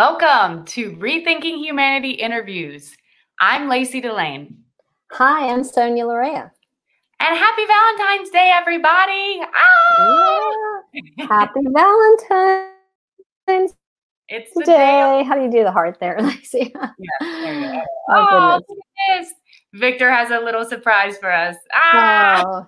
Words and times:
Welcome 0.00 0.66
to 0.66 0.90
Rethinking 0.96 1.56
Humanity 1.56 2.10
Interviews. 2.10 2.94
I'm 3.40 3.66
Lacey 3.66 4.02
Delane. 4.02 4.56
Hi, 5.12 5.48
I'm 5.50 5.64
Sonia 5.64 6.04
Lorea. 6.04 6.50
And 7.18 7.38
happy 7.38 7.62
Valentine's 7.64 8.28
Day, 8.28 8.52
everybody! 8.54 9.40
Ah! 9.40 10.80
Yeah. 10.92 11.26
Happy 11.26 11.60
Valentine's 11.64 12.74
It's 14.28 14.52
the 14.54 14.64
Day. 14.66 14.76
day. 14.76 15.22
How 15.26 15.34
do 15.34 15.40
you 15.40 15.50
do 15.50 15.64
the 15.64 15.72
heart 15.72 15.96
there, 15.98 16.18
Lacey? 16.20 16.74
Yeah, 16.74 16.90
there 17.22 17.54
you 17.54 17.60
go. 17.72 17.82
Oh, 18.10 18.60
Oh, 18.60 18.60
goodness. 19.08 19.32
Victor 19.72 20.12
has 20.12 20.30
a 20.30 20.40
little 20.44 20.66
surprise 20.66 21.16
for 21.16 21.32
us. 21.32 21.56
Ah! 21.72 22.44
Oh, 22.46 22.66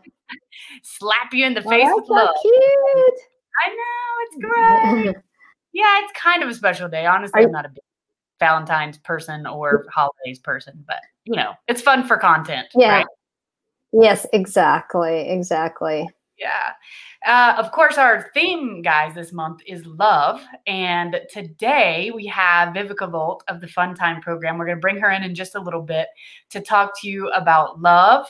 Slap 0.83 1.35
you 1.35 1.45
in 1.45 1.53
the 1.53 1.63
oh, 1.63 1.69
face 1.69 1.91
with 1.93 2.09
love. 2.09 2.31
so 2.35 2.41
cute. 2.41 3.21
I 3.67 3.69
know, 3.69 4.15
it's 4.23 4.37
great. 5.13 5.17
Yeah, 5.73 6.01
it's 6.03 6.13
kind 6.19 6.43
of 6.43 6.49
a 6.49 6.55
special 6.55 6.89
day. 6.89 7.07
Honestly, 7.07 7.43
Are 7.43 7.47
I'm 7.47 7.53
not 7.53 7.67
a 7.67 7.71
big 7.71 7.83
Valentine's 8.41 8.99
person 8.99 9.47
or 9.47 9.87
holidays 9.93 10.39
person, 10.39 10.85
but 10.87 11.01
you 11.25 11.37
know, 11.37 11.53
it's 11.67 11.83
fun 11.83 12.07
for 12.07 12.17
content. 12.17 12.69
Yeah. 12.75 12.99
right? 12.99 13.07
yes, 13.93 14.27
exactly. 14.33 15.29
Exactly. 15.29 16.09
Yeah. 16.39 16.73
Uh, 17.27 17.57
of 17.59 17.73
course, 17.73 17.99
our 17.99 18.31
theme, 18.33 18.81
guys, 18.81 19.15
this 19.15 19.33
month 19.33 19.61
is 19.67 19.85
love. 19.87 20.41
And 20.67 21.21
today 21.31 22.13
we 22.15 22.27
have 22.27 22.75
Vivica 22.75 23.11
Volt 23.11 23.43
of 23.49 23.61
the 23.61 23.67
Fun 23.67 23.95
Time 23.95 24.21
program. 24.21 24.57
We're 24.57 24.67
going 24.67 24.79
to 24.79 24.81
bring 24.81 24.99
her 24.99 25.11
in 25.11 25.25
in 25.25 25.35
just 25.35 25.57
a 25.57 25.61
little 25.61 25.83
bit 25.83 26.07
to 26.51 26.61
talk 26.61 26.93
to 27.01 27.09
you 27.09 27.29
about 27.31 27.81
love 27.81 28.27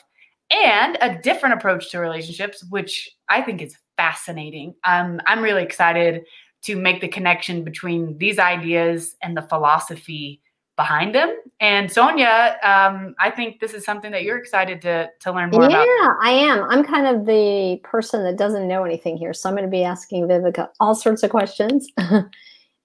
and 0.51 0.97
a 1.03 1.19
different 1.21 1.57
approach 1.57 1.91
to 1.91 1.99
relationships, 1.99 2.65
which 2.71 3.11
I 3.29 3.43
think 3.43 3.61
is 3.61 3.77
fascinating. 3.99 4.75
Um, 4.85 5.21
I'm 5.27 5.43
really 5.43 5.63
excited 5.63 6.23
to 6.63 6.77
make 6.77 7.01
the 7.01 7.09
connection 7.09 7.65
between 7.65 8.19
these 8.19 8.39
ideas 8.39 9.17
and 9.23 9.37
the 9.37 9.43
philosophy 9.43 10.41
behind 10.77 11.15
them. 11.15 11.37
And 11.61 11.91
Sonia, 11.91 12.57
um, 12.63 13.15
I 13.19 13.31
think 13.31 13.61
this 13.61 13.75
is 13.75 13.85
something 13.85 14.13
that 14.13 14.23
you're 14.23 14.39
excited 14.39 14.81
to 14.83 15.09
to 15.21 15.33
learn 15.33 15.51
more 15.51 15.63
yeah, 15.63 15.69
about. 15.69 15.87
Yeah, 15.87 16.09
I 16.23 16.31
am. 16.31 16.63
I'm 16.71 16.85
kind 16.85 17.07
of 17.07 17.27
the 17.27 17.81
person 17.83 18.23
that 18.25 18.37
doesn't 18.37 18.69
know 18.69 18.85
anything 18.85 19.17
here. 19.17 19.35
So 19.35 19.49
I'm 19.49 19.57
going 19.57 19.67
to 19.67 19.71
be 19.71 19.83
asking 19.85 20.29
Vivica 20.29 20.69
all 20.81 20.95
sorts 20.95 21.23
of 21.23 21.31
questions. 21.31 21.89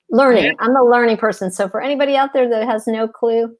learning. 0.10 0.46
Yeah. 0.46 0.52
I'm 0.60 0.76
a 0.76 0.84
learning 0.84 1.18
person. 1.18 1.52
So 1.52 1.68
for 1.68 1.82
anybody 1.82 2.16
out 2.16 2.34
there 2.34 2.48
that 2.50 2.66
has 2.66 2.88
no 2.88 3.08
clue, 3.08 3.56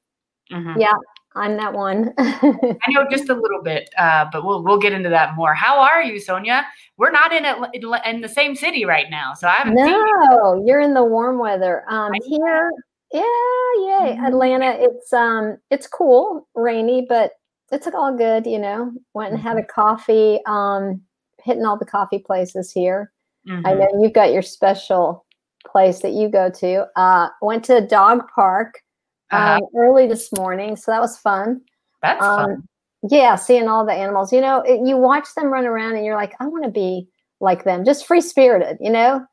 Mhm. 0.50 0.78
yeah, 0.78 0.94
I'm 1.36 1.56
that 1.56 1.72
one. 1.72 2.12
I 2.18 2.76
know 2.90 3.06
just 3.10 3.28
a 3.28 3.34
little 3.34 3.62
bit, 3.62 3.90
uh, 3.98 4.26
but 4.32 4.44
we'll 4.44 4.62
we'll 4.62 4.78
get 4.78 4.92
into 4.92 5.08
that 5.08 5.34
more. 5.36 5.54
How 5.54 5.80
are 5.80 6.02
you, 6.02 6.20
Sonia? 6.20 6.64
We're 6.96 7.10
not 7.10 7.32
in 7.32 7.44
in, 7.74 8.20
the 8.20 8.28
same 8.28 8.54
city 8.54 8.84
right 8.84 9.10
now, 9.10 9.34
so 9.34 9.48
I 9.48 9.54
haven't 9.54 9.76
seen 9.78 9.88
you. 9.88 10.12
No, 10.30 10.62
you're 10.64 10.80
in 10.80 10.94
the 10.94 11.04
warm 11.04 11.38
weather. 11.38 11.84
Um, 11.88 12.12
I 12.12 12.18
here, 12.24 12.70
yeah, 13.12 13.20
yay, 13.22 14.16
Mhm. 14.16 14.26
Atlanta. 14.28 14.76
It's 14.78 15.12
um, 15.12 15.58
it's 15.70 15.86
cool, 15.86 16.48
rainy, 16.54 17.06
but 17.08 17.32
it's 17.72 17.86
all 17.88 18.16
good. 18.16 18.46
You 18.46 18.60
know, 18.60 18.92
went 19.14 19.32
and 19.32 19.40
had 19.42 19.56
a 19.58 19.64
coffee. 19.64 20.40
Um, 20.46 21.02
hitting 21.42 21.64
all 21.66 21.76
the 21.76 21.84
coffee 21.84 22.18
places 22.18 22.72
here. 22.72 23.12
I 23.48 23.50
Mhm. 23.74 23.78
know 23.78 24.02
you've 24.02 24.14
got 24.14 24.32
your 24.32 24.40
special 24.40 25.26
place 25.66 26.00
that 26.00 26.12
you 26.12 26.28
go 26.30 26.48
to. 26.48 26.86
Uh, 26.96 27.28
went 27.42 27.64
to 27.66 27.76
a 27.76 27.80
dog 27.82 28.26
park 28.34 28.80
Uh-huh. 29.30 29.56
um, 29.56 29.62
early 29.76 30.06
this 30.06 30.32
morning, 30.32 30.76
so 30.76 30.92
that 30.92 31.00
was 31.00 31.18
fun. 31.18 31.60
That's 32.02 32.20
fun. 32.20 32.50
Um, 32.50 32.68
yeah, 33.10 33.36
seeing 33.36 33.68
all 33.68 33.84
the 33.84 33.92
animals. 33.92 34.32
You 34.32 34.40
know, 34.40 34.60
it, 34.60 34.86
you 34.86 34.96
watch 34.96 35.26
them 35.36 35.52
run 35.52 35.66
around 35.66 35.96
and 35.96 36.04
you're 36.04 36.16
like, 36.16 36.34
I 36.40 36.46
want 36.46 36.64
to 36.64 36.70
be 36.70 37.08
like 37.40 37.64
them, 37.64 37.84
just 37.84 38.06
free 38.06 38.20
spirited, 38.20 38.78
you 38.80 38.90
know? 38.90 39.24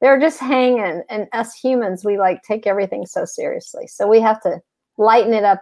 They're 0.00 0.20
just 0.20 0.38
hanging. 0.38 1.02
And 1.10 1.26
us 1.32 1.54
humans, 1.54 2.04
we 2.04 2.18
like 2.18 2.42
take 2.42 2.66
everything 2.66 3.04
so 3.04 3.24
seriously. 3.24 3.86
So 3.86 4.06
we 4.06 4.20
have 4.20 4.40
to 4.42 4.60
lighten 4.96 5.34
it 5.34 5.44
up 5.44 5.60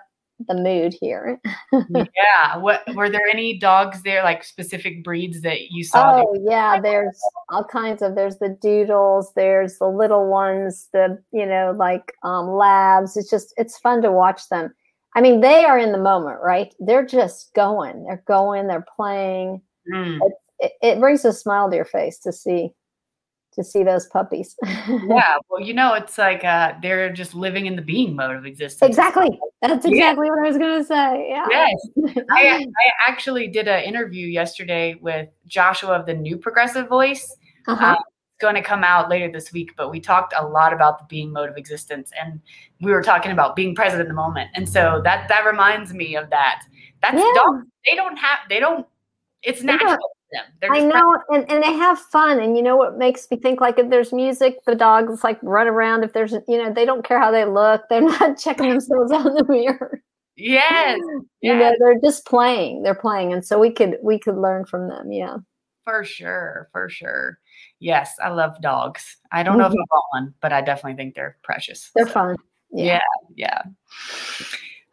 the 0.49 0.55
mood 0.55 0.95
here. 1.01 1.41
yeah. 1.73 2.57
What 2.59 2.83
were 2.95 3.09
there 3.09 3.27
any 3.27 3.59
dogs 3.59 4.03
there, 4.03 4.23
like 4.23 4.45
specific 4.45 5.03
breeds 5.03 5.41
that 5.43 5.71
you 5.71 5.85
saw? 5.85 6.23
Oh, 6.23 6.37
yeah, 6.43 6.81
there's 6.81 7.19
all 7.49 7.65
kinds 7.65 8.03
of 8.03 8.15
there's 8.15 8.39
the 8.39 8.57
doodles, 8.61 9.33
there's 9.35 9.79
the 9.79 9.89
little 9.89 10.29
ones, 10.29 10.89
the 10.93 11.23
you 11.33 11.47
know, 11.47 11.75
like 11.77 12.13
um 12.23 12.49
labs. 12.49 13.17
It's 13.17 13.31
just 13.31 13.55
it's 13.57 13.79
fun 13.79 14.03
to 14.03 14.13
watch 14.13 14.49
them. 14.49 14.73
I 15.15 15.21
mean, 15.23 15.41
they 15.41 15.65
are 15.65 15.79
in 15.79 15.93
the 15.93 15.99
moment, 15.99 16.39
right? 16.43 16.75
They're 16.79 17.07
just 17.07 17.55
going. 17.55 18.05
They're 18.05 18.23
going, 18.27 18.67
they're 18.67 18.85
playing. 18.97 19.63
Mm. 19.93 20.19
it, 20.59 20.73
it 20.83 21.01
brings 21.01 21.25
a 21.25 21.33
smile 21.33 21.71
to 21.71 21.77
your 21.77 21.85
face 21.85 22.19
to 22.19 22.33
see 22.33 22.71
to 23.57 23.65
see 23.65 23.83
those 23.83 24.07
puppies. 24.07 24.55
Yeah. 25.09 25.39
Well, 25.49 25.61
you 25.61 25.75
know, 25.75 25.95
it's 25.95 26.17
like 26.19 26.45
uh, 26.45 26.75
they're 26.81 27.13
just 27.13 27.35
living 27.35 27.67
in 27.67 27.75
the 27.77 27.83
being 27.83 28.15
mode 28.15 28.37
of 28.37 28.47
existence. 28.47 28.89
exactly. 28.89 29.39
That's 29.63 29.85
Yeah. 29.85 30.11
exactly 30.11 30.31
what 30.31 30.39
I 30.39 30.49
was 30.49 30.57
gonna 30.59 30.85
say. 30.85 31.29
Yeah. 31.29 31.47
Yes. 31.51 31.75
I, 32.31 32.65
I 32.65 33.09
actually 33.09 33.49
did 33.49 33.67
an 33.69 33.83
interview 33.83 34.27
yesterday 34.29 34.95
with 35.01 35.29
Joshua 35.47 35.93
of 35.99 36.07
the 36.07 36.15
New 36.15 36.37
Progressive 36.39 36.89
Voice. 36.89 37.37
Uh-huh. 37.67 37.85
Um, 37.85 37.97
it's 37.97 38.41
going 38.41 38.55
to 38.55 38.63
come 38.63 38.85
out 38.85 39.09
later 39.09 39.33
this 39.33 39.53
week, 39.53 39.73
but 39.77 39.91
we 39.91 39.99
talked 39.99 40.35
a 40.39 40.47
lot 40.47 40.73
about 40.73 40.99
the 40.99 41.05
being 41.07 41.33
mode 41.33 41.49
of 41.49 41.57
existence, 41.57 42.13
and 42.23 42.41
we 42.81 42.93
were 42.93 43.03
talking 43.03 43.33
about 43.33 43.57
being 43.57 43.75
present 43.75 44.01
in 44.03 44.09
the 44.09 44.15
moment. 44.15 44.51
And 44.55 44.69
so 44.69 45.01
that 45.05 45.29
that 45.29 45.45
reminds 45.47 45.93
me 45.95 46.17
of 46.17 46.29
that. 46.31 46.63
That's 47.03 47.17
Yeah. 47.17 47.33
dogs. 47.35 47.67
They 47.87 47.97
don't 47.97 48.17
have. 48.19 48.39
They 48.49 48.61
don't. 48.61 48.87
It's 49.43 49.63
natural 49.63 49.93
to 49.93 49.99
them. 50.33 50.45
They're 50.61 50.73
I 50.73 50.81
know, 50.81 51.19
and, 51.31 51.51
and 51.51 51.63
they 51.63 51.73
have 51.73 51.99
fun. 51.99 52.41
And 52.41 52.57
you 52.57 52.63
know 52.63 52.77
what 52.77 52.99
makes 52.99 53.27
me 53.31 53.37
think 53.37 53.61
like 53.61 53.79
if 53.79 53.91
there's 53.91 54.13
music, 54.13 54.59
the 54.67 54.75
dogs 54.75 55.23
like 55.25 55.39
run 55.43 55.67
around. 55.69 56.05
If 56.05 56.13
there's, 56.13 56.33
you 56.33 56.63
know, 56.63 56.73
they 56.73 56.85
don't 56.85 57.05
care 57.05 57.21
how 57.21 57.31
they 57.31 57.45
look. 57.45 57.83
They're 57.89 58.01
not 58.01 58.39
checking 58.39 58.71
themselves 58.71 59.13
out 59.13 59.27
in 59.27 59.35
the 59.35 59.45
mirror. 59.45 60.03
Yes. 60.37 61.01
You 61.43 61.55
know, 61.55 61.73
they're 61.79 62.01
just 62.01 62.27
playing. 62.27 62.83
They're 62.83 62.95
playing, 62.97 63.33
and 63.33 63.45
so 63.47 63.57
we 63.57 63.71
could 63.71 63.99
we 64.03 64.19
could 64.19 64.37
learn 64.37 64.67
from 64.67 64.89
them. 64.89 65.13
Yeah. 65.13 65.37
for 65.85 66.03
sure. 66.03 66.69
For 66.73 66.89
sure. 66.89 67.39
Yes, 67.79 68.17
I 68.21 68.31
love 68.31 68.61
dogs. 68.61 69.17
I 69.31 69.45
don't 69.45 69.59
know 69.59 69.67
if 69.67 69.73
I 69.73 69.75
want 69.75 70.05
one, 70.11 70.35
but 70.41 70.53
I 70.53 70.61
definitely 70.61 70.97
think 70.97 71.15
they're 71.15 71.37
precious. 71.45 71.93
They're 71.95 72.07
so. 72.07 72.13
fun. 72.13 72.37
Yeah, 72.73 73.01
yeah. 73.37 73.63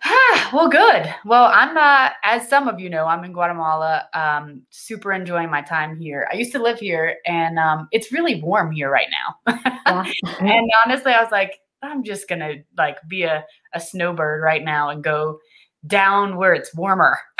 well, 0.54 0.68
good. 0.68 1.14
Well, 1.26 1.46
I'm 1.46 1.78
uh, 1.78 2.10
as 2.24 2.48
some 2.48 2.68
of 2.68 2.80
you 2.80 2.90
know, 2.90 3.06
I'm 3.06 3.24
in 3.24 3.34
Guatemala. 3.34 4.08
Um, 4.14 4.64
super 4.70 5.14
enjoying 5.14 5.50
my 5.50 5.62
time 5.62 5.98
here. 5.98 6.28
I 6.32 6.36
used 6.36 6.52
to 6.54 6.60
live 6.60 6.80
here, 6.80 7.18
and 7.26 7.58
um, 7.58 7.88
it's 7.92 8.12
really 8.12 8.42
warm 8.42 8.72
here 8.72 8.90
right 8.90 9.08
now. 9.12 9.56
Yeah. 9.86 10.12
and 10.40 10.70
honestly, 10.86 11.14
I 11.14 11.22
was 11.22 11.32
like, 11.32 11.60
I'm 11.82 12.04
just 12.04 12.28
gonna 12.28 12.56
like 12.78 12.98
be 13.08 13.24
a, 13.24 13.46
a 13.74 13.80
snowbird 13.80 14.42
right 14.42 14.64
now 14.64 14.90
and 14.90 15.04
go 15.04 15.40
down 15.86 16.38
where 16.38 16.54
it's 16.54 16.74
warmer 16.76 17.18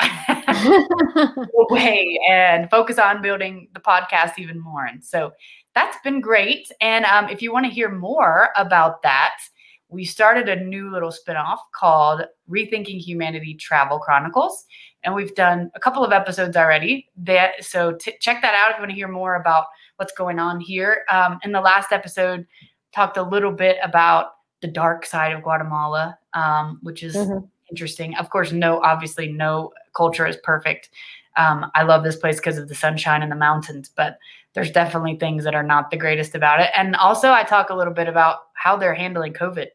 away 1.70 2.18
and 2.28 2.70
focus 2.70 2.98
on 2.98 3.22
building 3.22 3.68
the 3.72 3.80
podcast 3.80 4.32
even 4.38 4.60
more. 4.60 4.84
And 4.84 5.02
so 5.02 5.32
that's 5.74 5.96
been 6.04 6.20
great. 6.20 6.68
And 6.80 7.04
um, 7.06 7.28
if 7.28 7.40
you 7.40 7.52
want 7.52 7.66
to 7.66 7.72
hear 7.72 7.90
more 7.90 8.50
about 8.56 9.02
that, 9.02 9.36
we 9.94 10.04
started 10.04 10.48
a 10.48 10.56
new 10.62 10.90
little 10.90 11.10
spinoff 11.12 11.58
called 11.72 12.22
Rethinking 12.50 12.98
Humanity 12.98 13.54
Travel 13.54 13.98
Chronicles. 14.00 14.66
And 15.04 15.14
we've 15.14 15.34
done 15.34 15.70
a 15.74 15.80
couple 15.80 16.04
of 16.04 16.12
episodes 16.12 16.56
already. 16.56 17.08
That 17.16 17.62
so 17.64 17.92
t- 17.92 18.14
check 18.20 18.42
that 18.42 18.54
out 18.54 18.70
if 18.70 18.76
you 18.76 18.80
want 18.82 18.90
to 18.90 18.96
hear 18.96 19.08
more 19.08 19.36
about 19.36 19.66
what's 19.96 20.12
going 20.12 20.38
on 20.38 20.60
here. 20.60 21.04
Um, 21.10 21.38
in 21.44 21.52
the 21.52 21.60
last 21.60 21.92
episode, 21.92 22.46
talked 22.92 23.16
a 23.16 23.22
little 23.22 23.52
bit 23.52 23.76
about 23.82 24.32
the 24.60 24.68
dark 24.68 25.06
side 25.06 25.32
of 25.32 25.42
Guatemala, 25.42 26.18
um, 26.32 26.78
which 26.82 27.02
is 27.02 27.14
Mhm. 27.14 27.48
interesting. 27.70 28.16
Of 28.16 28.30
course, 28.30 28.50
no, 28.50 28.80
obviously, 28.82 29.30
no 29.30 29.72
culture 29.94 30.26
is 30.26 30.36
perfect. 30.38 30.90
Um, 31.36 31.70
I 31.74 31.82
love 31.82 32.02
this 32.04 32.16
place 32.16 32.36
because 32.36 32.58
of 32.58 32.68
the 32.68 32.74
sunshine 32.74 33.22
and 33.22 33.30
the 33.30 33.36
mountains, 33.36 33.88
but 33.94 34.18
there's 34.54 34.70
definitely 34.70 35.16
things 35.16 35.42
that 35.44 35.54
are 35.54 35.64
not 35.64 35.90
the 35.90 35.96
greatest 35.96 36.34
about 36.34 36.60
it. 36.60 36.70
And 36.76 36.94
also, 36.96 37.32
I 37.32 37.42
talk 37.42 37.70
a 37.70 37.74
little 37.74 37.92
bit 37.92 38.08
about 38.08 38.38
how 38.54 38.76
they're 38.76 38.94
handling 38.94 39.32
COVID, 39.34 39.66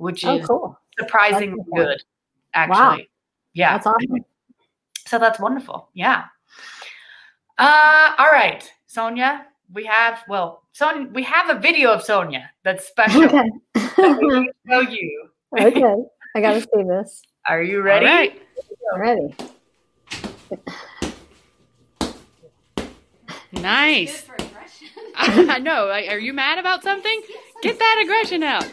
which 0.00 0.24
oh, 0.24 0.36
is 0.38 0.46
cool. 0.46 0.78
surprisingly 0.98 1.48
That's 1.48 1.58
important. 1.68 1.98
good, 1.98 2.04
actually. 2.54 3.10
Yeah. 3.54 3.72
That's 3.74 3.86
awesome. 3.86 4.24
So 5.06 5.18
that's 5.18 5.40
wonderful. 5.40 5.88
Yeah. 5.92 6.26
Uh, 7.58 8.14
all 8.16 8.30
right, 8.30 8.62
Sonia. 8.86 9.44
We 9.72 9.84
have 9.86 10.20
well, 10.28 10.62
Sonia. 10.72 11.08
We 11.12 11.24
have 11.24 11.50
a 11.50 11.58
video 11.58 11.90
of 11.90 12.00
Sonia 12.02 12.48
that's 12.62 12.86
special. 12.86 13.24
Okay. 13.24 13.50
that 13.74 14.18
we 14.22 14.40
need 14.40 14.46
to 14.68 14.70
show 14.70 14.80
you. 14.82 15.30
okay. 15.58 15.94
I 16.36 16.40
got 16.40 16.52
to 16.52 16.60
see 16.60 16.84
this. 16.84 17.22
Are 17.48 17.60
you 17.60 17.82
ready? 17.82 18.06
All 18.06 18.12
right. 18.12 18.40
I'm 18.94 19.00
ready. 19.00 19.34
Nice. 23.52 24.28
I 25.16 25.58
know. 25.58 25.90
Are 25.90 26.18
you 26.18 26.32
mad 26.32 26.58
about 26.58 26.82
something? 26.82 27.20
Get 27.62 27.78
that 27.78 28.00
aggression 28.04 28.42
out. 28.42 28.70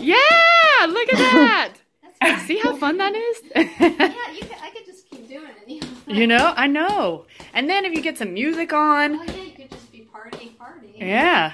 Yeah, 0.00 0.86
look 0.86 1.12
at 1.12 1.18
that. 1.18 1.74
See 2.46 2.58
how 2.58 2.76
fun 2.76 2.96
that 2.98 3.14
is? 3.14 3.42
Yeah, 3.56 4.32
you 4.32 4.40
could, 4.42 4.56
I 4.62 4.70
could 4.70 4.84
just 4.86 5.08
keep 5.10 5.28
doing 5.28 5.44
it. 5.66 5.84
you 6.06 6.26
know, 6.26 6.52
I 6.56 6.66
know. 6.66 7.26
And 7.54 7.68
then 7.68 7.84
if 7.84 7.92
you 7.92 8.00
get 8.02 8.18
some 8.18 8.34
music 8.34 8.72
on, 8.72 9.16
Oh 9.16 9.22
yeah, 9.24 9.32
you 9.42 9.52
could 9.52 9.70
just 9.70 9.90
be 9.92 10.08
partying, 10.12 10.50
partying. 10.56 10.98
yeah. 10.98 11.52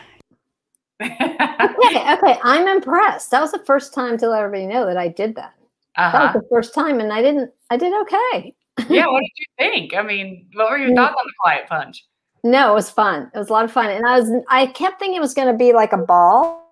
Okay, 1.01 2.13
okay, 2.15 2.39
I'm 2.43 2.67
impressed. 2.69 3.31
That 3.31 3.41
was 3.41 3.53
the 3.53 3.63
first 3.67 3.93
time 3.95 4.17
to 4.19 4.29
let 4.29 4.43
everybody 4.43 4.67
know 4.67 4.87
that 4.87 4.97
I 4.97 5.09
did 5.09 5.35
that. 5.37 5.55
That 5.97 6.15
uh-huh. 6.15 6.33
was 6.35 6.43
the 6.43 6.49
first 6.51 6.75
time, 6.75 7.01
and 7.01 7.13
I 7.13 7.23
didn't. 7.23 7.51
I 7.71 7.77
did 7.77 7.93
okay. 8.03 8.55
Yeah, 8.89 9.07
what 9.07 9.21
did 9.23 9.31
you 9.37 9.47
think? 9.59 9.95
I 9.95 10.03
mean, 10.03 10.47
what 10.55 10.71
were 10.71 10.79
your 10.79 10.91
Mm. 10.91 10.97
thoughts 10.97 11.17
on 11.19 11.27
the 11.27 11.33
quiet 11.41 11.69
punch? 11.69 12.05
No, 12.45 12.73
it 12.73 12.75
was 12.75 12.91
fun. 12.91 13.31
It 13.35 13.39
was 13.39 13.51
a 13.51 13.53
lot 13.53 13.65
of 13.65 13.73
fun, 13.73 13.91
and 13.91 14.07
I 14.07 14.19
was. 14.21 14.31
I 14.49 14.67
kept 14.67 14.99
thinking 14.99 15.17
it 15.17 15.21
was 15.21 15.35
going 15.35 15.49
to 15.49 15.55
be 15.55 15.73
like 15.73 15.93
a 15.93 15.99
ball, 15.99 16.41
you 16.41 16.55
know, 16.55 16.66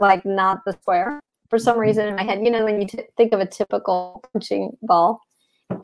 like 0.00 0.24
not 0.24 0.60
the 0.64 0.72
square. 0.72 1.20
For 1.50 1.58
some 1.58 1.78
reason 1.78 2.08
in 2.08 2.16
my 2.16 2.22
head, 2.22 2.40
you 2.44 2.50
know, 2.50 2.64
when 2.64 2.80
you 2.80 2.86
t- 2.86 3.04
think 3.16 3.32
of 3.32 3.40
a 3.40 3.46
typical 3.46 4.24
punching 4.32 4.76
ball, 4.82 5.20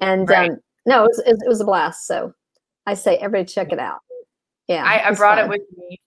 and 0.00 0.28
Right. 0.28 0.50
um, 0.50 0.58
no, 0.86 1.04
it 1.04 1.08
was, 1.08 1.18
it 1.26 1.48
was 1.48 1.60
a 1.60 1.64
blast. 1.64 2.06
So 2.06 2.32
I 2.86 2.94
say, 2.94 3.16
everybody 3.18 3.44
check 3.44 3.72
it 3.72 3.78
out. 3.78 4.00
Yeah, 4.68 4.84
I, 4.84 5.08
I 5.08 5.14
brought 5.14 5.36
fun. 5.38 5.46
it 5.46 5.48
with 5.48 5.62
me 5.76 6.00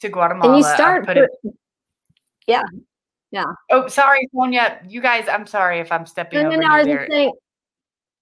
to 0.00 0.08
Guatemala. 0.08 0.54
and 0.54 0.58
you 0.58 0.64
start. 0.74 1.06
put 1.06 1.16
it. 1.16 1.30
Yeah. 2.46 2.62
Yeah. 3.30 3.44
Oh, 3.70 3.88
sorry, 3.88 4.28
Sonia. 4.34 4.80
You 4.88 5.00
guys, 5.00 5.28
I'm 5.28 5.46
sorry 5.46 5.80
if 5.80 5.90
I'm 5.92 6.06
stepping 6.06 6.42
No, 6.42 6.50
no, 6.50 6.56
no. 6.56 6.66
I 6.66 6.70
you 6.72 6.76
was 6.78 6.86
there. 6.86 6.98
just 6.98 7.10
saying. 7.10 7.32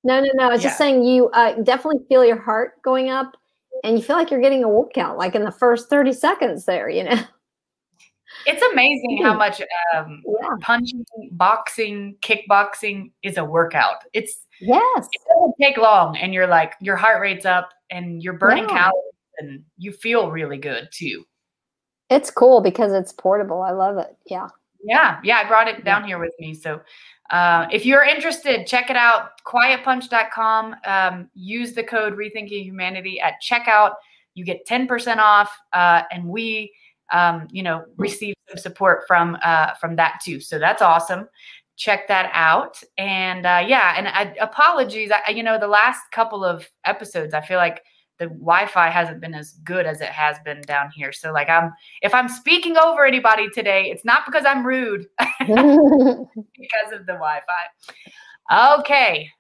No, 0.05 0.21
no, 0.21 0.29
no. 0.35 0.45
I 0.45 0.49
was 0.53 0.63
Yeah. 0.63 0.69
just 0.69 0.79
saying 0.79 1.05
you 1.05 1.29
uh, 1.31 1.53
definitely 1.63 2.05
feel 2.09 2.25
your 2.25 2.41
heart 2.41 2.81
going 2.83 3.11
up, 3.11 3.33
and 3.85 3.97
you 3.97 4.03
feel 4.03 4.17
like 4.17 4.31
you're 4.31 4.41
getting 4.41 4.65
a 4.65 4.69
workout, 4.69 5.17
like 5.19 5.35
in 5.35 5.45
the 5.45 5.51
first 5.53 5.89
thirty 5.91 6.13
seconds 6.13 6.65
there. 6.65 6.89
You 6.89 7.05
know. 7.05 7.19
It's 8.47 8.63
amazing 8.73 9.23
how 9.23 9.35
much 9.35 9.61
um, 9.95 10.23
Yeah. 10.27 10.49
punching, 10.61 11.05
boxing, 11.33 12.17
kickboxing 12.23 13.11
is 13.23 13.37
a 13.37 13.45
workout. 13.45 13.97
It's 14.13 14.45
Yes. 14.61 15.09
it 15.13 15.21
doesn't 15.29 15.55
take 15.61 15.77
long, 15.77 16.17
and 16.17 16.35
you're 16.35 16.47
like 16.47 16.75
your 16.81 16.97
heart 16.97 17.21
rate's 17.21 17.47
up, 17.47 17.71
and 17.91 18.23
you're 18.23 18.33
burning 18.35 18.65
Yeah. 18.69 18.79
calories, 18.79 19.13
and 19.39 19.65
you 19.77 19.93
feel 19.93 20.31
really 20.31 20.59
good 20.59 20.89
too. 20.93 21.25
It's 22.11 22.31
cool 22.31 22.61
because 22.61 22.93
it's 22.93 23.13
portable. 23.13 23.63
I 23.63 23.71
love 23.73 23.99
it. 23.99 24.17
Yeah. 24.27 24.49
Yeah, 24.83 25.19
yeah, 25.25 25.39
I 25.39 25.45
brought 25.45 25.69
it 25.69 25.85
down 25.85 26.05
here 26.05 26.19
with 26.19 26.33
me. 26.39 26.55
So 26.55 26.81
uh, 27.31 27.67
if 27.71 27.85
you're 27.85 28.05
interested, 28.05 28.67
check 28.67 28.91
it 28.91 28.97
out. 28.97 29.31
Quietpunch.com. 29.45 30.77
Um, 30.87 31.29
use 31.35 31.75
the 31.75 31.83
code 31.83 32.15
Rethinking 32.17 32.63
Humanity 32.65 33.21
at 33.21 33.35
checkout. 33.43 33.95
You 34.35 34.45
get 34.45 34.67
10% 34.67 35.19
off, 35.19 35.51
uh, 35.73 36.03
and 36.13 36.25
we, 36.25 36.73
um, 37.13 37.49
you 37.51 37.63
know, 37.63 37.85
receive 37.97 38.35
some 38.49 38.59
support 38.59 39.05
from 39.07 39.37
uh, 39.43 39.75
from 39.75 39.97
that 39.97 40.21
too. 40.25 40.41
So 40.41 40.59
that's 40.59 40.83
awesome. 40.83 41.29
Check 41.77 42.09
that 42.09 42.31
out. 42.35 42.83
And 42.97 43.47
uh, 43.47 43.65
yeah, 43.67 43.95
and 43.97 44.09
I, 44.09 44.35
apologies. 44.41 45.11
I, 45.11 45.31
you 45.31 45.43
know, 45.43 45.59
the 45.59 45.69
last 45.69 46.01
couple 46.13 46.45
of 46.45 46.69
episodes, 46.85 47.35
I 47.35 47.41
feel 47.41 47.59
like 47.59 47.83
the 48.19 48.27
Wi-Fi 48.27 48.91
hasn't 48.91 49.21
been 49.21 49.35
as 49.35 49.53
good 49.65 49.87
as 49.87 50.01
it 50.01 50.09
has 50.09 50.37
been 50.45 50.61
down 50.63 50.91
here. 50.95 51.13
So 51.13 51.33
like 51.33 51.49
I'm 51.49 51.73
if 52.03 52.13
I'm 52.15 52.29
speaking 52.29 52.77
over 52.77 53.05
anybody 53.05 53.49
today, 53.51 53.91
it's 53.91 54.05
not 54.05 54.27
because 54.27 54.45
I'm 54.45 54.67
rude, 54.67 55.07
because 55.39 56.93
of 56.93 57.07
the 57.07 57.15
Wi-Fi. 57.15 58.81
Okay. 58.81 59.31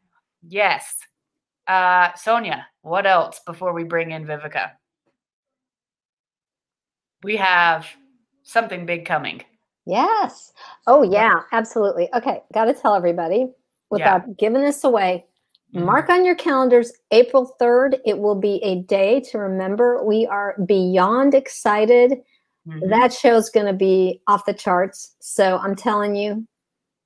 Yes. 0.47 0.95
Uh 1.67 2.15
Sonia, 2.15 2.67
what 2.83 3.07
else 3.07 3.41
before 3.45 3.73
we 3.73 3.85
bring 3.85 4.13
in 4.13 4.25
Vivica? 4.25 4.71
We 7.23 7.37
have 7.37 7.87
something 8.43 8.87
big 8.87 9.05
coming. 9.05 9.43
yes. 9.87 10.53
Oh 10.87 11.03
yeah, 11.03 11.41
absolutely. 11.53 12.09
Okay, 12.15 12.43
got 12.53 12.67
to 12.67 12.75
tell 12.75 12.95
everybody 12.95 13.47
without 13.91 14.37
giving 14.37 14.61
this 14.63 14.85
away. 14.85 15.25
Mhm. 15.75 15.85
Mark 15.85 16.09
on 16.11 16.25
your 16.25 16.35
calendars, 16.35 16.93
April 17.11 17.55
3rd. 17.61 17.99
It 18.07 18.19
will 18.19 18.35
be 18.35 18.57
a 18.63 18.83
day 18.83 19.21
to 19.31 19.39
remember. 19.39 20.03
We 20.05 20.27
are 20.27 20.55
beyond 20.67 21.35
excited. 21.35 22.15
Mhm. 22.67 22.89
That 22.91 23.13
show's 23.13 23.51
going 23.51 23.67
to 23.67 23.73
be 23.73 24.21
off 24.27 24.45
the 24.47 24.53
charts. 24.55 25.15
So 25.21 25.59
I'm 25.59 25.75
telling 25.75 26.15
you, 26.15 26.47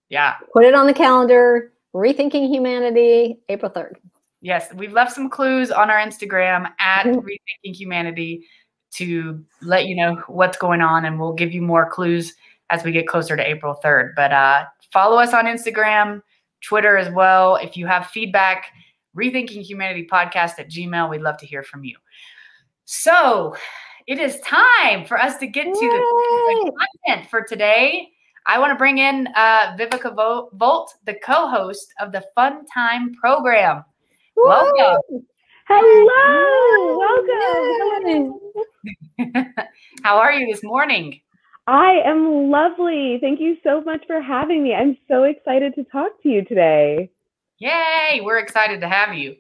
Yeah. 0.08 0.34
put 0.52 0.64
it 0.64 0.74
on 0.74 0.86
the 0.86 0.94
calendar. 0.94 1.72
Rethinking 1.94 2.48
Humanity, 2.48 3.38
April 3.48 3.70
3rd. 3.70 3.98
Yes, 4.40 4.72
we've 4.74 4.92
left 4.92 5.12
some 5.12 5.28
clues 5.30 5.70
on 5.70 5.88
our 5.90 5.98
Instagram 5.98 6.72
at 6.80 7.04
Mhm. 7.06 7.16
Rethinking 7.22 7.74
Humanity 7.76 8.46
to 8.92 9.42
let 9.60 9.86
you 9.86 9.96
know 9.96 10.22
what's 10.26 10.56
going 10.56 10.80
on, 10.80 11.04
and 11.04 11.18
we'll 11.18 11.32
give 11.32 11.52
you 11.52 11.62
more 11.62 11.88
clues 11.88 12.34
as 12.70 12.84
we 12.84 12.92
get 12.92 13.06
closer 13.06 13.36
to 13.36 13.48
April 13.48 13.78
3rd. 13.84 14.12
But 14.16 14.32
uh, 14.32 14.64
follow 14.92 15.18
us 15.18 15.34
on 15.34 15.46
Instagram, 15.46 16.22
Twitter 16.62 16.96
as 16.96 17.12
well. 17.12 17.56
If 17.56 17.76
you 17.76 17.86
have 17.86 18.06
feedback, 18.08 18.66
Rethinking 19.16 19.62
Humanity 19.62 20.06
podcast 20.10 20.58
at 20.58 20.70
Gmail, 20.70 21.10
we'd 21.10 21.22
love 21.22 21.36
to 21.38 21.46
hear 21.46 21.62
from 21.62 21.84
you. 21.84 21.96
So 22.84 23.54
it 24.06 24.18
is 24.18 24.40
time 24.40 25.04
for 25.04 25.20
us 25.20 25.38
to 25.38 25.46
get 25.46 25.64
to 25.64 25.70
the 25.70 25.80
the 25.80 26.72
content 27.06 27.30
for 27.30 27.42
today. 27.42 28.08
I 28.46 28.58
want 28.58 28.72
to 28.72 28.76
bring 28.76 28.98
in 28.98 29.28
uh, 29.36 29.76
Vivica 29.76 30.14
Vo- 30.14 30.50
Volt, 30.54 30.94
the 31.06 31.14
co-host 31.14 31.92
of 32.00 32.10
the 32.10 32.24
Fun 32.34 32.66
Time 32.66 33.14
program. 33.14 33.84
Welcome. 34.34 35.26
Woo! 35.70 36.08
Hello, 36.14 36.98
welcome. 36.98 38.40
Yay! 39.18 39.44
How 40.02 40.18
are 40.18 40.32
you 40.32 40.52
this 40.52 40.62
morning? 40.62 41.20
I 41.66 42.00
am 42.04 42.50
lovely. 42.50 43.18
Thank 43.20 43.40
you 43.40 43.56
so 43.62 43.80
much 43.82 44.04
for 44.06 44.20
having 44.20 44.64
me. 44.64 44.74
I'm 44.74 44.96
so 45.08 45.22
excited 45.24 45.74
to 45.76 45.84
talk 45.84 46.20
to 46.22 46.28
you 46.28 46.44
today. 46.44 47.10
Yay! 47.58 48.20
We're 48.22 48.38
excited 48.38 48.80
to 48.80 48.88
have 48.88 49.14
you. 49.14 49.36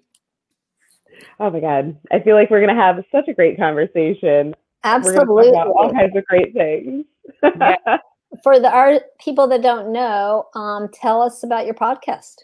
Oh 1.40 1.50
my 1.50 1.60
God. 1.60 1.96
I 2.12 2.20
feel 2.20 2.36
like 2.36 2.50
we're 2.50 2.64
going 2.64 2.74
to 2.74 2.80
have 2.80 3.04
such 3.10 3.28
a 3.28 3.34
great 3.34 3.58
conversation. 3.58 4.54
We're 4.54 4.54
Absolutely. 4.84 5.50
talk 5.52 5.66
about 5.66 5.68
all 5.68 5.92
kinds 5.92 6.16
of 6.16 6.24
great 6.26 6.54
things. 6.54 7.04
Yeah. 7.42 7.76
For 8.42 8.58
the 8.58 8.70
art 8.72 9.02
people 9.20 9.46
that 9.48 9.62
don't 9.62 9.92
know, 9.92 10.46
um, 10.54 10.88
tell 10.92 11.20
us 11.20 11.42
about 11.42 11.66
your 11.66 11.74
podcast. 11.74 12.36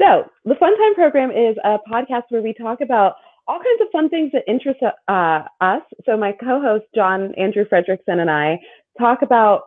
So, 0.00 0.30
the 0.44 0.54
Fun 0.54 0.76
Time 0.78 0.94
program 0.94 1.30
is 1.30 1.56
a 1.64 1.78
podcast 1.90 2.24
where 2.28 2.42
we 2.42 2.54
talk 2.54 2.80
about 2.80 3.14
all 3.48 3.58
kinds 3.58 3.80
of 3.80 3.88
fun 3.90 4.08
things 4.08 4.30
that 4.32 4.44
interest 4.46 4.80
uh, 5.08 5.42
us. 5.60 5.82
So, 6.06 6.16
my 6.16 6.32
co 6.32 6.60
host, 6.60 6.84
John 6.94 7.34
Andrew 7.34 7.64
Fredrickson, 7.64 8.20
and 8.20 8.30
I 8.30 8.60
talk 8.98 9.22
about 9.22 9.62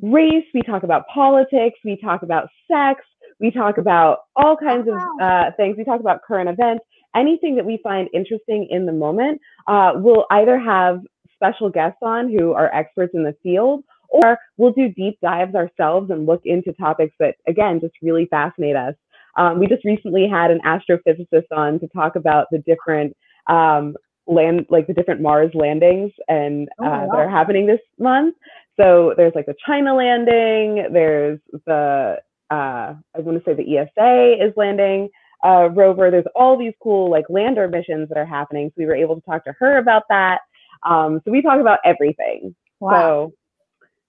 race, 0.00 0.44
we 0.54 0.62
talk 0.62 0.84
about 0.84 1.06
politics, 1.12 1.78
we 1.84 1.96
talk 1.96 2.22
about 2.22 2.48
sex, 2.70 3.02
we 3.40 3.50
talk 3.50 3.78
about 3.78 4.20
all 4.36 4.56
kinds 4.56 4.88
of 4.88 4.94
uh, 5.20 5.50
things. 5.56 5.76
We 5.76 5.84
talk 5.84 6.00
about 6.00 6.22
current 6.22 6.48
events, 6.48 6.84
anything 7.16 7.56
that 7.56 7.66
we 7.66 7.80
find 7.82 8.08
interesting 8.14 8.68
in 8.70 8.86
the 8.86 8.92
moment. 8.92 9.40
Uh, 9.66 9.94
we'll 9.96 10.26
either 10.30 10.58
have 10.58 11.00
special 11.34 11.68
guests 11.68 11.98
on 12.02 12.30
who 12.30 12.52
are 12.52 12.72
experts 12.72 13.14
in 13.14 13.24
the 13.24 13.34
field, 13.42 13.82
or 14.08 14.38
we'll 14.58 14.72
do 14.72 14.90
deep 14.90 15.18
dives 15.20 15.56
ourselves 15.56 16.10
and 16.10 16.24
look 16.24 16.42
into 16.44 16.72
topics 16.74 17.14
that, 17.18 17.34
again, 17.48 17.80
just 17.80 17.94
really 18.00 18.26
fascinate 18.26 18.76
us. 18.76 18.94
Um, 19.36 19.58
we 19.58 19.66
just 19.66 19.84
recently 19.84 20.28
had 20.28 20.50
an 20.50 20.60
astrophysicist 20.64 21.46
on 21.52 21.80
to 21.80 21.88
talk 21.88 22.16
about 22.16 22.46
the 22.50 22.58
different 22.58 23.16
um, 23.48 23.94
land, 24.26 24.66
like 24.70 24.86
the 24.86 24.94
different 24.94 25.20
Mars 25.20 25.50
landings 25.54 26.12
and 26.28 26.68
Oh, 26.78 26.84
uh, 26.84 27.06
that 27.06 27.16
are 27.16 27.30
happening 27.30 27.66
this 27.66 27.80
month. 27.98 28.36
So 28.80 29.14
there's 29.16 29.34
like 29.34 29.46
the 29.46 29.54
China 29.66 29.94
landing. 29.94 30.86
There's 30.92 31.40
the 31.66 32.18
uh, 32.50 32.94
I 33.16 33.20
want 33.20 33.42
to 33.42 33.44
say 33.44 33.54
the 33.54 33.78
ESA 33.78 34.44
is 34.46 34.52
landing 34.56 35.08
uh, 35.44 35.70
rover. 35.70 36.10
There's 36.10 36.26
all 36.34 36.58
these 36.58 36.74
cool 36.82 37.10
like 37.10 37.24
lander 37.28 37.68
missions 37.68 38.08
that 38.08 38.18
are 38.18 38.26
happening. 38.26 38.68
So 38.68 38.74
we 38.78 38.86
were 38.86 38.94
able 38.94 39.14
to 39.16 39.22
talk 39.22 39.44
to 39.44 39.54
her 39.58 39.78
about 39.78 40.04
that. 40.10 40.40
Um, 40.84 41.20
so 41.24 41.30
we 41.30 41.42
talk 41.42 41.60
about 41.60 41.78
everything. 41.84 42.54
So 42.80 43.32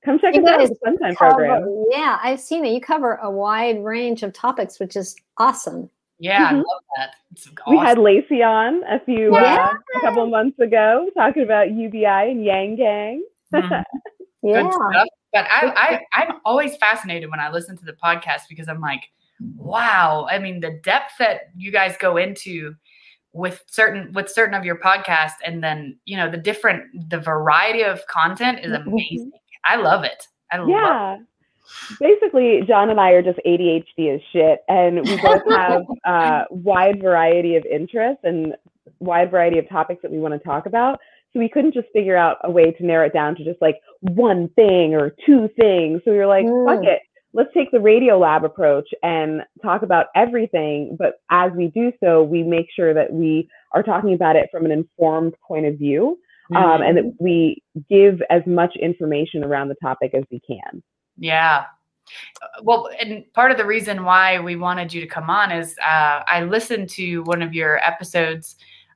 come 0.06 0.20
check 0.20 0.36
You 0.36 0.44
us 0.44 0.50
out. 0.50 0.60
guys 0.60 0.70
The 0.70 0.76
Sunshine 0.84 1.16
Cover- 1.16 1.34
program. 1.48 1.86
yeah, 1.92 2.20
I've 2.22 2.40
seen 2.40 2.66
it. 2.66 2.72
You 2.74 2.82
cover 2.82 3.16
a 3.16 3.30
wide 3.32 3.84
range 3.84 4.24
of 4.24 4.34
topics, 4.34 4.80
which 4.80 4.96
is 4.96 5.16
awesome. 5.38 5.90
Yeah, 6.20 6.48
I 6.50 6.54
Mhm. 6.54 6.58
love 6.58 6.82
that. 6.98 7.16
It's 7.32 7.48
We 7.68 7.78
had 7.78 7.92
awesome. 7.98 8.04
Lacey 8.04 8.44
on 8.44 8.84
a 8.84 9.00
few 9.00 9.34
Yeah. 9.34 9.72
uh, 9.72 9.74
a 9.98 10.02
couple 10.02 10.24
of 10.24 10.30
months 10.30 10.58
ago 10.60 11.10
talking 11.18 11.44
about 11.44 11.72
UBI 11.72 12.26
and 12.26 12.44
Yang 12.46 12.76
Gang. 12.78 13.24
Mhm. 13.54 13.84
Yeah. 14.46 14.64
Good 14.64 14.74
stuff. 14.74 15.08
But 15.32 15.46
I, 15.50 15.74
I, 16.14 16.22
I'm 16.22 16.34
always 16.44 16.76
fascinated 16.76 17.32
when 17.32 17.40
I 17.40 17.50
listen 17.50 17.78
to 17.78 17.86
the 17.86 17.94
podcast 17.94 18.42
because 18.50 18.68
I'm 18.68 18.82
like, 18.82 19.10
wow. 19.56 20.28
I 20.30 20.38
mean, 20.38 20.60
the 20.60 20.80
depth 20.84 21.14
that 21.20 21.44
you 21.56 21.72
guys 21.72 21.96
go 21.98 22.18
into 22.18 22.76
with 23.32 23.64
certain 23.68 24.12
with 24.14 24.30
certain 24.30 24.54
of 24.54 24.64
your 24.66 24.76
podcast, 24.76 25.32
and 25.46 25.64
then 25.64 25.98
you 26.06 26.18
know 26.18 26.30
the 26.30 26.38
different 26.38 27.10
the 27.10 27.18
variety 27.20 27.84
of 27.84 28.06
content 28.08 28.60
is 28.60 28.72
Mhm. 28.74 28.86
amazing. 28.86 29.32
I 29.66 29.78
love 29.78 30.04
it. 30.04 30.28
I 30.52 30.58
love 30.58 30.70
it. 30.70 30.72
Yeah. 30.72 31.18
Basically, 32.00 32.62
John 32.68 32.90
and 32.90 33.00
I 33.00 33.12
are 33.12 33.22
just 33.22 33.40
ADHD 33.46 34.14
as 34.16 34.22
shit, 34.32 34.60
and 34.68 35.02
we 35.02 35.18
both 35.22 35.42
have 35.50 35.84
a 36.06 36.44
wide 36.50 37.02
variety 37.02 37.56
of 37.56 37.66
interests 37.66 38.22
and 38.24 38.54
wide 39.00 39.32
variety 39.32 39.60
of 39.60 39.68
topics 39.70 40.02
that 40.02 40.12
we 40.12 40.20
want 40.20 40.34
to 40.34 40.40
talk 40.40 40.66
about. 40.66 41.00
So 41.32 41.40
we 41.40 41.50
couldn't 41.50 41.74
just 41.74 41.88
figure 41.94 42.16
out 42.18 42.38
a 42.44 42.52
way 42.52 42.72
to 42.72 42.86
narrow 42.86 43.08
it 43.08 43.14
down 43.14 43.36
to 43.36 43.44
just 43.44 43.62
like 43.62 43.80
one 44.02 44.50
thing 44.50 44.94
or 44.94 45.16
two 45.26 45.50
things. 45.60 46.02
So 46.06 46.12
we 46.12 46.18
were 46.18 46.28
like, 46.28 46.46
fuck 46.46 46.84
Mm. 46.84 46.88
it. 46.88 47.02
Let's 47.36 47.52
take 47.56 47.72
the 47.72 47.80
Radiolab 47.80 48.44
approach 48.44 48.88
and 49.02 49.42
talk 49.64 49.82
about 49.82 50.08
everything. 50.16 50.96
But 51.00 51.16
as 51.32 51.52
we 51.54 51.70
do 51.70 51.92
so, 52.04 52.22
we 52.22 52.44
make 52.44 52.68
sure 52.76 52.94
that 52.94 53.12
we 53.12 53.50
are 53.72 53.82
talking 53.82 54.14
about 54.14 54.36
it 54.36 54.50
from 54.52 54.66
an 54.66 54.72
informed 54.72 55.34
point 55.48 55.66
of 55.66 55.80
view. 55.80 56.20
Um, 56.56 56.82
and 56.82 56.98
that 56.98 57.16
we 57.20 57.64
give 57.90 58.22
as 58.30 58.42
much 58.46 58.76
information 58.76 59.44
around 59.44 59.70
the 59.70 59.76
topic 59.76 60.14
as 60.14 60.24
we 60.32 60.40
can. 60.40 60.84
Yeah. 61.18 61.66
Well, 62.62 62.90
and 63.00 63.24
part 63.34 63.52
of 63.52 63.58
the 63.58 63.66
reason 63.66 64.04
why 64.04 64.40
we 64.40 64.56
wanted 64.56 64.94
you 64.94 65.02
to 65.02 65.08
come 65.08 65.30
on 65.30 65.52
is 65.52 65.76
uh, 65.80 66.22
I 66.28 66.44
listened 66.44 66.90
to 66.92 67.22
one 67.24 67.42
of 67.42 67.54
your 67.54 67.78
episodes, 67.78 68.56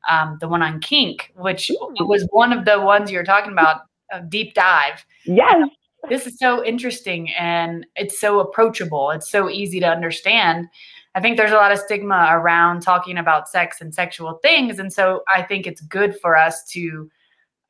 um, 0.09 0.37
the 0.41 0.47
one 0.47 0.61
on 0.61 0.79
kink, 0.81 1.31
which 1.35 1.71
was 1.99 2.27
one 2.31 2.51
of 2.51 2.65
the 2.65 2.81
ones 2.81 3.11
you 3.11 3.17
were 3.17 3.23
talking 3.23 3.53
about, 3.53 3.81
a 4.11 4.21
deep 4.21 4.53
dive. 4.53 5.05
Yes. 5.25 5.69
This 6.09 6.25
is 6.25 6.37
so 6.37 6.63
interesting 6.63 7.31
and 7.31 7.85
it's 7.97 8.17
so 8.17 8.39
approachable. 8.39 9.09
It's 9.11 9.29
so 9.29 9.49
easy 9.49 9.81
to 9.81 9.87
understand. 9.87 10.67
I 11.15 11.19
think 11.19 11.35
there's 11.35 11.51
a 11.51 11.55
lot 11.55 11.73
of 11.73 11.79
stigma 11.79 12.27
around 12.29 12.81
talking 12.81 13.17
about 13.17 13.49
sex 13.49 13.81
and 13.81 13.93
sexual 13.93 14.35
things. 14.41 14.79
And 14.79 14.93
so 14.93 15.23
I 15.27 15.41
think 15.41 15.67
it's 15.67 15.81
good 15.81 16.17
for 16.21 16.37
us 16.37 16.63
to 16.65 17.09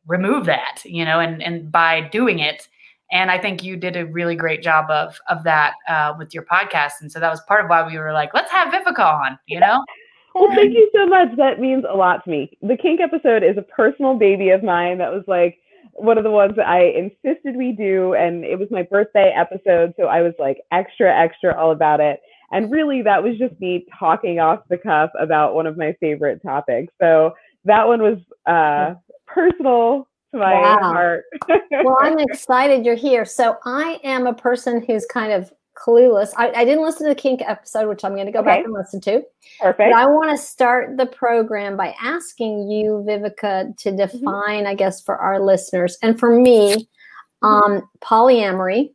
remove 0.07 0.45
that, 0.45 0.81
you 0.85 1.05
know, 1.05 1.19
and, 1.19 1.41
and 1.43 1.71
by 1.71 2.01
doing 2.01 2.39
it, 2.39 2.67
and 3.11 3.31
I 3.31 3.37
think 3.37 3.63
you 3.63 3.77
did 3.77 3.95
a 3.95 4.05
really 4.05 4.35
great 4.35 4.61
job 4.61 4.89
of 4.89 5.19
of 5.29 5.43
that 5.43 5.75
uh, 5.87 6.13
with 6.17 6.33
your 6.33 6.43
podcast. 6.43 6.93
And 7.01 7.11
so 7.11 7.19
that 7.19 7.29
was 7.29 7.41
part 7.41 7.63
of 7.63 7.69
why 7.69 7.87
we 7.87 7.97
were 7.97 8.13
like, 8.13 8.33
let's 8.33 8.51
have 8.51 8.73
Vivica 8.73 8.99
on, 8.99 9.39
you 9.47 9.59
know? 9.59 9.83
well, 10.35 10.53
thank 10.53 10.73
you 10.73 10.89
so 10.93 11.05
much. 11.05 11.29
That 11.37 11.59
means 11.59 11.85
a 11.89 11.95
lot 11.95 12.23
to 12.25 12.29
me. 12.29 12.57
The 12.61 12.77
kink 12.77 12.99
episode 12.99 13.43
is 13.43 13.57
a 13.57 13.61
personal 13.61 14.15
baby 14.15 14.49
of 14.49 14.63
mine. 14.63 14.97
That 14.97 15.11
was 15.11 15.23
like 15.25 15.57
one 15.93 16.17
of 16.17 16.23
the 16.23 16.31
ones 16.31 16.55
that 16.57 16.67
I 16.67 16.83
insisted 16.83 17.55
we 17.55 17.71
do. 17.71 18.13
And 18.13 18.43
it 18.43 18.59
was 18.59 18.67
my 18.69 18.83
birthday 18.83 19.33
episode. 19.35 19.93
So 19.97 20.07
I 20.07 20.21
was 20.21 20.33
like 20.37 20.57
extra, 20.71 21.15
extra 21.17 21.57
all 21.57 21.71
about 21.71 21.99
it. 21.99 22.19
And 22.51 22.71
really, 22.71 23.01
that 23.01 23.23
was 23.23 23.37
just 23.37 23.59
me 23.59 23.85
talking 23.99 24.39
off 24.39 24.59
the 24.69 24.77
cuff 24.77 25.09
about 25.19 25.53
one 25.53 25.65
of 25.65 25.77
my 25.77 25.95
favorite 25.99 26.41
topics. 26.41 26.93
So 27.01 27.33
that 27.65 27.87
one 27.87 28.01
was 28.01 28.17
uh, 28.45 28.95
personal 29.37 30.07
to 30.31 30.39
my 30.39 30.53
wow. 30.53 30.77
heart. 30.79 31.25
well, 31.71 31.97
I'm 32.01 32.19
excited 32.19 32.85
you're 32.85 32.95
here. 32.95 33.25
So 33.25 33.57
I 33.65 33.99
am 34.03 34.27
a 34.27 34.33
person 34.33 34.83
who's 34.85 35.05
kind 35.05 35.31
of 35.31 35.51
clueless. 35.77 36.31
I, 36.37 36.51
I 36.51 36.65
didn't 36.65 36.83
listen 36.83 37.07
to 37.07 37.13
the 37.13 37.19
kink 37.19 37.41
episode, 37.45 37.87
which 37.87 38.03
I'm 38.03 38.13
going 38.13 38.25
to 38.25 38.31
go 38.31 38.39
okay. 38.39 38.47
back 38.47 38.65
and 38.65 38.73
listen 38.73 38.99
to. 39.01 39.21
Perfect. 39.61 39.77
But 39.77 39.93
I 39.93 40.05
want 40.07 40.31
to 40.31 40.37
start 40.37 40.97
the 40.97 41.05
program 41.05 41.77
by 41.77 41.95
asking 42.01 42.69
you, 42.69 43.05
Vivica, 43.07 43.77
to 43.77 43.89
mm-hmm. 43.89 43.97
define, 43.97 44.59
mm-hmm. 44.59 44.67
I 44.67 44.75
guess, 44.75 45.01
for 45.01 45.17
our 45.17 45.39
listeners 45.39 45.97
and 46.01 46.19
for 46.19 46.35
me, 46.35 46.87
um, 47.43 47.87
polyamory 48.01 48.93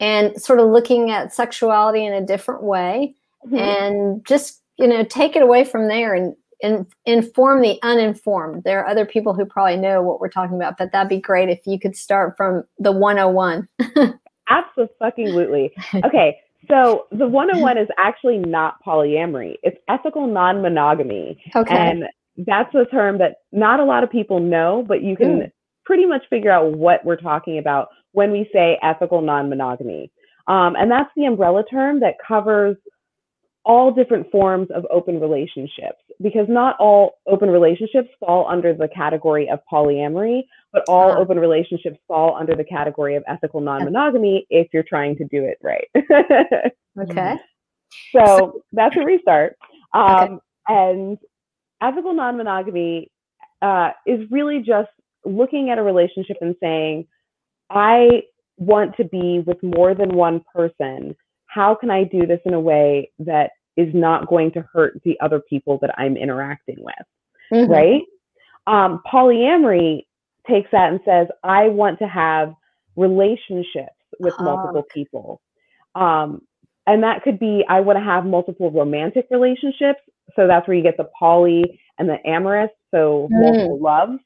and 0.00 0.40
sort 0.40 0.60
of 0.60 0.70
looking 0.70 1.10
at 1.10 1.34
sexuality 1.34 2.06
in 2.06 2.14
a 2.14 2.24
different 2.24 2.62
way 2.62 3.14
mm-hmm. 3.46 3.56
and 3.56 4.26
just, 4.26 4.62
you 4.78 4.86
know, 4.86 5.04
take 5.04 5.36
it 5.36 5.42
away 5.42 5.64
from 5.64 5.88
there 5.88 6.14
and 6.14 6.34
in, 6.62 6.86
inform 7.06 7.62
the 7.62 7.78
uninformed. 7.82 8.64
There 8.64 8.80
are 8.80 8.88
other 8.88 9.06
people 9.06 9.34
who 9.34 9.44
probably 9.44 9.76
know 9.76 10.02
what 10.02 10.20
we're 10.20 10.28
talking 10.28 10.56
about, 10.56 10.76
but 10.78 10.92
that'd 10.92 11.08
be 11.08 11.20
great 11.20 11.48
if 11.48 11.60
you 11.66 11.78
could 11.78 11.96
start 11.96 12.36
from 12.36 12.64
the 12.78 12.92
101. 12.92 13.68
Absolutely. 14.48 15.72
Okay. 16.04 16.38
So 16.68 17.06
the 17.10 17.26
101 17.26 17.78
is 17.78 17.88
actually 17.98 18.38
not 18.38 18.76
polyamory. 18.86 19.54
It's 19.62 19.78
ethical 19.88 20.26
non-monogamy. 20.26 21.42
Okay. 21.56 21.74
And 21.74 22.04
that's 22.46 22.74
a 22.74 22.84
term 22.86 23.18
that 23.18 23.36
not 23.52 23.80
a 23.80 23.84
lot 23.84 24.04
of 24.04 24.10
people 24.10 24.40
know, 24.40 24.84
but 24.86 25.02
you 25.02 25.16
can 25.16 25.40
mm. 25.40 25.52
pretty 25.84 26.06
much 26.06 26.22
figure 26.30 26.50
out 26.50 26.72
what 26.72 27.04
we're 27.04 27.16
talking 27.16 27.58
about 27.58 27.88
when 28.12 28.30
we 28.30 28.48
say 28.52 28.78
ethical 28.82 29.20
non-monogamy. 29.20 30.10
Um, 30.46 30.74
and 30.76 30.90
that's 30.90 31.10
the 31.16 31.24
umbrella 31.24 31.64
term 31.70 32.00
that 32.00 32.14
covers 32.26 32.76
all 33.64 33.92
different 33.92 34.30
forms 34.30 34.68
of 34.74 34.86
open 34.90 35.20
relationships 35.20 35.98
because 36.22 36.46
not 36.48 36.76
all 36.78 37.18
open 37.26 37.50
relationships 37.50 38.08
fall 38.18 38.46
under 38.48 38.74
the 38.74 38.88
category 38.88 39.48
of 39.48 39.60
polyamory, 39.70 40.42
but 40.72 40.82
all 40.88 41.12
open 41.12 41.38
relationships 41.38 41.98
fall 42.08 42.36
under 42.36 42.54
the 42.54 42.64
category 42.64 43.16
of 43.16 43.24
ethical 43.28 43.60
non 43.60 43.84
monogamy 43.84 44.46
if 44.50 44.68
you're 44.72 44.82
trying 44.82 45.16
to 45.16 45.24
do 45.24 45.44
it 45.44 45.58
right. 45.62 45.88
okay. 47.00 47.36
So, 48.12 48.24
so, 48.24 48.62
that's 48.72 48.96
a 48.96 49.00
restart. 49.00 49.56
Um, 49.92 50.14
okay. 50.14 50.34
And 50.68 51.18
ethical 51.82 52.14
non 52.14 52.36
monogamy 52.36 53.10
uh, 53.62 53.90
is 54.06 54.20
really 54.30 54.60
just 54.60 54.90
looking 55.24 55.70
at 55.70 55.78
a 55.78 55.82
relationship 55.82 56.38
and 56.40 56.54
saying, 56.62 57.06
I 57.68 58.22
want 58.56 58.96
to 58.96 59.04
be 59.04 59.42
with 59.46 59.62
more 59.62 59.94
than 59.94 60.14
one 60.14 60.44
person 60.54 61.16
how 61.52 61.74
can 61.74 61.90
I 61.90 62.04
do 62.04 62.26
this 62.26 62.40
in 62.44 62.54
a 62.54 62.60
way 62.60 63.10
that 63.18 63.50
is 63.76 63.92
not 63.92 64.28
going 64.28 64.52
to 64.52 64.64
hurt 64.72 65.00
the 65.04 65.18
other 65.20 65.40
people 65.40 65.78
that 65.82 65.94
I'm 65.98 66.16
interacting 66.16 66.76
with? 66.78 66.94
Mm-hmm. 67.52 67.70
Right? 67.70 68.02
Um, 68.66 69.02
polyamory 69.12 70.06
takes 70.48 70.70
that 70.70 70.90
and 70.90 71.00
says, 71.04 71.26
I 71.42 71.68
want 71.68 71.98
to 71.98 72.06
have 72.06 72.54
relationships 72.96 73.96
with 74.18 74.34
oh. 74.38 74.44
multiple 74.44 74.84
people. 74.92 75.40
Um, 75.94 76.42
and 76.86 77.02
that 77.02 77.22
could 77.22 77.38
be, 77.38 77.64
I 77.68 77.80
want 77.80 77.98
to 77.98 78.04
have 78.04 78.24
multiple 78.24 78.70
romantic 78.70 79.26
relationships. 79.30 80.00
So 80.36 80.46
that's 80.46 80.66
where 80.68 80.76
you 80.76 80.82
get 80.82 80.96
the 80.96 81.10
poly 81.18 81.80
and 81.98 82.08
the 82.08 82.18
amorous, 82.24 82.70
so 82.92 83.28
mm. 83.32 83.40
multiple 83.40 83.80
loves. 83.80 84.18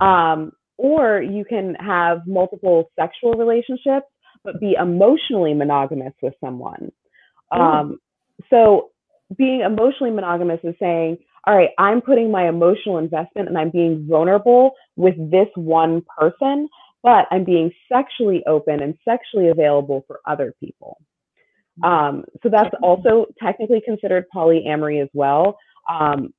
Um, 0.00 0.52
or 0.76 1.22
you 1.22 1.44
can 1.44 1.74
have 1.76 2.26
multiple 2.26 2.90
sexual 2.98 3.34
relationships 3.34 4.06
but 4.44 4.60
be 4.60 4.74
emotionally 4.80 5.54
monogamous 5.54 6.12
with 6.22 6.34
someone. 6.40 6.92
Um, 7.50 7.98
so 8.50 8.90
being 9.36 9.60
emotionally 9.60 10.12
monogamous 10.12 10.60
is 10.64 10.74
saying, 10.78 11.18
all 11.46 11.56
right, 11.56 11.70
I'm 11.78 12.00
putting 12.00 12.30
my 12.30 12.48
emotional 12.48 12.98
investment 12.98 13.48
and 13.48 13.58
I'm 13.58 13.70
being 13.70 14.06
vulnerable 14.08 14.72
with 14.96 15.14
this 15.30 15.48
one 15.54 16.02
person, 16.18 16.68
but 17.02 17.26
I'm 17.30 17.44
being 17.44 17.70
sexually 17.92 18.42
open 18.46 18.82
and 18.82 18.94
sexually 19.06 19.48
available 19.48 20.04
for 20.06 20.20
other 20.26 20.54
people. 20.60 20.98
Um, 21.82 22.24
so 22.42 22.48
that's 22.48 22.74
also 22.82 23.26
technically 23.42 23.82
considered 23.84 24.26
polyamory 24.34 25.02
as 25.02 25.08
well. 25.12 25.58
Um, 25.90 26.32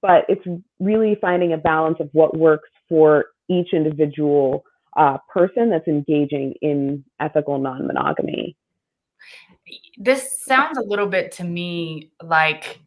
but 0.00 0.24
it's 0.28 0.44
really 0.80 1.16
finding 1.20 1.52
a 1.52 1.58
balance 1.58 1.98
of 2.00 2.08
what 2.12 2.36
works 2.36 2.68
for 2.88 3.26
each 3.48 3.68
individual 3.72 4.64
uh, 4.98 5.16
person 5.32 5.70
that's 5.70 5.88
engaging 5.88 6.54
in 6.60 7.04
ethical 7.20 7.58
non 7.58 7.86
monogamy. 7.86 8.56
This 9.96 10.42
sounds 10.44 10.76
a 10.76 10.82
little 10.82 11.06
bit 11.06 11.32
to 11.32 11.44
me 11.44 12.10
like 12.22 12.80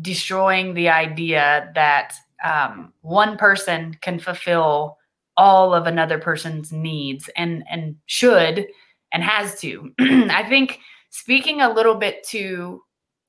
destroying 0.00 0.74
the 0.74 0.88
idea 0.88 1.70
that 1.74 2.14
um, 2.44 2.92
one 3.00 3.38
person 3.38 3.96
can 4.02 4.18
fulfill 4.18 4.98
all 5.36 5.72
of 5.72 5.86
another 5.86 6.18
person's 6.18 6.72
needs 6.72 7.30
and 7.36 7.62
and 7.70 7.96
should 8.06 8.66
and 9.12 9.22
has 9.22 9.58
to. 9.60 9.92
I 10.00 10.44
think 10.48 10.80
speaking 11.10 11.60
a 11.60 11.72
little 11.72 11.94
bit 11.94 12.24
to 12.28 12.82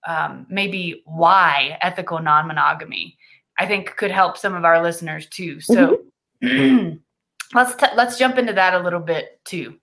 um, 0.07 0.47
maybe 0.49 1.03
why 1.05 1.77
ethical 1.81 2.19
non-monogamy, 2.19 3.17
I 3.59 3.67
think 3.67 3.95
could 3.95 4.11
help 4.11 4.37
some 4.37 4.55
of 4.55 4.65
our 4.65 4.81
listeners 4.81 5.27
too. 5.27 5.59
So 5.59 5.99
mm-hmm. 6.43 6.95
let's 7.53 7.75
t- 7.75 7.95
let's 7.95 8.17
jump 8.17 8.37
into 8.37 8.53
that 8.53 8.73
a 8.73 8.79
little 8.79 8.99
bit 8.99 9.39
too. 9.45 9.75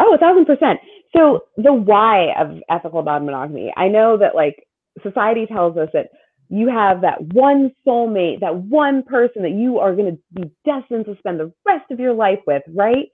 Oh, 0.00 0.14
a 0.14 0.18
thousand 0.18 0.46
percent. 0.46 0.80
So 1.14 1.44
the 1.56 1.72
why 1.72 2.32
of 2.38 2.58
ethical 2.70 3.02
non-monogamy. 3.02 3.72
I 3.76 3.88
know 3.88 4.16
that 4.18 4.34
like 4.34 4.66
society 5.02 5.46
tells 5.46 5.76
us 5.76 5.88
that 5.92 6.08
you 6.48 6.68
have 6.68 7.00
that 7.00 7.22
one 7.32 7.72
soulmate, 7.86 8.40
that 8.40 8.56
one 8.56 9.02
person 9.02 9.42
that 9.42 9.52
you 9.52 9.78
are 9.78 9.94
going 9.94 10.16
to 10.16 10.40
be 10.40 10.50
destined 10.64 11.06
to 11.06 11.16
spend 11.18 11.40
the 11.40 11.52
rest 11.66 11.90
of 11.90 11.98
your 11.98 12.12
life 12.12 12.40
with, 12.46 12.62
right? 12.74 13.08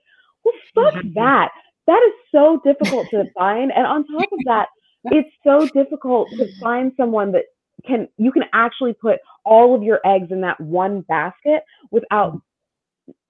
Well, 0.44 0.54
fuck 0.74 0.94
mm-hmm. 0.94 1.14
that. 1.14 1.50
That 1.86 2.02
is 2.06 2.12
so 2.32 2.60
difficult 2.64 3.08
to 3.10 3.24
find. 3.38 3.70
And 3.74 3.86
on 3.86 4.06
top 4.06 4.32
of 4.32 4.38
that, 4.46 4.68
it's 5.04 5.30
so 5.44 5.68
difficult 5.68 6.28
to 6.36 6.48
find 6.60 6.92
someone 6.96 7.32
that 7.32 7.44
can 7.86 8.08
you 8.16 8.32
can 8.32 8.42
actually 8.52 8.92
put 8.92 9.20
all 9.44 9.74
of 9.74 9.82
your 9.82 10.00
eggs 10.04 10.28
in 10.30 10.40
that 10.40 10.60
one 10.60 11.02
basket 11.02 11.62
without 11.92 12.40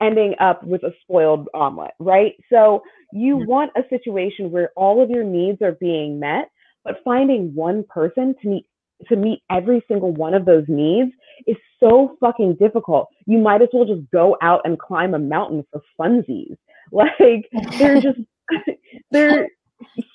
ending 0.01 0.35
up 0.41 0.63
with 0.65 0.83
a 0.83 0.93
spoiled 1.03 1.49
omelet, 1.55 1.93
right? 1.99 2.35
So 2.51 2.83
you 3.13 3.37
want 3.37 3.73
a 3.77 3.83
situation 3.89 4.51
where 4.51 4.71
all 4.77 5.03
of 5.03 5.11
your 5.11 5.25
needs 5.25 5.63
are 5.63 5.73
being 5.73 6.21
met, 6.21 6.51
but 6.85 6.97
finding 7.05 7.55
one 7.55 7.85
person 7.89 8.35
to 8.43 8.49
meet 8.49 8.67
to 9.09 9.15
meet 9.15 9.43
every 9.49 9.81
single 9.87 10.13
one 10.13 10.35
of 10.35 10.45
those 10.45 10.65
needs 10.67 11.13
is 11.47 11.57
so 11.79 12.17
fucking 12.19 12.57
difficult. 12.57 13.07
You 13.27 13.39
might 13.39 13.63
as 13.63 13.69
well 13.73 13.85
just 13.85 14.11
go 14.11 14.37
out 14.43 14.63
and 14.65 14.77
climb 14.79 15.15
a 15.15 15.19
mountain 15.19 15.65
for 15.73 15.83
funsies. 16.01 16.57
Like 16.91 17.51
they're 17.79 18.01
just 18.01 18.19
they're 19.11 19.47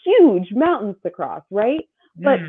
huge 0.03 0.48
mountains 0.51 0.96
to 1.03 1.12
cross, 1.12 1.43
right? 1.51 1.82
Mm. 2.20 2.24
But 2.24 2.39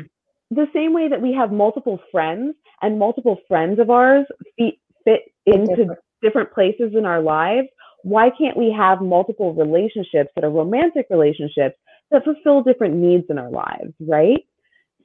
the 0.49 0.65
same 0.73 0.93
way 0.93 1.07
that 1.09 1.21
we 1.21 1.31
have 1.33 1.51
multiple 1.51 1.99
friends 2.11 2.55
and 2.81 2.97
multiple 2.97 3.37
friends 3.47 3.79
of 3.79 3.91
ours 3.91 4.25
fit, 4.57 4.75
fit 5.03 5.21
into 5.45 5.75
different 5.75 5.99
places 6.53 6.93
in 6.95 7.05
our 7.05 7.21
lives, 7.21 7.67
why 8.03 8.29
can't 8.29 8.57
we 8.57 8.71
have 8.71 9.01
multiple 9.01 9.53
relationships 9.53 10.29
that 10.35 10.43
are 10.43 10.49
romantic 10.49 11.07
relationships 11.09 11.75
that 12.11 12.23
fulfill 12.23 12.61
different 12.61 12.95
needs 12.95 13.25
in 13.29 13.39
our 13.39 13.49
lives, 13.49 13.93
right? 13.99 14.45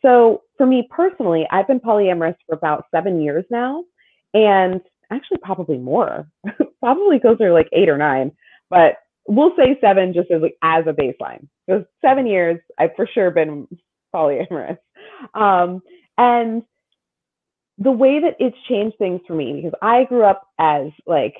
So 0.03 0.43
for 0.57 0.67
me 0.67 0.87
personally, 0.91 1.47
I've 1.50 1.67
been 1.67 1.81
polyamorous 1.81 2.37
for 2.47 2.55
about 2.55 2.85
seven 2.95 3.21
years 3.21 3.45
now, 3.50 3.85
and 4.35 4.81
actually 5.11 5.39
probably 5.43 5.79
more. 5.79 6.29
probably 6.81 7.21
closer 7.21 7.49
to 7.49 7.53
like 7.53 7.69
eight 7.73 7.89
or 7.89 7.99
nine, 7.99 8.33
but 8.69 8.97
we'll 9.27 9.55
say 9.57 9.79
seven 9.81 10.12
just 10.12 10.31
as 10.31 10.43
like 10.43 10.57
as 10.62 10.85
a 10.87 10.93
baseline. 10.93 11.47
So 11.69 11.85
seven 12.03 12.27
years, 12.27 12.59
I've 12.79 12.95
for 12.97 13.07
sure 13.07 13.31
been 13.31 13.67
polyamorous. 14.15 14.79
Um, 15.35 15.83
and 16.19 16.62
the 17.81 17.91
way 17.91 18.21
that 18.21 18.37
it's 18.39 18.57
changed 18.69 18.99
things 18.99 19.21
for 19.27 19.35
me, 19.35 19.55
because 19.55 19.77
I 19.83 20.05
grew 20.05 20.25
up 20.25 20.47
as 20.59 20.89
like, 21.07 21.35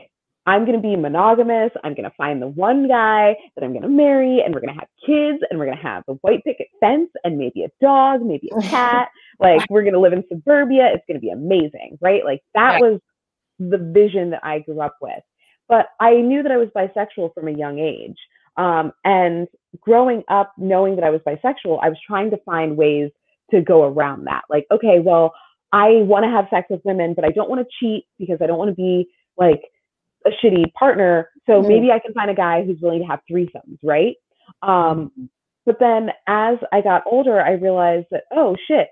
I'm 0.47 0.65
going 0.65 0.77
to 0.77 0.83
be 0.83 0.97
monogamous. 0.97 1.71
I'm 1.85 1.95
going 1.95 2.09
to 2.09 2.17
find 2.17 2.41
the 2.41 2.49
one 2.49 2.89
guy 2.89 3.37
that 3.55 3.65
I'm 3.65 3.73
going 3.73 3.83
to 3.83 3.89
marry, 3.89 4.41
and 4.41 4.55
we're 4.55 4.63
going 4.63 4.75
to 4.75 4.81
have 4.81 4.89
kids, 5.05 5.45
and 5.49 5.59
we're 5.59 5.67
going 5.67 5.77
to 5.77 5.83
have 5.83 6.03
a 6.09 6.15
white 6.15 6.43
picket 6.45 6.69
fence, 6.81 7.11
and 7.25 7.37
maybe 7.37 7.63
a 7.63 7.69
dog, 7.81 8.23
maybe 8.23 8.51
a 8.57 8.63
cat. 8.69 9.11
like, 9.39 9.65
we're 9.69 9.83
going 9.83 9.93
to 9.93 10.01
live 10.01 10.15
in 10.15 10.25
suburbia. 10.29 10.91
It's 10.95 11.05
going 11.07 11.21
to 11.21 11.21
be 11.21 11.31
amazing, 11.31 11.99
right? 12.01 12.25
Like, 12.25 12.43
that 12.55 12.81
was 12.81 13.01
the 13.59 13.79
vision 13.79 14.31
that 14.31 14.41
I 14.43 14.61
grew 14.61 14.81
up 14.81 14.97
with. 15.03 15.23
But 15.69 15.89
I 16.01 16.17
knew 16.17 16.43
that 16.43 16.51
I 16.51 16.57
was 16.57 16.69
bisexual 16.75 17.35
from 17.35 17.47
a 17.47 17.53
young 17.53 17.79
age. 17.79 18.17
Um, 18.57 18.93
and 19.05 19.47
growing 19.79 20.25
up, 20.29 20.53
knowing 20.57 20.97
that 20.97 21.05
I 21.05 21.11
was 21.11 21.21
bisexual, 21.27 21.79
I 21.83 21.91
was 21.91 21.99
trying 22.05 22.31
to 22.31 22.39
find 22.39 22.77
ways 22.77 23.11
to 23.51 23.61
go 23.61 23.85
around 23.85 24.25
that. 24.25 24.43
Like, 24.49 24.67
okay, 24.73 25.01
well, 25.01 25.35
I 25.73 26.03
want 26.03 26.25
to 26.25 26.31
have 26.31 26.47
sex 26.51 26.67
with 26.71 26.81
women, 26.85 27.15
but 27.15 27.25
I 27.25 27.31
don't 27.31 27.49
want 27.49 27.67
to 27.67 27.73
cheat 27.79 28.05
because 28.19 28.39
I 28.41 28.47
don't 28.47 28.59
want 28.59 28.71
to 28.71 28.75
be 28.75 29.09
like 29.37 29.63
a 30.27 30.31
shitty 30.31 30.73
partner. 30.75 31.31
So 31.47 31.55
mm-hmm. 31.55 31.69
maybe 31.69 31.91
I 31.91 31.99
can 31.99 32.13
find 32.13 32.31
a 32.31 32.35
guy 32.35 32.65
who's 32.65 32.81
willing 32.81 33.01
to 33.01 33.07
have 33.07 33.21
threesomes, 33.31 33.79
right? 33.83 34.17
Um, 34.63 35.31
but 35.65 35.79
then 35.79 36.11
as 36.27 36.59
I 36.73 36.81
got 36.81 37.03
older, 37.07 37.41
I 37.41 37.53
realized 37.53 38.07
that, 38.11 38.25
oh 38.33 38.57
shit, 38.67 38.89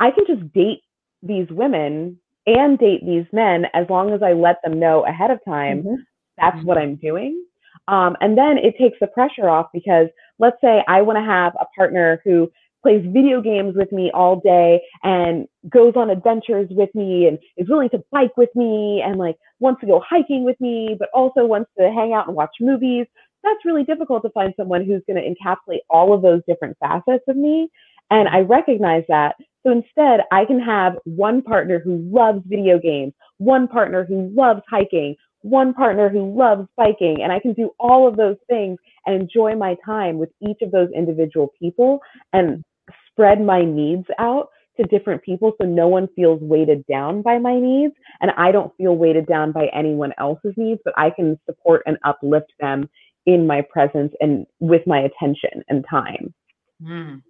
I 0.00 0.10
can 0.10 0.24
just 0.26 0.52
date 0.52 0.82
these 1.22 1.48
women 1.50 2.18
and 2.46 2.78
date 2.78 3.04
these 3.04 3.26
men 3.32 3.66
as 3.74 3.86
long 3.88 4.12
as 4.12 4.22
I 4.22 4.32
let 4.32 4.56
them 4.64 4.78
know 4.78 5.04
ahead 5.06 5.30
of 5.30 5.38
time 5.44 5.82
mm-hmm 5.82 5.94
that's 6.38 6.62
what 6.64 6.76
mm-hmm. 6.76 6.90
I'm 6.90 6.96
doing. 6.96 7.44
Um, 7.88 8.16
and 8.20 8.36
then 8.36 8.58
it 8.58 8.76
takes 8.78 8.98
the 9.00 9.06
pressure 9.08 9.48
off 9.48 9.66
because 9.72 10.08
let's 10.38 10.56
say 10.62 10.84
I 10.88 11.02
want 11.02 11.18
to 11.18 11.24
have 11.24 11.52
a 11.60 11.66
partner 11.76 12.20
who 12.24 12.50
plays 12.82 13.04
video 13.06 13.40
games 13.40 13.74
with 13.76 13.90
me 13.92 14.10
all 14.12 14.40
day 14.40 14.80
and 15.02 15.46
goes 15.68 15.94
on 15.96 16.10
adventures 16.10 16.68
with 16.70 16.94
me 16.94 17.26
and 17.28 17.38
is 17.56 17.68
willing 17.68 17.90
to 17.90 18.02
bike 18.10 18.36
with 18.36 18.50
me 18.54 19.02
and 19.04 19.18
like 19.18 19.36
wants 19.60 19.80
to 19.80 19.86
go 19.86 20.02
hiking 20.06 20.44
with 20.44 20.60
me, 20.60 20.96
but 20.98 21.08
also 21.14 21.46
wants 21.46 21.70
to 21.78 21.90
hang 21.92 22.12
out 22.12 22.26
and 22.26 22.36
watch 22.36 22.54
movies. 22.60 23.06
That's 23.44 23.64
really 23.64 23.84
difficult 23.84 24.22
to 24.22 24.30
find 24.30 24.52
someone 24.56 24.84
who's 24.84 25.02
going 25.06 25.22
to 25.22 25.28
encapsulate 25.28 25.80
all 25.90 26.12
of 26.12 26.22
those 26.22 26.42
different 26.46 26.76
facets 26.78 27.24
of 27.28 27.36
me. 27.36 27.68
And 28.10 28.28
I 28.28 28.40
recognize 28.40 29.04
that. 29.08 29.36
So 29.64 29.72
instead, 29.72 30.20
I 30.32 30.44
can 30.44 30.60
have 30.60 30.94
one 31.04 31.40
partner 31.40 31.80
who 31.82 31.98
loves 32.12 32.42
video 32.46 32.78
games, 32.78 33.14
one 33.38 33.68
partner 33.68 34.04
who 34.04 34.30
loves 34.34 34.60
hiking, 34.68 35.16
one 35.42 35.74
partner 35.74 36.08
who 36.08 36.36
loves 36.36 36.68
biking 36.76 37.22
and 37.22 37.32
I 37.32 37.40
can 37.40 37.52
do 37.52 37.70
all 37.78 38.06
of 38.08 38.16
those 38.16 38.36
things 38.48 38.78
and 39.06 39.20
enjoy 39.20 39.56
my 39.56 39.76
time 39.84 40.18
with 40.18 40.30
each 40.40 40.62
of 40.62 40.70
those 40.70 40.88
individual 40.94 41.52
people 41.58 41.98
and 42.32 42.64
spread 43.12 43.40
my 43.40 43.64
needs 43.64 44.06
out 44.18 44.48
to 44.76 44.84
different 44.84 45.22
people 45.22 45.52
so 45.60 45.66
no 45.66 45.86
one 45.86 46.08
feels 46.16 46.40
weighted 46.40 46.84
down 46.86 47.20
by 47.20 47.38
my 47.38 47.58
needs 47.58 47.94
and 48.20 48.30
I 48.36 48.52
don't 48.52 48.74
feel 48.76 48.96
weighted 48.96 49.26
down 49.26 49.52
by 49.52 49.66
anyone 49.74 50.12
else's 50.18 50.54
needs, 50.56 50.80
but 50.84 50.94
I 50.96 51.10
can 51.10 51.38
support 51.46 51.82
and 51.86 51.98
uplift 52.04 52.52
them 52.60 52.88
in 53.26 53.46
my 53.46 53.62
presence 53.62 54.12
and 54.20 54.46
with 54.60 54.86
my 54.86 55.00
attention 55.00 55.62
and 55.68 55.84
time. 55.88 56.34
Mm. 56.82 57.22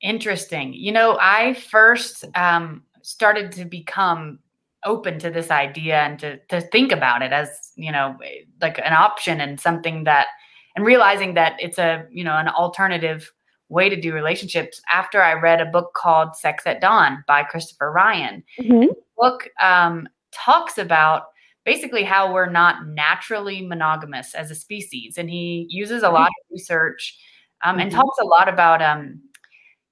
Interesting. 0.00 0.72
You 0.74 0.92
know, 0.92 1.18
I 1.20 1.54
first 1.54 2.24
um, 2.34 2.82
started 3.02 3.52
to 3.52 3.64
become 3.64 4.40
open 4.84 5.18
to 5.18 5.30
this 5.30 5.50
idea 5.50 6.00
and 6.00 6.18
to 6.18 6.36
to 6.48 6.60
think 6.60 6.92
about 6.92 7.22
it 7.22 7.32
as 7.32 7.72
you 7.74 7.90
know 7.90 8.16
like 8.60 8.78
an 8.78 8.92
option 8.92 9.40
and 9.40 9.58
something 9.58 10.04
that 10.04 10.26
and 10.76 10.84
realizing 10.84 11.34
that 11.34 11.56
it's 11.58 11.78
a 11.78 12.06
you 12.10 12.22
know 12.22 12.36
an 12.36 12.48
alternative 12.48 13.32
way 13.68 13.88
to 13.88 14.00
do 14.00 14.12
relationships 14.12 14.80
after 14.90 15.22
i 15.22 15.32
read 15.32 15.60
a 15.60 15.66
book 15.66 15.92
called 15.94 16.36
sex 16.36 16.64
at 16.66 16.80
dawn 16.80 17.24
by 17.26 17.42
christopher 17.42 17.90
ryan 17.90 18.42
mm-hmm. 18.58 18.80
the 18.80 18.94
book 19.16 19.48
um, 19.60 20.08
talks 20.32 20.78
about 20.78 21.24
basically 21.64 22.04
how 22.04 22.32
we're 22.32 22.50
not 22.50 22.86
naturally 22.88 23.66
monogamous 23.66 24.34
as 24.34 24.50
a 24.50 24.54
species 24.54 25.16
and 25.16 25.30
he 25.30 25.66
uses 25.70 26.02
a 26.02 26.10
lot 26.10 26.28
of 26.28 26.52
research 26.52 27.18
um, 27.64 27.72
mm-hmm. 27.72 27.82
and 27.82 27.92
talks 27.92 28.18
a 28.20 28.24
lot 28.24 28.48
about 28.48 28.82
um, 28.82 29.20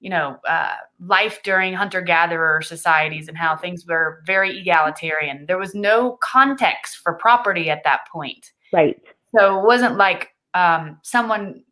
you 0.03 0.09
know, 0.09 0.37
uh, 0.45 0.73
life 0.99 1.39
during 1.43 1.73
hunter 1.73 2.01
gatherer 2.01 2.61
societies 2.61 3.29
and 3.29 3.37
how 3.37 3.55
things 3.55 3.85
were 3.87 4.21
very 4.25 4.59
egalitarian. 4.59 5.45
There 5.47 5.57
was 5.57 5.73
no 5.73 6.19
context 6.21 6.97
for 6.97 7.13
property 7.13 7.69
at 7.69 7.85
that 7.85 8.01
point. 8.11 8.51
Right. 8.73 9.01
So 9.33 9.57
it 9.57 9.65
wasn't 9.65 9.95
like 9.95 10.31
um, 10.53 10.99
someone 11.03 11.63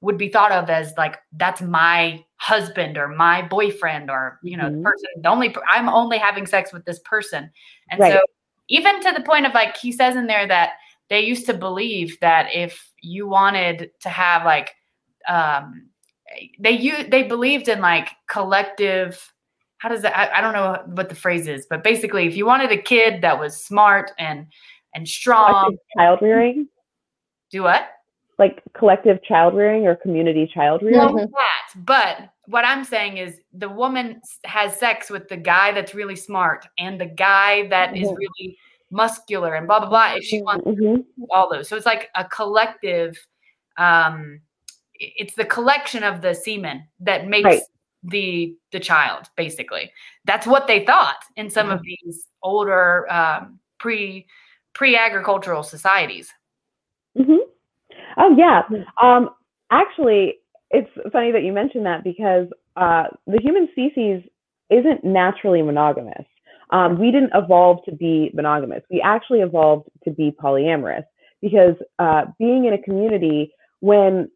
would 0.00 0.18
be 0.18 0.28
thought 0.28 0.52
of 0.52 0.70
as 0.70 0.92
like 0.96 1.18
that's 1.32 1.60
my 1.60 2.24
husband 2.36 2.96
or 2.96 3.08
my 3.08 3.42
boyfriend 3.42 4.10
or 4.10 4.38
you 4.42 4.56
know 4.56 4.64
mm-hmm. 4.64 4.78
the 4.78 4.82
person 4.82 5.08
the 5.22 5.28
only 5.28 5.54
i'm 5.70 5.88
only 5.88 6.18
having 6.18 6.46
sex 6.46 6.72
with 6.72 6.84
this 6.84 7.00
person 7.00 7.50
and 7.90 8.00
right. 8.00 8.12
so 8.12 8.20
even 8.68 9.00
to 9.00 9.12
the 9.12 9.22
point 9.22 9.46
of 9.46 9.54
like 9.54 9.76
he 9.76 9.90
says 9.90 10.14
in 10.14 10.26
there 10.26 10.46
that 10.46 10.74
they 11.10 11.20
used 11.20 11.46
to 11.46 11.54
believe 11.54 12.18
that 12.20 12.48
if 12.54 12.90
you 13.00 13.26
wanted 13.26 13.90
to 14.00 14.08
have 14.08 14.44
like 14.44 14.74
um 15.28 15.88
they 16.60 16.70
you 16.70 17.08
they 17.08 17.24
believed 17.24 17.68
in 17.68 17.80
like 17.80 18.10
collective 18.28 19.32
how 19.78 19.88
does 19.88 20.02
that 20.02 20.16
I, 20.16 20.38
I, 20.38 20.40
don't 20.40 20.52
know 20.52 20.82
what 20.94 21.08
the 21.08 21.14
phrase 21.14 21.48
is 21.48 21.66
but 21.68 21.82
basically 21.82 22.26
if 22.26 22.36
you 22.36 22.46
wanted 22.46 22.70
a 22.70 22.80
kid 22.80 23.22
that 23.22 23.40
was 23.40 23.56
smart 23.56 24.12
and 24.18 24.46
and 24.94 25.08
strong 25.08 25.76
child 25.96 26.20
rearing 26.22 26.68
do 27.50 27.62
what 27.62 27.88
like 28.38 28.62
collective 28.72 29.22
child 29.22 29.54
rearing 29.54 29.86
or 29.86 29.96
community 29.96 30.50
child 30.52 30.82
rearing 30.82 31.14
well, 31.14 31.26
that 31.26 31.84
but 31.84 32.30
what 32.46 32.64
i'm 32.64 32.84
saying 32.84 33.16
is 33.18 33.40
the 33.52 33.68
woman 33.68 34.20
has 34.44 34.76
sex 34.76 35.10
with 35.10 35.28
the 35.28 35.36
guy 35.36 35.72
that's 35.72 35.94
really 35.94 36.16
smart 36.16 36.66
and 36.78 37.00
the 37.00 37.06
guy 37.06 37.66
that 37.68 37.90
mm-hmm. 37.90 38.04
is 38.04 38.08
really 38.16 38.56
muscular 38.90 39.54
and 39.54 39.66
blah 39.66 39.80
blah 39.80 39.88
blah 39.88 40.14
if 40.14 40.24
she 40.24 40.40
wants 40.40 40.66
mm-hmm. 40.66 41.00
all 41.30 41.50
those 41.52 41.68
so 41.68 41.76
it's 41.76 41.86
like 41.86 42.08
a 42.14 42.24
collective 42.24 43.18
um 43.76 44.40
it's 44.94 45.34
the 45.34 45.44
collection 45.44 46.02
of 46.02 46.22
the 46.22 46.34
semen 46.34 46.84
that 47.00 47.28
makes 47.28 47.44
right. 47.44 47.62
the 48.04 48.56
the 48.72 48.80
child 48.80 49.26
basically 49.36 49.90
that's 50.24 50.46
what 50.46 50.66
they 50.66 50.84
thought 50.84 51.22
in 51.36 51.50
some 51.50 51.70
of 51.70 51.80
mm-hmm. 51.80 52.06
these 52.06 52.26
older 52.42 53.10
um, 53.12 53.58
pre 53.78 54.26
pre 54.74 54.96
agricultural 54.96 55.62
societies 55.62 56.32
mm-hmm. 57.16 57.36
Oh 58.18 58.34
yeah 58.36 58.62
um, 59.02 59.30
actually 59.70 60.34
it's 60.70 60.90
funny 61.12 61.32
that 61.32 61.42
you 61.42 61.52
mentioned 61.52 61.86
that 61.86 62.04
because 62.04 62.46
uh, 62.76 63.04
the 63.26 63.40
human 63.42 63.68
species 63.72 64.22
isn't 64.70 65.04
naturally 65.04 65.62
monogamous 65.62 66.26
um, 66.70 66.98
we 66.98 67.10
didn't 67.10 67.32
evolve 67.34 67.78
to 67.84 67.92
be 67.92 68.30
monogamous 68.34 68.82
we 68.90 69.00
actually 69.00 69.40
evolved 69.40 69.88
to 70.04 70.10
be 70.10 70.34
polyamorous 70.42 71.04
because 71.40 71.74
uh, 71.98 72.24
being 72.38 72.66
in 72.66 72.74
a 72.74 72.82
community 72.82 73.52
when 73.80 74.28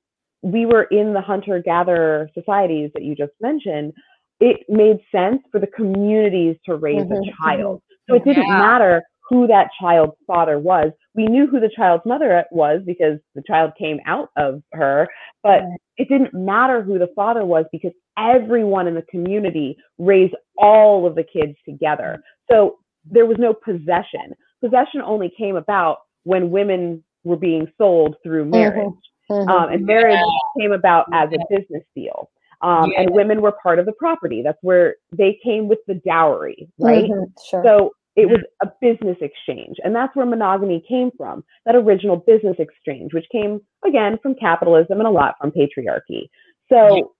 we 0.42 0.66
were 0.66 0.84
in 0.84 1.12
the 1.14 1.20
hunter 1.20 1.60
gatherer 1.64 2.28
societies 2.34 2.90
that 2.94 3.02
you 3.02 3.14
just 3.14 3.32
mentioned, 3.40 3.92
it 4.40 4.60
made 4.68 4.98
sense 5.12 5.40
for 5.50 5.60
the 5.60 5.68
communities 5.68 6.56
to 6.66 6.76
raise 6.76 7.02
mm-hmm. 7.02 7.12
a 7.14 7.32
child. 7.42 7.82
So 8.08 8.16
it 8.16 8.24
didn't 8.24 8.48
yeah. 8.48 8.58
matter 8.58 9.02
who 9.32 9.46
that 9.46 9.70
child's 9.80 10.12
father 10.26 10.58
was. 10.58 10.92
We 11.14 11.24
knew 11.24 11.46
who 11.46 11.58
the 11.58 11.70
child's 11.74 12.04
mother 12.04 12.44
was 12.50 12.82
because 12.84 13.18
the 13.34 13.42
child 13.46 13.72
came 13.78 13.98
out 14.04 14.28
of 14.36 14.62
her, 14.74 15.08
but 15.42 15.62
it 15.96 16.10
didn't 16.10 16.34
matter 16.34 16.82
who 16.82 16.98
the 16.98 17.08
father 17.16 17.42
was 17.42 17.64
because 17.72 17.92
everyone 18.18 18.86
in 18.86 18.94
the 18.94 19.06
community 19.10 19.78
raised 19.96 20.34
all 20.58 21.06
of 21.06 21.14
the 21.14 21.24
kids 21.24 21.56
together. 21.66 22.22
So 22.50 22.80
there 23.10 23.24
was 23.24 23.38
no 23.38 23.54
possession. 23.54 24.34
Possession 24.62 25.00
only 25.02 25.32
came 25.38 25.56
about 25.56 26.00
when 26.24 26.50
women 26.50 27.02
were 27.24 27.38
being 27.38 27.66
sold 27.78 28.16
through 28.22 28.44
marriage. 28.44 28.84
Mm-hmm. 29.30 29.32
Mm-hmm. 29.32 29.48
Um, 29.48 29.72
and 29.72 29.86
marriage 29.86 30.18
yeah. 30.18 30.62
came 30.62 30.72
about 30.72 31.06
as 31.14 31.30
a 31.32 31.38
business 31.56 31.84
deal. 31.96 32.28
Um, 32.60 32.90
yeah. 32.90 33.00
And 33.00 33.14
women 33.14 33.40
were 33.40 33.54
part 33.62 33.78
of 33.78 33.86
the 33.86 33.92
property. 33.92 34.42
That's 34.44 34.58
where 34.60 34.96
they 35.10 35.40
came 35.42 35.68
with 35.68 35.78
the 35.86 35.94
dowry, 35.94 36.68
right? 36.78 37.04
Mm-hmm. 37.04 37.32
Sure. 37.48 37.62
So 37.64 37.92
it 38.16 38.26
was 38.26 38.40
a 38.62 38.68
business 38.80 39.16
exchange. 39.20 39.76
And 39.82 39.94
that's 39.94 40.14
where 40.14 40.26
monogamy 40.26 40.84
came 40.88 41.10
from, 41.16 41.44
that 41.64 41.74
original 41.74 42.16
business 42.16 42.56
exchange, 42.58 43.12
which 43.14 43.26
came 43.32 43.60
again 43.86 44.18
from 44.22 44.34
capitalism 44.34 44.98
and 44.98 45.06
a 45.06 45.10
lot 45.10 45.34
from 45.40 45.50
patriarchy. 45.50 46.28
So 46.68 47.14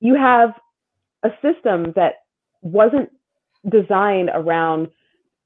you 0.00 0.14
have 0.14 0.50
a 1.24 1.30
system 1.42 1.92
that 1.96 2.14
wasn't 2.62 3.10
designed 3.68 4.30
around 4.32 4.88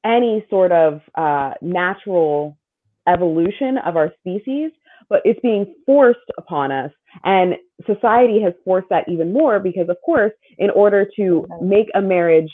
any 0.04 0.44
sort 0.50 0.70
of 0.70 1.00
uh, 1.14 1.52
natural 1.62 2.58
evolution 3.06 3.78
of 3.78 3.96
our 3.96 4.12
species 4.20 4.70
but 5.08 5.20
it's 5.24 5.40
being 5.40 5.74
forced 5.86 6.18
upon 6.38 6.72
us. 6.72 6.90
And 7.24 7.54
society 7.86 8.40
has 8.42 8.52
forced 8.64 8.88
that 8.90 9.08
even 9.08 9.32
more 9.32 9.60
because, 9.60 9.88
of 9.88 9.96
course, 10.04 10.32
in 10.58 10.70
order 10.70 11.06
to 11.16 11.46
make 11.62 11.88
a 11.94 12.00
marriage 12.00 12.50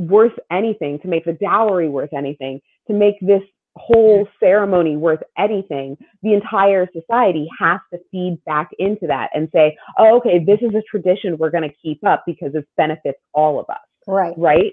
worth 0.00 0.32
anything, 0.50 0.98
to 1.00 1.08
make 1.08 1.24
the 1.24 1.34
dowry 1.34 1.88
worth 1.88 2.12
anything, 2.14 2.60
to 2.86 2.94
make 2.94 3.16
this 3.20 3.42
whole 3.76 4.26
ceremony 4.40 4.96
worth 4.96 5.20
anything, 5.38 5.96
the 6.22 6.32
entire 6.32 6.88
society 6.92 7.46
has 7.58 7.80
to 7.92 8.00
feed 8.10 8.38
back 8.46 8.70
into 8.78 9.06
that 9.06 9.30
and 9.34 9.48
say, 9.52 9.76
oh, 9.98 10.16
okay, 10.16 10.42
this 10.44 10.58
is 10.62 10.74
a 10.74 10.82
tradition 10.90 11.36
we're 11.38 11.50
going 11.50 11.68
to 11.68 11.76
keep 11.82 12.04
up 12.04 12.24
because 12.26 12.54
it 12.54 12.66
benefits 12.76 13.18
all 13.32 13.60
of 13.60 13.66
us. 13.68 13.78
Right. 14.06 14.34
Right. 14.36 14.72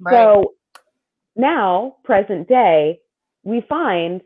Right. 0.00 0.12
So 0.12 0.54
now, 1.36 1.96
present 2.04 2.48
day, 2.48 3.00
we 3.44 3.64
find 3.68 4.20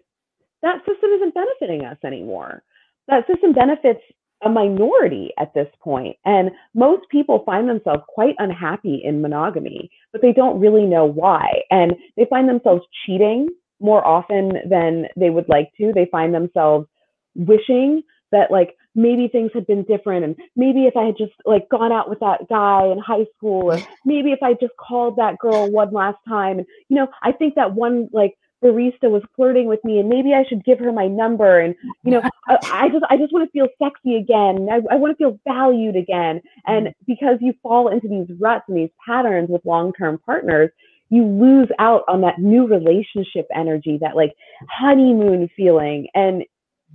that 0.62 0.78
system 0.88 1.10
isn't 1.10 1.34
benefiting 1.34 1.84
us 1.84 1.98
anymore. 2.04 2.62
That 3.08 3.26
system 3.26 3.52
benefits 3.52 4.00
a 4.44 4.48
minority 4.48 5.30
at 5.38 5.54
this 5.54 5.68
point. 5.80 6.16
And 6.24 6.50
most 6.74 7.08
people 7.10 7.42
find 7.46 7.68
themselves 7.68 8.02
quite 8.08 8.34
unhappy 8.38 9.02
in 9.04 9.22
monogamy, 9.22 9.90
but 10.12 10.22
they 10.22 10.32
don't 10.32 10.60
really 10.60 10.84
know 10.84 11.06
why. 11.06 11.62
And 11.70 11.94
they 12.16 12.26
find 12.28 12.48
themselves 12.48 12.82
cheating 13.04 13.48
more 13.80 14.06
often 14.06 14.52
than 14.68 15.06
they 15.16 15.30
would 15.30 15.48
like 15.48 15.70
to. 15.78 15.92
They 15.94 16.08
find 16.10 16.34
themselves 16.34 16.86
wishing 17.34 18.02
that 18.32 18.50
like 18.50 18.76
maybe 18.94 19.28
things 19.28 19.50
had 19.54 19.66
been 19.66 19.84
different 19.84 20.24
and 20.24 20.36
maybe 20.56 20.86
if 20.86 20.96
I 20.96 21.04
had 21.04 21.16
just 21.18 21.32
like 21.44 21.68
gone 21.68 21.92
out 21.92 22.08
with 22.08 22.18
that 22.20 22.48
guy 22.48 22.86
in 22.86 22.98
high 22.98 23.26
school 23.36 23.72
or 23.72 23.78
maybe 24.04 24.32
if 24.32 24.42
I 24.42 24.54
just 24.54 24.72
called 24.76 25.16
that 25.16 25.38
girl 25.38 25.70
one 25.70 25.92
last 25.92 26.18
time 26.26 26.58
and 26.58 26.66
you 26.88 26.96
know 26.96 27.08
I 27.22 27.32
think 27.32 27.54
that 27.54 27.74
one 27.74 28.08
like 28.12 28.34
barista 28.62 29.10
was 29.10 29.22
flirting 29.34 29.66
with 29.66 29.82
me 29.84 29.98
and 29.98 30.08
maybe 30.08 30.32
I 30.34 30.44
should 30.48 30.64
give 30.64 30.78
her 30.78 30.92
my 30.92 31.06
number 31.06 31.60
and 31.60 31.74
you 32.04 32.12
know 32.12 32.22
I, 32.48 32.56
I 32.72 32.88
just 32.88 33.04
I 33.10 33.16
just 33.16 33.32
want 33.32 33.46
to 33.46 33.52
feel 33.52 33.68
sexy 33.82 34.16
again. 34.16 34.68
I, 34.70 34.94
I 34.94 34.96
want 34.96 35.16
to 35.16 35.16
feel 35.16 35.38
valued 35.46 35.96
again. 35.96 36.40
And 36.66 36.94
because 37.06 37.38
you 37.40 37.54
fall 37.62 37.88
into 37.88 38.08
these 38.08 38.28
ruts 38.40 38.64
and 38.68 38.76
these 38.76 38.90
patterns 39.06 39.48
with 39.50 39.64
long-term 39.64 40.20
partners 40.24 40.70
you 41.08 41.24
lose 41.24 41.68
out 41.78 42.02
on 42.08 42.20
that 42.22 42.38
new 42.38 42.66
relationship 42.66 43.46
energy 43.54 43.98
that 44.00 44.16
like 44.16 44.34
honeymoon 44.68 45.48
feeling 45.56 46.08
and 46.14 46.42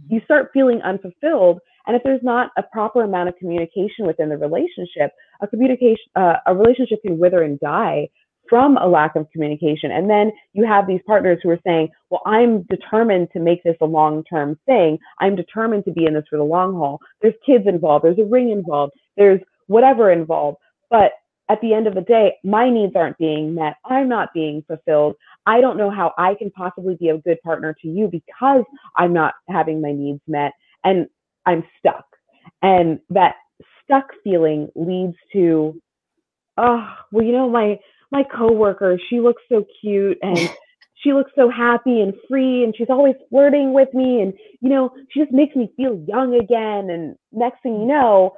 you 0.10 0.22
start 0.26 0.50
feeling 0.54 0.82
unfulfilled. 0.82 1.60
And 1.88 1.96
if 1.96 2.04
there's 2.04 2.24
not 2.24 2.52
a 2.58 2.64
proper 2.64 3.04
amount 3.04 3.30
of 3.30 3.36
communication 3.38 4.06
within 4.06 4.30
the 4.30 4.38
relationship 4.38 5.12
a 5.42 5.48
communication 5.48 6.06
uh, 6.16 6.36
a 6.46 6.56
relationship 6.56 7.02
can 7.02 7.18
wither 7.18 7.42
and 7.42 7.60
die 7.60 8.10
from 8.52 8.76
a 8.76 8.86
lack 8.86 9.16
of 9.16 9.32
communication. 9.32 9.92
And 9.92 10.10
then 10.10 10.34
you 10.52 10.66
have 10.66 10.86
these 10.86 11.00
partners 11.08 11.40
who 11.42 11.50
are 11.52 11.60
saying, 11.66 11.88
well, 12.10 12.22
I'm 12.26 12.64
determined 12.64 13.30
to 13.32 13.40
make 13.40 13.64
this 13.64 13.78
a 13.80 13.86
long 13.86 14.26
term 14.26 14.60
thing. 14.66 14.98
I'm 15.22 15.38
determined 15.38 15.86
to 15.86 15.92
be 15.92 16.06
in 16.06 16.16
this 16.16 16.26
for 16.30 16.38
the 16.38 16.44
long 16.44 16.74
haul. 16.74 17.00
There's 17.22 17.34
kids 17.46 17.64
involved, 17.66 18.04
there's 18.04 18.20
a 18.20 18.26
ring 18.26 18.52
involved, 18.52 18.92
there's 19.16 19.40
whatever 19.68 20.12
involved. 20.12 20.58
But 20.90 21.14
at 21.50 21.62
the 21.62 21.74
end 21.74 21.88
of 21.88 21.96
the 21.96 22.02
day, 22.02 22.34
my 22.44 22.70
needs 22.70 22.94
aren't 22.94 23.18
being 23.18 23.56
met. 23.56 23.76
I'm 23.86 24.10
not 24.10 24.34
being 24.34 24.66
fulfilled. 24.68 25.16
I 25.46 25.62
don't 25.62 25.78
know 25.78 25.90
how 25.90 26.12
I 26.18 26.36
can 26.36 26.52
possibly 26.52 26.96
be 27.00 27.08
a 27.08 27.20
good 27.20 27.42
partner 27.44 27.74
to 27.82 27.88
you 27.88 28.10
because 28.12 28.66
I'm 28.98 29.14
not 29.14 29.36
having 29.48 29.82
my 29.82 29.94
needs 29.94 30.20
met 30.28 30.52
and 30.84 31.08
I'm 31.46 31.64
stuck. 31.80 32.06
And 32.62 33.00
that 33.12 33.36
stuck 33.84 34.08
feeling 34.26 34.68
leads 34.76 35.16
to, 35.32 35.80
oh, 36.58 36.94
well, 37.14 37.26
you 37.26 37.32
know, 37.32 37.50
my 37.50 37.80
my 38.12 38.24
coworker, 38.24 38.98
she 39.10 39.20
looks 39.20 39.42
so 39.50 39.66
cute 39.82 40.18
and 40.22 40.38
she 40.96 41.14
looks 41.14 41.32
so 41.36 41.50
happy 41.50 42.02
and 42.02 42.14
free 42.30 42.64
and 42.64 42.76
she's 42.76 42.90
always 42.90 43.16
flirting 43.30 43.74
with 43.74 43.94
me 43.94 44.22
and 44.22 44.34
you 44.60 44.70
know, 44.70 44.92
she 45.10 45.20
just 45.20 45.32
makes 45.32 45.56
me 45.56 45.72
feel 45.76 46.04
young 46.08 46.36
again 46.36 46.90
and 46.90 47.16
next 47.32 47.62
thing 47.64 47.80
you 47.80 47.88
know, 47.88 48.34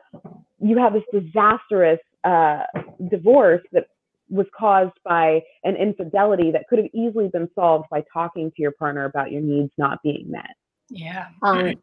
you 0.60 0.78
have 0.78 0.94
this 0.94 1.04
disastrous 1.12 2.00
uh, 2.24 2.64
divorce 3.10 3.62
that 3.74 3.88
was 4.30 4.48
caused 4.58 4.94
by 5.04 5.42
an 5.64 5.76
infidelity 5.76 6.52
that 6.52 6.68
could 6.70 6.80
have 6.80 6.88
easily 6.94 7.28
been 7.28 7.50
solved 7.54 7.86
by 7.92 8.04
talking 8.12 8.50
to 8.52 8.62
your 8.62 8.72
partner 8.72 9.06
about 9.06 9.32
your 9.32 9.42
needs 9.42 9.72
not 9.78 10.02
being 10.02 10.26
met. 10.28 10.56
Yeah. 10.90 11.28
Um, 11.42 11.74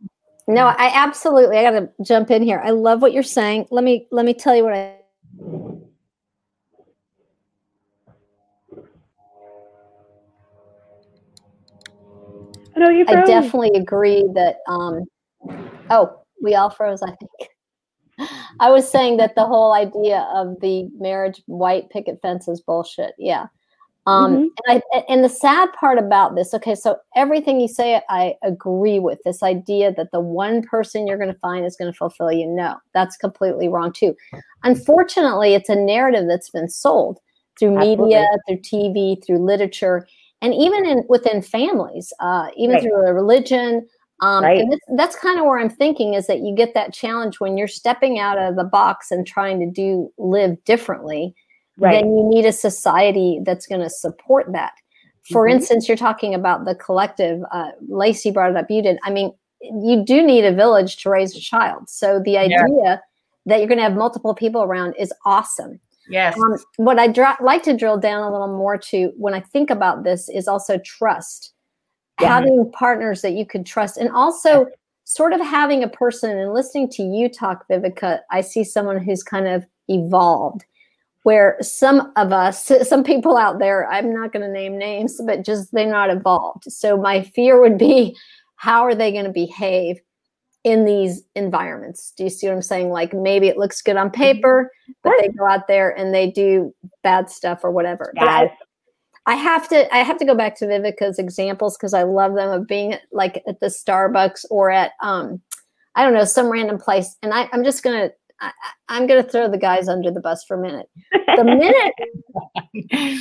no, 0.49 0.67
I 0.67 0.91
absolutely. 0.95 1.59
I 1.59 1.63
got 1.63 1.79
to 1.79 1.91
jump 2.03 2.31
in 2.31 2.43
here. 2.43 2.61
I 2.65 2.71
love 2.71 3.03
what 3.03 3.13
you're 3.13 3.23
saying. 3.23 3.67
Let 3.71 3.85
me 3.85 4.09
let 4.11 4.25
me 4.25 4.35
tell 4.35 4.57
you 4.57 4.65
what 4.65 4.75
I 4.75 4.97
I 12.77 12.79
know 12.81 12.89
you. 12.91 13.05
I 13.09 13.15
definitely 13.25 13.73
agree 13.75 14.25
that. 14.35 14.59
Um, 14.69 15.05
oh, 15.91 16.21
we 16.43 16.55
all 16.55 16.71
froze. 16.71 17.03
I 17.03 17.13
think. 17.17 17.51
I 18.61 18.71
was 18.71 18.91
saying 18.91 19.17
that 19.17 19.35
the 19.35 19.47
whole 19.47 19.73
idea 19.73 20.29
of 20.35 20.61
the 20.61 20.89
marriage 20.99 21.43
white 21.47 21.89
picket 21.91 22.21
fence 22.21 22.49
is 22.49 22.61
bullshit. 22.61 23.15
Yeah. 23.19 23.47
Um, 24.07 24.37
Mhm. 24.37 24.49
and, 24.67 24.83
I, 24.95 25.05
and 25.09 25.23
the 25.25 25.29
sad 25.29 25.73
part 25.75 25.99
about 25.99 26.35
this, 26.35 26.55
okay, 26.55 26.75
so 26.75 26.97
everything 27.17 27.61
you 27.61 27.69
say, 27.69 28.01
I 28.09 28.35
agree 28.43 28.99
with 28.99 29.23
this 29.25 29.43
idea 29.43 29.93
that 29.93 30.11
the 30.11 30.21
one 30.21 30.63
person 30.63 31.07
you're 31.07 31.19
going 31.19 31.33
to 31.33 31.39
find 31.39 31.65
is 31.67 31.77
going 31.77 31.93
to 31.93 31.97
fulfill 31.97 32.33
you. 32.33 32.47
No, 32.47 32.77
that's 32.93 33.17
completely 33.17 33.69
wrong 33.69 33.93
too. 33.93 34.17
Unfortunately, 34.65 35.55
it's 35.55 35.69
a 35.69 35.77
narrative 35.77 36.27
that's 36.29 36.51
been 36.51 36.69
sold 36.69 37.21
through 37.59 37.73
media, 37.73 38.27
through 38.49 38.59
TV, 38.59 39.25
through 39.25 39.39
literature, 39.39 40.07
and 40.43 40.55
even 40.55 40.87
in 40.87 41.05
within 41.09 41.43
families, 41.43 42.13
uh, 42.21 42.49
even 42.57 42.75
Right. 42.75 42.83
through 42.83 43.07
a 43.07 43.13
religion. 43.13 43.87
Um, 44.21 44.45
Right. 44.45 44.61
And 44.61 44.71
this, 44.73 44.81
that's 44.97 45.17
kind 45.17 45.39
of 45.39 45.47
where 45.47 45.59
I'm 45.59 45.71
thinking 45.71 46.15
is 46.15 46.27
that 46.27 46.41
you 46.41 46.55
get 46.55 46.75
that 46.75 46.93
challenge 46.93 47.41
when 47.41 47.57
you're 47.57 47.67
stepping 47.69 48.19
out 48.19 48.37
of 48.39 48.57
the 48.57 48.65
box 48.65 49.11
and 49.11 49.27
trying 49.27 49.59
to 49.61 49.67
do 49.71 50.13
live 50.19 50.63
differently 50.65 51.35
Right. 51.79 52.03
then 52.03 52.15
you 52.15 52.25
need 52.29 52.45
a 52.45 52.53
society 52.53 53.41
that's 53.45 53.67
going 53.67 53.81
to 53.81 53.89
support 53.89 54.53
that. 54.53 54.73
For 55.23 55.47
Mhm. 55.47 55.53
instance, 55.53 55.89
you're 55.89 55.97
talking 55.97 56.35
about 56.35 56.67
the 56.67 56.75
collective. 56.75 57.43
Uh, 57.51 57.71
Lacey 57.89 58.31
brought 58.31 58.51
it 58.51 58.57
up. 58.59 58.71
You 58.71 58.83
did. 58.83 58.99
I 59.05 59.11
mean, 59.11 59.33
you 59.63 60.05
do 60.05 60.23
need 60.23 60.45
a 60.45 60.53
village 60.53 60.99
to 61.03 61.09
raise 61.11 61.35
a 61.35 61.41
child. 61.41 61.89
So 61.89 62.21
the 62.21 62.37
idea 62.37 63.01
that 63.47 63.59
you're 63.59 63.69
going 63.69 63.79
to 63.79 63.85
have 63.85 63.95
multiple 63.97 64.35
people 64.35 64.63
around 64.63 64.95
is 64.99 65.13
awesome. 65.25 65.81
Yes. 66.11 66.37
Um, 66.37 66.59
what 66.77 66.99
I 66.99 67.07
would 67.07 67.41
like 67.41 67.63
to 67.63 67.77
drill 67.77 67.97
down 67.97 68.23
a 68.23 68.31
little 68.31 68.59
more 68.59 68.77
to 68.77 69.13
when 69.17 69.33
I 69.33 69.41
think 69.41 69.71
about 69.71 70.03
this 70.03 70.29
is 70.29 70.49
also 70.49 70.79
trust. 70.79 71.55
Yeah. 72.21 72.29
Having 72.29 72.73
partners 72.73 73.23
that 73.23 73.33
you 73.33 73.47
could 73.47 73.65
trust, 73.65 73.97
and 73.97 74.11
also 74.11 74.67
sort 75.05 75.33
of 75.33 75.41
having 75.41 75.83
a 75.83 75.89
person 75.89 76.37
and 76.37 76.53
listening 76.53 76.89
to 76.91 77.03
you 77.03 77.29
talk, 77.29 77.67
Vivica, 77.69 78.21
I 78.31 78.43
see 78.43 78.63
someone 78.63 79.03
who's 79.03 79.23
kind 79.23 79.49
of 79.49 79.65
evolved. 79.89 80.65
Where 81.23 81.57
some 81.61 82.13
of 82.17 82.33
us, 82.33 82.71
some 82.83 83.05
people 83.05 83.37
out 83.37 83.59
there, 83.59 83.87
I'm 83.91 84.13
not 84.13 84.33
going 84.33 84.45
to 84.45 84.53
name 84.53 84.77
names, 84.77 85.21
but 85.25 85.45
just 85.45 85.73
they're 85.73 85.91
not 85.91 86.11
evolved. 86.11 86.65
So 86.65 86.97
my 86.97 87.23
fear 87.23 87.61
would 87.61 87.79
be, 87.79 88.17
how 88.57 88.83
are 88.83 88.95
they 88.95 89.13
going 89.13 89.25
to 89.25 89.31
behave 89.31 90.01
in 90.65 90.85
these 90.85 91.23
environments? 91.37 92.13
Do 92.17 92.25
you 92.25 92.31
see 92.31 92.47
what 92.47 92.55
I'm 92.55 92.63
saying? 92.63 92.91
Like 92.91 93.13
maybe 93.15 93.49
it 93.49 93.57
looks 93.57 93.81
good 93.83 93.97
on 93.97 94.11
paper, 94.11 94.71
but 95.03 95.15
they 95.21 95.29
go 95.29 95.47
out 95.47 95.69
there 95.69 95.91
and 95.97 96.15
they 96.15 96.31
do 96.31 96.75
bad 97.03 97.31
stuff 97.31 97.61
or 97.65 97.71
whatever. 97.71 98.13
I- 98.19 98.43
Yes. 98.45 98.53
I 99.27 99.35
have 99.37 99.69
to 99.69 99.95
I 99.95 99.99
have 99.99 100.17
to 100.19 100.25
go 100.25 100.35
back 100.35 100.57
to 100.57 100.67
Vivica's 100.67 101.19
examples 101.19 101.77
because 101.77 101.93
I 101.95 102.03
love 102.05 102.35
them 102.35 102.51
of 102.51 102.67
being 102.67 102.95
like 103.13 103.43
at 103.47 103.61
the 103.61 103.67
Starbucks 103.67 104.47
or 104.51 104.71
at 104.71 104.93
um 105.01 105.41
I 105.95 106.03
don't 106.03 106.15
know 106.15 106.25
some 106.25 106.49
random 106.51 106.79
place 106.79 107.17
and 107.23 107.33
I, 107.35 107.49
I'm 107.53 107.63
just 107.63 107.83
gonna 107.85 108.11
I- 108.41 108.53
I'm 108.89 109.07
gonna 109.07 109.23
throw 109.23 109.47
the 109.49 109.59
guys 109.59 109.89
under 109.89 110.11
the 110.11 110.21
bus 110.21 110.43
for 110.45 110.57
a 110.57 110.61
minute. 110.63 110.89
The 111.37 111.45
minute 111.45 111.95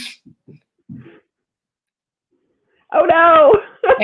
oh 2.93 3.05
no! 3.05 3.53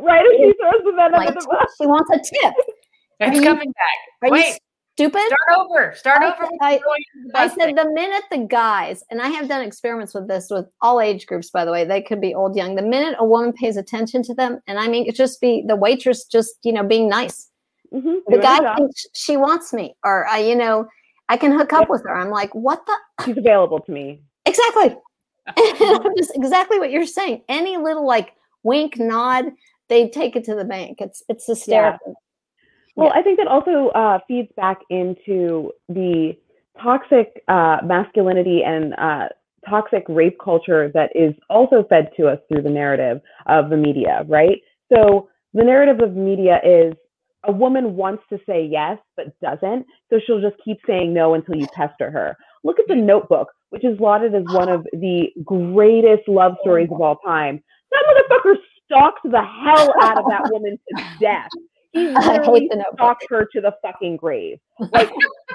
right 0.00 0.24
as 0.26 0.32
she 0.36 0.52
throws 0.60 0.82
the 0.84 0.92
men 0.94 1.12
like 1.12 1.28
under 1.28 1.40
the 1.40 1.46
bus. 1.50 1.74
she 1.80 1.86
wants 1.86 2.10
a 2.12 2.18
tip, 2.18 2.54
it's 3.20 3.36
you- 3.36 3.42
coming 3.42 3.72
back. 3.72 4.30
are 4.30 4.36
you 4.36 4.42
Wait, 4.42 4.58
stupid? 4.96 5.22
start 5.26 5.58
over. 5.58 5.94
Start 5.96 6.22
I- 6.22 6.26
over. 6.32 6.42
with 6.50 6.58
I- 6.60 6.78
the 6.78 7.38
I 7.38 7.48
said 7.48 7.56
thing. 7.56 7.74
the 7.76 7.90
minute 7.90 8.22
the 8.30 8.38
guys, 8.38 9.02
and 9.10 9.20
I 9.20 9.28
have 9.28 9.48
done 9.48 9.62
experiments 9.64 10.14
with 10.14 10.28
this 10.28 10.48
with 10.50 10.66
all 10.80 11.00
age 11.00 11.26
groups, 11.26 11.50
by 11.50 11.64
the 11.64 11.70
way, 11.72 11.84
they 11.84 12.02
could 12.02 12.20
be 12.20 12.34
old, 12.34 12.56
young. 12.56 12.74
The 12.74 12.82
minute 12.82 13.14
a 13.18 13.24
woman 13.24 13.52
pays 13.52 13.76
attention 13.76 14.22
to 14.24 14.34
them, 14.34 14.60
and 14.66 14.78
I 14.78 14.88
mean, 14.88 15.06
it 15.06 15.14
just 15.14 15.40
be 15.40 15.64
the 15.66 15.76
waitress 15.76 16.24
just, 16.24 16.56
you 16.62 16.72
know, 16.72 16.82
being 16.84 17.08
nice. 17.08 17.48
Mhm, 17.94 18.20
The 18.26 18.38
guy 18.38 18.74
thinks 18.76 19.06
she 19.14 19.36
wants 19.36 19.72
me, 19.74 19.94
or, 20.02 20.26
I, 20.26 20.38
you 20.38 20.56
know, 20.56 20.86
I 21.28 21.36
can 21.36 21.52
hook 21.52 21.72
up 21.74 21.82
Yep. 21.82 21.88
with 21.90 22.02
her. 22.04 22.14
I'm 22.16 22.30
like, 22.30 22.54
what 22.54 22.84
the? 22.86 22.96
She's 23.24 23.36
available 23.36 23.80
to 23.80 23.92
me. 23.92 24.22
Exactly. 24.46 24.96
just 26.16 26.32
exactly 26.34 26.78
what 26.78 26.90
you're 26.90 27.06
saying. 27.06 27.42
Any 27.48 27.76
little 27.76 28.06
like 28.06 28.32
wink, 28.62 28.98
nod, 28.98 29.46
they 29.88 30.08
take 30.08 30.36
it 30.36 30.44
to 30.44 30.54
the 30.54 30.64
bank. 30.64 30.98
It's 31.00 31.22
it's 31.28 31.46
hysterical. 31.46 32.14
Well, 32.94 33.10
Yeah. 33.14 33.20
I 33.20 33.22
think 33.22 33.38
that 33.38 33.48
also 33.48 33.88
uh, 33.88 34.18
feeds 34.28 34.50
back 34.56 34.80
into 34.90 35.72
the 35.88 36.36
toxic 36.80 37.42
uh, 37.48 37.78
masculinity 37.84 38.62
and 38.64 38.94
uh, 38.94 39.28
toxic 39.68 40.04
rape 40.08 40.38
culture 40.42 40.90
that 40.94 41.10
is 41.14 41.34
also 41.48 41.84
fed 41.88 42.10
to 42.16 42.28
us 42.28 42.38
through 42.48 42.62
the 42.62 42.70
narrative 42.70 43.20
of 43.46 43.70
the 43.70 43.76
media, 43.76 44.24
right? 44.28 44.60
So 44.92 45.28
the 45.54 45.64
narrative 45.64 46.00
of 46.00 46.16
media 46.16 46.60
is 46.64 46.94
a 47.44 47.52
woman 47.52 47.96
wants 47.96 48.22
to 48.30 48.38
say 48.46 48.64
yes 48.64 48.98
but 49.16 49.38
doesn't, 49.40 49.86
so 50.10 50.20
she'll 50.24 50.40
just 50.40 50.56
keep 50.64 50.78
saying 50.86 51.12
no 51.12 51.34
until 51.34 51.56
you 51.56 51.66
pester 51.74 52.10
her. 52.10 52.36
Look 52.64 52.78
at 52.78 52.86
the 52.88 52.94
Notebook, 52.94 53.48
which 53.72 53.84
is 53.84 53.98
lauded 53.98 54.34
as 54.34 54.44
one 54.48 54.68
of 54.68 54.86
the 54.92 55.28
greatest 55.44 56.28
love 56.28 56.52
stories 56.60 56.88
of 56.92 57.00
all 57.00 57.16
time. 57.24 57.58
That 57.90 58.04
motherfucker 58.06 58.54
stalked 58.84 59.22
the 59.24 59.42
hell 59.42 59.94
out 60.02 60.18
of 60.18 60.26
that 60.28 60.50
woman 60.52 60.78
to 60.94 61.04
death. 61.18 61.48
He 61.92 62.08
literally 62.28 62.68
stalked 62.94 63.24
her 63.30 63.48
to 63.50 63.60
the 63.62 63.72
fucking 63.80 64.18
grave. 64.18 64.58
Like 64.78 65.10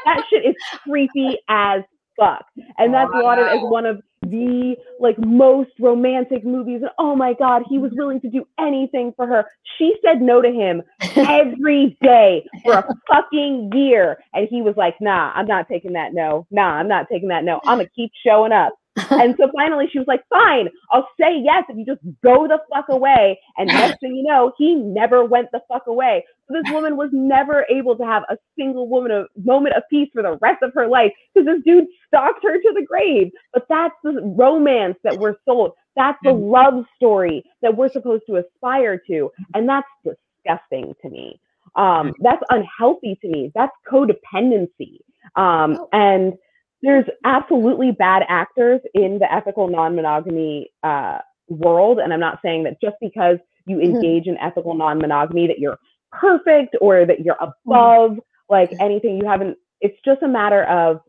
that 0.06 0.24
shit 0.32 0.46
is 0.48 0.56
creepy 0.84 1.38
as 1.48 1.84
fuck. 2.20 2.44
And 2.80 2.92
that's 2.92 3.12
oh, 3.14 3.20
lauded 3.20 3.48
as 3.50 3.60
one 3.62 3.86
of 3.86 4.02
the 4.30 4.76
like 5.00 5.18
most 5.20 5.72
romantic 5.80 6.46
movies. 6.46 6.82
And 6.82 6.92
oh 7.00 7.16
my 7.16 7.34
God, 7.34 7.64
he 7.70 7.80
was 7.80 7.92
willing 7.96 8.22
to 8.22 8.30
do 8.30 8.46
anything 8.60 9.14
for 9.16 9.28
her. 9.28 9.46
She 9.78 9.96
said 10.04 10.22
no 10.22 10.42
to 10.42 10.52
him 10.52 10.82
every 11.18 11.98
day 12.02 12.46
for 12.64 12.74
a 12.74 12.88
fucking 13.08 13.72
year. 13.74 14.18
And 14.34 14.48
he 14.50 14.62
was 14.62 14.76
like, 14.78 14.96
nah, 15.02 15.32
I'm 15.34 15.48
not 15.48 15.68
taking 15.68 15.94
that 15.94 16.14
no. 16.14 16.46
Nah, 16.52 16.76
I'm 16.76 16.88
not 16.88 17.08
taking 17.12 17.30
that 17.30 17.44
no. 17.44 17.60
I'm 17.66 17.78
gonna 17.78 17.90
keep 17.96 18.12
showing 18.26 18.52
up 18.52 18.74
and 19.12 19.36
so 19.38 19.50
finally 19.56 19.88
she 19.92 20.00
was 20.00 20.08
like, 20.08 20.24
fine, 20.30 20.70
I'll 20.92 21.08
say 21.20 21.40
yes 21.44 21.64
if 21.70 21.78
you 21.78 21.86
just 21.86 22.02
go 22.24 22.48
the 22.48 22.60
fuck 22.74 22.86
away. 22.90 23.40
And 23.58 23.68
next 23.68 24.00
thing 24.00 24.16
you 24.16 24.24
know, 24.24 24.54
he 24.58 24.76
never 24.76 25.24
went 25.26 25.50
the 25.52 25.62
fuck 25.68 25.88
away. 25.88 26.26
So 26.48 26.56
this 26.62 26.72
woman 26.72 26.98
was 26.98 27.10
never 27.12 27.66
able 27.70 27.98
to 27.98 28.06
have 28.06 28.24
a 28.30 28.38
single 28.58 28.88
woman 28.88 29.12
of 29.12 29.28
moment 29.44 29.76
of 29.76 29.84
peace 29.90 30.10
for 30.14 30.22
the 30.22 30.38
rest 30.42 30.64
of 30.64 30.74
her 30.74 30.88
life 30.88 31.12
because 31.34 31.46
this 31.46 31.64
dude 31.66 31.86
stalked 32.08 32.44
her 32.44 32.58
to 32.58 32.74
the 32.74 32.86
grave. 32.86 33.32
But 33.54 33.66
that's 33.70 33.96
the 34.04 34.22
romance 34.24 34.98
that 35.04 35.18
we're 35.18 35.36
sold. 35.46 35.74
That's 35.96 36.18
the 36.24 36.30
mm-hmm. 36.30 36.52
love 36.52 36.86
story 36.96 37.44
that 37.62 37.76
we're 37.76 37.92
supposed 37.92 38.24
to 38.28 38.38
aspire 38.38 39.02
to. 39.08 39.32
And 39.54 39.68
that's 39.68 39.88
disgusting 40.04 40.94
to 41.02 41.10
me. 41.10 41.40
Um, 41.76 42.14
that's 42.22 42.42
unhealthy 42.50 43.18
to 43.22 43.28
me. 43.28 43.52
That's 43.54 43.74
codependency. 43.92 45.00
Um, 45.36 45.78
oh. 45.78 45.90
and 45.92 46.34
there's 46.82 47.06
absolutely 47.24 47.92
bad 47.92 48.24
actors 48.30 48.82
in 48.94 49.20
the 49.20 49.32
ethical 49.32 49.68
non-monogamy 49.68 50.72
uh, 50.84 51.20
world, 51.50 52.00
and 52.00 52.14
I'm 52.14 52.20
not 52.20 52.40
saying 52.44 52.64
that 52.64 52.80
just 52.82 52.96
because 53.02 53.38
you 53.66 53.78
mm-hmm. 53.78 53.96
engage 53.96 54.24
mm-hmm. 54.24 54.32
in 54.32 54.38
ethical 54.38 54.76
non-monogamy 54.76 55.48
that 55.48 55.60
you're 55.60 55.80
perfect 56.12 56.76
or 56.82 57.06
that 57.06 57.22
you're 57.22 57.36
mm-hmm. 57.36 57.72
above 57.72 58.12
mm-hmm. 58.12 58.20
like 58.50 58.72
anything. 58.80 59.18
You 59.18 59.28
haven't. 59.28 59.58
It's 59.82 59.98
just 60.06 60.22
a 60.22 60.28
matter 60.28 60.64
of 60.66 61.02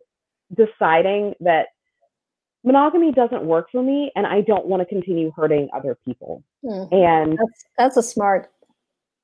deciding 0.54 1.34
that 1.40 1.68
monogamy 2.64 3.12
doesn't 3.12 3.44
work 3.44 3.68
for 3.70 3.82
me, 3.82 4.10
and 4.16 4.26
I 4.26 4.40
don't 4.40 4.66
want 4.66 4.80
to 4.80 4.86
continue 4.86 5.32
hurting 5.36 5.68
other 5.74 5.98
people. 6.04 6.42
Mm. 6.64 6.92
And 6.92 7.38
that's 7.38 7.64
that's 7.76 7.96
a 7.96 8.02
smart 8.02 8.50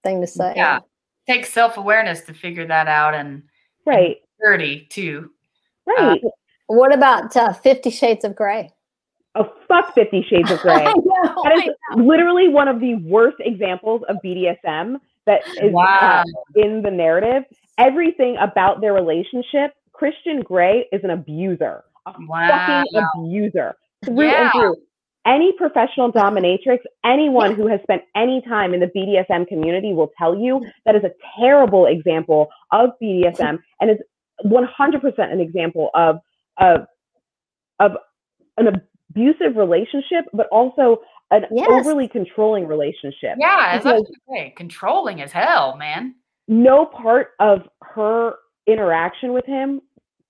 thing 0.02 0.20
to 0.20 0.26
say. 0.26 0.52
Yeah, 0.56 0.80
take 1.26 1.46
self 1.46 1.76
awareness 1.76 2.22
to 2.22 2.34
figure 2.34 2.66
that 2.66 2.88
out, 2.88 3.14
and 3.14 3.42
right, 3.86 4.18
thirty 4.42 4.86
too. 4.90 5.30
Right. 5.86 6.20
Uh, 6.24 6.28
what 6.66 6.94
about 6.94 7.36
uh, 7.36 7.52
Fifty 7.52 7.90
Shades 7.90 8.24
of 8.24 8.34
Grey? 8.34 8.70
Oh, 9.34 9.52
fuck 9.68 9.94
Fifty 9.94 10.24
Shades 10.28 10.50
of 10.50 10.58
Grey. 10.62 10.84
know, 10.84 11.42
that 11.44 11.56
is 11.56 11.74
literally 11.96 12.48
one 12.48 12.68
of 12.68 12.80
the 12.80 12.94
worst 12.96 13.36
examples 13.40 14.02
of 14.08 14.16
BDSM 14.24 14.96
that 15.26 15.40
is 15.62 15.72
wow. 15.72 16.22
uh, 16.26 16.60
in 16.60 16.82
the 16.82 16.90
narrative. 16.90 17.44
Everything 17.78 18.36
about 18.40 18.80
their 18.80 18.92
relationship, 18.92 19.72
Christian 19.92 20.40
Grey 20.40 20.86
is 20.92 21.02
an 21.04 21.10
abuser, 21.10 21.84
a 22.06 22.14
wow. 22.20 22.48
fucking 22.48 23.02
abuser 23.16 23.74
through 24.04 24.26
yeah. 24.26 24.42
and 24.42 24.52
through. 24.52 24.76
Any 25.26 25.52
professional 25.56 26.12
dominatrix, 26.12 26.80
anyone 27.02 27.54
who 27.54 27.66
has 27.66 27.80
spent 27.82 28.02
any 28.14 28.42
time 28.42 28.74
in 28.74 28.80
the 28.80 28.90
BDSM 28.94 29.48
community 29.48 29.94
will 29.94 30.10
tell 30.18 30.36
you 30.38 30.60
that 30.84 30.94
is 30.94 31.02
a 31.02 31.12
terrible 31.40 31.86
example 31.86 32.48
of 32.72 32.90
BDSM 33.02 33.58
and 33.80 33.90
is 33.90 33.96
100% 34.44 35.32
an 35.32 35.40
example 35.40 35.90
of 35.94 36.16
of 36.58 36.86
of 37.80 37.92
an 38.56 38.68
abusive 39.10 39.56
relationship, 39.56 40.26
but 40.32 40.46
also 40.52 40.98
an 41.30 41.44
yes. 41.50 41.68
overly 41.70 42.08
controlling 42.08 42.66
relationship. 42.66 43.36
Yeah, 43.38 43.78
because 43.78 44.06
say, 44.32 44.54
controlling 44.56 45.20
as 45.20 45.32
hell, 45.32 45.76
man. 45.76 46.14
No 46.46 46.86
part 46.86 47.28
of 47.40 47.62
her 47.82 48.34
interaction 48.66 49.32
with 49.32 49.46
him 49.46 49.80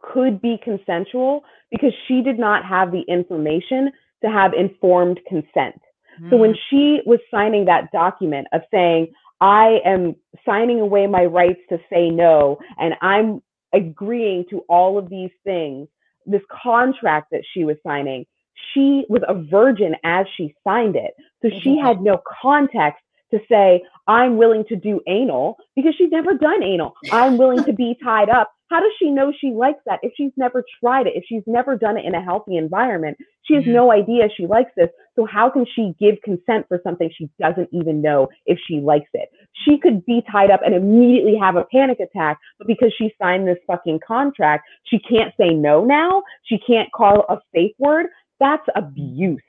could 0.01 0.41
be 0.41 0.59
consensual 0.63 1.45
because 1.71 1.93
she 2.07 2.23
did 2.23 2.39
not 2.39 2.65
have 2.65 2.93
the 2.93 3.03
information 3.09 3.91
to 4.25 4.31
have 4.31 4.53
informed 4.55 5.21
consent. 5.27 5.81
Mm. 6.21 6.31
So 6.31 6.37
when 6.37 6.53
mm. 6.53 6.59
she 6.71 7.01
was 7.07 7.19
signing 7.31 7.65
that 7.67 7.91
document 7.93 8.47
of 8.53 8.63
saying, 8.71 9.13
I 9.41 9.79
am 9.85 10.15
signing 10.47 10.81
away 10.81 11.07
my 11.07 11.25
rights 11.25 11.61
to 11.69 11.79
say 11.91 12.11
no, 12.11 12.59
and 12.79 12.95
I'm 13.03 13.43
agreeing 13.75 14.45
to 14.51 14.61
all 14.69 14.99
of 14.99 15.09
these 15.11 15.31
things, 15.45 15.89
this 16.27 16.43
contract 16.63 17.29
that 17.33 17.43
she 17.53 17.65
was 17.65 17.77
signing, 17.87 18.27
she 18.73 19.05
was 19.09 19.23
a 19.29 19.35
virgin 19.35 19.95
as 20.05 20.27
she 20.37 20.55
signed 20.65 20.97
it. 20.97 21.13
So 21.43 21.51
she 21.63 21.71
mm-hmm. 21.71 21.87
had 21.87 22.01
no 22.01 22.21
context 22.43 23.03
to 23.33 23.41
say, 23.51 23.83
I'm 24.07 24.37
willing 24.37 24.65
to 24.69 24.77
do 24.77 25.01
anal 25.07 25.59
because 25.75 25.95
she's 25.97 26.11
never 26.11 26.35
done 26.35 26.63
anal. 26.63 26.95
I'm 27.11 27.37
willing 27.37 27.65
to 27.65 27.73
be 27.73 27.97
tied 28.03 28.29
up. 28.29 28.51
How 28.71 28.81
does 28.81 28.93
she 28.99 29.11
know 29.11 29.33
she 29.39 29.51
likes 29.51 29.81
that 29.87 30.01
if 30.03 30.13
she's 30.17 30.33
never 30.37 30.65
tried 30.81 31.07
it, 31.07 31.15
if 31.17 31.25
she's 31.29 31.43
never 31.47 31.77
done 31.77 31.97
it 31.97 32.05
in 32.05 32.15
a 32.15 32.23
healthy 32.23 32.57
environment? 32.57 33.17
She 33.43 33.55
has 33.55 33.65
mm-hmm. 33.65 33.73
no 33.73 33.93
idea 33.93 34.29
she 34.35 34.47
likes 34.47 34.71
this. 34.77 34.89
So 35.17 35.27
how 35.27 35.51
can 35.51 35.67
she 35.75 35.95
give 36.01 36.17
consent 36.25 36.67
for 36.69 36.81
something 36.83 37.11
she 37.15 37.29
doesn't 37.39 37.69
even 37.73 38.01
know 38.01 38.29
if 38.47 38.59
she 38.67 38.81
likes 38.81 39.11
it? 39.15 39.29
She 39.65 39.79
could 39.79 40.05
be 40.05 40.23
tied 40.31 40.51
up 40.51 40.61
and 40.65 40.75
immediately 40.75 41.37
have 41.41 41.57
a 41.57 41.65
panic 41.65 42.01
attack, 42.01 42.39
but 42.59 42.67
because 42.67 42.93
she 42.99 43.15
signed 43.21 43.47
this 43.47 43.59
fucking 43.67 44.01
contract, 44.07 44.65
she 44.85 44.99
can't 44.99 45.33
say 45.39 45.51
no 45.51 45.85
now. 45.85 46.23
She 46.45 46.59
can't 46.59 46.91
call 46.93 47.25
a 47.29 47.39
safe 47.55 47.73
word. 47.79 48.07
That's 48.41 48.67
abuse. 48.75 49.43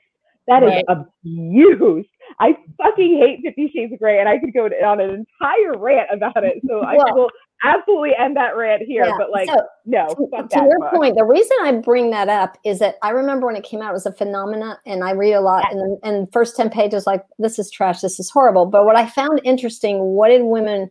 That 0.48 0.62
right. 0.62 0.78
is 0.78 0.84
abuse. 0.88 2.06
I 2.38 2.56
fucking 2.80 3.18
hate 3.18 3.40
Fifty 3.42 3.70
Shades 3.74 3.92
of 3.92 3.98
Grey, 3.98 4.20
and 4.20 4.28
I 4.28 4.38
could 4.38 4.52
go 4.54 4.66
on 4.66 5.00
an 5.00 5.10
entire 5.10 5.76
rant 5.76 6.08
about 6.12 6.44
it. 6.44 6.62
So 6.68 6.80
I 6.82 6.94
will 6.94 7.30
absolutely 7.64 8.12
end 8.16 8.36
that 8.36 8.56
rant 8.56 8.82
here. 8.82 9.04
Yeah, 9.04 9.16
but 9.18 9.30
like, 9.30 9.48
so, 9.48 9.60
no. 9.86 10.06
To, 10.08 10.48
to 10.48 10.68
your 10.68 10.90
point, 10.90 11.16
the 11.16 11.24
reason 11.24 11.56
I 11.62 11.72
bring 11.72 12.10
that 12.10 12.28
up 12.28 12.58
is 12.64 12.78
that 12.78 12.96
I 13.02 13.10
remember 13.10 13.46
when 13.46 13.56
it 13.56 13.64
came 13.64 13.82
out, 13.82 13.90
it 13.90 13.94
was 13.94 14.06
a 14.06 14.12
phenomena, 14.12 14.78
and 14.86 15.02
I 15.02 15.12
read 15.12 15.32
a 15.32 15.40
lot. 15.40 15.64
And 15.72 15.80
the 15.80 15.98
and 16.08 16.32
first 16.32 16.56
ten 16.56 16.70
pages, 16.70 17.06
like, 17.06 17.24
this 17.38 17.58
is 17.58 17.70
trash, 17.70 18.00
this 18.00 18.20
is 18.20 18.30
horrible. 18.30 18.66
But 18.66 18.84
what 18.84 18.96
I 18.96 19.08
found 19.08 19.40
interesting, 19.42 19.98
what 19.98 20.28
did 20.28 20.42
women 20.42 20.90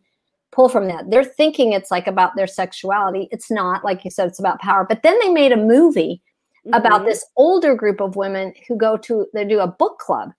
pull 0.51 0.67
from 0.67 0.87
that? 0.87 1.09
They're 1.09 1.23
thinking 1.23 1.71
it's 1.71 1.91
like 1.91 2.07
about 2.07 2.35
their 2.35 2.47
sexuality. 2.47 3.29
It's 3.31 3.51
not, 3.51 3.85
like 3.85 4.03
you 4.03 4.11
said, 4.11 4.27
it's 4.27 4.39
about 4.39 4.59
power. 4.59 4.85
But 4.87 5.03
then 5.03 5.17
they 5.19 5.29
made 5.29 5.51
a 5.51 5.57
movie 5.57 6.21
mm-hmm. 6.65 6.73
about 6.73 7.05
this 7.05 7.25
older 7.35 7.75
group 7.75 8.01
of 8.01 8.15
women 8.15 8.53
who 8.67 8.77
go 8.77 8.97
to 8.97 9.27
they 9.33 9.45
do 9.45 9.59
a 9.59 9.67
book 9.67 9.99
club 9.99 10.31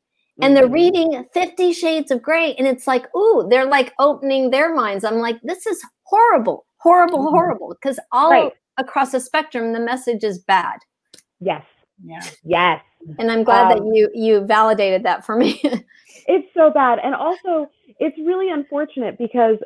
and 0.42 0.54
they're 0.54 0.64
mm-hmm. 0.64 0.74
reading 0.74 1.24
50 1.32 1.72
shades 1.72 2.10
of 2.10 2.22
grey 2.22 2.54
and 2.54 2.66
it's 2.66 2.86
like 2.86 3.06
ooh 3.14 3.46
they're 3.48 3.68
like 3.68 3.92
opening 3.98 4.50
their 4.50 4.74
minds 4.74 5.04
i'm 5.04 5.16
like 5.16 5.40
this 5.42 5.66
is 5.66 5.82
horrible 6.04 6.66
horrible 6.78 7.20
mm-hmm. 7.20 7.34
horrible 7.34 7.76
because 7.80 7.98
all 8.12 8.30
right. 8.30 8.52
across 8.76 9.12
the 9.12 9.20
spectrum 9.20 9.72
the 9.72 9.80
message 9.80 10.24
is 10.24 10.38
bad 10.38 10.78
yes 11.40 11.64
yeah 12.04 12.20
yes 12.44 12.82
and 13.18 13.30
i'm 13.30 13.44
glad 13.44 13.72
um, 13.72 13.78
that 13.78 13.96
you 13.96 14.10
you 14.14 14.40
validated 14.40 15.04
that 15.04 15.24
for 15.24 15.36
me 15.36 15.60
it's 16.26 16.48
so 16.54 16.70
bad 16.70 16.98
and 17.02 17.14
also 17.14 17.70
it's 17.98 18.18
really 18.18 18.50
unfortunate 18.50 19.16
because 19.16 19.56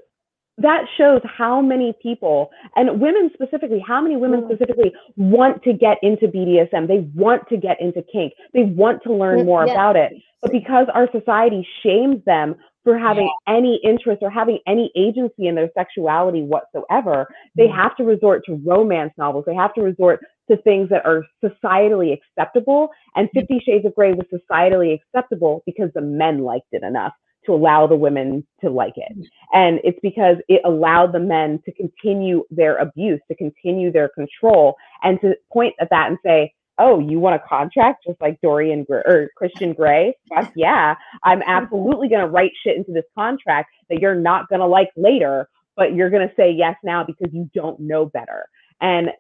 that 0.61 0.85
shows 0.96 1.20
how 1.25 1.61
many 1.61 1.94
people 2.03 2.51
and 2.77 3.01
women 3.01 3.31
specifically 3.35 3.83
how 3.87 4.01
many 4.01 4.16
women 4.16 4.42
mm. 4.42 4.46
specifically 4.46 4.92
want 5.16 5.62
to 5.62 5.73
get 5.73 5.99
into 6.03 6.27
bdsm 6.29 6.87
they 6.87 7.09
want 7.14 7.42
to 7.49 7.57
get 7.57 7.81
into 7.81 8.03
kink 8.12 8.33
they 8.55 8.62
want 8.62 9.03
to 9.03 9.12
learn 9.12 9.44
more 9.44 9.66
yes. 9.66 9.75
about 9.75 9.96
it 9.96 10.12
but 10.42 10.53
because 10.53 10.87
our 10.94 11.09
society 11.12 11.66
shames 11.83 12.23
them 12.25 12.55
for 12.83 12.99
having 12.99 13.31
yeah. 13.46 13.55
any 13.55 13.79
interest 13.85 14.23
or 14.23 14.31
having 14.31 14.59
any 14.66 14.90
agency 14.96 15.46
in 15.46 15.55
their 15.55 15.70
sexuality 15.77 16.42
whatsoever 16.42 17.27
they 17.57 17.66
mm. 17.66 17.75
have 17.75 17.96
to 17.96 18.05
resort 18.05 18.44
to 18.44 18.61
romance 18.64 19.12
novels 19.18 19.44
they 19.46 19.55
have 19.55 19.75
to 19.75 19.83
resort 19.83 20.20
to 20.51 20.57
things 20.62 20.88
that 20.88 21.05
are 21.07 21.25
societally 21.44 22.12
acceptable 22.12 22.88
and 23.16 23.29
mm. 23.29 23.40
50 23.40 23.62
shades 23.64 23.87
of 23.87 23.94
grey 23.94 24.12
was 24.12 24.27
societally 24.33 24.94
acceptable 24.94 25.62
because 25.66 25.90
the 25.94 26.01
men 26.01 26.42
liked 26.42 26.68
it 26.73 26.83
enough 26.83 27.12
to 27.46 27.53
allow 27.53 27.87
the 27.87 27.96
women 27.96 28.46
to 28.62 28.70
like 28.70 28.94
it. 28.96 29.16
Mm. 29.16 29.24
And 29.53 29.81
it's 29.85 29.98
because 30.03 30.37
it 30.48 30.61
allowed 30.64 31.12
the 31.12 31.20
men 31.20 31.61
to 31.64 31.72
continue 31.72 32.44
their 32.50 32.76
abuse, 32.76 33.20
to 33.29 33.35
continue 33.35 33.90
their 33.90 34.09
control, 34.09 34.76
and 35.03 35.20
to 35.20 35.35
point 35.53 35.74
at 35.81 35.88
that 35.90 36.09
and 36.09 36.18
say, 36.24 36.53
oh, 36.79 36.98
you 36.98 37.20
want 37.20 37.37
a 37.37 37.48
contract 37.48 38.05
just 38.07 38.20
like 38.20 38.40
Dorian 38.40 38.85
Gray, 38.85 39.03
or 39.05 39.31
Christian 39.37 39.74
Grey? 39.74 40.14
Fuck 40.35 40.53
yeah. 40.57 40.94
I'm 41.22 41.42
absolutely 41.46 42.09
going 42.09 42.24
to 42.24 42.31
write 42.31 42.53
shit 42.64 42.76
into 42.76 42.92
this 42.92 43.05
contract 43.14 43.70
that 43.90 44.00
you're 44.00 44.14
not 44.14 44.48
going 44.48 44.61
to 44.61 44.66
like 44.66 44.90
later, 44.96 45.48
but 45.76 45.94
you're 45.94 46.11
going 46.11 46.26
to 46.26 46.35
say 46.37 46.50
yes 46.50 46.76
now 46.83 47.05
because 47.05 47.33
you 47.33 47.50
don't 47.55 47.79
know 47.81 48.07
better. 48.07 48.46
And 48.81 49.11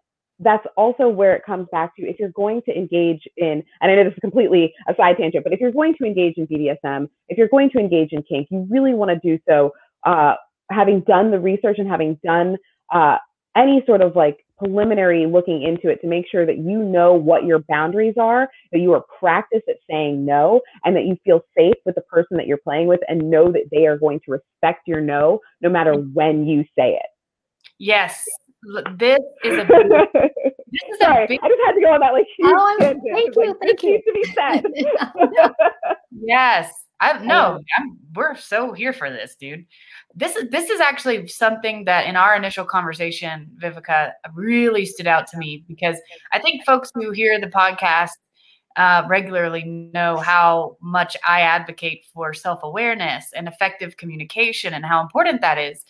that's 0.40 0.66
also 0.76 1.08
where 1.08 1.34
it 1.34 1.42
comes 1.44 1.68
back 1.70 1.94
to 1.96 2.02
if 2.02 2.18
you're 2.18 2.30
going 2.30 2.62
to 2.62 2.76
engage 2.76 3.22
in, 3.36 3.62
and 3.80 3.92
I 3.92 3.94
know 3.94 4.04
this 4.04 4.14
is 4.14 4.20
completely 4.20 4.72
a 4.88 4.94
side 4.96 5.16
tangent, 5.18 5.44
but 5.44 5.52
if 5.52 5.60
you're 5.60 5.72
going 5.72 5.94
to 6.00 6.04
engage 6.04 6.34
in 6.36 6.46
BDSM, 6.46 7.08
if 7.28 7.38
you're 7.38 7.48
going 7.48 7.70
to 7.70 7.78
engage 7.78 8.12
in 8.12 8.22
kink, 8.22 8.48
you 8.50 8.66
really 8.70 8.94
want 8.94 9.10
to 9.10 9.28
do 9.28 9.38
so 9.48 9.72
uh, 10.04 10.34
having 10.70 11.00
done 11.00 11.30
the 11.30 11.38
research 11.38 11.78
and 11.78 11.88
having 11.88 12.18
done 12.24 12.56
uh, 12.92 13.16
any 13.56 13.82
sort 13.86 14.00
of 14.00 14.16
like 14.16 14.38
preliminary 14.58 15.26
looking 15.26 15.62
into 15.62 15.88
it 15.88 16.00
to 16.02 16.06
make 16.06 16.26
sure 16.30 16.44
that 16.44 16.58
you 16.58 16.78
know 16.78 17.14
what 17.14 17.44
your 17.44 17.60
boundaries 17.68 18.14
are, 18.20 18.48
that 18.72 18.80
you 18.80 18.92
are 18.92 19.04
practiced 19.18 19.64
at 19.68 19.76
saying 19.90 20.24
no, 20.24 20.60
and 20.84 20.94
that 20.94 21.04
you 21.04 21.16
feel 21.24 21.40
safe 21.56 21.74
with 21.84 21.94
the 21.94 22.02
person 22.02 22.36
that 22.36 22.46
you're 22.46 22.58
playing 22.58 22.86
with 22.86 23.00
and 23.08 23.30
know 23.30 23.50
that 23.50 23.68
they 23.70 23.86
are 23.86 23.98
going 23.98 24.20
to 24.24 24.32
respect 24.32 24.86
your 24.86 25.00
no 25.00 25.40
no 25.60 25.70
matter 25.70 25.94
when 25.94 26.46
you 26.46 26.62
say 26.78 26.92
it. 26.94 27.06
Yes. 27.78 28.22
This 28.96 29.18
is 29.44 29.58
a 29.58 29.64
this 29.64 30.82
is 30.92 30.98
Sorry, 31.00 31.26
big, 31.26 31.40
I 31.42 31.48
just 31.48 31.60
had 31.66 31.72
to 31.72 31.80
go 31.80 31.92
on 31.92 32.00
that 32.00 32.12
like 32.12 32.26
huge 32.36 32.52
oh. 32.54 32.76
Thank 33.12 33.36
you, 33.36 33.48
like, 33.48 33.56
thank 33.60 33.82
you. 33.82 33.90
needs 33.92 34.04
to 34.04 34.12
be 34.12 34.24
said. 34.34 35.52
yes. 36.12 36.72
I 37.02 37.18
no, 37.24 37.62
I'm, 37.78 37.96
we're 38.14 38.36
so 38.36 38.74
here 38.74 38.92
for 38.92 39.08
this, 39.08 39.34
dude. 39.34 39.64
This 40.14 40.36
is 40.36 40.50
this 40.50 40.68
is 40.68 40.80
actually 40.80 41.26
something 41.28 41.86
that 41.86 42.06
in 42.06 42.14
our 42.14 42.36
initial 42.36 42.66
conversation, 42.66 43.50
Vivica 43.60 44.12
really 44.34 44.84
stood 44.84 45.06
out 45.06 45.26
to 45.28 45.38
me 45.38 45.64
because 45.66 45.96
I 46.32 46.38
think 46.38 46.62
folks 46.66 46.90
who 46.94 47.10
hear 47.10 47.40
the 47.40 47.46
podcast 47.46 48.10
uh, 48.76 49.04
regularly 49.08 49.64
know 49.64 50.18
how 50.18 50.76
much 50.82 51.16
I 51.26 51.40
advocate 51.40 52.04
for 52.12 52.34
self 52.34 52.62
awareness 52.62 53.32
and 53.34 53.48
effective 53.48 53.96
communication 53.96 54.74
and 54.74 54.84
how 54.84 55.00
important 55.00 55.40
that 55.40 55.56
is. 55.56 55.84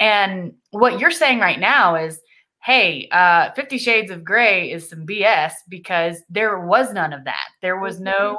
And 0.00 0.54
what 0.70 0.98
you're 0.98 1.10
saying 1.12 1.38
right 1.38 1.60
now 1.60 1.94
is 1.94 2.20
hey, 2.62 3.08
uh, 3.10 3.50
Fifty 3.52 3.78
Shades 3.78 4.10
of 4.10 4.24
Grey 4.24 4.70
is 4.70 4.88
some 4.88 5.06
BS 5.06 5.52
because 5.68 6.22
there 6.28 6.60
was 6.60 6.92
none 6.92 7.12
of 7.12 7.24
that. 7.24 7.48
There 7.62 7.78
was 7.78 8.00
no 8.00 8.38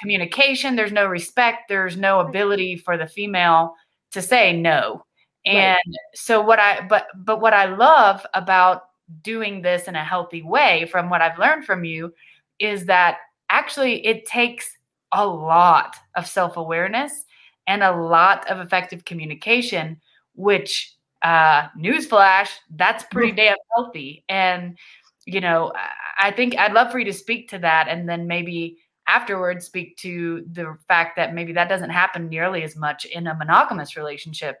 communication, 0.00 0.76
there's 0.76 0.92
no 0.92 1.06
respect, 1.06 1.62
there's 1.68 1.96
no 1.96 2.20
ability 2.20 2.76
for 2.76 2.96
the 2.96 3.08
female 3.08 3.74
to 4.12 4.22
say 4.22 4.52
no. 4.52 5.04
And 5.44 5.78
right. 5.86 5.96
so 6.14 6.40
what 6.40 6.58
I 6.58 6.86
but 6.86 7.06
but 7.16 7.40
what 7.40 7.54
I 7.54 7.66
love 7.66 8.24
about 8.34 8.82
doing 9.22 9.62
this 9.62 9.86
in 9.86 9.94
a 9.94 10.04
healthy 10.04 10.42
way 10.42 10.88
from 10.90 11.08
what 11.08 11.22
I've 11.22 11.38
learned 11.38 11.64
from 11.64 11.84
you 11.84 12.12
is 12.58 12.86
that 12.86 13.18
actually 13.48 14.04
it 14.04 14.26
takes 14.26 14.76
a 15.12 15.24
lot 15.24 15.96
of 16.16 16.26
self-awareness 16.26 17.24
and 17.68 17.84
a 17.84 17.94
lot 17.94 18.48
of 18.50 18.58
effective 18.58 19.04
communication 19.04 20.00
which 20.34 20.95
uh, 21.26 21.68
newsflash, 21.76 22.50
that's 22.76 23.04
pretty 23.10 23.32
damn 23.32 23.56
healthy. 23.74 24.24
And, 24.28 24.78
you 25.26 25.40
know, 25.40 25.72
I 26.20 26.30
think 26.30 26.56
I'd 26.56 26.72
love 26.72 26.92
for 26.92 27.00
you 27.00 27.04
to 27.06 27.12
speak 27.12 27.50
to 27.50 27.58
that 27.58 27.88
and 27.88 28.08
then 28.08 28.28
maybe 28.28 28.78
afterwards 29.08 29.66
speak 29.66 29.96
to 29.98 30.44
the 30.52 30.76
fact 30.86 31.16
that 31.16 31.34
maybe 31.34 31.52
that 31.52 31.68
doesn't 31.68 31.90
happen 31.90 32.28
nearly 32.28 32.62
as 32.62 32.76
much 32.76 33.04
in 33.06 33.26
a 33.26 33.34
monogamous 33.34 33.96
relationship 33.96 34.58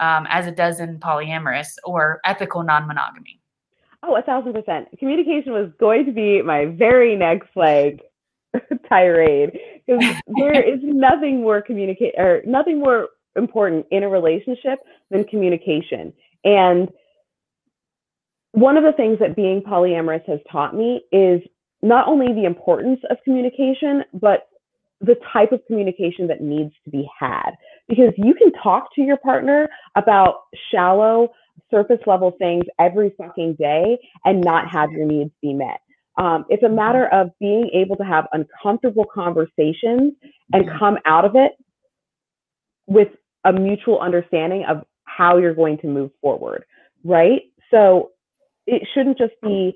um, 0.00 0.26
as 0.28 0.46
it 0.46 0.56
does 0.56 0.80
in 0.80 0.98
polyamorous 0.98 1.68
or 1.84 2.20
ethical 2.24 2.64
non 2.64 2.86
monogamy. 2.86 3.40
Oh, 4.02 4.16
a 4.16 4.22
thousand 4.22 4.54
percent. 4.54 4.88
Communication 4.98 5.52
was 5.52 5.70
going 5.78 6.04
to 6.06 6.12
be 6.12 6.42
my 6.42 6.66
very 6.66 7.16
next 7.16 7.48
like 7.56 8.00
tirade 8.88 9.58
because 9.86 10.14
there 10.36 10.62
is 10.74 10.80
nothing 10.82 11.42
more 11.42 11.62
communicate 11.62 12.14
or 12.16 12.42
nothing 12.44 12.80
more 12.80 13.08
important 13.38 13.86
in 13.90 14.02
a 14.02 14.08
relationship 14.08 14.80
than 15.10 15.24
communication. 15.24 16.12
And 16.44 16.88
one 18.52 18.76
of 18.76 18.84
the 18.84 18.92
things 18.92 19.18
that 19.20 19.36
being 19.36 19.62
polyamorous 19.62 20.26
has 20.28 20.40
taught 20.50 20.74
me 20.74 21.02
is 21.12 21.40
not 21.82 22.08
only 22.08 22.32
the 22.34 22.44
importance 22.44 23.00
of 23.10 23.16
communication, 23.24 24.04
but 24.12 24.48
the 25.00 25.16
type 25.32 25.52
of 25.52 25.60
communication 25.66 26.26
that 26.26 26.40
needs 26.40 26.72
to 26.84 26.90
be 26.90 27.08
had. 27.18 27.52
Because 27.88 28.12
you 28.16 28.34
can 28.34 28.52
talk 28.62 28.92
to 28.96 29.02
your 29.02 29.16
partner 29.18 29.68
about 29.96 30.40
shallow, 30.72 31.28
surface 31.70 32.00
level 32.06 32.32
things 32.38 32.64
every 32.80 33.12
fucking 33.16 33.54
day 33.54 33.98
and 34.24 34.40
not 34.40 34.68
have 34.68 34.90
your 34.90 35.06
needs 35.06 35.30
be 35.40 35.54
met. 35.54 35.80
Um, 36.18 36.44
it's 36.48 36.64
a 36.64 36.68
matter 36.68 37.06
of 37.08 37.30
being 37.38 37.70
able 37.72 37.94
to 37.96 38.02
have 38.02 38.26
uncomfortable 38.32 39.06
conversations 39.12 40.14
and 40.52 40.68
come 40.78 40.98
out 41.06 41.24
of 41.24 41.36
it 41.36 41.52
with 42.88 43.08
a 43.44 43.52
mutual 43.52 44.00
understanding 44.00 44.64
of 44.68 44.84
how 45.04 45.38
you're 45.38 45.54
going 45.54 45.78
to 45.78 45.86
move 45.86 46.10
forward, 46.20 46.64
right? 47.04 47.42
So 47.70 48.10
it 48.66 48.86
shouldn't 48.94 49.18
just 49.18 49.34
be, 49.42 49.74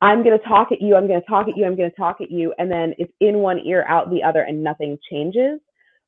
I'm 0.00 0.24
going 0.24 0.38
to 0.38 0.44
talk 0.44 0.72
at 0.72 0.82
you, 0.82 0.96
I'm 0.96 1.06
going 1.06 1.20
to 1.20 1.26
talk 1.26 1.48
at 1.48 1.56
you, 1.56 1.64
I'm 1.64 1.76
going 1.76 1.90
to 1.90 1.96
talk 1.96 2.20
at 2.20 2.30
you, 2.30 2.52
and 2.58 2.70
then 2.70 2.94
it's 2.98 3.12
in 3.20 3.36
one 3.36 3.60
ear, 3.60 3.84
out 3.88 4.10
the 4.10 4.22
other, 4.22 4.42
and 4.42 4.64
nothing 4.64 4.98
changes, 5.10 5.60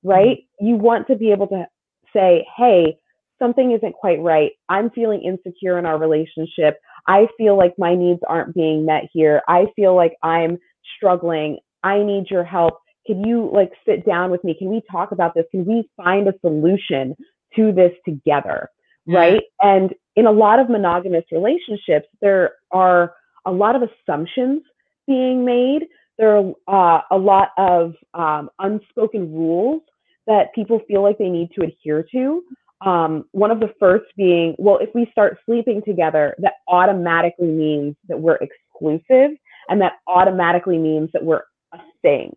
right? 0.02 0.38
Mm-hmm. 0.38 0.66
You 0.66 0.76
want 0.76 1.06
to 1.08 1.16
be 1.16 1.30
able 1.30 1.46
to 1.48 1.66
say, 2.12 2.46
hey, 2.56 2.96
something 3.38 3.72
isn't 3.72 3.94
quite 3.94 4.20
right. 4.20 4.52
I'm 4.68 4.90
feeling 4.90 5.22
insecure 5.22 5.78
in 5.78 5.86
our 5.86 5.98
relationship. 5.98 6.80
I 7.06 7.26
feel 7.36 7.56
like 7.56 7.74
my 7.78 7.94
needs 7.94 8.20
aren't 8.28 8.54
being 8.54 8.86
met 8.86 9.04
here. 9.12 9.42
I 9.48 9.66
feel 9.76 9.94
like 9.94 10.14
I'm 10.22 10.58
struggling. 10.96 11.58
I 11.82 12.02
need 12.02 12.26
your 12.30 12.44
help 12.44 12.74
can 13.06 13.24
you 13.24 13.50
like 13.52 13.72
sit 13.86 14.06
down 14.06 14.30
with 14.30 14.42
me? 14.44 14.54
Can 14.54 14.68
we 14.68 14.82
talk 14.90 15.12
about 15.12 15.34
this? 15.34 15.44
Can 15.50 15.64
we 15.64 15.88
find 15.96 16.28
a 16.28 16.34
solution 16.40 17.14
to 17.56 17.72
this 17.72 17.92
together? 18.04 18.70
Right. 19.06 19.42
And 19.60 19.94
in 20.16 20.26
a 20.26 20.32
lot 20.32 20.58
of 20.58 20.70
monogamous 20.70 21.24
relationships, 21.30 22.08
there 22.20 22.54
are 22.70 23.14
a 23.44 23.52
lot 23.52 23.76
of 23.76 23.82
assumptions 23.82 24.62
being 25.06 25.44
made. 25.44 25.86
There 26.18 26.36
are 26.36 26.52
uh, 26.68 27.02
a 27.10 27.18
lot 27.18 27.50
of 27.58 27.94
um, 28.14 28.48
unspoken 28.58 29.32
rules 29.32 29.82
that 30.26 30.54
people 30.54 30.80
feel 30.88 31.02
like 31.02 31.18
they 31.18 31.28
need 31.28 31.50
to 31.58 31.64
adhere 31.66 32.04
to. 32.12 32.42
Um, 32.80 33.24
one 33.32 33.50
of 33.50 33.60
the 33.60 33.72
first 33.78 34.06
being, 34.16 34.54
well, 34.58 34.78
if 34.78 34.90
we 34.94 35.08
start 35.10 35.38
sleeping 35.44 35.82
together, 35.86 36.34
that 36.38 36.54
automatically 36.68 37.48
means 37.48 37.96
that 38.08 38.18
we're 38.18 38.38
exclusive, 38.38 39.36
and 39.68 39.80
that 39.80 39.94
automatically 40.06 40.78
means 40.78 41.10
that 41.12 41.24
we're 41.24 41.42
a 41.72 41.78
thing 42.02 42.32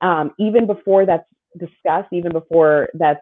um, 0.00 0.32
even 0.38 0.66
before 0.66 1.06
that's 1.06 1.26
discussed, 1.58 2.08
even 2.12 2.32
before 2.32 2.88
that's 2.94 3.20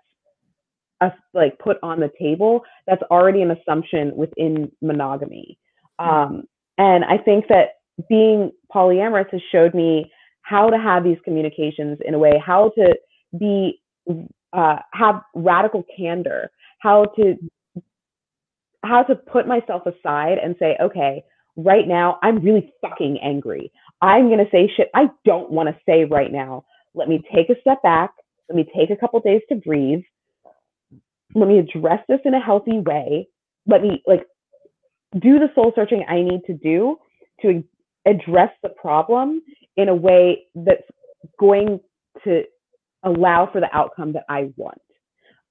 us 1.00 1.12
like 1.34 1.58
put 1.58 1.76
on 1.82 2.00
the 2.00 2.10
table, 2.18 2.62
that's 2.86 3.02
already 3.10 3.42
an 3.42 3.50
assumption 3.50 4.14
within 4.16 4.70
monogamy. 4.80 5.58
Hmm. 6.00 6.08
Um, 6.08 6.42
and 6.78 7.04
I 7.04 7.18
think 7.18 7.46
that 7.48 7.76
being 8.08 8.52
polyamorous 8.74 9.30
has 9.30 9.40
showed 9.50 9.74
me 9.74 10.10
how 10.42 10.70
to 10.70 10.78
have 10.78 11.02
these 11.04 11.18
communications 11.24 11.98
in 12.04 12.14
a 12.14 12.18
way, 12.18 12.40
how 12.44 12.70
to 12.76 12.94
be 13.38 13.80
uh, 14.52 14.76
have 14.92 15.22
radical 15.34 15.84
candor, 15.96 16.50
how 16.78 17.04
to 17.16 17.34
how 18.84 19.02
to 19.02 19.16
put 19.16 19.48
myself 19.48 19.82
aside 19.86 20.38
and 20.42 20.54
say, 20.58 20.76
okay, 20.80 21.24
right 21.56 21.86
now 21.86 22.18
I'm 22.22 22.42
really 22.42 22.72
fucking 22.80 23.18
angry. 23.22 23.72
I'm 24.00 24.28
going 24.28 24.38
to 24.44 24.50
say 24.50 24.70
shit 24.76 24.90
I 24.94 25.08
don't 25.24 25.50
want 25.50 25.68
to 25.68 25.76
say 25.86 26.04
right 26.04 26.32
now. 26.32 26.64
Let 26.94 27.08
me 27.08 27.22
take 27.34 27.50
a 27.50 27.60
step 27.60 27.82
back. 27.82 28.10
Let 28.48 28.56
me 28.56 28.66
take 28.76 28.90
a 28.90 28.96
couple 28.96 29.20
days 29.20 29.42
to 29.48 29.56
breathe. 29.56 30.02
Let 31.34 31.48
me 31.48 31.58
address 31.58 32.00
this 32.08 32.20
in 32.24 32.34
a 32.34 32.40
healthy 32.40 32.78
way. 32.78 33.28
Let 33.66 33.82
me 33.82 34.02
like 34.06 34.26
do 35.12 35.38
the 35.38 35.48
soul 35.54 35.72
searching 35.74 36.04
I 36.08 36.22
need 36.22 36.42
to 36.46 36.54
do 36.54 36.96
to 37.42 37.62
address 38.06 38.50
the 38.62 38.68
problem 38.70 39.42
in 39.76 39.88
a 39.88 39.94
way 39.94 40.46
that's 40.54 40.88
going 41.38 41.80
to 42.24 42.44
allow 43.02 43.48
for 43.50 43.60
the 43.60 43.68
outcome 43.76 44.12
that 44.12 44.24
I 44.28 44.50
want 44.56 44.80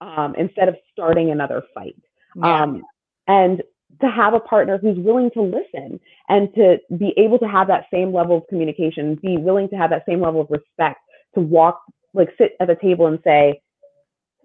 um, 0.02 0.36
instead 0.38 0.68
of 0.68 0.76
starting 0.91 1.32
another 1.32 1.63
fight. 1.74 1.96
Yeah. 2.36 2.63
Um, 2.63 2.84
and 3.28 3.62
to 4.01 4.08
have 4.08 4.34
a 4.34 4.39
partner 4.39 4.77
who's 4.77 4.97
willing 4.97 5.29
to 5.31 5.41
listen 5.41 5.99
and 6.29 6.53
to 6.55 6.77
be 6.97 7.13
able 7.17 7.39
to 7.39 7.47
have 7.47 7.67
that 7.67 7.86
same 7.91 8.13
level 8.13 8.38
of 8.38 8.47
communication, 8.47 9.15
be 9.21 9.38
willing 9.38 9.69
to 9.69 9.75
have 9.75 9.89
that 9.89 10.03
same 10.08 10.21
level 10.21 10.41
of 10.41 10.47
respect, 10.49 10.99
to 11.34 11.41
walk, 11.41 11.81
like 12.13 12.29
sit 12.38 12.55
at 12.60 12.67
the 12.67 12.75
table 12.81 13.08
and 13.08 13.19
say, 13.23 13.62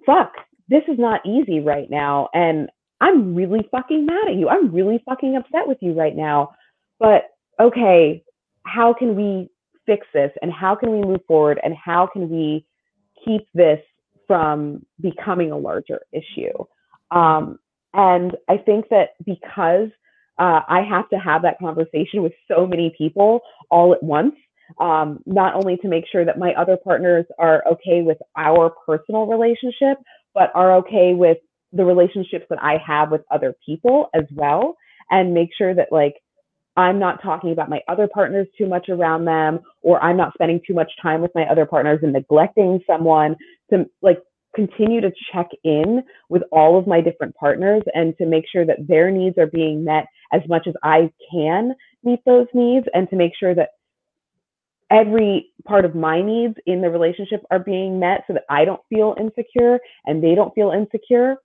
fuck, 0.06 0.32
this 0.68 0.82
is 0.88 0.98
not 0.98 1.20
easy 1.26 1.60
right 1.60 1.90
now. 1.90 2.28
And 2.34 2.68
I'm 3.00 3.34
really 3.34 3.66
fucking 3.70 4.06
mad 4.06 4.28
at 4.28 4.34
you. 4.34 4.48
I'm 4.48 4.72
really 4.72 5.02
fucking 5.04 5.36
upset 5.36 5.66
with 5.66 5.78
you 5.80 5.92
right 5.92 6.14
now. 6.14 6.54
But 6.98 7.24
okay, 7.60 8.22
how 8.64 8.92
can 8.92 9.16
we 9.16 9.48
fix 9.86 10.06
this? 10.12 10.30
And 10.42 10.52
how 10.52 10.74
can 10.74 10.92
we 10.92 11.02
move 11.02 11.20
forward? 11.26 11.58
And 11.62 11.74
how 11.74 12.08
can 12.12 12.28
we 12.28 12.66
keep 13.24 13.46
this 13.54 13.80
from 14.26 14.84
becoming 15.01 15.51
a 15.51 15.59
larger 15.59 16.01
issue? 16.12 16.53
Um, 17.11 17.59
and 17.95 18.36
I 18.49 18.57
think 18.59 18.88
that 18.91 19.11
because 19.24 19.88
uh, 20.38 20.61
I 20.68 20.82
have 20.88 21.09
to 21.11 21.16
have 21.16 21.43
that 21.43 21.59
conversation 21.59 22.22
with 22.22 22.32
so 22.49 22.66
many 22.66 22.95
people 22.97 23.41
all 23.70 23.93
at 23.93 24.03
once, 24.03 24.34
um, 24.80 25.20
not 25.26 25.55
only 25.55 25.76
to 25.78 25.88
make 25.88 26.05
sure 26.11 26.24
that 26.24 26.38
my 26.38 26.55
other 26.55 26.76
partners 26.76 27.26
are 27.38 27.62
okay 27.72 28.03
with 28.03 28.18
our 28.36 28.72
personal 28.86 29.26
relationship, 29.26 29.99
but 30.34 30.51
are 30.55 30.76
okay 30.76 31.12
with 31.14 31.38
the 31.72 31.84
relationships 31.84 32.47
that 32.51 32.62
I 32.62 32.78
have 32.84 33.11
with 33.11 33.22
other 33.30 33.55
people 33.64 34.09
as 34.14 34.24
well, 34.34 34.76
and 35.11 35.34
make 35.34 35.51
sure 35.57 35.74
that 35.74 35.88
like 35.91 36.14
I'm 36.76 36.99
not 36.99 37.22
talking 37.22 37.53
about 37.53 37.68
my 37.68 37.80
other 37.88 38.09
partners 38.12 38.47
too 38.57 38.66
much 38.66 38.88
around 38.88 39.24
them, 39.24 39.61
or 39.82 40.03
I'm 40.03 40.16
not 40.16 40.32
spending 40.34 40.61
too 40.66 40.74
much 40.74 40.91
time 41.03 41.20
with 41.20 41.32
my 41.34 41.45
other 41.45 41.66
partners 41.66 42.01
and 42.03 42.12
neglecting 42.12 42.80
someone 42.86 43.36
to 43.70 43.86
like 44.03 44.20
continue 44.55 45.01
to 45.01 45.12
check 45.32 45.48
in 45.64 46.03
with 46.28 46.42
all 46.53 46.78
of 46.78 46.86
my 46.86 47.01
different 47.01 47.34
partners 47.36 47.82
and 47.94 48.16
to 48.18 48.26
make 48.26 48.44
sure 48.51 48.66
that 48.66 48.86
their 48.88 49.11
needs 49.11 49.38
are 49.38 49.46
being 49.46 49.84
met 49.84 50.07
as 50.32 50.42
much 50.48 50.66
as 50.66 50.74
I 50.82 51.11
can 51.32 51.74
meet 52.03 52.20
those 52.24 52.46
needs 52.55 52.86
and 52.94 53.09
to 53.11 53.16
make 53.16 53.32
sure 53.38 53.55
that 53.55 53.70
every 54.90 55.53
part 55.64 55.84
of 55.84 55.94
my 55.94 56.20
needs 56.20 56.55
in 56.66 56.80
the 56.80 56.90
relationship 56.90 57.44
are 57.51 57.61
being 57.61 58.01
met 58.01 58.24
so 58.26 58.32
that 58.32 58.44
I 58.51 58.64
don't 58.64 58.80
feel 58.88 59.14
insecure 59.18 59.78
and 60.07 60.22
they 60.22 60.34
don't 60.34 60.55
feel 60.55 60.72
insecure. 60.72 61.36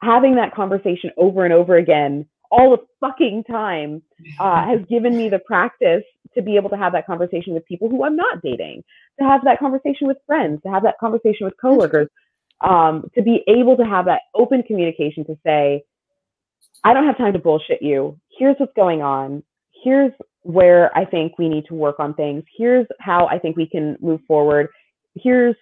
Having 0.00 0.36
that 0.36 0.54
conversation 0.54 1.10
over 1.16 1.44
and 1.44 1.52
over 1.52 1.76
again 1.76 2.26
all 2.50 2.70
the 2.70 2.84
fucking 3.00 3.44
time 3.44 4.02
uh, 4.40 4.66
has 4.68 4.80
given 4.88 5.16
me 5.16 5.28
the 5.28 5.38
practice 5.38 6.02
to 6.34 6.42
be 6.42 6.56
able 6.56 6.70
to 6.70 6.76
have 6.76 6.92
that 6.92 7.06
conversation 7.06 7.54
with 7.54 7.66
people 7.66 7.88
who 7.88 8.04
I'm 8.04 8.16
not 8.16 8.42
dating, 8.42 8.84
to 9.18 9.24
have 9.24 9.42
that 9.44 9.58
conversation 9.58 10.06
with 10.06 10.18
friends, 10.26 10.62
to 10.62 10.70
have 10.70 10.82
that 10.84 10.98
conversation 11.00 11.46
with 11.46 11.54
coworkers, 11.60 12.08
um, 12.60 13.10
to 13.14 13.22
be 13.22 13.42
able 13.46 13.76
to 13.76 13.84
have 13.84 14.06
that 14.06 14.22
open 14.34 14.62
communication 14.62 15.24
to 15.26 15.38
say, 15.44 15.84
I 16.84 16.94
don't 16.94 17.06
have 17.06 17.18
time 17.18 17.32
to 17.32 17.38
bullshit 17.38 17.82
you. 17.82 18.18
Here's 18.36 18.56
what's 18.58 18.72
going 18.74 19.02
on. 19.02 19.42
Here's 19.84 20.12
where 20.42 20.96
I 20.96 21.04
think 21.04 21.38
we 21.38 21.48
need 21.48 21.66
to 21.66 21.74
work 21.74 21.96
on 21.98 22.14
things. 22.14 22.44
Here's 22.56 22.86
how 23.00 23.26
I 23.26 23.38
think 23.38 23.56
we 23.56 23.66
can 23.66 23.96
move 24.00 24.20
forward. 24.26 24.68
Here's 25.14 25.56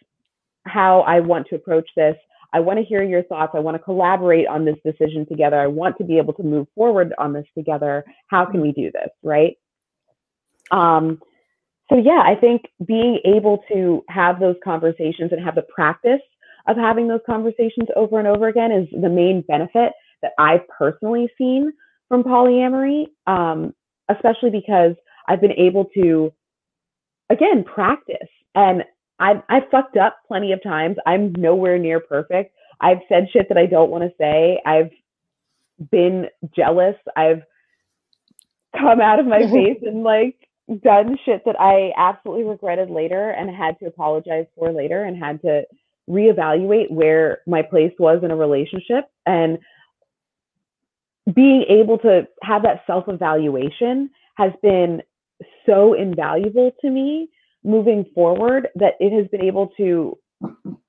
how 0.65 1.01
I 1.01 1.21
want 1.21 1.47
to 1.49 1.57
approach 1.57 1.89
this. 1.97 2.17
I 2.53 2.61
want 2.61 2.79
to 2.79 2.85
hear 2.85 3.03
your 3.03 3.23
thoughts. 3.25 3.53
I 3.55 3.59
want 3.61 3.75
to 3.77 3.83
collaborate 3.83 4.47
on 4.47 4.65
this 4.65 4.77
decision 4.85 5.27
together. 5.27 5.61
I 5.61 5.67
want 5.67 5.99
to 5.99 6.05
be 6.05 6.19
able 6.19 6.33
to 6.35 6.43
move 6.43 6.67
forward 6.75 7.13
on 7.19 7.33
this 7.33 7.47
together. 7.57 8.05
How 8.29 8.47
can 8.47 8.61
we 8.61 8.73
do 8.73 8.91
this? 8.93 9.11
Right. 9.23 9.59
Um, 10.71 11.21
so, 11.89 11.97
yeah, 11.97 12.23
I 12.25 12.35
think 12.35 12.63
being 12.87 13.21
able 13.25 13.63
to 13.73 14.05
have 14.09 14.41
those 14.41 14.57
conversations 14.65 15.33
and 15.33 15.45
have 15.45 15.55
the 15.55 15.63
practice 15.63 16.21
of 16.67 16.77
having 16.77 17.09
those 17.09 17.21
conversations 17.27 17.89
over 17.95 18.19
and 18.19 18.29
over 18.29 18.49
again 18.49 18.73
is 18.73 18.89
the 19.01 19.09
main 19.09 19.43
benefit 19.43 19.93
that 20.23 20.33
I've 20.39 20.67
personally 20.69 21.29
seen 21.39 21.73
from 22.09 22.23
polyamory, 22.23 23.07
um, 23.27 23.75
especially 24.09 24.51
because 24.51 24.95
I've 25.29 25.41
been 25.41 25.53
able 25.53 25.87
to, 25.97 26.33
again, 27.31 27.65
practice. 27.65 28.29
And 28.55 28.85
I've, 29.19 29.43
I've 29.49 29.69
fucked 29.71 29.97
up 29.97 30.19
plenty 30.27 30.53
of 30.53 30.63
times. 30.63 30.97
I'm 31.07 31.33
nowhere 31.33 31.79
near 31.79 32.01
perfect. 32.01 32.55
I've 32.81 33.01
said 33.09 33.29
shit 33.33 33.49
that 33.49 33.59
I 33.59 33.67
don't 33.67 33.91
want 33.91 34.05
to 34.05 34.13
say. 34.19 34.61
I've 34.65 34.91
been 35.91 36.27
jealous. 36.55 36.97
I've 37.17 37.43
come 38.79 39.01
out 39.01 39.19
of 39.19 39.27
my 39.27 39.39
face 39.51 39.83
and 39.83 40.03
like 40.03 40.37
done 40.83 41.17
shit 41.25 41.43
that 41.47 41.59
I 41.61 41.93
absolutely 41.97 42.45
regretted 42.45 42.91
later 42.91 43.31
and 43.31 43.55
had 43.55 43.79
to 43.79 43.87
apologize 43.87 44.47
for 44.57 44.73
later 44.73 45.05
and 45.05 45.17
had 45.17 45.41
to 45.43 45.63
reevaluate 46.09 46.91
where 46.91 47.41
my 47.47 47.63
place 47.63 47.93
was 47.99 48.23
in 48.23 48.31
a 48.31 48.37
relationship 48.37 49.07
and 49.25 49.59
being 51.35 51.65
able 51.69 51.99
to 51.99 52.27
have 52.43 52.63
that 52.63 52.83
self 52.87 53.09
evaluation 53.09 54.11
has 54.37 54.53
been 54.63 55.03
so 55.65 55.95
invaluable 55.95 56.73
to 56.81 56.91
me 56.91 57.29
moving 57.65 58.05
forward 58.15 58.69
that 58.77 58.95
it 59.01 59.13
has 59.13 59.27
been 59.29 59.43
able 59.43 59.69
to 59.77 60.17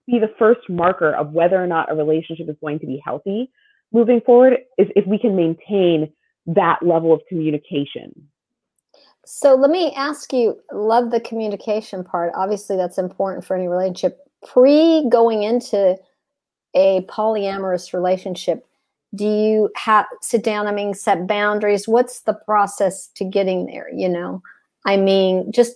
be 0.06 0.20
the 0.20 0.34
first 0.38 0.62
marker 0.70 1.14
of 1.14 1.32
whether 1.32 1.62
or 1.62 1.68
not 1.68 1.92
a 1.92 1.96
relationship 1.96 2.48
is 2.48 2.56
going 2.62 2.80
to 2.80 2.86
be 2.86 3.02
healthy 3.04 3.52
moving 3.92 4.22
forward 4.22 4.58
is 4.78 4.88
if 4.96 5.06
we 5.08 5.18
can 5.18 5.36
maintain 5.36 6.12
that 6.46 6.80
level 6.82 7.14
of 7.14 7.22
communication. 7.28 8.30
So 9.26 9.56
let 9.56 9.70
me 9.70 9.92
ask 9.96 10.32
you, 10.32 10.58
love 10.72 11.12
the 11.12 11.20
communication 11.20 12.04
part. 12.04 12.32
Obviously 12.36 12.78
that's 12.78 12.98
important 12.98 13.46
for 13.46 13.58
any 13.58 13.68
relationship. 13.68 14.20
Pre 14.46 15.08
going 15.10 15.44
into 15.44 15.98
a 16.76 17.02
polyamorous 17.10 17.94
relationship, 17.94 18.66
do 19.16 19.26
you 19.26 19.70
have 19.76 20.06
sit 20.22 20.44
down, 20.44 20.68
I 20.68 20.72
mean 20.72 20.94
set 20.94 21.28
boundaries? 21.28 21.88
What's 21.88 22.22
the 22.22 22.34
process 22.34 23.08
to 23.16 23.26
getting 23.26 23.66
there, 23.66 23.90
you 23.94 24.10
know? 24.10 24.42
I 24.86 24.98
mean, 24.98 25.52
just 25.52 25.76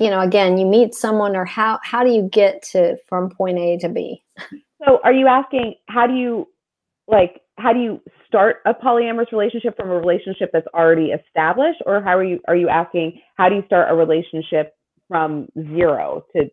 you 0.00 0.08
know, 0.08 0.20
again, 0.20 0.56
you 0.56 0.64
meet 0.64 0.94
someone 0.94 1.36
or 1.36 1.44
how 1.44 1.78
how 1.82 2.02
do 2.02 2.10
you 2.10 2.28
get 2.32 2.62
to 2.72 2.96
from 3.06 3.30
point 3.30 3.58
A 3.58 3.78
to 3.78 3.88
B? 3.88 4.22
So 4.86 4.98
are 5.04 5.12
you 5.12 5.26
asking 5.26 5.74
how 5.88 6.06
do 6.06 6.14
you 6.14 6.48
like 7.06 7.42
how 7.58 7.72
do 7.74 7.80
you 7.80 8.00
start 8.26 8.58
a 8.64 8.72
polyamorous 8.72 9.30
relationship 9.30 9.76
from 9.76 9.90
a 9.90 9.98
relationship 9.98 10.50
that's 10.52 10.66
already 10.68 11.10
established 11.10 11.82
or 11.84 12.00
how 12.00 12.16
are 12.16 12.24
you 12.24 12.40
are 12.48 12.56
you 12.56 12.68
asking 12.68 13.20
how 13.36 13.50
do 13.50 13.56
you 13.56 13.62
start 13.66 13.90
a 13.90 13.94
relationship 13.94 14.74
from 15.06 15.48
zero 15.76 16.24
to 16.34 16.50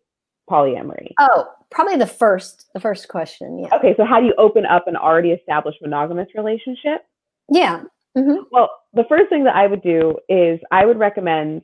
polyamory? 0.48 1.12
Oh, 1.18 1.46
probably 1.70 1.96
the 1.96 2.06
first 2.06 2.66
the 2.74 2.80
first 2.80 3.08
question. 3.08 3.60
Yeah. 3.60 3.76
Okay, 3.76 3.94
so 3.96 4.04
how 4.04 4.20
do 4.20 4.26
you 4.26 4.34
open 4.38 4.66
up 4.66 4.86
an 4.86 4.96
already 4.96 5.30
established 5.30 5.78
monogamous 5.82 6.28
relationship? 6.34 7.04
Yeah. 7.50 7.82
Mm-hmm. 8.16 8.42
Well, 8.50 8.70
the 8.94 9.04
first 9.08 9.28
thing 9.28 9.44
that 9.44 9.54
I 9.54 9.66
would 9.66 9.82
do 9.82 10.18
is 10.28 10.58
I 10.70 10.86
would 10.86 10.98
recommend 10.98 11.62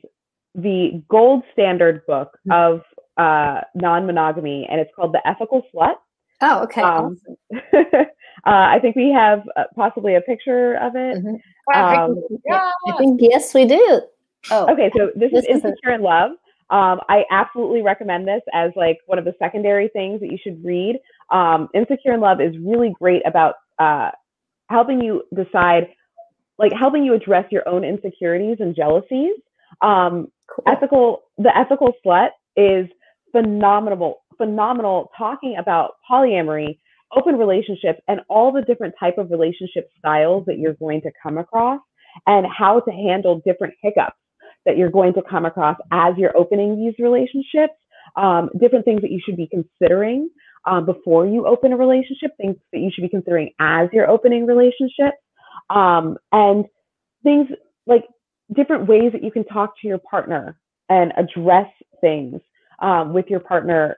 the 0.53 1.03
gold 1.09 1.43
standard 1.53 2.05
book 2.05 2.37
mm-hmm. 2.47 2.51
of 2.51 2.81
uh, 3.17 3.61
non-monogamy, 3.75 4.67
and 4.69 4.79
it's 4.79 4.91
called 4.95 5.13
The 5.13 5.27
Ethical 5.27 5.63
Slut. 5.73 5.95
Oh, 6.41 6.63
okay. 6.63 6.81
Um, 6.81 7.17
awesome. 7.53 7.61
uh, 7.73 8.05
I 8.45 8.79
think 8.81 8.95
we 8.95 9.11
have 9.11 9.43
uh, 9.55 9.63
possibly 9.75 10.15
a 10.15 10.21
picture 10.21 10.75
of 10.75 10.95
it. 10.95 11.17
Mm-hmm. 11.17 11.79
Um, 11.79 12.21
yeah. 12.45 12.71
I 12.87 12.97
think 12.97 13.19
yes, 13.21 13.53
we 13.53 13.65
do. 13.65 14.01
Oh, 14.51 14.71
okay. 14.71 14.91
So 14.95 15.11
this, 15.15 15.31
this 15.31 15.45
is 15.45 15.49
Insecure 15.49 15.93
in 15.93 16.01
Love. 16.01 16.31
Um, 16.69 16.99
I 17.09 17.23
absolutely 17.29 17.83
recommend 17.83 18.27
this 18.27 18.41
as 18.53 18.71
like 18.75 18.97
one 19.05 19.19
of 19.19 19.25
the 19.25 19.35
secondary 19.37 19.87
things 19.89 20.19
that 20.21 20.31
you 20.31 20.37
should 20.41 20.63
read. 20.65 20.99
Um, 21.31 21.69
Insecure 21.75 22.13
in 22.13 22.21
Love 22.21 22.41
is 22.41 22.55
really 22.63 22.93
great 22.99 23.21
about 23.27 23.55
uh, 23.77 24.09
helping 24.69 24.99
you 24.99 25.23
decide, 25.35 25.89
like 26.57 26.71
helping 26.79 27.03
you 27.03 27.13
address 27.13 27.45
your 27.51 27.67
own 27.67 27.83
insecurities 27.83 28.57
and 28.59 28.75
jealousies. 28.75 29.33
Um, 29.81 30.27
cool. 30.49 30.63
Ethical, 30.67 31.23
the 31.37 31.55
ethical 31.55 31.91
slut 32.03 32.29
is 32.55 32.87
phenomenal, 33.31 34.23
phenomenal 34.37 35.11
talking 35.15 35.57
about 35.59 35.95
polyamory, 36.09 36.79
open 37.15 37.35
relationships, 37.35 37.99
and 38.07 38.21
all 38.27 38.51
the 38.51 38.61
different 38.63 38.95
type 38.99 39.17
of 39.17 39.29
relationship 39.29 39.89
styles 39.99 40.45
that 40.47 40.57
you're 40.57 40.73
going 40.73 41.01
to 41.01 41.11
come 41.21 41.37
across, 41.37 41.79
and 42.25 42.47
how 42.47 42.79
to 42.79 42.91
handle 42.91 43.41
different 43.45 43.73
hiccups 43.83 44.17
that 44.65 44.77
you're 44.77 44.91
going 44.91 45.13
to 45.13 45.21
come 45.29 45.45
across 45.45 45.77
as 45.91 46.15
you're 46.17 46.35
opening 46.35 46.77
these 46.77 46.93
relationships. 46.99 47.73
Um, 48.15 48.49
different 48.59 48.85
things 48.85 49.01
that 49.01 49.11
you 49.11 49.19
should 49.25 49.35
be 49.35 49.47
considering 49.47 50.29
um, 50.65 50.85
before 50.85 51.27
you 51.27 51.45
open 51.45 51.73
a 51.73 51.77
relationship, 51.77 52.31
things 52.37 52.55
that 52.71 52.79
you 52.79 52.89
should 52.93 53.01
be 53.01 53.09
considering 53.09 53.51
as 53.59 53.89
you're 53.91 54.09
opening 54.09 54.45
relationships, 54.45 55.17
um, 55.69 56.17
and 56.31 56.65
things 57.23 57.47
like 57.85 58.05
different 58.55 58.87
ways 58.87 59.11
that 59.11 59.23
you 59.23 59.31
can 59.31 59.43
talk 59.45 59.73
to 59.81 59.87
your 59.87 59.97
partner 59.97 60.57
and 60.89 61.13
address 61.17 61.67
things 62.01 62.39
um, 62.79 63.13
with 63.13 63.25
your 63.27 63.39
partner 63.39 63.97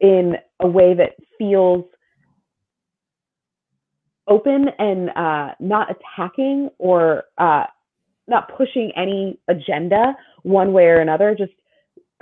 in 0.00 0.34
a 0.60 0.66
way 0.66 0.94
that 0.94 1.10
feels 1.38 1.84
open 4.28 4.66
and 4.78 5.10
uh, 5.10 5.54
not 5.60 5.88
attacking 5.90 6.70
or 6.78 7.24
uh, 7.38 7.64
not 8.32 8.50
pushing 8.56 8.90
any 8.96 9.38
agenda 9.48 10.16
one 10.42 10.72
way 10.72 10.86
or 10.86 11.00
another, 11.00 11.36
just 11.38 11.52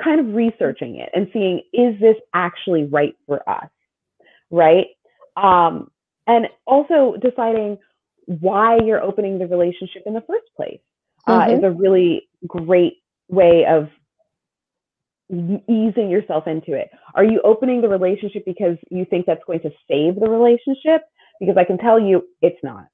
kind 0.02 0.20
of 0.20 0.34
researching 0.34 0.96
it 0.96 1.08
and 1.14 1.28
seeing 1.32 1.62
is 1.72 1.98
this 2.00 2.16
actually 2.34 2.84
right 2.84 3.14
for 3.26 3.48
us, 3.48 3.70
right? 4.50 4.86
Um, 5.36 5.90
and 6.26 6.46
also 6.66 7.16
deciding 7.20 7.78
why 8.26 8.78
you're 8.84 9.02
opening 9.02 9.38
the 9.38 9.46
relationship 9.46 10.02
in 10.06 10.14
the 10.14 10.20
first 10.20 10.46
place 10.56 10.80
uh, 11.26 11.40
mm-hmm. 11.40 11.58
is 11.58 11.64
a 11.64 11.70
really 11.70 12.28
great 12.46 12.98
way 13.28 13.64
of 13.68 13.88
easing 15.30 16.10
yourself 16.10 16.46
into 16.46 16.72
it. 16.74 16.90
Are 17.14 17.24
you 17.24 17.40
opening 17.44 17.80
the 17.80 17.88
relationship 17.88 18.44
because 18.44 18.76
you 18.90 19.04
think 19.04 19.26
that's 19.26 19.44
going 19.46 19.60
to 19.60 19.70
save 19.88 20.18
the 20.18 20.28
relationship? 20.28 21.02
Because 21.38 21.56
I 21.56 21.64
can 21.64 21.78
tell 21.78 22.00
you 22.00 22.22
it's 22.42 22.62
not. 22.62 22.86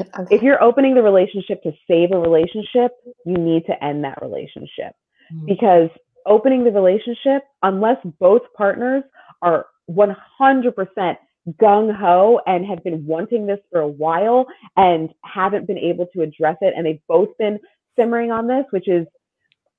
Okay. 0.00 0.36
If 0.36 0.42
you're 0.42 0.62
opening 0.62 0.94
the 0.94 1.02
relationship 1.02 1.62
to 1.62 1.72
save 1.88 2.12
a 2.12 2.18
relationship, 2.18 2.92
you 3.24 3.36
need 3.36 3.66
to 3.66 3.84
end 3.84 4.04
that 4.04 4.20
relationship. 4.22 4.94
Mm-hmm. 5.32 5.46
Because 5.46 5.90
opening 6.26 6.64
the 6.64 6.72
relationship, 6.72 7.44
unless 7.62 7.98
both 8.18 8.42
partners 8.56 9.04
are 9.42 9.66
100% 9.90 11.16
gung 11.60 11.94
ho 11.94 12.40
and 12.46 12.64
have 12.64 12.82
been 12.82 13.04
wanting 13.04 13.46
this 13.46 13.60
for 13.70 13.80
a 13.80 13.88
while 13.88 14.46
and 14.76 15.10
haven't 15.22 15.66
been 15.66 15.78
able 15.78 16.06
to 16.14 16.22
address 16.22 16.56
it. 16.62 16.74
And 16.76 16.86
they've 16.86 17.00
both 17.06 17.28
been 17.38 17.58
simmering 17.96 18.32
on 18.32 18.46
this, 18.46 18.64
which 18.70 18.88
is 18.88 19.06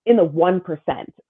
in 0.06 0.18
the 0.18 0.28
1% 0.28 0.62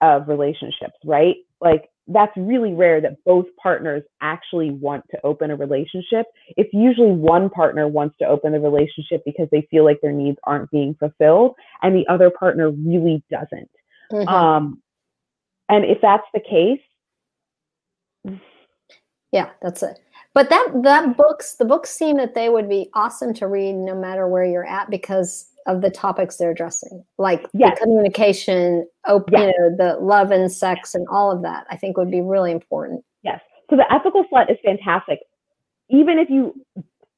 of 0.01 0.27
relationships, 0.27 0.97
right? 1.05 1.35
Like 1.61 1.89
that's 2.07 2.31
really 2.35 2.73
rare 2.73 3.01
that 3.01 3.23
both 3.25 3.45
partners 3.61 4.03
actually 4.21 4.71
want 4.71 5.03
to 5.09 5.17
open 5.25 5.49
a 5.51 5.55
relationship. 5.55 6.27
It's 6.55 6.69
usually 6.73 7.11
one 7.11 7.49
partner 7.49 7.87
wants 7.87 8.15
to 8.19 8.25
open 8.25 8.51
the 8.51 8.59
relationship 8.59 9.23
because 9.25 9.47
they 9.51 9.67
feel 9.71 9.83
like 9.83 9.99
their 10.01 10.11
needs 10.11 10.37
aren't 10.43 10.69
being 10.69 10.95
fulfilled 10.99 11.55
and 11.81 11.95
the 11.95 12.07
other 12.07 12.29
partner 12.29 12.69
really 12.69 13.23
doesn't. 13.31 13.69
Mm-hmm. 14.11 14.27
Um, 14.27 14.81
and 15.67 15.83
if 15.83 15.99
that's 16.01 16.27
the 16.33 16.41
case, 16.41 16.79
yeah, 19.31 19.49
that's 19.61 19.81
it. 19.83 19.99
But 20.33 20.49
that 20.49 20.69
that 20.83 21.17
books 21.17 21.55
the 21.55 21.65
books 21.65 21.89
seem 21.89 22.17
that 22.17 22.35
they 22.35 22.49
would 22.49 22.69
be 22.69 22.89
awesome 22.93 23.33
to 23.35 23.47
read 23.47 23.73
no 23.73 23.95
matter 23.95 24.27
where 24.27 24.45
you're 24.45 24.65
at 24.65 24.89
because 24.89 25.49
of 25.67 25.81
the 25.81 25.89
topics 25.89 26.37
they're 26.37 26.51
addressing, 26.51 27.03
like 27.17 27.45
Yes. 27.53 27.77
the 27.79 27.85
communication, 27.85 28.87
op- 29.07 29.29
Yes. 29.31 29.53
you 29.57 29.69
know, 29.69 29.75
the 29.77 29.99
love 29.99 30.31
and 30.31 30.51
sex 30.51 30.93
and 30.95 31.07
all 31.09 31.31
of 31.31 31.41
that. 31.41 31.65
I 31.69 31.77
think 31.77 31.97
would 31.97 32.11
be 32.11 32.21
really 32.21 32.51
important. 32.51 33.03
Yes. 33.23 33.41
So 33.69 33.75
the 33.75 33.91
ethical 33.91 34.23
slut 34.25 34.51
is 34.51 34.57
fantastic. 34.63 35.19
Even 35.89 36.19
if 36.19 36.29
you 36.29 36.53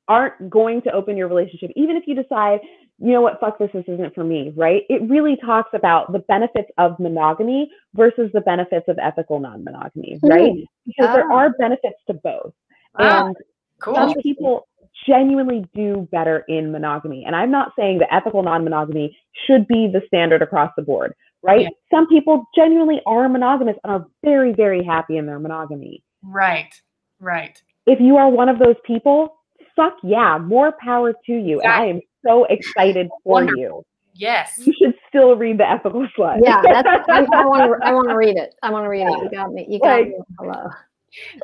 aren't 0.07 0.49
going 0.49 0.81
to 0.83 0.91
open 0.93 1.17
your 1.17 1.27
relationship, 1.27 1.71
even 1.75 1.97
if 1.97 2.03
you 2.07 2.15
decide, 2.15 2.61
you 2.99 3.11
know 3.11 3.19
what, 3.21 3.39
fuck 3.41 3.59
this, 3.59 3.69
this 3.73 3.83
isn't 3.87 4.15
for 4.15 4.23
me, 4.23 4.53
right? 4.55 4.83
It 4.89 5.01
really 5.09 5.35
talks 5.45 5.69
about 5.73 6.13
the 6.13 6.19
benefits 6.19 6.69
of 6.77 6.97
monogamy 6.99 7.69
versus 7.93 8.31
the 8.33 8.39
benefits 8.41 8.87
of 8.87 8.97
ethical 9.01 9.39
non-monogamy, 9.41 10.19
right? 10.23 10.53
Because 10.85 11.13
there 11.13 11.29
Ah. 11.31 11.35
are 11.35 11.49
benefits 11.59 11.99
to 12.07 12.13
both. 12.13 12.53
Ah, 12.97 13.27
And 13.27 13.35
Cool. 13.81 13.95
some 13.95 14.13
people 14.21 14.67
genuinely 15.05 15.65
do 15.75 16.07
better 16.11 16.43
in 16.47 16.71
monogamy. 16.71 17.23
And 17.25 17.35
I'm 17.35 17.51
not 17.51 17.73
saying 17.77 17.99
that 17.99 18.13
ethical 18.13 18.43
non-monogamy 18.43 19.17
should 19.45 19.67
be 19.67 19.89
the 19.91 20.01
standard 20.07 20.41
across 20.41 20.71
the 20.75 20.83
board, 20.83 21.13
right? 21.43 21.61
Yeah. 21.61 21.69
Some 21.91 22.07
people 22.07 22.45
genuinely 22.55 23.01
are 23.05 23.27
monogamous 23.29 23.75
and 23.83 23.93
are 23.93 24.05
very, 24.23 24.53
very 24.53 24.83
happy 24.83 25.17
in 25.17 25.25
their 25.25 25.39
monogamy 25.39 26.03
Right. 26.23 26.73
Right. 27.19 27.61
if 27.85 27.99
you 27.99 28.17
are 28.17 28.29
one 28.29 28.49
of 28.49 28.59
those 28.59 28.75
people, 28.85 29.37
fuck 29.75 29.93
yeah, 30.03 30.37
more 30.39 30.73
power 30.83 31.13
to 31.13 31.31
you. 31.33 31.61
And 31.61 31.71
I 31.71 31.85
am 31.85 32.01
so 32.25 32.45
excited 32.45 33.07
for 33.23 33.33
Wonderful. 33.33 33.59
you. 33.61 33.83
Yes. 34.13 34.59
You 34.65 34.73
should 34.81 34.95
still 35.07 35.35
read 35.35 35.59
the 35.59 35.69
ethical 35.69 36.07
slut. 36.17 36.39
Yeah, 36.43 36.61
that's, 36.63 36.87
I, 37.07 37.19
I 37.31 37.45
want 37.45 37.61
to. 37.79 37.87
I 37.87 37.93
want 37.93 38.09
to 38.09 38.15
read 38.15 38.35
it. 38.35 38.55
I 38.63 38.71
want 38.71 38.83
to 38.85 38.89
read 38.89 39.03
it. 39.07 39.13
You 39.23 39.29
got 39.29 39.53
me. 39.53 39.65
You 39.69 39.79
got 39.79 39.99
Like- 39.99 40.07
me. 40.07 40.19
Hello. 40.39 40.69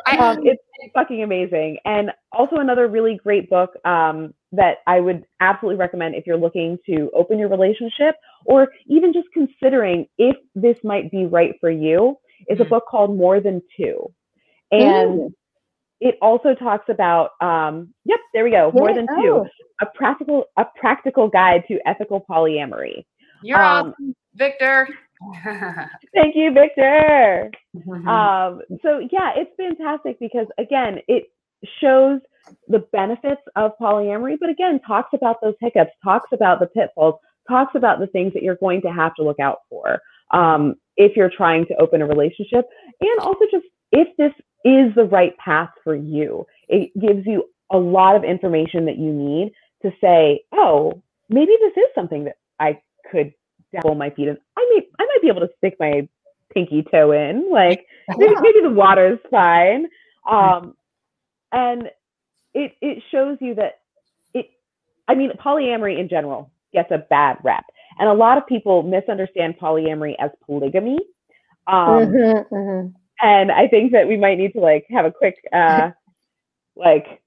I, 0.07 0.17
um, 0.17 0.39
it's 0.43 0.61
fucking 0.93 1.23
amazing. 1.23 1.77
And 1.85 2.11
also 2.31 2.57
another 2.57 2.87
really 2.87 3.15
great 3.23 3.49
book 3.49 3.71
um, 3.85 4.33
that 4.51 4.77
I 4.87 4.99
would 4.99 5.23
absolutely 5.39 5.77
recommend 5.79 6.15
if 6.15 6.25
you're 6.27 6.37
looking 6.37 6.77
to 6.87 7.09
open 7.15 7.39
your 7.39 7.49
relationship 7.49 8.15
or 8.45 8.69
even 8.87 9.13
just 9.13 9.27
considering 9.33 10.07
if 10.17 10.35
this 10.55 10.77
might 10.83 11.09
be 11.11 11.25
right 11.25 11.53
for 11.61 11.69
you 11.71 12.17
is 12.49 12.59
a 12.59 12.65
Mhm. 12.65 12.69
book 12.69 12.85
called 12.87 13.15
More 13.17 13.39
Than 13.39 13.61
Two. 13.77 14.11
And 14.71 15.19
Ooh. 15.19 15.33
it 16.01 16.17
also 16.21 16.53
talks 16.55 16.89
about 16.89 17.31
um, 17.41 17.93
yep, 18.05 18.19
there 18.33 18.43
we 18.43 18.51
go, 18.51 18.71
More 18.73 18.89
Yeah, 18.89 18.95
Than 18.95 19.07
Two. 19.07 19.45
oh. 19.45 19.47
a 19.81 19.85
practical 19.95 20.45
a 20.57 20.65
practical 20.79 21.27
guide 21.29 21.63
to 21.67 21.79
ethical 21.87 22.25
polyamory. 22.29 23.05
you're 23.41 23.61
um, 23.61 23.89
awesome, 23.89 24.15
Victor. 24.35 24.87
Thank 26.13 26.35
you, 26.35 26.51
Victor. 26.53 27.51
Mm-hmm. 27.75 28.07
Um, 28.07 28.61
so 28.81 28.99
yeah, 29.11 29.31
it's 29.35 29.51
fantastic 29.57 30.19
because 30.19 30.47
again, 30.57 30.99
it 31.07 31.25
shows 31.81 32.19
the 32.67 32.79
benefits 32.91 33.41
of 33.55 33.71
polyamory, 33.79 34.37
but 34.39 34.49
again, 34.49 34.79
talks 34.85 35.09
about 35.13 35.37
those 35.41 35.55
hiccups, 35.61 35.91
talks 36.03 36.29
about 36.33 36.59
the 36.59 36.67
pitfalls, 36.67 37.15
talks 37.47 37.75
about 37.75 37.99
the 37.99 38.07
things 38.07 38.33
that 38.33 38.43
you're 38.43 38.55
going 38.55 38.81
to 38.81 38.89
have 38.89 39.15
to 39.15 39.23
look 39.23 39.39
out 39.39 39.59
for 39.69 40.01
um, 40.31 40.75
if 40.97 41.15
you're 41.15 41.31
trying 41.35 41.65
to 41.67 41.75
open 41.75 42.01
a 42.01 42.05
relationship, 42.05 42.65
and 42.99 43.19
also 43.19 43.45
just 43.51 43.65
if 43.91 44.07
this 44.17 44.33
is 44.65 44.93
the 44.95 45.05
right 45.05 45.37
path 45.37 45.69
for 45.83 45.95
you. 45.95 46.45
It 46.67 46.91
gives 46.99 47.25
you 47.25 47.45
a 47.71 47.77
lot 47.77 48.15
of 48.15 48.23
information 48.23 48.85
that 48.85 48.97
you 48.97 49.11
need 49.11 49.51
to 49.81 49.91
say, 49.99 50.41
oh, 50.53 51.01
maybe 51.29 51.51
this 51.59 51.73
is 51.77 51.89
something 51.93 52.25
that 52.25 52.37
I 52.59 52.79
could 53.11 53.33
dabble 53.73 53.95
my 53.95 54.09
feet 54.11 54.29
in. 54.29 54.37
I 54.57 54.71
may, 54.75 54.87
I 54.99 55.03
might 55.05 55.21
be 55.21 55.27
able 55.29 55.41
to 55.41 55.49
stick 55.57 55.75
my 55.79 56.07
pinky 56.53 56.83
toe 56.91 57.11
in. 57.11 57.49
Like 57.51 57.85
maybe, 58.17 58.33
Yeah. 58.33 58.41
maybe 58.41 58.61
the 58.61 58.69
water's 58.71 59.19
fine. 59.31 59.87
Um, 60.29 60.75
and 61.51 61.89
it 62.53 62.73
it 62.81 63.03
shows 63.11 63.37
you 63.41 63.55
that 63.55 63.79
it. 64.33 64.47
I 65.07 65.15
mean, 65.15 65.31
polyamory 65.33 65.99
in 65.99 66.09
general 66.09 66.51
gets 66.73 66.91
a 66.91 66.99
bad 67.09 67.37
rep, 67.43 67.65
and 67.99 68.09
a 68.09 68.13
lot 68.13 68.37
of 68.37 68.47
people 68.47 68.83
misunderstand 68.83 69.55
polyamory 69.61 70.15
as 70.19 70.31
polygamy. 70.45 70.99
Um, 71.67 72.07
Mhm, 72.07 72.49
mhm. 72.51 72.93
And 73.21 73.51
I 73.51 73.67
think 73.67 73.93
that 73.93 74.07
we 74.07 74.17
might 74.17 74.37
need 74.37 74.53
to 74.53 74.59
like 74.59 74.85
have 74.91 75.05
a 75.05 75.11
quick 75.11 75.35
uh, 75.53 75.91
like 76.75 77.21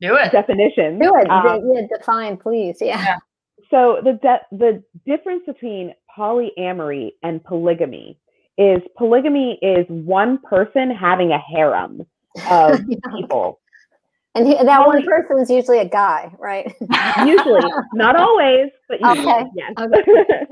Do 0.00 0.16
it. 0.16 0.32
definition. 0.32 0.98
Do 0.98 1.14
it. 1.16 1.28
Um, 1.30 1.72
yeah, 1.74 1.82
define, 1.98 2.36
please. 2.36 2.78
Yeah. 2.80 3.00
Yeah. 3.02 3.18
So 3.70 4.00
the 4.02 4.12
de- 4.14 4.56
the 4.56 4.82
difference 5.06 5.42
between 5.46 5.94
polyamory 6.16 7.12
and 7.22 7.42
polygamy 7.44 8.18
is 8.58 8.82
polygamy 8.96 9.58
is 9.62 9.86
one 9.88 10.38
person 10.38 10.90
having 10.90 11.32
a 11.32 11.38
harem 11.38 12.02
of 12.50 12.80
people. 13.16 13.60
And 14.34 14.46
he, 14.46 14.54
that 14.54 14.86
one 14.86 15.04
person 15.04 15.40
is 15.40 15.50
usually 15.50 15.78
a 15.78 15.88
guy, 15.88 16.32
right? 16.38 16.72
Usually, 17.26 17.68
not 17.94 18.14
always, 18.14 18.70
but 18.88 19.00
usually, 19.04 19.26
Okay, 19.26 19.44
yes. 19.56 19.72
okay. 19.76 20.46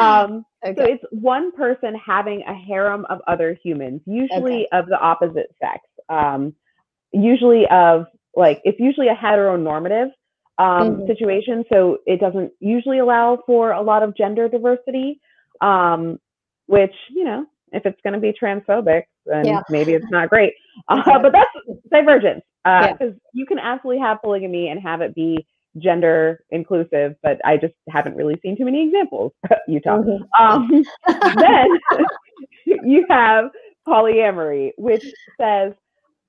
um, 0.00 0.44
so 0.64 0.82
it's 0.82 1.04
one 1.12 1.52
person 1.52 1.94
having 1.94 2.42
a 2.48 2.52
harem 2.52 3.06
of 3.08 3.20
other 3.28 3.56
humans, 3.62 4.00
usually 4.06 4.66
of 4.72 4.86
the 4.86 4.98
opposite 4.98 5.54
sex. 5.60 5.82
Um, 6.08 6.52
usually 7.12 7.66
of 7.70 8.06
like 8.34 8.60
it's 8.64 8.80
usually 8.80 9.08
a 9.08 9.14
heteronormative 9.14 10.10
um, 10.58 10.96
Mhm. 11.00 11.06
situation, 11.06 11.64
so 11.72 11.98
it 12.06 12.20
doesn't 12.20 12.52
usually 12.60 12.98
allow 12.98 13.36
for 13.46 13.72
a 13.72 13.82
lot 13.82 14.02
of 14.02 14.16
gender 14.16 14.48
diversity. 14.48 15.20
Um, 15.60 16.18
which 16.66 16.94
you 17.10 17.24
know, 17.24 17.46
if 17.72 17.86
it's 17.86 18.00
going 18.02 18.14
to 18.14 18.20
be 18.20 18.32
transphobic, 18.32 19.04
then 19.24 19.44
Yeah. 19.44 19.62
maybe 19.70 19.94
it's 19.94 20.10
not 20.10 20.28
great. 20.28 20.54
Uh, 20.88 21.18
but 21.20 21.32
that's 21.32 21.50
divergence 21.90 22.42
Yeah. 22.66 22.92
because 22.92 23.14
you 23.32 23.46
can 23.46 23.58
absolutely 23.58 24.00
have 24.00 24.20
polygamy 24.22 24.68
and 24.68 24.80
have 24.80 25.00
it 25.00 25.14
be 25.14 25.46
gender 25.78 26.40
inclusive, 26.50 27.14
but 27.22 27.38
I 27.44 27.56
just 27.56 27.74
haven't 27.90 28.16
really 28.16 28.38
seen 28.42 28.56
too 28.56 28.64
many 28.64 28.84
examples. 28.86 29.32
Utah. 29.68 29.98
Mhm. 29.98 30.20
Um, 30.38 30.84
then 31.38 31.78
you 32.64 33.04
have 33.10 33.50
polyamory, 33.86 34.72
which 34.78 35.04
says, 35.40 35.72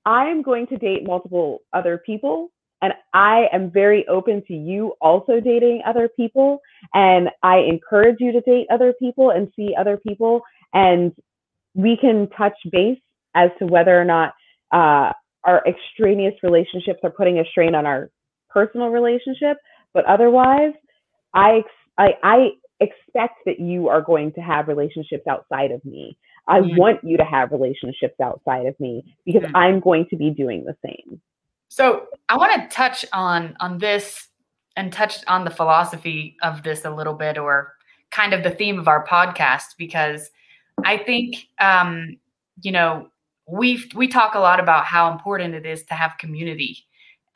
I 0.04 0.26
am 0.26 0.42
going 0.42 0.66
to 0.68 0.76
date 0.76 1.06
multiple 1.06 1.60
other 1.72 1.98
people, 1.98 2.50
and 2.82 2.92
I 3.12 3.46
am 3.52 3.70
very 3.70 4.06
open 4.08 4.42
to 4.46 4.54
you 4.54 4.94
also 5.00 5.40
dating 5.40 5.82
other 5.86 6.08
people. 6.08 6.60
And 6.94 7.28
I 7.42 7.58
encourage 7.58 8.16
you 8.20 8.32
to 8.32 8.40
date 8.42 8.66
other 8.70 8.92
people 8.98 9.30
and 9.30 9.48
see 9.56 9.74
other 9.78 9.96
people. 9.96 10.42
And 10.72 11.12
we 11.74 11.96
can 11.96 12.28
touch 12.30 12.56
base 12.70 12.98
as 13.34 13.50
to 13.58 13.66
whether 13.66 14.00
or 14.00 14.04
not 14.04 14.34
uh, 14.72 15.12
our 15.44 15.62
extraneous 15.66 16.34
relationships 16.42 17.00
are 17.02 17.10
putting 17.10 17.38
a 17.40 17.44
strain 17.44 17.74
on 17.74 17.86
our 17.86 18.10
personal 18.48 18.88
relationship. 18.88 19.56
But 19.94 20.04
otherwise, 20.04 20.72
I, 21.34 21.58
ex- 21.58 21.68
I, 21.98 22.08
I 22.22 22.48
expect 22.80 23.38
that 23.46 23.58
you 23.58 23.88
are 23.88 24.02
going 24.02 24.32
to 24.34 24.40
have 24.40 24.68
relationships 24.68 25.26
outside 25.28 25.72
of 25.72 25.84
me. 25.84 26.16
I 26.46 26.60
Mhm. 26.60 26.78
want 26.78 27.04
you 27.04 27.16
to 27.18 27.24
have 27.24 27.50
relationships 27.52 28.20
outside 28.22 28.66
of 28.66 28.78
me 28.80 29.16
because. 29.26 29.42
I'm 29.54 29.80
going 29.80 30.06
to 30.10 30.16
be 30.16 30.30
doing 30.30 30.64
the 30.64 30.76
same. 30.84 31.20
So 31.68 32.06
I 32.28 32.36
want 32.36 32.52
to 32.70 32.74
touch 32.74 33.04
on 33.12 33.56
on 33.60 33.78
this 33.78 34.28
and 34.76 34.92
touch 34.92 35.18
on 35.26 35.44
the 35.44 35.50
philosophy 35.50 36.36
of 36.42 36.62
this 36.62 36.84
a 36.84 36.90
little 36.90 37.14
bit, 37.14 37.38
or 37.38 37.74
kind 38.10 38.32
of 38.32 38.42
the 38.42 38.50
theme 38.50 38.78
of 38.78 38.88
our 38.88 39.06
podcast, 39.06 39.76
because 39.76 40.30
I 40.84 40.96
think 40.98 41.48
um, 41.60 42.16
you 42.62 42.72
know 42.72 43.08
we 43.46 43.84
we 43.94 44.08
talk 44.08 44.34
a 44.34 44.40
lot 44.40 44.60
about 44.60 44.84
how 44.84 45.12
important 45.12 45.54
it 45.54 45.66
is 45.66 45.84
to 45.84 45.94
have 45.94 46.16
community, 46.18 46.78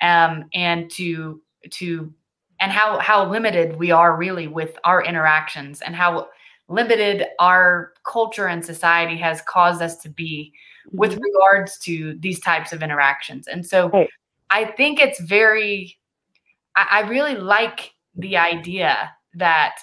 um, 0.01 0.45
and 0.55 0.91
to 0.93 1.41
to 1.71 2.13
and 2.61 2.73
how 2.73 2.99
how 3.01 3.29
limited 3.29 3.77
we 3.77 3.91
are 3.91 4.17
really 4.17 4.49
with 4.49 4.79
our 4.85 5.03
interactions, 5.05 5.83
and 5.83 5.95
how 5.95 6.29
limited 6.69 7.27
our 7.39 7.93
culture 8.11 8.47
and 8.47 8.65
society 8.65 9.17
has 9.17 9.43
caused 9.43 9.83
us 9.83 9.97
to 9.99 10.09
be 10.09 10.53
with 10.93 11.13
Mhm. 11.13 11.21
regards 11.23 11.79
to 11.79 12.17
these 12.21 12.41
types 12.41 12.73
of 12.73 12.83
interactions. 12.83 13.47
And 13.47 13.67
so 13.67 13.89
Right. 13.91 14.09
I 14.53 14.67
think 14.67 15.01
it's 15.01 15.21
very, 15.21 15.99
I, 16.77 16.87
I 16.91 17.09
really 17.09 17.35
like 17.37 17.93
the 18.15 18.37
idea 18.37 19.11
that 19.35 19.77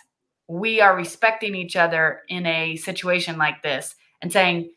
we 0.48 0.82
are 0.82 0.96
respecting 0.96 1.56
each 1.56 1.76
other 1.76 2.22
in 2.30 2.46
a 2.46 2.76
situation 2.78 3.38
like 3.38 3.62
this 3.64 3.96
and 4.22 4.32
saying, 4.32 4.70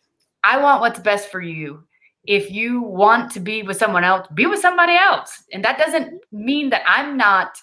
I 0.45 0.59
want 0.61 0.81
what's 0.81 0.99
best 1.01 1.31
for 1.31 1.41
you. 1.41 1.85
If 2.25 2.51
you 2.51 2.83
want 2.83 3.33
to 3.33 3.41
be 3.41 3.63
with 3.63 3.77
someone 3.77 4.05
else, 4.05 4.27
be 4.35 4.47
with 4.47 4.61
somebody 4.61 4.95
else. 4.95 5.45
And 5.53 5.65
that 5.65 5.79
doesn't 5.79 6.21
mean 6.33 6.71
that 6.71 6.83
I'm 6.87 7.17
not 7.17 7.59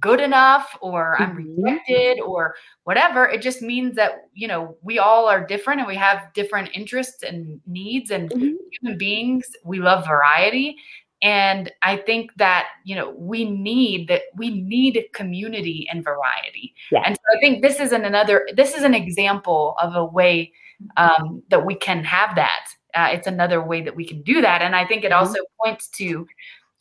good 0.00 0.20
enough 0.20 0.76
or 0.80 1.16
I'm 1.18 1.36
Mhm. 1.36 1.56
rejected 1.66 2.20
or 2.20 2.54
whatever. 2.84 3.28
It 3.28 3.42
just 3.42 3.60
means 3.62 3.96
that, 3.96 4.28
you 4.32 4.48
know, 4.48 4.76
we 4.82 4.98
all 4.98 5.26
are 5.26 5.44
different 5.44 5.80
and 5.80 5.88
we 5.88 5.96
have 5.96 6.32
different 6.34 6.70
interests 6.74 7.22
and 7.22 7.60
needs 7.66 8.10
and 8.10 8.30
Mhm. 8.30 8.56
human 8.80 8.98
beings, 8.98 9.46
we 9.64 9.80
love 9.80 10.06
variety. 10.06 10.76
And 11.22 11.70
I 11.82 11.96
think 11.98 12.30
that, 12.36 12.68
you 12.84 12.96
know, 12.96 13.10
we 13.10 13.44
need 13.44 14.08
that 14.08 14.22
we 14.36 14.50
need 14.62 15.04
community 15.12 15.86
and 15.90 16.02
variety. 16.02 16.74
Yeah. 16.90 17.02
And 17.04 17.14
so 17.16 17.36
I 17.36 17.40
think 17.40 17.62
this 17.62 17.78
is 17.78 17.92
an 17.92 18.04
another 18.04 18.48
this 18.54 18.74
is 18.74 18.82
an 18.82 18.94
example 18.94 19.76
of 19.82 19.96
a 19.96 20.04
way 20.04 20.52
um, 20.96 21.42
that 21.50 21.66
we 21.66 21.74
can 21.74 22.02
have 22.04 22.34
that 22.36 22.64
uh, 22.94 23.08
it's 23.12 23.26
another 23.26 23.62
way 23.62 23.82
that 23.82 23.94
we 23.94 24.04
can 24.04 24.22
do 24.22 24.40
that. 24.40 24.62
And 24.62 24.74
I 24.74 24.86
think 24.86 25.04
it 25.04 25.12
Mhm. 25.12 25.16
also 25.16 25.38
points 25.62 25.88
to 25.88 26.26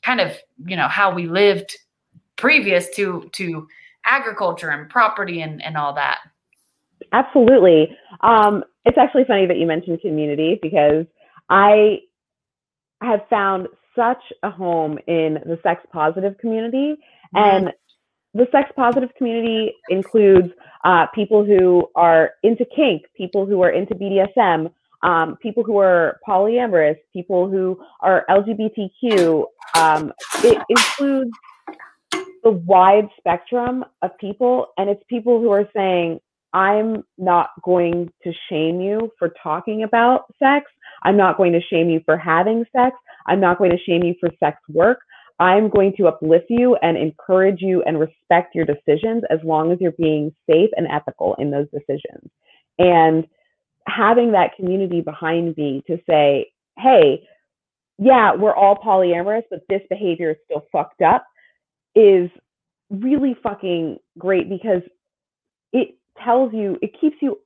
kind 0.02 0.22
of 0.22 0.38
you 0.66 0.78
know 0.78 0.88
how 0.88 1.14
we 1.14 1.28
lived 1.28 1.78
previous 2.38 2.90
to 2.96 3.30
to 3.34 3.68
agriculture 4.06 4.70
and 4.70 4.90
property 4.90 5.42
and 5.42 5.62
and 5.64 5.78
all 5.78 5.94
that. 5.94 6.20
Absolutely. 7.12 7.98
Um, 8.22 8.64
it's 8.86 8.98
actually 8.98 9.26
funny 9.26 9.46
that 9.46 9.58
you 9.58 9.66
mentioned 9.66 10.02
community 10.02 10.60
because 10.62 11.06
I 11.50 12.02
have 13.02 13.28
found 13.30 13.68
such 14.00 14.24
a 14.44 14.50
home 14.50 14.98
in 15.08 15.36
the 15.46 15.60
sex 15.62 15.86
positive 15.92 16.38
community. 16.40 16.96
And 17.36 17.72
the 18.34 18.48
sex 18.52 18.72
positive 18.76 19.10
community 19.18 19.74
includes 19.90 20.50
uh, 20.86 21.08
people 21.14 21.44
who 21.44 21.88
are 21.96 22.32
into 22.44 22.66
kink, 22.76 23.04
people 23.18 23.46
who 23.46 23.62
are 23.62 23.72
into 23.72 23.96
BDSM, 23.96 24.72
um, 25.04 25.38
people 25.42 25.64
who 25.64 25.78
are 25.78 26.20
polyamorous, 26.28 26.98
people 27.12 27.50
who 27.50 27.80
are 28.02 28.26
LGBTQ. 28.30 29.46
Um, 29.76 30.14
it 30.44 30.62
includes 30.70 31.32
the 32.44 32.52
wide 32.52 33.10
spectrum 33.18 33.84
of 34.02 34.18
people, 34.18 34.68
and 34.78 34.90
it's 34.90 35.04
people 35.10 35.42
who 35.42 35.52
are 35.52 35.68
saying, 35.76 36.20
I'm 36.54 37.04
not 37.18 37.50
going 37.64 38.12
to 38.24 38.34
shame 38.50 38.82
you 38.82 39.12
for 39.20 39.34
talking 39.44 39.84
about 39.84 40.34
sex. 40.40 40.66
I'm 41.04 41.18
not 41.18 41.38
going 41.38 41.54
to 41.54 41.62
shame 41.62 41.90
you 41.90 42.02
for 42.06 42.18
having 42.18 42.66
sex. 42.76 42.96
I'm 43.26 43.40
not 43.40 43.58
going 43.58 43.72
to 43.72 43.84
shame 43.86 44.04
you 44.04 44.16
for 44.20 44.30
sex 44.40 44.58
work. 44.70 45.00
I'm 45.40 45.70
going 45.70 45.94
to 45.98 46.08
uplift 46.08 46.48
you 46.50 46.76
and 46.82 46.98
encourage 46.98 47.62
you 47.62 47.82
and 47.84 48.00
respect 48.00 48.56
your 48.56 48.66
decisions 48.66 49.24
as 49.30 49.40
long 49.44 49.72
as 49.72 49.80
you're 49.80 49.94
being 49.94 50.34
safe 50.50 50.70
and 50.76 50.88
ethical 50.88 51.36
in 51.40 51.50
those 51.50 51.68
decisions. 51.72 52.30
And 52.78 53.26
having 53.88 54.32
that 54.34 54.56
community 54.56 55.02
behind 55.02 55.56
me 55.58 55.84
to 55.88 55.98
say, 56.10 56.52
hey, 56.78 57.24
yeah, 57.98 58.34
we're 58.36 58.56
all 58.56 58.76
polyamorous, 58.78 59.44
but 59.50 59.62
this 59.70 59.82
behavior 59.90 60.32
is 60.32 60.38
still 60.46 60.66
fucked 60.72 61.02
up 61.02 61.26
is 61.96 62.30
really 62.90 63.36
fucking 63.44 63.98
great 64.18 64.50
because 64.50 64.82
it 65.74 65.96
tells 66.24 66.54
you, 66.54 66.78
it 66.82 67.00
keeps 67.00 67.18
you 67.22 67.40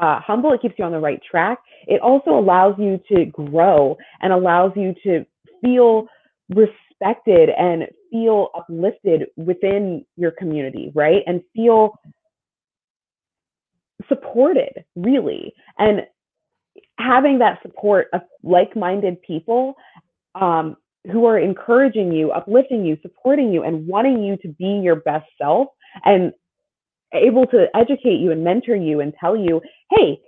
uh, 0.00 0.20
humble, 0.20 0.52
it 0.52 0.62
keeps 0.62 0.74
you 0.78 0.84
on 0.84 0.92
the 0.92 0.98
right 0.98 1.20
track. 1.28 1.58
It 1.86 2.00
also 2.00 2.30
allows 2.30 2.74
you 2.78 3.00
to 3.14 3.26
grow 3.26 3.96
and 4.22 4.32
allows 4.32 4.72
you 4.74 4.94
to 5.04 5.24
feel 5.62 6.06
respected 6.48 7.50
and 7.50 7.86
feel 8.10 8.48
uplifted 8.56 9.26
within 9.36 10.04
your 10.16 10.32
community, 10.32 10.90
right? 10.94 11.22
And 11.26 11.42
feel 11.54 11.98
supported, 14.08 14.84
really. 14.96 15.52
And 15.78 16.02
having 16.98 17.38
that 17.38 17.60
support 17.62 18.08
of 18.12 18.22
like 18.42 18.74
minded 18.76 19.20
people 19.22 19.74
um, 20.34 20.76
who 21.10 21.24
are 21.26 21.38
encouraging 21.38 22.12
you, 22.12 22.30
uplifting 22.30 22.84
you, 22.84 22.96
supporting 23.02 23.52
you, 23.52 23.62
and 23.64 23.86
wanting 23.86 24.22
you 24.22 24.36
to 24.38 24.48
be 24.48 24.80
your 24.82 24.96
best 24.96 25.26
self 25.40 25.68
and 26.04 26.32
able 27.12 27.46
to 27.48 27.66
educate 27.74 28.20
you 28.20 28.30
and 28.30 28.44
mentor 28.44 28.76
you 28.76 29.00
and 29.00 29.12
tell 29.18 29.36
you, 29.36 29.60
hey, 29.90 30.20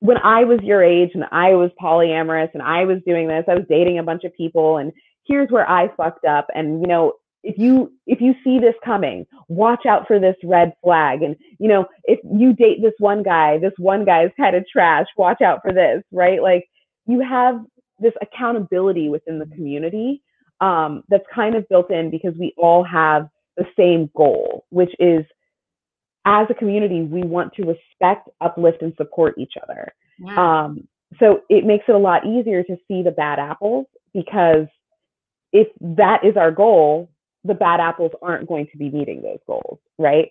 when 0.00 0.18
I 0.18 0.44
was 0.44 0.60
your 0.62 0.82
age 0.82 1.10
and 1.14 1.24
I 1.32 1.54
was 1.54 1.70
polyamorous 1.80 2.50
and 2.54 2.62
I 2.62 2.84
was 2.84 2.98
doing 3.06 3.28
this, 3.28 3.44
I 3.48 3.54
was 3.54 3.64
dating 3.68 3.98
a 3.98 4.02
bunch 4.02 4.24
of 4.24 4.34
people 4.34 4.78
and 4.78 4.92
here's 5.26 5.50
where 5.50 5.68
I 5.68 5.88
fucked 5.96 6.24
up. 6.24 6.46
And, 6.54 6.80
you 6.80 6.86
know, 6.86 7.14
if 7.46 7.56
you 7.58 7.92
if 8.06 8.20
you 8.20 8.34
see 8.42 8.58
this 8.58 8.74
coming 8.84 9.24
watch 9.48 9.86
out 9.86 10.06
for 10.08 10.18
this 10.18 10.34
red 10.42 10.72
flag 10.82 11.22
and 11.22 11.36
you 11.60 11.68
know 11.68 11.86
if 12.04 12.18
you 12.24 12.52
date 12.52 12.82
this 12.82 12.94
one 12.98 13.22
guy 13.22 13.56
this 13.58 13.72
one 13.78 14.04
guy 14.04 14.24
is 14.24 14.32
kind 14.36 14.56
of 14.56 14.64
trash 14.66 15.06
watch 15.16 15.40
out 15.40 15.60
for 15.62 15.72
this 15.72 16.02
right 16.10 16.42
like 16.42 16.64
you 17.06 17.20
have 17.20 17.60
this 18.00 18.12
accountability 18.20 19.08
within 19.08 19.38
the 19.38 19.46
community 19.46 20.20
um, 20.60 21.04
that's 21.08 21.24
kind 21.32 21.54
of 21.54 21.68
built 21.68 21.90
in 21.90 22.10
because 22.10 22.34
we 22.38 22.52
all 22.58 22.82
have 22.82 23.28
the 23.56 23.66
same 23.78 24.10
goal 24.16 24.64
which 24.70 24.90
is 24.98 25.24
as 26.26 26.46
a 26.50 26.54
community 26.54 27.02
we 27.02 27.22
want 27.22 27.52
to 27.54 27.62
respect 27.62 28.28
uplift 28.42 28.82
and 28.82 28.92
support 28.98 29.34
each 29.38 29.54
other 29.62 29.94
Yeah. 30.18 30.64
um, 30.64 30.86
so 31.20 31.40
it 31.48 31.64
makes 31.64 31.84
it 31.88 31.94
a 31.94 31.98
lot 31.98 32.26
easier 32.26 32.62
to 32.64 32.76
see 32.88 33.02
the 33.02 33.12
bad 33.12 33.38
apples 33.38 33.86
because 34.12 34.66
if 35.52 35.68
that 35.80 36.24
is 36.24 36.36
our 36.36 36.50
goal, 36.50 37.10
the 37.44 37.54
bad 37.54 37.80
apples 37.80 38.10
aren't 38.20 38.48
going 38.48 38.66
to 38.72 38.76
be 38.76 38.90
meeting 38.90 39.22
those 39.22 39.38
goals, 39.46 39.78
right? 39.98 40.30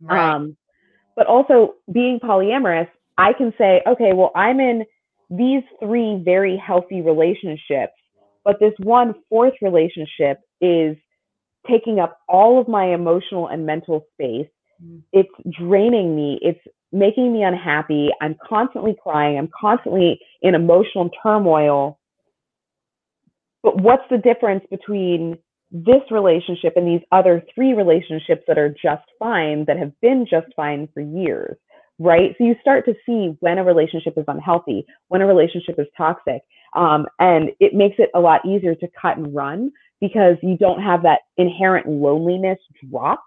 right. 0.00 0.34
Um, 0.34 0.56
but 1.16 1.26
also 1.26 1.74
being 1.92 2.18
polyamorous, 2.18 2.88
I 3.16 3.32
can 3.32 3.54
say, 3.56 3.82
okay, 3.86 4.12
well, 4.12 4.32
I'm 4.34 4.60
in 4.60 4.84
these 5.30 5.62
three 5.80 6.20
very 6.24 6.56
healthy 6.56 7.00
relationships, 7.00 7.92
but 8.44 8.58
this 8.58 8.72
one 8.78 9.14
fourth 9.28 9.54
relationship 9.62 10.40
is 10.60 10.96
taking 11.70 12.00
up 12.00 12.18
all 12.28 12.60
of 12.60 12.68
my 12.68 12.92
emotional 12.92 13.48
and 13.48 13.64
mental 13.64 14.04
space. 14.14 14.48
It's 15.12 15.30
draining 15.58 16.14
me. 16.16 16.38
It's 16.42 16.60
making 16.92 17.32
me 17.32 17.42
unhappy. 17.42 18.10
I'm 18.20 18.36
constantly 18.48 18.96
crying. 19.02 19.38
I'm 19.38 19.48
constantly 19.58 20.20
in 20.42 20.54
emotional 20.54 21.10
turmoil. 21.22 21.98
But 23.62 23.80
what's 23.80 24.02
the 24.10 24.18
difference 24.18 24.64
between 24.70 25.38
this 25.70 26.02
relationship 26.10 26.74
and 26.76 26.86
these 26.86 27.00
other 27.12 27.42
three 27.54 27.72
relationships 27.72 28.42
that 28.46 28.58
are 28.58 28.68
just 28.68 29.04
fine, 29.18 29.64
that 29.66 29.78
have 29.78 29.92
been 30.02 30.26
just 30.28 30.46
fine 30.54 30.88
for 30.92 31.00
years, 31.00 31.56
right? 31.98 32.34
So 32.36 32.44
you 32.44 32.54
start 32.60 32.84
to 32.86 32.94
see 33.06 33.36
when 33.40 33.56
a 33.58 33.64
relationship 33.64 34.14
is 34.18 34.24
unhealthy, 34.28 34.84
when 35.08 35.22
a 35.22 35.26
relationship 35.26 35.78
is 35.78 35.86
toxic. 35.96 36.42
Um, 36.76 37.06
and 37.18 37.50
it 37.60 37.74
makes 37.74 37.96
it 37.98 38.10
a 38.14 38.20
lot 38.20 38.44
easier 38.44 38.74
to 38.74 38.88
cut 39.00 39.16
and 39.16 39.34
run 39.34 39.70
because 40.00 40.36
you 40.42 40.58
don't 40.58 40.82
have 40.82 41.02
that 41.04 41.20
inherent 41.38 41.86
loneliness 41.88 42.58
drop 42.90 43.22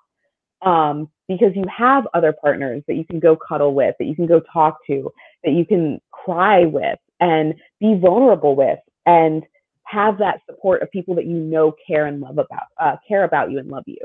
um, 0.61 1.09
because 1.27 1.55
you 1.55 1.65
have 1.75 2.07
other 2.13 2.33
partners 2.33 2.83
that 2.87 2.95
you 2.95 3.05
can 3.05 3.19
go 3.19 3.35
cuddle 3.35 3.73
with, 3.73 3.95
that 3.99 4.05
you 4.05 4.15
can 4.15 4.27
go 4.27 4.41
talk 4.51 4.77
to, 4.87 5.11
that 5.43 5.51
you 5.51 5.65
can 5.65 5.99
cry 6.11 6.65
with 6.65 6.99
and 7.19 7.55
be 7.79 7.95
vulnerable 7.95 8.55
with 8.55 8.79
and 9.05 9.43
have 9.83 10.17
that 10.17 10.41
support 10.49 10.81
of 10.81 10.91
people 10.91 11.15
that 11.15 11.25
you 11.25 11.37
know 11.37 11.73
care 11.87 12.07
and 12.07 12.19
love 12.19 12.37
about 12.37 12.63
uh, 12.79 12.95
care 13.07 13.23
about 13.23 13.51
you 13.51 13.59
and 13.59 13.69
love 13.69 13.83
you 13.85 13.97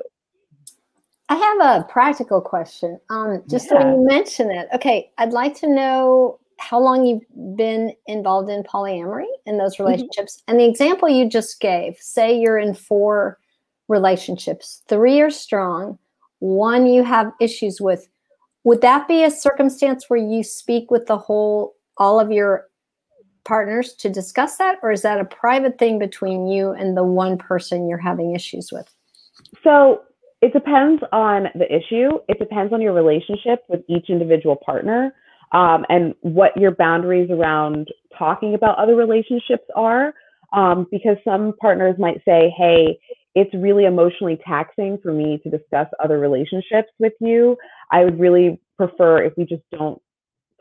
I 1.31 1.37
have 1.37 1.83
a 1.83 1.85
practical 1.85 2.41
question. 2.41 2.99
Um, 3.09 3.45
just 3.49 3.69
so 3.69 3.79
Yeah. 3.79 3.93
you 3.93 4.05
mention 4.05 4.51
it. 4.51 4.69
Okay, 4.75 5.13
I'd 5.17 5.33
like 5.33 5.55
to 5.61 5.69
know 5.69 6.41
how 6.59 6.81
long 6.81 7.07
you've 7.07 7.57
been 7.57 7.95
involved 8.07 8.51
in 8.51 8.65
polyamory 8.65 9.29
in 9.47 9.57
those 9.57 9.79
relationships. 9.79 10.43
And 10.49 10.59
the 10.59 10.67
example 10.67 11.09
you 11.09 11.29
just 11.29 11.61
gave, 11.61 11.97
say 11.99 12.37
you're 12.37 12.59
in 12.59 12.75
four 12.75 13.39
relationships, 13.87 14.83
three 14.89 15.21
are 15.21 15.31
strong, 15.31 15.99
one 16.41 16.87
you 16.87 17.05
have 17.05 17.33
issues 17.41 17.81
with. 17.81 18.09
Would 18.65 18.83
that 18.83 19.09
be 19.09 19.25
a 19.25 19.31
circumstance 19.31 20.11
where 20.11 20.21
you 20.21 20.43
speak 20.43 20.91
with 20.91 21.07
the 21.07 21.17
whole, 21.17 21.75
all 21.97 22.21
of 22.21 22.31
your 22.31 22.67
partners 23.45 23.95
to 23.95 24.11
discuss 24.11 24.59
that? 24.59 24.79
Or 24.83 24.93
is 24.93 25.03
that 25.03 25.21
a 25.21 25.25
private 25.25 25.79
thing 25.79 25.99
between 25.99 26.47
you 26.47 26.73
and 26.73 26.97
the 26.97 27.05
one 27.05 27.39
person 27.39 27.89
you're 27.89 27.99
having 27.99 28.35
issues 28.35 28.71
with? 28.71 28.95
so 29.63 30.03
it 30.41 30.53
depends 30.53 31.03
on 31.13 31.49
the 31.55 31.67
issue 31.67 32.19
it 32.29 32.39
depends 32.39 32.73
on 32.73 32.81
your 32.81 32.93
relationship 32.93 33.65
with 33.69 33.81
each 33.89 34.09
individual 34.09 34.57
partner 34.57 35.15
um, 35.53 35.85
and 35.89 36.15
what 36.21 36.57
your 36.57 36.71
boundaries 36.71 37.31
around 37.31 37.89
talking 38.17 38.55
about 38.55 38.79
other 38.79 38.95
relationships 38.95 39.65
are 39.75 40.15
um, 40.53 40.87
because 40.91 41.17
some 41.25 41.55
partners 41.61 41.97
might 41.99 42.23
say 42.25 42.53
hey 42.57 42.99
it's 43.35 43.55
really 43.55 43.85
emotionally 43.85 44.39
taxing 44.47 44.99
for 45.03 45.13
me 45.13 45.39
to 45.43 45.51
discuss 45.51 45.87
other 46.03 46.19
relationships 46.19 46.89
with 46.99 47.13
you 47.21 47.57
i 47.91 48.05
would 48.05 48.19
really 48.19 48.61
prefer 48.77 49.23
if 49.23 49.33
we 49.37 49.45
just 49.45 49.63
don't 49.73 50.01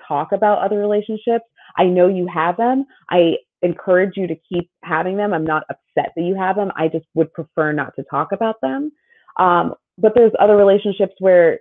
talk 0.08 0.32
about 0.32 0.60
other 0.60 0.78
relationships 0.80 1.46
i 1.78 1.84
know 1.84 2.08
you 2.08 2.28
have 2.28 2.58
them 2.58 2.86
i 3.10 3.34
encourage 3.62 4.14
you 4.16 4.28
to 4.28 4.36
keep 4.48 4.70
having 4.84 5.18
them 5.18 5.34
i'm 5.34 5.46
not 5.46 5.64
upset 5.70 6.12
that 6.16 6.24
you 6.24 6.36
have 6.36 6.56
them 6.56 6.72
i 6.76 6.88
just 6.88 7.06
would 7.14 7.32
prefer 7.34 7.72
not 7.72 7.94
to 7.96 8.04
talk 8.10 8.32
about 8.32 8.56
them 8.62 8.92
um, 9.40 9.74
but 9.98 10.14
there's 10.16 10.32
other 10.40 10.56
relationships 10.56 11.14
where, 11.20 11.60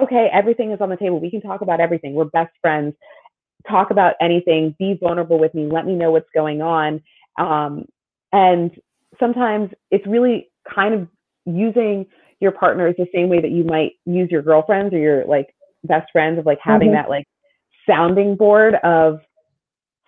okay, 0.00 0.28
everything 0.32 0.72
is 0.72 0.80
on 0.80 0.88
the 0.88 0.96
table. 0.96 1.20
We 1.20 1.30
can 1.30 1.42
talk 1.42 1.60
about 1.60 1.80
everything. 1.80 2.14
We're 2.14 2.24
best 2.24 2.52
friends. 2.60 2.94
Talk 3.68 3.90
about 3.90 4.14
anything. 4.20 4.74
Be 4.78 4.96
vulnerable 4.98 5.38
with 5.38 5.54
me. 5.54 5.68
Let 5.70 5.86
me 5.86 5.94
know 5.94 6.10
what's 6.10 6.30
going 6.34 6.62
on. 6.62 7.02
Um, 7.38 7.86
and 8.32 8.70
sometimes 9.22 9.70
it's 9.90 10.06
really 10.06 10.50
kind 10.74 10.94
of 10.94 11.08
using 11.46 12.06
your 12.40 12.52
partners 12.52 12.94
the 12.98 13.06
same 13.14 13.28
way 13.28 13.40
that 13.40 13.50
you 13.50 13.64
might 13.64 13.92
use 14.04 14.28
your 14.30 14.42
girlfriends 14.42 14.92
or 14.92 14.98
your 14.98 15.24
like 15.26 15.54
best 15.84 16.10
friends 16.12 16.38
of 16.38 16.46
like 16.46 16.58
having 16.62 16.88
Mhm. 16.88 16.94
that 16.94 17.08
like 17.08 17.26
sounding 17.86 18.36
board 18.36 18.74
of 18.84 19.20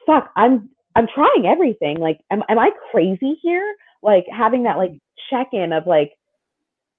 fuck 0.07 0.31
i'm 0.37 0.69
i'm 0.97 1.07
trying 1.13 1.47
everything 1.47 1.97
like 1.99 2.19
am, 2.31 2.43
am 2.49 2.59
i 2.59 2.71
crazy 2.91 3.39
here 3.43 3.75
like 4.03 4.25
having 4.31 4.65
that 4.65 4.79
like 4.79 4.93
check 5.31 5.49
in 5.53 5.73
of 5.73 5.87
like 5.87 6.13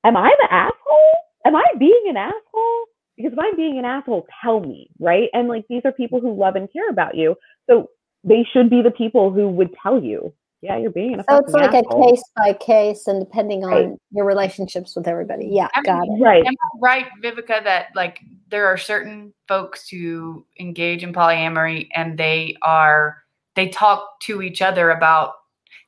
am 0.05 0.15
I 0.15 0.33
the 0.39 0.53
asshole? 0.53 1.15
Am 1.45 1.55
I 1.55 1.65
being 1.77 2.05
an 2.07 2.17
asshole? 2.17 2.85
because 3.17 3.31
if 3.31 3.39
I'm 3.39 3.55
being 3.55 3.79
an 3.79 3.85
asshole, 3.85 4.27
tell 4.43 4.59
me, 4.59 4.89
right? 4.99 5.29
And 5.33 5.47
like 5.47 5.65
these 5.69 5.81
are 5.85 5.91
people 5.91 6.19
who 6.19 6.37
love 6.37 6.55
and 6.55 6.71
care 6.71 6.89
about 6.89 7.15
you. 7.15 7.35
So 7.69 7.89
they 8.23 8.45
should 8.51 8.69
be 8.69 8.81
the 8.81 8.91
people 8.91 9.31
who 9.31 9.47
would 9.49 9.69
tell 9.81 10.03
you, 10.03 10.33
yeah, 10.65 10.77
you're 10.77 10.91
being 10.91 11.13
an 11.13 11.23
So 11.29 11.37
it's 11.37 11.53
like 11.53 11.73
asshole. 11.73 12.09
a 12.09 12.11
case 12.11 12.23
by 12.35 12.53
case 12.53 13.07
and 13.07 13.19
depending 13.19 13.63
on 13.63 13.71
Right. 13.71 13.89
your 14.11 14.25
relationships 14.25 14.95
with 14.95 15.07
everybody. 15.07 15.47
Yeah, 15.51 15.67
I 15.75 15.81
got 15.83 16.01
mean, 16.01 16.19
it. 16.19 16.23
Right. 16.25 16.45
Am 16.45 16.53
I 16.53 16.77
right, 16.79 17.05
Vivica, 17.23 17.63
that 17.63 17.87
like 17.95 18.19
there 18.49 18.65
are 18.65 18.77
certain 18.77 19.33
folks 19.47 19.87
who 19.87 20.45
engage 20.59 21.03
in 21.03 21.13
polyamory 21.13 21.87
and 21.93 22.17
they 22.17 22.55
are 22.63 23.23
they 23.55 23.69
talk 23.69 24.19
to 24.21 24.41
each 24.41 24.61
other 24.61 24.89
about 24.89 25.33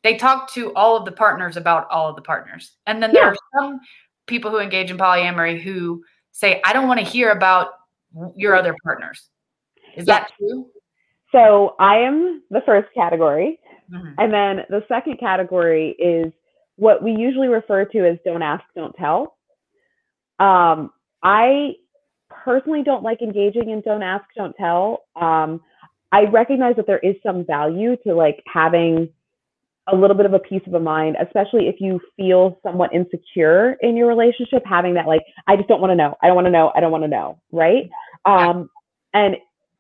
they 0.04 0.16
talk 0.16 0.50
to 0.54 0.74
all 0.76 0.96
of 0.96 1.06
the 1.06 1.12
partners 1.12 1.58
about 1.58 1.90
all 1.90 2.08
of 2.08 2.16
the 2.16 2.22
partners. 2.22 2.74
And 2.86 3.02
then 3.02 3.12
there 3.12 3.24
Yeah. 3.24 3.30
are 3.30 3.36
some 3.60 3.80
people 4.28 4.52
who 4.52 4.60
engage 4.60 4.92
in 4.92 4.98
polyamory 4.98 5.60
who 5.60 6.04
say, 6.32 6.62
I 6.64 6.72
don't 6.72 6.88
want 6.88 7.00
to 7.00 7.06
hear 7.06 7.32
about 7.32 7.72
your 8.36 8.56
other 8.56 8.76
partners. 8.84 9.30
Is 9.96 10.06
that 10.06 10.32
true? 10.38 10.68
So 11.32 11.76
I 11.80 11.98
am 11.98 12.44
the 12.52 12.62
first 12.62 12.88
category. 12.94 13.60
Mhm. 13.92 14.16
And 14.18 14.34
then 14.34 14.66
the 14.70 14.84
second 14.88 15.18
category 15.20 15.92
is 16.00 16.32
what 16.76 17.02
we 17.02 17.12
usually 17.12 17.48
refer 17.48 17.86
to 17.86 18.08
as 18.08 18.18
don't 18.26 18.42
ask, 18.44 18.64
don't 18.76 18.96
tell. 18.96 19.36
Um, 20.40 20.92
I 21.24 21.76
personally 22.30 22.84
don't 22.84 23.04
like 23.04 23.22
engaging 23.22 23.70
in 23.72 23.82
don't 23.82 24.04
ask, 24.04 24.26
don't 24.36 24.56
tell. 24.56 25.06
Um, 25.16 25.62
I 26.12 26.24
recognize 26.26 26.76
that 26.78 26.88
there 26.88 27.00
is 27.00 27.16
some 27.24 27.46
value 27.46 27.96
to 28.06 28.14
like 28.14 28.44
having 28.52 29.10
a 29.88 29.96
little 29.96 30.16
bit 30.16 30.26
of 30.26 30.34
a 30.34 30.40
peace 30.40 30.62
of 30.68 30.74
a 30.74 30.80
mind, 30.80 31.16
especially 31.22 31.68
if 31.68 31.76
you 31.80 32.00
feel 32.18 32.60
somewhat 32.62 32.94
insecure 32.94 33.78
in 33.82 33.96
your 33.96 34.08
relationship, 34.08 34.64
having 34.66 34.94
that 34.96 35.08
like, 35.08 35.22
I 35.48 35.56
just 35.56 35.68
don't 35.70 35.82
want 35.82 35.92
to 35.92 35.96
know. 35.96 36.16
I 36.22 36.28
don't 36.28 36.36
want 36.36 36.48
to 36.48 36.52
know. 36.52 36.72
I 36.76 36.82
don't 36.82 36.92
want 36.92 37.04
to 37.06 37.08
know. 37.10 37.40
Right. 37.52 37.90
Um, 38.26 38.70
and 39.14 39.38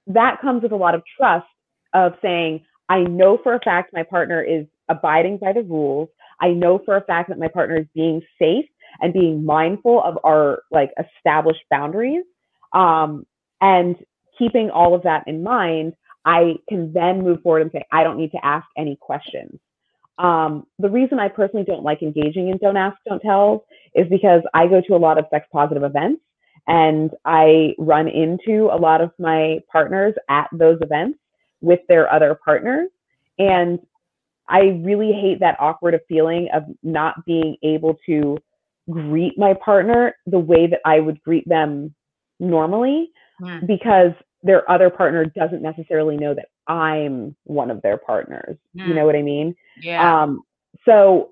that 0.08 0.39
comes 0.41 0.64
with 0.64 0.72
a 0.72 0.76
lot 0.78 0.95
of 0.95 1.03
trust 1.18 1.45
of 1.93 2.14
saying, 2.22 2.64
I 2.90 3.04
know 3.04 3.38
for 3.44 3.54
a 3.54 3.60
fact 3.60 3.94
my 3.94 4.04
partner 4.04 4.42
is 4.42 4.66
abiding 4.90 5.38
by 5.38 5.54
the 5.54 5.64
rules. 5.64 6.10
I 6.40 6.50
know 6.50 6.80
for 6.86 6.96
a 6.96 7.04
fact 7.04 7.30
that 7.30 7.40
my 7.40 7.48
partner 7.48 7.78
is 7.78 7.88
being 7.94 8.22
safe 8.40 8.66
and 9.02 9.14
being 9.14 9.44
mindful 9.44 10.02
of 10.02 10.18
our 10.24 10.64
like 10.72 10.92
established 11.00 11.64
boundaries. 11.70 12.24
Um, 12.74 13.26
and 13.60 13.96
keeping 14.38 14.70
all 14.70 14.94
of 14.94 15.04
that 15.04 15.28
in 15.28 15.44
mind, 15.44 15.94
I 16.26 16.56
can 16.70 16.94
then 16.94 17.24
move 17.24 17.42
forward 17.42 17.64
and 17.64 17.72
say, 17.72 17.84
I 17.92 18.04
don't 18.04 18.18
need 18.18 18.32
to 18.32 18.46
ask 18.46 18.68
any 18.78 18.98
questions. 19.00 19.60
Um, 20.20 20.66
the 20.80 20.90
reason 20.90 21.20
I 21.20 21.30
personally 21.30 21.66
don't 21.66 21.84
like 21.84 22.02
engaging 22.02 22.50
in 22.50 22.58
don't 22.58 22.78
ask, 22.78 22.98
don't 23.08 23.22
tell 23.22 23.66
is 23.94 24.08
because 24.10 24.42
I 24.54 24.68
go 24.68 24.82
to 24.82 24.96
a 24.96 24.98
lot 24.98 25.18
of 25.18 25.26
sex 25.32 25.48
positive 25.52 25.84
events 25.84 26.22
and 26.68 27.12
I 27.24 27.76
run 27.78 28.08
into 28.08 28.70
a 28.72 28.78
lot 28.78 29.02
of 29.02 29.12
my 29.20 29.60
partners 29.72 30.16
at 30.30 30.50
those 30.52 30.80
events 30.82 31.20
with 31.62 31.80
their 31.88 32.12
other 32.12 32.36
partners. 32.36 32.89
And 33.39 33.80
I 34.47 34.80
really 34.84 35.12
hate 35.12 35.39
that 35.41 35.58
awkward 35.60 35.99
feeling 36.08 36.49
of 36.53 36.64
not 36.84 37.26
being 37.26 37.58
able 37.64 37.97
to 38.05 38.38
greet 38.89 39.38
my 39.38 39.53
partner 39.53 40.16
the 40.26 40.39
way 40.39 40.68
that 40.68 40.80
I 40.86 40.99
would 40.99 41.22
greet 41.22 41.47
them 41.47 41.93
normally 42.39 43.12
Hmm. 43.39 43.66
because 43.68 44.14
their 44.41 44.70
other 44.70 44.89
partner 44.89 45.26
doesn't 45.26 45.62
necessarily 45.62 46.18
know 46.18 46.34
that 46.34 46.47
I'm 46.68 47.36
one 47.43 47.70
of 47.70 47.82
their 47.82 47.97
partners. 47.97 48.58
You 48.74 48.93
know 48.93 49.05
what 49.05 49.16
I 49.16 49.22
mean? 49.22 49.55
Yeah. 49.82 50.24
Um, 50.24 50.41
so, 50.86 51.32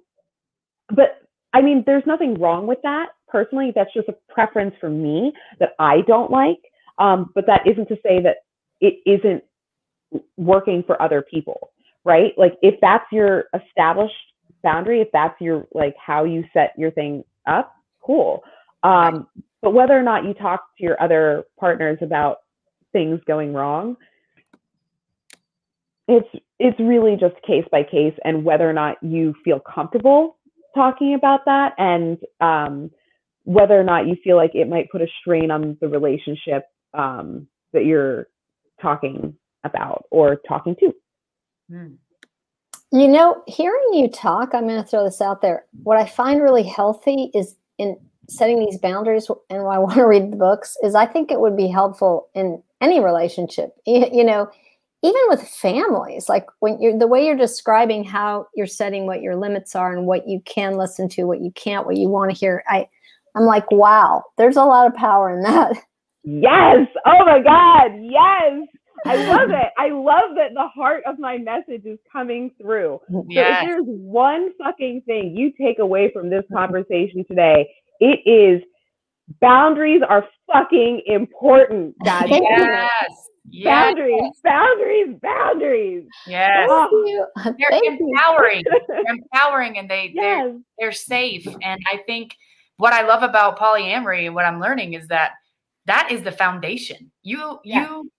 but 0.90 1.22
I 1.54 1.62
mean, 1.62 1.84
there's 1.86 2.06
nothing 2.06 2.36
wrong 2.36 2.68
with 2.68 2.82
that. 2.84 3.10
Personally, 3.28 3.72
that's 3.74 3.94
just 3.94 4.08
a 4.08 4.16
preference 4.30 4.76
for 4.80 4.90
me 4.90 5.34
that 5.60 5.74
I 5.80 6.02
don't 6.02 6.30
like. 6.30 6.60
Um, 7.00 7.32
but 7.34 7.48
that 7.48 7.66
isn't 7.66 7.88
to 7.88 7.98
say 8.04 8.22
that 8.22 8.38
it 8.82 9.00
isn't 9.06 9.44
working 10.38 10.84
for 10.86 11.02
other 11.02 11.22
people, 11.22 11.72
right? 12.04 12.34
Like 12.38 12.58
if 12.62 12.76
that's 12.82 13.06
your 13.12 13.46
established 13.54 14.14
boundary, 14.64 15.02
if 15.02 15.10
that's 15.12 15.40
your 15.40 15.68
like 15.74 15.96
how 16.04 16.24
you 16.24 16.44
set 16.54 16.74
your 16.78 16.92
thing 16.92 17.24
up, 17.48 17.74
cool. 18.02 18.44
Um, 18.84 19.28
but 19.62 19.72
whether 19.72 19.98
or 19.98 20.04
not 20.04 20.26
you 20.26 20.34
talk 20.34 20.66
to 20.78 20.84
your 20.84 21.02
other 21.02 21.46
partners 21.60 21.98
about 22.02 22.40
things 22.94 23.20
going 23.26 23.54
wrong, 23.54 23.98
it's 26.08 26.28
it's 26.60 26.80
really 26.80 27.18
just 27.20 27.36
case 27.46 27.66
by 27.72 27.84
case 27.84 28.14
and 28.24 28.44
whether 28.44 28.70
or 28.70 28.74
not 28.74 28.98
you 29.02 29.34
feel 29.44 29.60
comfortable 29.60 30.38
talking 30.76 31.16
about 31.16 31.46
that 31.46 31.74
and 31.78 32.18
um, 32.42 32.92
whether 33.44 33.80
or 33.80 33.84
not 33.84 34.08
you 34.08 34.16
feel 34.24 34.36
like 34.36 34.54
it 34.54 34.68
might 34.68 34.92
put 34.92 35.02
a 35.02 35.08
strain 35.22 35.50
on 35.50 35.78
the 35.82 35.88
relationship 35.88 36.66
um, 36.94 37.48
that 37.74 37.86
you're 37.86 38.28
talking 38.82 39.36
about 39.66 40.06
or 40.12 40.38
talking 40.48 40.76
to. 40.78 40.94
Hmm. 41.70 41.94
You 42.92 43.08
know, 43.08 43.44
hearing 43.48 43.94
you 43.94 44.08
talk, 44.10 44.54
I'm 44.54 44.68
going 44.68 44.82
to 44.82 44.88
throw 44.88 45.04
this 45.04 45.22
out 45.22 45.42
there. 45.42 45.66
What 45.84 45.98
I 45.98 46.06
find 46.06 46.42
really 46.42 46.64
healthy 46.64 47.32
is 47.34 47.56
in 47.78 47.98
setting 48.30 48.60
these 48.60 48.78
boundaries, 48.78 49.30
and 49.50 49.64
why 49.64 49.76
I 49.76 49.80
want 49.80 49.96
to 49.96 50.06
read 50.08 50.32
the 50.32 50.38
books 50.38 50.78
is 50.84 50.96
I 50.96 51.06
think 51.06 51.32
it 51.32 51.40
would 51.40 51.58
be 51.58 51.68
helpful 51.68 52.30
in 52.34 52.62
any 52.82 53.00
relationship. 53.00 53.72
You, 53.86 54.08
you 54.12 54.24
know, 54.24 54.50
even 55.04 55.22
with 55.28 55.48
families, 55.48 56.28
like 56.28 56.48
when 56.62 56.82
you're 56.82 56.98
the 56.98 57.06
way 57.06 57.24
you're 57.26 57.38
describing 57.38 58.04
how 58.04 58.48
you're 58.56 58.66
setting 58.66 59.06
what 59.06 59.22
your 59.22 59.36
limits 59.36 59.76
are 59.76 59.96
and 59.96 60.08
what 60.08 60.28
you 60.28 60.42
can 60.46 60.78
listen 60.78 61.08
to, 61.10 61.26
what 61.26 61.42
you 61.42 61.52
can't, 61.52 61.86
what 61.86 61.98
you 61.98 62.10
want 62.10 62.32
to 62.32 62.38
hear. 62.38 62.64
I, 62.68 62.88
I'm 63.36 63.44
like, 63.44 63.70
wow, 63.70 64.24
there's 64.38 64.56
a 64.56 64.64
lot 64.64 64.88
of 64.88 64.96
power 64.96 65.30
in 65.30 65.44
that. 65.44 65.78
Yes. 66.28 66.88
Oh 67.06 67.24
my 67.24 67.40
God. 67.40 67.92
Yes. 68.02 68.68
I 69.06 69.16
love 69.28 69.50
it. 69.52 69.70
I 69.78 69.90
love 69.90 70.36
that 70.36 70.54
the 70.54 70.68
heart 70.68 71.04
of 71.06 71.20
my 71.20 71.38
message 71.38 71.86
is 71.86 72.00
coming 72.12 72.52
through. 72.62 73.00
So 73.12 73.26
Yes. 73.30 73.64
if 73.64 73.70
there's 73.70 73.84
one 73.86 74.52
fucking 74.62 75.02
thing 75.06 75.36
you 75.36 75.52
take 75.60 75.80
away 75.80 76.12
from 76.12 76.30
this 76.30 76.44
conversation 76.52 77.24
today, 77.28 77.70
it 78.00 78.20
is 78.26 78.62
boundaries 79.42 80.02
are 80.08 80.26
fucking 80.52 81.02
important. 81.06 81.96
God 82.04 82.28
Thank 82.30 82.48
damn 82.48 82.62
it. 82.62 82.68
Yes. 82.72 83.30
Yes. 83.48 83.66
Boundaries, 83.66 84.32
boundaries, 84.44 85.16
boundaries. 85.22 86.04
Yes. 86.28 86.68
Oh. 86.70 87.28
Thank. 87.44 87.58
They're 87.60 87.68
Thank 87.70 88.00
empowering. 88.02 88.64
They're 88.88 89.04
empowering 89.08 89.78
and 89.78 89.90
they 89.90 90.14
they're 90.16 90.58
they're 90.80 90.92
safe. 90.92 91.46
And 91.62 91.80
I 91.92 91.98
think 92.08 92.36
what 92.78 92.92
I 92.94 93.04
love 93.04 93.22
about 93.24 93.60
polyamory 93.60 94.26
and 94.26 94.34
what 94.36 94.46
I'm 94.46 94.60
learning 94.60 94.94
is 94.94 95.08
that 95.10 95.34
that 95.86 96.12
is 96.12 96.24
the 96.24 96.32
foundation. 96.32 97.12
You 97.22 97.60
Yeah. 97.64 97.82
you 97.88 98.12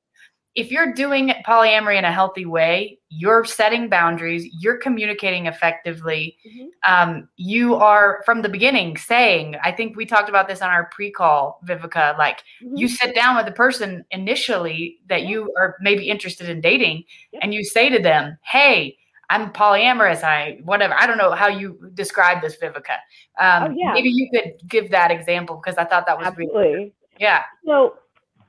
if 0.57 0.71
you're 0.73 0.93
doing 0.95 1.29
polyamory 1.47 1.97
in 1.99 2.05
a 2.05 2.11
healthy 2.13 2.47
way, 2.47 2.99
you're 3.11 3.45
setting 3.45 3.89
boundaries, 3.89 4.49
you're 4.59 4.79
communicating 4.79 5.47
effectively. 5.47 6.37
Mhm. 6.47 6.67
Um, 6.89 7.29
you 7.37 7.75
are 7.77 8.23
from 8.25 8.43
the 8.43 8.49
beginning 8.49 8.97
saying, 8.97 9.57
I 9.63 9.71
think 9.71 9.97
we 9.97 10.07
talked 10.07 10.29
about 10.31 10.49
this 10.49 10.63
on 10.63 10.71
our 10.71 10.87
pre-call, 10.93 11.61
Vivica, 11.67 12.17
like 12.19 12.39
Mm-hmm. 12.63 12.77
you 12.77 12.89
sit 12.89 13.15
down 13.15 13.37
with 13.37 13.45
the 13.47 13.53
person 13.53 14.05
initially 14.11 14.99
that 15.09 15.23
you 15.27 15.53
are 15.59 15.77
maybe 15.81 16.09
interested 16.09 16.49
in 16.49 16.61
dating 16.61 17.05
Yep. 17.33 17.43
and 17.45 17.55
you 17.55 17.63
say 17.65 17.89
to 17.91 17.99
them 17.99 18.39
hey 18.43 18.97
i'm 19.29 19.53
polyamorous 19.53 20.23
i 20.23 20.59
whatever 20.65 20.95
i 20.95 21.07
don't 21.07 21.19
know 21.19 21.33
how 21.33 21.49
you 21.49 21.79
describe 21.95 22.41
this 22.41 22.57
vivica 22.57 22.97
um, 23.41 23.65
Oh, 23.65 23.75
yeah. 23.77 23.93
maybe 23.93 24.09
you 24.09 24.29
could 24.33 24.53
give 24.69 24.91
that 24.93 25.11
example 25.11 25.57
because 25.63 25.77
i 25.77 25.85
thought 25.85 26.07
that 26.07 26.17
was 26.17 26.27
really 26.37 26.47
Absolutely. 26.49 26.93
yeah 27.19 27.43
So 27.67 27.95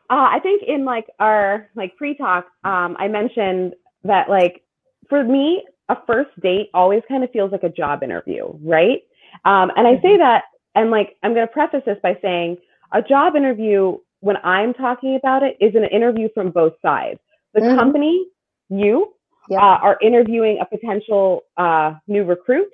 uh, 0.10 0.30
I 0.32 0.40
think 0.42 0.64
in 0.64 0.86
like 0.86 1.08
our 1.20 1.70
like 1.76 1.96
pre-talk, 1.98 2.46
um, 2.64 2.96
I 3.00 3.08
mentioned 3.08 3.74
that 4.04 4.30
like 4.30 4.64
for 5.10 5.24
me, 5.24 5.66
a 5.90 5.98
first 6.06 6.30
date 6.42 6.70
always 6.74 7.02
kind 7.08 7.24
of 7.24 7.32
feels 7.32 7.52
like 7.52 7.64
a 7.64 7.70
job 7.70 8.04
interview, 8.04 8.46
right? 8.62 9.02
Um, 9.46 9.72
and 9.76 9.88
I 9.88 10.02
say 10.02 10.18
that, 10.18 10.44
and 10.76 10.92
like 10.92 11.18
I'm 11.24 11.34
going 11.34 11.48
to 11.48 11.52
preface 11.54 11.84
this 11.86 11.98
by 12.02 12.18
saying 12.22 12.58
a 12.94 13.02
job 13.02 13.36
interview 13.36 13.98
when 14.22 14.38
I'm 14.44 14.74
talking 14.74 15.16
about 15.16 15.44
it 15.44 15.58
is 15.60 15.76
an 15.76 15.84
interview 15.86 16.30
from 16.34 16.52
both 16.52 16.74
sides. 16.82 17.20
The 17.54 17.62
Mhm. 17.62 17.78
company, 17.78 18.28
you, 18.70 19.14
Yeah. 19.50 19.62
uh, 19.62 19.78
are 19.78 19.98
interviewing 20.02 20.60
a 20.60 20.66
potential 20.66 21.44
uh, 21.58 21.96
new 22.08 22.24
recruit, 22.24 22.72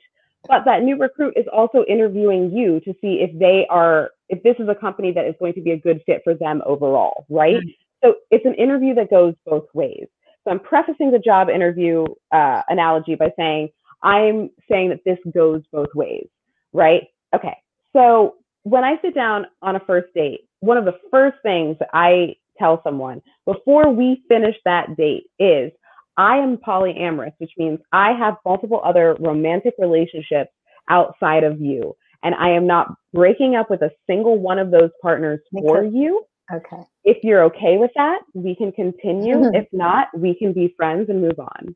but 0.48 0.66
that 0.66 0.84
new 0.84 0.98
recruit 0.98 1.34
is 1.38 1.48
also 1.48 1.84
interviewing 1.86 2.52
you 2.52 2.80
to 2.82 2.94
see 3.02 3.22
if 3.22 3.38
they 3.38 3.68
are 3.68 4.12
if 4.34 4.44
this 4.44 4.56
is 4.60 4.68
a 4.70 4.76
company 4.76 5.12
that 5.14 5.26
is 5.26 5.36
going 5.40 5.54
to 5.54 5.62
be 5.62 5.72
a 5.72 5.78
good 5.78 6.02
fit 6.06 6.22
for 6.24 6.34
them 6.34 6.62
overall, 6.66 7.26
right? 7.30 7.58
Mhm. 7.64 7.76
So 8.04 8.16
it's 8.32 8.46
an 8.46 8.56
interview 8.56 8.94
that 8.96 9.10
goes 9.10 9.34
both 9.46 9.68
ways. 9.74 10.08
So 10.44 10.52
I'm 10.52 10.60
prefacing 10.60 11.12
the 11.12 11.20
job 11.20 11.50
interview 11.50 12.06
uh, 12.32 12.62
analogy 12.70 13.16
by 13.16 13.32
saying 13.38 13.70
I'm 14.02 14.50
saying 14.70 14.90
that 14.90 15.00
this 15.06 15.20
goes 15.34 15.62
both 15.72 15.94
ways, 15.96 16.28
right? 16.74 17.04
Okay. 17.34 17.56
So 17.94 18.36
when 18.64 18.84
I 18.84 19.00
sit 19.02 19.16
down 19.16 19.48
on 19.62 19.76
a 19.76 19.80
first 19.82 20.14
date, 20.14 20.42
one 20.60 20.78
of 20.78 20.86
the 20.86 20.98
first 21.12 21.38
things 21.44 21.78
I 21.94 22.36
tell 22.60 22.82
someone 22.84 23.22
before 23.46 23.90
we 23.92 24.24
finish 24.28 24.56
that 24.66 24.96
date 24.98 25.26
is 25.40 25.72
I 26.18 26.38
am 26.38 26.58
polyamorous, 26.58 27.34
which 27.40 27.52
means 27.58 27.80
I 27.92 28.12
have 28.14 28.36
multiple 28.46 28.82
other 28.84 29.16
romantic 29.20 29.74
relationships 29.80 30.52
outside 30.90 31.44
of 31.44 31.60
you. 31.62 31.96
And 32.24 32.36
I 32.36 32.50
am 32.50 32.66
not 32.66 32.96
breaking 33.14 33.56
up 33.56 33.70
with 33.70 33.82
a 33.82 33.92
single 34.08 34.40
one 34.40 34.58
of 34.58 34.72
those 34.72 34.90
partners 35.02 35.42
for 35.52 35.84
you. 35.84 36.26
Okay. 36.52 36.82
If 37.04 37.24
you're 37.24 37.44
okay 37.44 37.78
with 37.78 37.92
that, 37.96 38.22
we 38.34 38.56
can 38.56 38.72
continue. 38.72 39.36
Mhm. 39.36 39.56
If 39.56 39.68
not, 39.72 40.08
we 40.18 40.34
can 40.34 40.54
be 40.54 40.70
friends 40.70 41.10
and 41.10 41.22
move 41.22 41.40
on. 41.40 41.76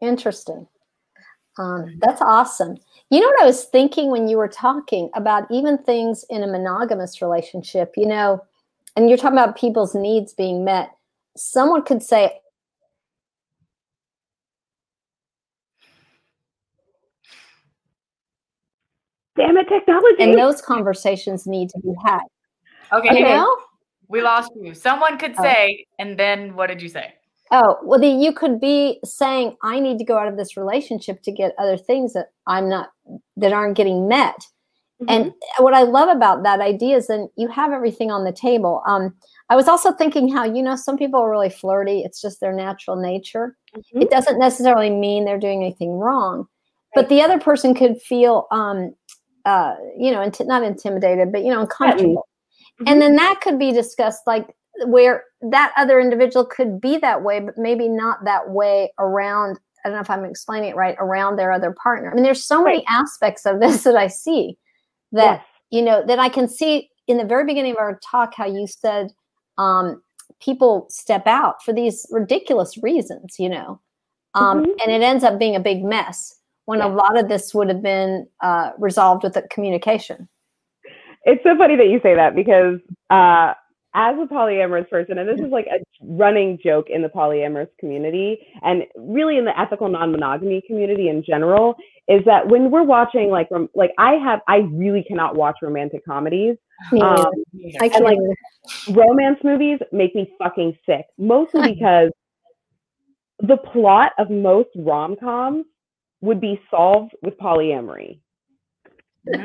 Interesting. 0.00 0.66
Um, 1.58 1.98
that's 2.00 2.22
awesome. 2.22 2.76
You 3.10 3.20
know 3.20 3.26
what 3.26 3.42
I 3.42 3.46
was 3.46 3.64
thinking 3.64 4.10
when 4.10 4.28
you 4.28 4.36
were 4.36 4.48
talking 4.48 5.10
about 5.14 5.50
even 5.50 5.78
things 5.78 6.24
in 6.30 6.42
a 6.42 6.46
monogamous 6.46 7.20
relationship, 7.20 7.94
you 7.96 8.06
know, 8.06 8.40
and 8.96 9.08
you're 9.08 9.18
talking 9.18 9.38
about 9.38 9.56
people's 9.56 9.94
needs 9.94 10.32
being 10.34 10.64
met. 10.64 10.90
Someone 11.36 11.82
could 11.82 12.02
say, 12.02 12.40
Damn 19.38 19.56
it, 19.56 19.68
technology. 19.68 20.16
and 20.22 20.38
those 20.38 20.60
conversations 20.60 21.46
need 21.46 21.70
to 21.70 21.78
be 21.80 21.92
had. 22.04 22.20
Okay, 22.92 23.10
Okay. 23.10 23.22
know? 23.22 23.56
we 24.08 24.22
lost 24.22 24.50
you. 24.60 24.72
Someone 24.74 25.18
could 25.18 25.34
Oh. 25.38 25.42
say, 25.42 25.84
and 25.98 26.18
then 26.18 26.54
what 26.56 26.68
did 26.68 26.80
you 26.82 26.88
say? 26.88 27.14
Oh, 27.50 27.76
well, 27.82 27.98
the, 27.98 28.08
you 28.08 28.32
could 28.32 28.58
be 28.60 29.00
saying, 29.04 29.56
I 29.62 29.80
need 29.80 29.98
to 29.98 30.04
go 30.04 30.18
out 30.18 30.28
of 30.28 30.36
this 30.36 30.56
relationship 30.56 31.22
to 31.22 31.32
get 31.32 31.54
other 31.58 31.76
things 31.78 32.12
that 32.14 32.28
I'm 32.46 32.68
not, 32.68 32.90
that 33.36 33.52
aren't 33.52 33.76
getting 33.76 34.08
met. 34.08 34.36
And 35.06 35.32
what 35.58 35.74
I 35.74 35.82
love 35.82 36.08
about 36.08 36.42
that 36.42 36.60
idea 36.60 36.96
is 36.96 37.06
then 37.06 37.28
you 37.36 37.46
have 37.48 37.70
everything 37.70 38.10
on 38.10 38.24
the 38.24 38.32
table. 38.32 38.82
Um, 38.84 39.14
I 39.48 39.54
was 39.54 39.68
also 39.68 39.92
thinking 39.92 40.26
how, 40.28 40.42
you 40.44 40.60
know, 40.60 40.74
some 40.74 40.98
people 40.98 41.20
are 41.20 41.30
really 41.30 41.50
flirty. 41.50 42.00
It's 42.00 42.20
just 42.20 42.40
their 42.40 42.52
natural 42.52 42.96
nature. 42.96 43.56
Mhm. 43.76 44.02
It 44.02 44.10
doesn't 44.10 44.40
necessarily 44.40 44.90
mean 44.90 45.24
they're 45.24 45.38
doing 45.38 45.62
anything 45.62 45.92
wrong. 45.92 46.48
But 46.96 47.08
the 47.10 47.22
other 47.22 47.38
person 47.38 47.74
could 47.74 48.02
feel, 48.02 48.48
um, 48.50 48.92
uh, 49.44 49.74
you 49.96 50.10
know, 50.10 50.18
inti- 50.20 50.46
not 50.46 50.62
intimidated, 50.62 51.32
but, 51.32 51.42
you 51.44 51.50
know, 51.50 51.60
uncomfortable. 51.60 52.26
Mhm. 52.80 52.90
And 52.92 53.02
then 53.02 53.16
that 53.16 53.40
could 53.40 53.58
be 53.58 53.72
discussed 53.72 54.22
like 54.26 54.54
where 54.86 55.24
that 55.40 55.72
other 55.76 56.00
individual 56.00 56.44
could 56.46 56.80
be 56.80 56.98
that 56.98 57.22
way, 57.22 57.40
but 57.40 57.58
maybe 57.58 57.88
not 57.88 58.24
that 58.24 58.50
way 58.50 58.92
around. 58.98 59.58
I 59.84 59.88
don't 59.88 59.96
know 59.96 60.00
if 60.02 60.10
I'm 60.10 60.24
explaining 60.24 60.70
it 60.70 60.76
right 60.76 60.96
around 60.98 61.36
their 61.36 61.52
other 61.52 61.72
partner. 61.72 62.10
I 62.10 62.14
mean, 62.14 62.24
there's 62.24 62.44
so 62.44 62.62
many 62.62 62.84
aspects 62.88 63.46
of 63.46 63.60
this 63.60 63.82
that 63.84 63.96
I 63.96 64.06
see 64.08 64.56
that 65.12 65.42
you 65.70 65.82
know 65.82 66.04
that 66.06 66.18
I 66.18 66.28
can 66.28 66.48
see 66.48 66.90
in 67.06 67.16
the 67.16 67.24
very 67.24 67.44
beginning 67.44 67.72
of 67.72 67.78
our 67.78 67.98
talk 68.08 68.34
how 68.34 68.46
you 68.46 68.66
said 68.66 69.12
um, 69.56 70.02
people 70.40 70.86
step 70.90 71.26
out 71.26 71.62
for 71.64 71.72
these 71.72 72.06
ridiculous 72.10 72.76
reasons, 72.82 73.36
you 73.38 73.48
know, 73.48 73.80
um, 74.34 74.64
Mhm. 74.64 74.76
and 74.82 74.92
it 74.92 75.02
ends 75.02 75.24
up 75.24 75.38
being 75.38 75.56
a 75.56 75.60
big 75.60 75.82
mess 75.82 76.37
when 76.68 76.82
a 76.82 76.86
lot 76.88 77.18
of 77.18 77.30
this 77.30 77.54
would 77.54 77.70
have 77.70 77.82
been 77.82 78.28
uh, 78.42 78.72
resolved 78.78 79.24
with 79.24 79.32
the 79.32 79.40
communication. 79.50 80.28
It's 81.24 81.42
so 81.42 81.56
funny 81.56 81.76
that 81.76 81.86
you 81.86 81.98
say 82.02 82.14
that 82.14 82.36
because 82.36 82.78
uh, 83.08 83.54
as 83.94 84.14
a 84.18 84.26
polyamorous 84.26 84.86
person, 84.90 85.16
and 85.16 85.26
this 85.26 85.40
is 85.40 85.50
like 85.50 85.64
a 85.66 85.82
running 86.02 86.58
joke 86.62 86.88
in 86.90 87.00
the 87.00 87.08
polyamorous 87.08 87.70
community 87.80 88.46
and 88.60 88.82
really 88.98 89.38
in 89.38 89.46
the 89.46 89.58
ethical 89.58 89.88
non-monogamy 89.88 90.60
community 90.66 91.08
in 91.08 91.24
general, 91.24 91.74
is 92.06 92.22
that 92.26 92.46
when 92.46 92.70
we're 92.70 92.82
watching 92.82 93.30
like 93.30 93.48
rom- 93.50 93.70
like 93.74 93.92
I 93.96 94.16
have 94.16 94.40
I 94.46 94.58
really 94.70 95.06
cannot 95.08 95.36
watch 95.36 95.56
romantic 95.62 96.04
comedies. 96.04 96.56
Me 96.92 97.00
Um. 97.00 97.32
I 97.80 97.88
can't. 97.88 98.04
like, 98.04 98.18
romance 98.90 99.38
movies 99.42 99.78
make 99.90 100.14
me 100.14 100.30
fucking 100.38 100.76
sick, 100.84 101.06
mostly 101.16 101.72
because 101.72 102.10
the 103.38 103.56
plot 103.56 104.12
of 104.18 104.28
most 104.28 104.68
rom-coms 104.76 105.64
would 106.20 106.40
be 106.40 106.60
solved 106.70 107.12
with 107.22 107.38
polyamory 107.38 108.20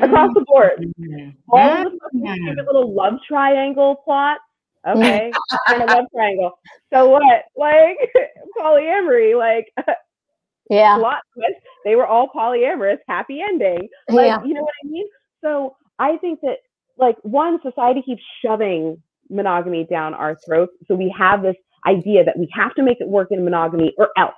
across 0.00 0.30
the 0.34 0.40
board. 0.46 0.84
Mhm. 1.00 1.34
all 1.48 1.86
of 1.86 1.92
the 1.92 1.98
stupid 2.46 2.66
little 2.66 2.92
love 2.94 3.14
triangle 3.26 3.96
plots. 3.96 4.40
Okay, 4.86 5.32
and 5.68 5.82
a 5.82 5.86
love 5.86 6.06
triangle. 6.14 6.52
So 6.92 7.08
what? 7.08 7.44
Like 7.56 7.96
polyamory, 8.58 9.36
like 9.38 9.72
yeah. 10.70 10.96
plot 10.98 11.22
twist. 11.34 11.60
They 11.84 11.96
were 11.96 12.06
all 12.06 12.28
polyamorous, 12.28 12.98
happy 13.08 13.40
ending. 13.42 13.88
Like, 14.08 14.26
Yeah. 14.26 14.42
you 14.44 14.54
know 14.54 14.62
what 14.62 14.74
I 14.84 14.88
mean? 14.88 15.06
So 15.42 15.76
I 15.98 16.16
think 16.18 16.40
that 16.42 16.58
like 16.98 17.16
one, 17.22 17.60
society 17.62 18.02
keeps 18.02 18.22
shoving 18.44 19.02
monogamy 19.30 19.84
down 19.90 20.14
our 20.14 20.36
throats. 20.46 20.72
So 20.86 20.94
we 20.94 21.14
have 21.18 21.42
this 21.42 21.56
idea 21.86 22.24
that 22.24 22.38
we 22.38 22.48
have 22.54 22.74
to 22.74 22.82
make 22.82 23.00
it 23.00 23.08
work 23.08 23.28
in 23.30 23.44
monogamy 23.44 23.94
or 23.98 24.10
else, 24.16 24.34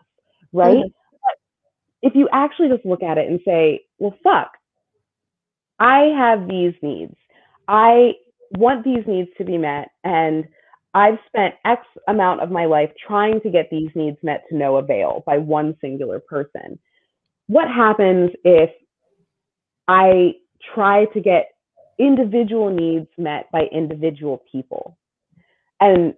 right? 0.53 0.85
Mhm. 0.85 0.93
If 2.03 2.15
you 2.15 2.29
actually 2.33 2.69
just 2.69 2.85
look 2.85 3.03
at 3.03 3.19
it 3.19 3.29
and 3.29 3.41
say, 3.45 3.83
well, 3.99 4.15
fuck, 4.23 4.53
I 5.79 6.11
have 6.17 6.49
these 6.49 6.75
needs. 6.83 7.15
I 7.69 8.13
want 8.53 8.85
these 8.85 9.05
needs 9.07 9.31
to 9.39 9.45
be 9.45 9.59
met. 9.59 9.89
And 10.05 10.45
I've 10.95 11.19
spent 11.27 11.55
X 11.65 11.83
amount 12.09 12.41
of 12.41 12.51
my 12.51 12.65
life 12.65 12.91
trying 13.07 13.41
to 13.43 13.51
get 13.51 13.69
these 13.71 13.91
needs 13.95 14.17
met 14.23 14.45
to 14.49 14.57
no 14.57 14.77
avail 14.77 15.23
by 15.27 15.39
one 15.39 15.77
singular 15.81 16.21
person. 16.21 16.79
What 17.49 17.69
happens 17.69 18.31
if 18.45 18.71
I 19.89 20.33
try 20.75 21.05
to 21.07 21.21
get 21.21 21.49
individual 21.99 22.71
needs 22.71 23.09
met 23.19 23.51
by 23.53 23.65
individual 23.73 24.43
people? 24.51 24.97
And 25.81 26.15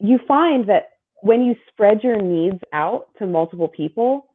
you 0.00 0.18
find 0.26 0.68
that 0.68 0.88
when 1.20 1.42
you 1.42 1.54
spread 1.68 2.02
your 2.02 2.20
needs 2.20 2.60
out 2.72 3.08
to 3.18 3.26
multiple 3.26 3.68
people, 3.68 4.26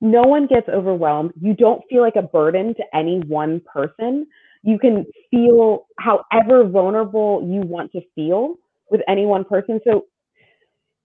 no 0.00 0.22
one 0.22 0.46
gets 0.46 0.68
overwhelmed. 0.68 1.32
You 1.40 1.54
don't 1.54 1.82
feel 1.90 2.02
like 2.02 2.16
a 2.16 2.22
burden 2.22 2.74
to 2.74 2.82
any 2.94 3.20
one 3.20 3.60
person. 3.72 4.26
You 4.62 4.78
can 4.78 5.06
feel 5.30 5.86
however 5.98 6.64
vulnerable 6.64 7.42
you 7.46 7.60
want 7.60 7.92
to 7.92 8.00
feel 8.14 8.56
with 8.90 9.00
any 9.08 9.26
one 9.26 9.44
person. 9.44 9.80
So 9.84 10.06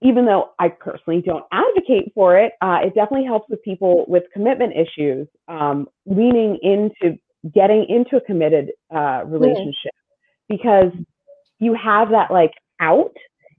even 0.02 0.26
though 0.26 0.50
I 0.58 0.68
personally 0.68 1.22
don't 1.24 1.44
advocate 1.52 2.12
for 2.14 2.38
it, 2.38 2.52
uh, 2.60 2.78
it 2.82 2.94
definitely 2.94 3.26
helps 3.26 3.48
with 3.48 3.62
people 3.62 4.04
with 4.08 4.24
commitment 4.32 4.74
issues, 4.76 5.26
um, 5.48 5.88
leaning 6.04 6.58
into 6.62 7.18
getting 7.54 7.86
into 7.88 8.16
a 8.16 8.20
committed 8.20 8.72
uh, 8.94 9.22
relationship 9.24 9.92
because 10.48 10.92
you 11.58 11.74
have 11.74 12.10
that 12.10 12.30
like 12.30 12.52
out, 12.80 13.14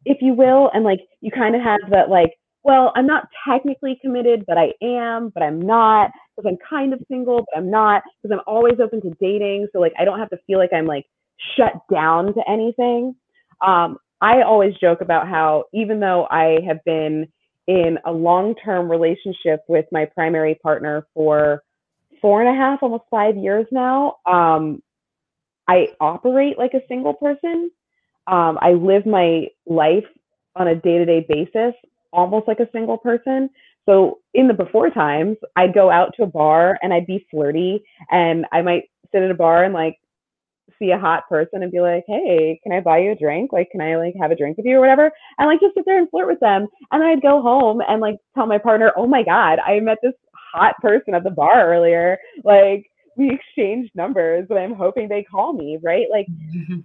if 0.05 0.17
you 0.21 0.33
will, 0.33 0.69
and 0.73 0.83
like 0.83 0.99
you 1.21 1.31
kind 1.31 1.55
of 1.55 1.61
have 1.61 1.79
that 1.91 2.09
like, 2.09 2.33
well, 2.67 2.91
I'm 2.97 3.07
not 3.07 3.29
technically 3.47 3.97
committed, 4.01 4.43
but 4.45 4.57
I 4.57 4.73
am, 4.83 5.29
but 5.29 5.41
I'm 5.41 5.61
not 5.61 6.11
because 6.35 6.51
I'm 6.51 6.57
kind 6.69 6.93
of 6.93 6.99
single, 7.07 7.37
but 7.37 7.57
I'm 7.57 7.71
not 7.71 8.03
because 8.21 8.37
I'm 8.37 8.43
always 8.45 8.73
open 8.83 9.01
to 9.03 9.11
dating. 9.21 9.69
So 9.71 9.79
like 9.79 9.93
I 9.97 10.03
don't 10.03 10.19
have 10.19 10.29
to 10.31 10.37
feel 10.45 10.59
like 10.59 10.73
I'm 10.73 10.85
like 10.85 11.05
shut 11.55 11.71
down 11.89 12.33
to 12.33 12.41
anything. 12.45 13.15
Um, 13.65 13.97
I 14.19 14.41
always 14.41 14.73
joke 14.81 14.99
about 14.99 15.29
how 15.29 15.63
even 15.73 16.01
though 16.01 16.27
I 16.29 16.57
have 16.67 16.83
been 16.83 17.27
in 17.67 17.99
a 18.05 18.11
long-term 18.11 18.91
relationship 18.91 19.61
with 19.69 19.85
my 19.93 20.03
primary 20.03 20.55
partner 20.55 21.07
for 21.13 21.63
four 22.21 22.41
and 22.41 22.49
a 22.49 22.59
half, 22.59 22.83
almost 22.83 23.05
five 23.09 23.37
years 23.37 23.65
now, 23.71 24.17
um, 24.25 24.83
I 25.69 25.87
operate 26.01 26.57
like 26.57 26.73
a 26.73 26.85
single 26.89 27.13
person. 27.13 27.71
Um, 28.27 28.57
I 28.61 28.73
live 28.73 29.05
my 29.05 29.47
life 29.65 30.05
on 30.57 30.67
a 30.67 30.75
day-to-day 30.75 31.27
basis, 31.29 31.73
almost 32.13 32.47
like 32.47 32.59
a 32.59 32.69
single 32.71 32.97
person. 32.97 33.49
So 33.85 34.19
in 34.33 34.47
the 34.47 34.53
before 34.53 34.89
times, 34.89 35.37
I'd 35.55 35.73
go 35.73 35.89
out 35.89 36.13
to 36.17 36.23
a 36.23 36.27
bar 36.27 36.77
and 36.81 36.93
I'd 36.93 37.07
be 37.07 37.25
flirty, 37.31 37.83
and 38.11 38.45
I 38.51 38.61
might 38.61 38.83
sit 39.11 39.23
at 39.23 39.31
a 39.31 39.35
bar 39.35 39.63
and 39.63 39.73
like 39.73 39.97
see 40.77 40.91
a 40.91 40.99
hot 40.99 41.27
person 41.29 41.63
and 41.63 41.71
be 41.71 41.79
like, 41.79 42.03
"Hey, 42.07 42.59
can 42.63 42.73
I 42.73 42.81
buy 42.81 42.99
you 42.99 43.11
a 43.11 43.15
drink? 43.15 43.53
Like, 43.53 43.71
can 43.71 43.81
I 43.81 43.95
like 43.95 44.13
have 44.19 44.31
a 44.31 44.35
drink 44.35 44.57
with 44.57 44.65
you 44.65 44.77
or 44.77 44.81
whatever?" 44.81 45.11
And 45.37 45.47
like 45.47 45.61
just 45.61 45.73
sit 45.75 45.85
there 45.85 45.99
and 45.99 46.09
flirt 46.09 46.27
with 46.27 46.39
them. 46.39 46.67
And 46.91 47.03
I'd 47.03 47.21
go 47.21 47.41
home 47.41 47.81
and 47.87 48.01
like 48.01 48.17
tell 48.35 48.45
my 48.45 48.57
partner, 48.57 48.91
"Oh 48.97 49.07
my 49.07 49.23
god, 49.23 49.59
I 49.59 49.79
met 49.79 49.99
this 50.03 50.13
hot 50.53 50.75
person 50.81 51.13
at 51.13 51.23
the 51.23 51.31
bar 51.31 51.67
earlier. 51.71 52.17
Like, 52.43 52.89
we 53.15 53.31
exchanged 53.31 53.91
numbers, 53.95 54.45
but 54.47 54.57
I'm 54.57 54.73
hoping 54.73 55.07
they 55.07 55.23
call 55.23 55.53
me, 55.53 55.77
right? 55.81 56.07
Like, 56.11 56.27
mm-hmm. 56.27 56.79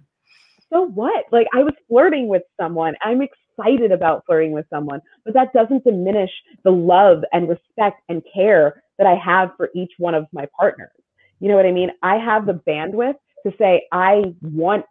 so 0.71 0.87
what? 0.87 1.25
Like, 1.31 1.47
I 1.53 1.63
was 1.63 1.73
flirting 1.87 2.27
with 2.27 2.43
someone. 2.59 2.95
I'm 3.01 3.21
excited 3.57 3.91
about 3.91 4.23
flirting 4.25 4.51
with 4.51 4.65
someone, 4.69 5.01
but 5.25 5.33
that 5.33 5.53
doesn't 5.53 5.83
diminish 5.83 6.31
the 6.63 6.71
love 6.71 7.23
and 7.33 7.49
respect 7.49 8.01
and 8.09 8.21
care 8.33 8.83
that 8.97 9.07
I 9.07 9.15
have 9.15 9.51
for 9.57 9.69
each 9.75 9.91
one 9.97 10.15
of 10.15 10.27
my 10.31 10.47
partners. 10.57 10.91
You 11.39 11.49
know 11.49 11.55
what 11.55 11.65
I 11.65 11.71
mean? 11.71 11.91
I 12.01 12.17
have 12.17 12.45
the 12.45 12.61
bandwidth 12.67 13.15
to 13.45 13.53
say, 13.57 13.87
I 13.91 14.33
want 14.41 14.85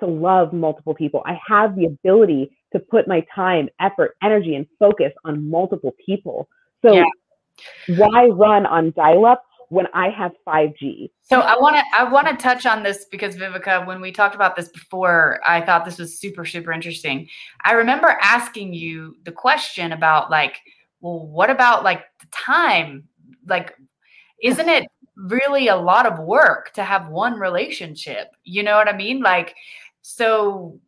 to 0.00 0.06
love 0.06 0.52
multiple 0.52 0.94
people. 0.94 1.22
I 1.26 1.38
have 1.46 1.74
the 1.76 1.86
ability 1.86 2.56
to 2.72 2.78
put 2.78 3.08
my 3.08 3.24
time, 3.34 3.68
effort, 3.80 4.16
energy, 4.22 4.54
and 4.54 4.66
focus 4.78 5.12
on 5.24 5.48
multiple 5.50 5.94
people. 6.04 6.48
So 6.84 6.94
Yeah. 6.94 7.04
why 7.86 8.26
run 8.26 8.66
on 8.66 8.92
dial 8.92 9.26
up 9.26 9.42
when 9.70 9.86
I 9.92 10.10
have 10.10 10.32
5G? 10.46 11.10
So 11.22 11.40
I 11.40 11.58
want 11.58 11.76
to 11.76 11.82
I 11.94 12.04
want 12.04 12.26
to 12.28 12.36
touch 12.36 12.66
on 12.66 12.82
this 12.82 13.06
because 13.10 13.36
Vivica, 13.36 13.86
when 13.86 14.00
we 14.00 14.12
talked 14.12 14.34
about 14.34 14.56
this 14.56 14.68
before, 14.68 15.40
I 15.46 15.60
thought 15.60 15.84
this 15.84 15.98
was 15.98 16.18
super 16.18 16.44
super 16.44 16.72
interesting. 16.72 17.28
I 17.64 17.72
remember 17.72 18.18
asking 18.22 18.74
you 18.74 19.16
the 19.24 19.32
question 19.32 19.92
about 19.92 20.30
like, 20.30 20.58
well, 21.00 21.26
what 21.26 21.50
about 21.50 21.84
like 21.84 22.04
the 22.20 22.26
time? 22.32 23.04
Like, 23.46 23.74
isn't 24.42 24.68
it 24.68 24.86
really 25.16 25.68
a 25.68 25.76
lot 25.76 26.06
of 26.06 26.18
work 26.18 26.72
to 26.74 26.82
have 26.82 27.08
one 27.08 27.34
relationship? 27.34 28.28
You 28.44 28.62
know 28.62 28.76
what 28.76 28.88
I 28.88 28.96
mean? 28.96 29.20
Like, 29.20 29.54
so 30.02 30.80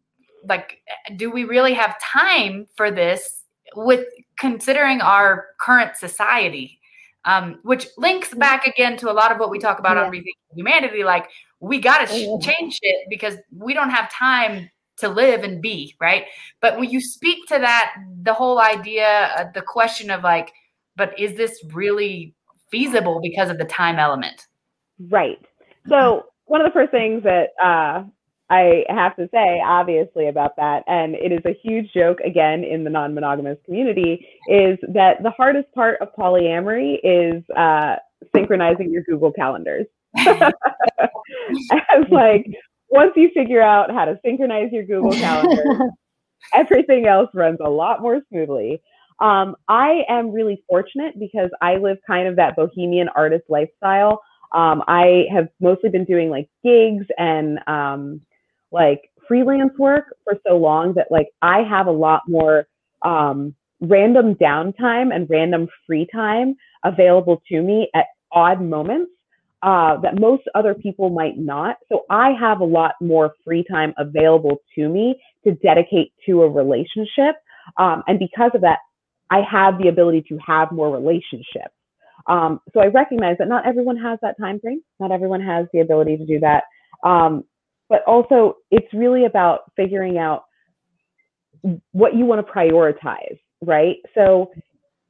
like 0.49 0.79
do 1.17 1.31
we 1.31 1.45
really 1.45 1.75
have 1.75 2.01
time 2.01 2.67
for 2.75 2.91
this 2.91 3.43
with 3.77 4.07
considering 4.39 5.01
our 5.01 5.49
current 5.61 5.97
society 5.97 6.80
um, 7.25 7.59
which 7.63 7.87
links 7.99 8.33
back 8.35 8.67
again 8.67 8.97
to 8.99 9.11
a 9.11 9.15
lot 9.15 9.33
of 9.33 9.39
what 9.39 9.51
we 9.51 9.59
talk 9.59 9.79
about 9.79 9.97
Yeah. 9.97 10.05
on 10.05 10.13
Rethinking 10.13 10.55
Humanity. 10.57 11.05
Like 11.05 11.29
we 11.61 11.79
got 11.79 12.07
to 12.07 12.07
sh- 12.07 12.45
change 12.45 12.79
it 12.83 13.07
because 13.09 13.37
we 13.55 13.75
don't 13.75 13.91
have 13.91 14.11
time 14.11 14.71
to 14.99 15.09
live 15.09 15.43
and 15.43 15.61
be 15.63 15.95
right. 16.01 16.25
But 16.61 16.79
when 16.79 16.91
you 16.91 17.01
speak 17.01 17.47
to 17.49 17.59
that, 17.59 17.95
the 18.23 18.35
whole 18.35 18.61
idea, 18.61 19.33
uh, 19.37 19.45
the 19.55 19.63
question 19.63 20.11
of 20.11 20.23
like, 20.23 20.53
but 20.97 21.19
is 21.19 21.37
this 21.37 21.63
really 21.73 22.35
feasible 22.71 23.21
because 23.21 23.51
of 23.51 23.59
the 23.59 23.65
time 23.65 23.99
element? 23.99 24.47
Right. 24.99 25.39
So 25.89 26.27
one 26.45 26.61
of 26.61 26.67
the 26.67 26.73
first 26.73 26.91
things 26.91 27.23
that 27.23 27.49
uh, 27.63 28.05
I 28.51 28.85
have 28.89 29.15
to 29.17 29.29
say, 29.33 29.63
obviously, 29.65 30.29
about 30.29 30.57
that, 30.57 30.83
and 30.89 31.15
it 31.15 31.31
is 31.31 31.41
a 31.47 31.57
huge 31.63 31.93
joke 31.93 32.19
again 32.21 32.65
in 32.65 32.83
the 32.83 32.91
non-monogamous 32.91 33.59
community, 33.65 34.27
is 34.49 34.77
that 34.93 35.23
the 35.23 35.31
hardest 35.31 35.73
part 35.73 36.01
of 36.01 36.09
polyamory 36.19 36.99
is 37.05 37.45
uh, 37.57 37.97
synchronizing 38.35 38.91
your 38.91 39.05
Google 39.05 39.33
calendars. 39.33 39.87
and 40.17 40.53
like 42.11 42.45
once 42.91 43.13
you 43.15 43.31
figure 43.33 43.63
out 43.63 43.91
how 43.93 44.05
to 44.05 44.19
synchronize 44.25 44.71
your 44.73 44.85
Google 44.85 45.13
calendar, 45.13 45.63
everything 46.55 47.07
else 47.07 47.31
runs 47.33 47.59
a 47.65 47.71
lot 47.71 48.03
more 48.03 48.21
smoothly. 48.31 48.83
Um, 49.21 49.55
I 49.69 50.03
am 50.09 50.33
really 50.33 50.65
fortunate 50.69 51.19
because 51.21 51.51
I 51.61 51.77
live 51.77 51.99
kind 52.07 52.27
of 52.27 52.37
that 52.37 52.57
bohemian 52.57 53.09
artist 53.15 53.45
lifestyle. 53.49 54.21
Um, 54.53 54.83
I 54.89 55.27
have 55.33 55.49
mostly 55.61 55.91
been 55.91 56.05
doing 56.05 56.31
like 56.31 56.49
gigs 56.65 57.07
and 57.17 57.61
um, 57.69 58.21
like 58.73 59.11
freelance 59.29 59.73
work 59.79 60.15
for 60.25 60.35
so 60.47 60.57
long 60.57 60.95
that 60.95 61.07
like 61.11 61.29
I 61.43 61.63
have 61.69 61.87
a 61.87 61.93
lot 61.93 62.23
more 62.29 62.67
um, 63.03 63.55
random 63.81 64.35
downtime 64.35 65.15
and 65.15 65.29
random 65.31 65.69
free 65.87 66.07
time 66.13 66.57
available 66.85 67.43
to 67.49 67.63
me 67.63 67.89
at 67.95 68.07
odd 68.33 68.61
moments 68.61 69.11
uh, 69.63 69.99
that 70.01 70.19
most 70.19 70.43
other 70.55 70.75
people 70.75 71.11
might 71.11 71.39
not. 71.39 71.77
So 71.91 72.03
I 72.11 72.31
have 72.39 72.61
a 72.61 72.65
lot 72.65 72.95
more 73.01 73.35
free 73.45 73.65
time 73.71 73.93
available 73.99 74.59
to 74.75 74.89
me 74.89 75.17
to 75.45 75.53
dedicate 75.57 76.13
to 76.27 76.43
a 76.43 76.49
relationship. 76.51 77.37
Um, 77.79 78.03
and 78.07 78.19
because 78.19 78.53
of 78.55 78.63
that, 78.63 78.79
I 79.31 79.43
have 79.49 79.79
the 79.79 79.89
ability 79.89 80.25
to 80.29 80.39
have 80.45 80.73
more 80.73 80.91
relationships. 80.91 81.75
Um, 82.27 82.61
so 82.75 82.81
I 82.81 82.87
recognize 82.87 83.37
that 83.39 83.49
not 83.49 83.67
everyone 83.67 83.97
has 83.97 84.19
that 84.23 84.37
time 84.39 84.61
frame. 84.61 84.83
Not 84.99 85.13
everyone 85.13 85.41
has 85.41 85.67
the 85.73 85.81
ability 85.81 86.17
to 86.19 86.27
do 86.27 86.41
that. 86.41 86.65
Um, 87.07 87.45
but 87.91 88.03
also, 88.07 88.57
it's 88.71 88.87
really 88.95 89.27
about 89.27 89.71
figuring 89.77 90.17
out 90.17 90.45
what 91.91 92.15
you 92.15 92.25
want 92.25 92.47
to 92.47 92.51
prioritize, 92.51 93.39
right? 93.61 93.97
So 94.15 94.53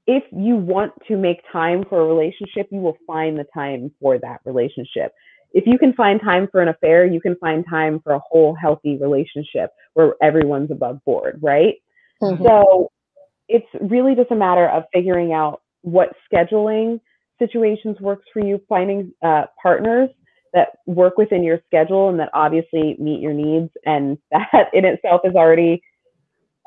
if 0.07 0.25
you 0.33 0.57
want 0.57 0.93
to 1.07 1.17
make 1.17 1.43
time 1.53 1.85
for 1.89 2.01
a 2.01 2.07
relationship, 2.07 2.69
you 2.73 2.81
will 2.81 2.97
find 3.07 3.39
the 3.39 3.45
time 3.55 3.93
for 4.01 4.19
that 4.19 4.41
relationship. 4.47 5.13
If 5.53 5.67
you 5.67 5.79
can 5.79 5.93
find 5.93 6.21
time 6.21 6.49
for 6.51 6.63
an 6.63 6.69
affair, 6.69 7.05
you 7.05 7.21
can 7.21 7.37
find 7.37 7.65
time 7.69 8.01
for 8.03 8.15
a 8.15 8.21
whole 8.27 8.55
healthy 8.55 8.97
relationship 8.97 9.71
where 9.93 10.15
everyone's 10.23 10.71
above 10.71 11.05
board, 11.05 11.39
right? 11.43 11.75
Mhm. 12.23 12.43
So 12.43 12.91
it's 13.49 13.69
really 13.81 14.15
just 14.15 14.31
a 14.31 14.37
matter 14.37 14.69
of 14.69 14.85
figuring 14.93 15.33
out 15.33 15.61
what 15.83 16.17
scheduling 16.33 17.01
situations 17.39 18.01
works 18.01 18.25
for 18.33 18.41
you, 18.41 18.59
finding 18.69 19.13
uh, 19.23 19.45
partners 19.63 20.09
that 20.53 20.79
work 20.87 21.17
within 21.17 21.43
your 21.43 21.61
schedule 21.67 22.09
and 22.09 22.19
that 22.21 22.31
obviously 22.35 22.97
meet 22.99 23.21
your 23.21 23.33
needs. 23.33 23.71
And 23.85 24.19
that 24.31 24.69
in 24.73 24.85
itself 24.85 25.23
is 25.25 25.35
already 25.35 25.83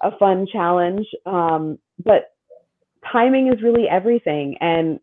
a 0.01 0.15
fun 0.17 0.47
challenge. 0.51 1.07
Um, 1.25 1.79
but 2.03 2.31
timing 3.11 3.47
is 3.47 3.61
really 3.61 3.87
everything. 3.89 4.55
And 4.59 4.99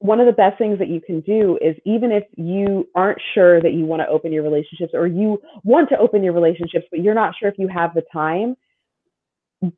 one 0.00 0.20
of 0.20 0.26
the 0.26 0.32
best 0.32 0.58
things 0.58 0.78
that 0.78 0.88
you 0.88 1.00
can 1.00 1.20
do 1.20 1.58
is 1.60 1.76
even 1.84 2.12
if 2.12 2.24
you 2.36 2.88
aren't 2.94 3.20
sure 3.34 3.60
that 3.60 3.72
you 3.72 3.84
want 3.84 4.00
to 4.00 4.08
open 4.08 4.32
your 4.32 4.44
relationships 4.44 4.92
or 4.94 5.06
you 5.06 5.40
want 5.64 5.88
to 5.88 5.98
open 5.98 6.22
your 6.22 6.32
relationships, 6.32 6.86
but 6.90 7.00
you're 7.00 7.14
not 7.14 7.34
sure 7.38 7.48
if 7.48 7.58
you 7.58 7.66
have 7.66 7.94
the 7.94 8.04
time, 8.12 8.56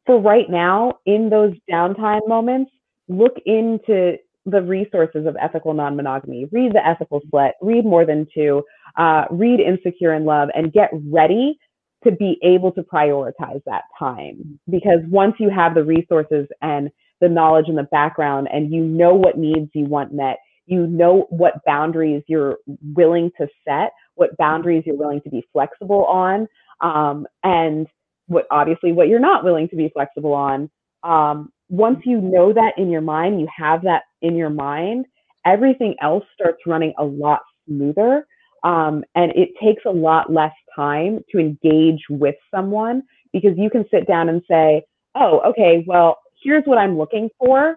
for 0.05 0.21
right 0.21 0.51
now, 0.51 0.99
in 1.07 1.31
those 1.31 1.55
downtime 1.71 2.27
moments, 2.29 2.71
look 3.09 3.37
into 3.47 4.17
the 4.47 4.63
resources 4.63 5.27
of 5.27 5.37
ethical 5.41 5.75
non-monogamy. 5.75 6.47
Read 6.51 6.73
the 6.73 6.87
ethical 6.87 7.21
slut, 7.33 7.53
read 7.61 7.85
more 7.85 8.07
than 8.07 8.27
two, 8.35 8.63
uh, 8.97 9.25
read 9.31 9.61
Insecure 9.61 10.15
in 10.15 10.25
Love, 10.25 10.49
and 10.55 10.73
get 10.73 10.91
ready 11.11 11.59
to 12.05 12.13
be 12.13 12.39
able 12.43 12.73
to 12.73 12.83
prioritize 12.83 13.63
that 13.67 13.83
time. 13.99 14.59
Because 14.71 15.01
once 15.09 15.35
you 15.39 15.51
have 15.51 15.75
the 15.75 15.85
resources 15.85 16.49
and 16.63 16.91
the 17.21 17.29
knowledge 17.29 17.67
and 17.69 17.77
the 17.77 17.83
background, 17.85 18.49
and 18.51 18.73
you 18.73 18.83
know 18.83 19.15
what 19.15 19.37
needs 19.37 19.71
you 19.75 19.85
want 19.85 20.15
met, 20.15 20.39
you 20.67 20.87
know 20.87 21.27
what 21.31 21.65
boundaries 21.67 22.23
you're 22.27 22.57
willing 22.95 23.31
to 23.39 23.47
set, 23.67 23.93
what 24.15 24.37
boundaries 24.39 24.85
you're 24.87 24.97
willing 24.97 25.21
to 25.23 25.31
be 25.31 25.47
flexible 25.53 26.07
on, 26.07 26.49
um, 26.81 27.27
and 27.45 27.87
what 28.29 28.47
obviously 28.51 28.93
what 28.93 29.09
you're 29.09 29.21
not 29.21 29.45
willing 29.45 29.69
to 29.69 29.77
be 29.77 29.91
flexible 29.93 30.33
on. 30.33 30.71
Um, 31.03 31.53
once 31.71 32.01
you 32.05 32.21
know 32.21 32.53
that 32.53 32.73
in 32.77 32.91
your 32.91 33.01
mind, 33.01 33.41
you 33.41 33.49
have 33.57 33.83
that 33.83 34.03
in 34.23 34.37
your 34.37 34.51
mind, 34.51 35.07
everything 35.47 35.95
else 36.03 36.25
starts 36.35 36.59
running 36.67 36.93
a 36.99 37.05
lot 37.05 37.41
smoother. 37.67 38.27
Um, 38.65 39.05
and 39.15 39.33
it 39.33 39.51
takes 39.63 39.85
a 39.87 39.91
lot 39.91 40.33
less 40.33 40.53
time 40.77 41.21
to 41.31 41.39
engage 41.39 42.03
with 42.11 42.35
someone 42.55 43.03
because 43.33 43.53
you 43.57 43.71
can 43.71 43.87
sit 43.91 44.07
down 44.07 44.29
and 44.29 44.43
say, 44.51 44.83
oh, 45.15 45.41
okay, 45.51 45.85
well, 45.87 46.19
here's 46.43 46.65
what 46.65 46.77
I'm 46.77 46.99
looking 46.99 47.31
for. 47.39 47.77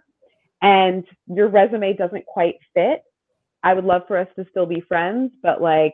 And 0.61 1.05
your 1.27 1.47
resume 1.47 1.93
doesn't 1.93 2.25
quite 2.25 2.55
fit. 2.73 3.03
I 3.63 3.73
would 3.73 3.85
love 3.85 4.01
for 4.07 4.17
us 4.17 4.27
to 4.37 4.45
still 4.49 4.65
be 4.65 4.81
friends, 4.81 5.31
but 5.41 5.61
like 5.61 5.93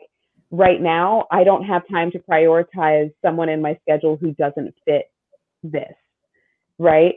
right 0.50 0.80
now, 0.80 1.26
I 1.30 1.44
don't 1.44 1.64
have 1.64 1.82
time 1.88 2.10
to 2.12 2.18
prioritize 2.18 3.12
someone 3.24 3.48
in 3.48 3.62
my 3.62 3.78
schedule 3.82 4.16
who 4.20 4.32
doesn't 4.32 4.74
fit 4.84 5.04
this. 5.62 5.92
Right. 6.78 7.16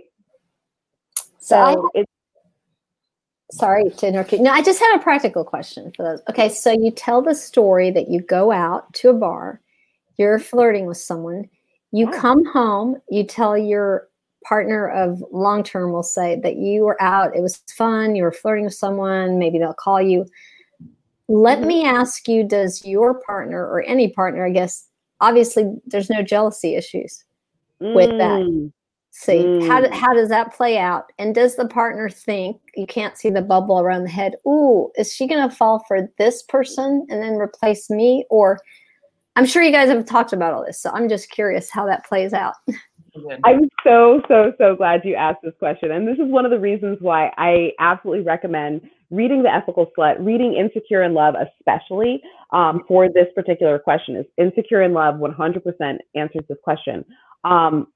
So 1.43 1.57
I- 1.57 1.99
it's 1.99 2.11
sorry 3.51 3.89
to 3.89 4.07
interrupt 4.07 4.31
you. 4.31 4.39
No, 4.39 4.51
I 4.51 4.61
just 4.61 4.79
had 4.79 4.95
a 4.95 5.03
practical 5.03 5.43
question 5.43 5.91
for 5.95 6.03
those. 6.03 6.21
Okay, 6.29 6.47
so 6.49 6.71
you 6.71 6.89
tell 6.89 7.21
the 7.21 7.35
story 7.35 7.91
that 7.91 8.09
you 8.09 8.21
go 8.21 8.51
out 8.51 8.91
to 8.93 9.09
a 9.09 9.13
bar, 9.13 9.59
you're 10.17 10.39
flirting 10.39 10.85
with 10.85 10.97
someone, 10.97 11.49
you 11.91 12.07
Oh. 12.07 12.11
come 12.13 12.45
home, 12.45 13.01
you 13.09 13.23
tell 13.25 13.57
your 13.57 14.07
partner 14.45 14.87
of 14.87 15.23
long 15.31 15.63
term, 15.63 15.91
will 15.91 16.01
say 16.03 16.39
that 16.41 16.55
you 16.55 16.83
were 16.83 17.01
out, 17.01 17.35
it 17.35 17.41
was 17.41 17.57
fun, 17.77 18.15
you 18.15 18.23
were 18.23 18.31
flirting 18.31 18.63
with 18.65 18.73
someone, 18.73 19.37
maybe 19.37 19.59
they'll 19.59 19.73
call 19.73 20.01
you. 20.01 20.25
Let 21.27 21.59
Mhm. 21.59 21.65
me 21.67 21.85
ask 21.85 22.27
you, 22.27 22.43
does 22.43 22.85
your 22.85 23.13
partner 23.15 23.65
or 23.65 23.81
any 23.81 24.09
partner, 24.09 24.45
I 24.45 24.49
guess, 24.49 24.87
obviously 25.21 25.75
there's 25.87 26.09
no 26.09 26.21
jealousy 26.23 26.75
issues. 26.75 27.23
with 27.79 28.17
that. 28.17 28.71
Mm. 29.13 29.61
See 29.61 29.67
how 29.67 29.79
do, 29.79 29.87
Mm. 29.87 29.93
how 29.93 30.13
does 30.13 30.29
that 30.29 30.53
play 30.53 30.77
out? 30.77 31.11
And 31.19 31.35
does 31.35 31.55
the 31.55 31.67
partner 31.67 32.09
think 32.09 32.59
you 32.75 32.87
can't 32.87 33.17
see 33.17 33.29
the 33.29 33.41
bubble 33.41 33.79
around 33.79 34.03
the 34.03 34.09
head? 34.09 34.35
Ooh, 34.47 34.91
is 34.95 35.13
she 35.13 35.27
going 35.27 35.47
to 35.47 35.55
fall 35.55 35.83
for 35.87 36.09
this 36.17 36.41
person 36.43 37.05
and 37.09 37.21
then 37.21 37.35
replace 37.35 37.89
me? 37.89 38.25
Or 38.29 38.59
I'm 39.35 39.45
sure 39.45 39.61
you 39.61 39.71
guys 39.71 39.89
have 39.89 40.05
talked 40.05 40.33
about 40.33 40.53
all 40.53 40.65
this, 40.65 40.79
so 40.79 40.89
I'm 40.91 41.09
just 41.09 41.29
curious 41.31 41.69
how 41.69 41.85
that 41.87 42.05
plays 42.05 42.33
out. 42.33 42.55
I'm 43.43 43.69
so, 43.83 44.21
so, 44.27 44.53
so 44.57 44.75
glad 44.75 45.01
you 45.03 45.13
asked 45.13 45.41
this 45.43 45.53
question. 45.59 45.91
And 45.91 46.07
this 46.07 46.17
is 46.17 46.31
one 46.31 46.45
of 46.45 46.51
the 46.51 46.59
reasons 46.59 46.97
why 46.99 47.31
I 47.37 47.71
absolutely 47.79 48.23
recommend 48.23 48.81
reading 49.11 49.43
The 49.43 49.53
Ethical 49.53 49.91
Slut, 49.95 50.15
reading 50.19 50.55
Insecure 50.55 51.03
in 51.03 51.13
Love, 51.13 51.35
especially 51.35 52.23
um, 52.51 52.81
for 52.87 53.07
this 53.09 53.27
particular 53.35 53.77
question. 53.77 54.15
Is 54.15 54.25
Insecure 54.39 54.81
in 54.81 54.93
Love 54.93 55.15
100% 55.15 55.97
answers 56.15 56.43
this 56.49 56.57
question. 56.63 57.05
Um, 57.43 57.87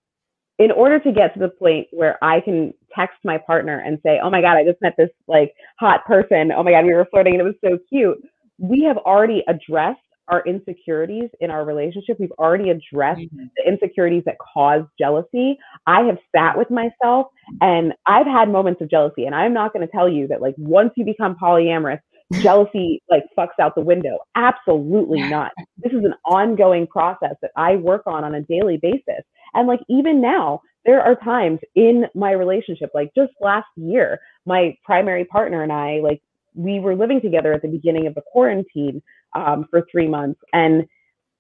in 0.60 0.72
order 0.72 1.00
to 1.00 1.12
get 1.12 1.34
to 1.34 1.40
the 1.40 1.50
point 1.50 1.88
where 1.92 2.18
I 2.24 2.40
can 2.42 2.74
text 2.96 3.18
my 3.24 3.38
partner 3.38 3.80
and 3.86 4.00
say, 4.04 4.20
oh 4.24 4.30
my 4.30 4.42
God, 4.42 4.58
I 4.58 4.64
just 4.64 4.82
met 4.82 4.94
this 4.98 5.10
like 5.28 5.54
hot 5.80 6.06
person. 6.06 6.52
Oh 6.52 6.64
my 6.64 6.72
God, 6.72 6.86
we 6.86 6.94
were 6.94 7.08
flirting 7.12 7.34
and 7.36 7.42
it 7.42 7.44
was 7.46 7.56
so 7.64 7.78
cute. 7.90 8.18
We 8.58 8.84
have 8.88 8.98
already 8.98 9.44
addressed 9.48 10.00
our 10.30 10.44
insecurities 10.46 11.30
in 11.40 11.52
our 11.52 11.64
relationship. 11.64 12.18
We've 12.20 12.32
already 12.40 12.70
addressed 12.72 13.22
Mhm. 13.22 13.50
the 13.56 13.68
insecurities 13.68 14.24
that 14.26 14.36
cause 14.40 14.84
jealousy. 15.00 15.58
I 15.86 16.02
have 16.04 16.18
sat 16.36 16.58
with 16.58 16.70
myself 16.70 17.28
and 17.62 17.94
I've 18.08 18.26
had 18.28 18.50
moments 18.50 18.82
of 18.82 18.90
jealousy. 18.90 19.26
And 19.26 19.34
I'm 19.36 19.54
not 19.54 19.72
going 19.74 19.86
to 19.88 19.92
tell 19.92 20.10
you 20.10 20.28
that 20.28 20.42
like 20.42 20.56
once 20.58 20.92
you 20.98 21.06
become 21.06 21.36
polyamorous, 21.42 22.00
jealousy 22.42 23.02
like 23.10 23.24
fucks 23.38 23.58
out 23.62 23.74
the 23.76 23.82
window. 23.82 24.18
Absolutely 24.36 25.22
not. 25.30 25.52
This 25.78 25.94
is 25.94 26.04
an 26.04 26.14
ongoing 26.26 26.88
process 26.88 27.36
that 27.42 27.52
I 27.56 27.78
work 27.78 28.02
on 28.06 28.24
on 28.26 28.36
a 28.36 28.42
daily 28.42 28.78
basis. 28.82 29.24
And 29.58 29.68
like 29.68 29.82
even 29.90 30.22
now, 30.22 30.62
there 30.86 31.02
are 31.02 31.16
times 31.16 31.60
in 31.76 32.06
my 32.16 32.32
relationship, 32.32 32.92
like 32.94 33.12
just 33.16 33.34
last 33.42 33.68
year, 33.76 34.20
my 34.46 34.78
primary 34.86 35.26
partner 35.26 35.64
and 35.64 35.74
I, 35.74 36.00
like 36.02 36.22
we 36.56 36.80
were 36.80 36.96
living 36.96 37.20
together 37.20 37.52
at 37.54 37.62
the 37.64 37.68
beginning 37.68 38.08
of 38.08 38.16
the 38.16 38.22
quarantine 38.22 39.02
um, 39.36 39.66
for 39.70 39.86
three 39.92 40.08
months. 40.08 40.40
And 40.54 40.86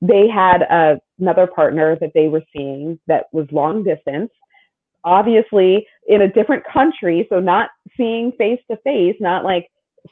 they 0.01 0.27
had 0.27 0.63
a, 0.63 0.99
another 1.19 1.47
partner 1.47 1.95
that 2.01 2.11
they 2.13 2.27
were 2.27 2.43
seeing 2.55 2.99
that 3.07 3.25
was 3.31 3.47
long 3.51 3.83
distance, 3.83 4.31
obviously 5.03 5.87
in 6.07 6.21
a 6.23 6.27
different 6.27 6.63
country, 6.65 7.25
so 7.29 7.39
not 7.39 7.69
seeing 7.95 8.31
face 8.33 8.59
to 8.69 8.77
face, 8.77 9.15
not 9.19 9.43
like 9.43 9.67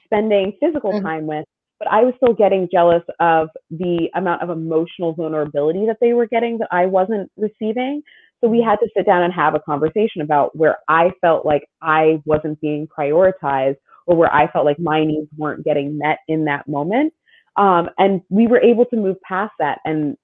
spending 0.06 0.54
physical 0.62 0.94
Mhm. 0.94 1.04
time 1.04 1.26
with, 1.28 1.46
but 1.80 1.88
I 1.90 2.04
was 2.04 2.14
still 2.18 2.34
getting 2.34 2.70
jealous 2.72 3.04
of 3.20 3.50
the 3.70 4.10
amount 4.16 4.42
of 4.42 4.50
emotional 4.50 5.14
vulnerability 5.14 5.86
that 5.88 5.98
they 6.02 6.14
were 6.14 6.28
getting 6.28 6.58
that 6.60 6.70
I 6.72 6.86
wasn't 6.86 7.32
receiving. 7.38 8.02
So 8.42 8.50
we 8.50 8.62
had 8.62 8.78
to 8.78 8.90
sit 8.96 9.06
down 9.06 9.24
and 9.24 9.34
have 9.34 9.56
a 9.56 9.60
conversation 9.60 10.22
about 10.22 10.56
where 10.56 10.78
I 10.88 11.12
felt 11.22 11.46
like 11.46 11.68
I 11.82 12.22
wasn't 12.26 12.62
being 12.62 12.88
prioritized 12.88 13.78
or 14.08 14.16
where 14.16 14.34
I 14.34 14.52
felt 14.52 14.66
like 14.66 14.80
my 14.80 15.04
needs 15.04 15.28
weren't 15.38 15.66
getting 15.66 15.98
met 15.98 16.20
in 16.28 16.46
that 16.46 16.68
moment. 16.68 17.14
Um, 17.58 17.90
and 17.98 18.22
we 18.30 18.48
were 18.48 18.62
able 18.62 18.86
to 18.86 18.96
move 18.96 19.18
past 19.28 19.54
that 19.60 19.80
and 19.86 20.18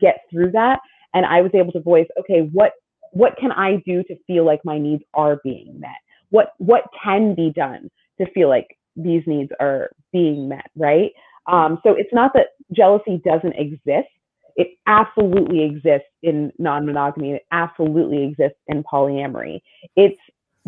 get 0.00 0.20
through 0.30 0.52
that. 0.52 0.80
And 1.14 1.26
I 1.26 1.40
was 1.42 1.50
able 1.54 1.72
to 1.72 1.80
voice, 1.80 2.06
okay, 2.20 2.48
what 2.52 2.72
what 3.12 3.36
can 3.38 3.50
I 3.52 3.82
do 3.86 4.02
to 4.04 4.16
feel 4.26 4.44
like 4.44 4.60
my 4.64 4.78
needs 4.78 5.02
are 5.14 5.40
being 5.42 5.78
met? 5.78 5.96
What 6.30 6.52
what 6.58 6.84
can 7.02 7.34
be 7.34 7.52
done 7.54 7.90
to 8.20 8.30
feel 8.32 8.48
like 8.48 8.66
these 8.96 9.22
needs 9.26 9.52
are 9.60 9.90
being 10.12 10.48
met, 10.48 10.70
right? 10.76 11.12
Um, 11.46 11.80
so 11.84 11.92
it's 11.92 12.12
not 12.12 12.32
that 12.34 12.48
jealousy 12.72 13.22
doesn't 13.24 13.54
exist. 13.54 14.08
It 14.56 14.68
absolutely 14.86 15.64
exists 15.64 16.08
in 16.22 16.52
non-monogamy. 16.58 17.32
It 17.32 17.46
absolutely 17.52 18.24
exists 18.24 18.58
in 18.68 18.84
polyamory. 18.84 19.60
It's 19.96 20.20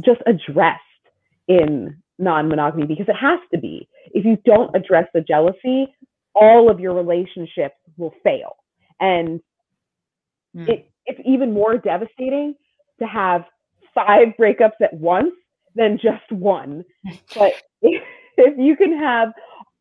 just 0.04 0.20
addressed 0.26 0.80
in 1.48 1.96
non-monogamy 2.18 2.86
because 2.86 3.08
it 3.08 3.16
has 3.16 3.40
to 3.54 3.58
be. 3.60 3.88
If 4.12 4.24
you 4.24 4.38
don't 4.44 4.74
address 4.76 5.08
the 5.14 5.22
jealousy, 5.22 5.94
all 6.34 6.70
of 6.70 6.80
your 6.80 6.94
relationships 6.94 7.76
will 7.96 8.14
fail. 8.24 8.56
And 9.00 9.40
Mm. 10.56 10.68
it, 10.68 10.90
it's 11.06 11.20
even 11.26 11.52
more 11.52 11.76
devastating 11.78 12.54
to 13.00 13.06
have 13.06 13.44
five 13.94 14.28
breakups 14.40 14.80
at 14.82 14.94
once 14.94 15.34
than 15.74 15.98
just 16.02 16.30
one. 16.32 16.84
But 17.34 17.52
if 18.38 18.58
you 18.58 18.76
can 18.76 18.98
have 18.98 19.32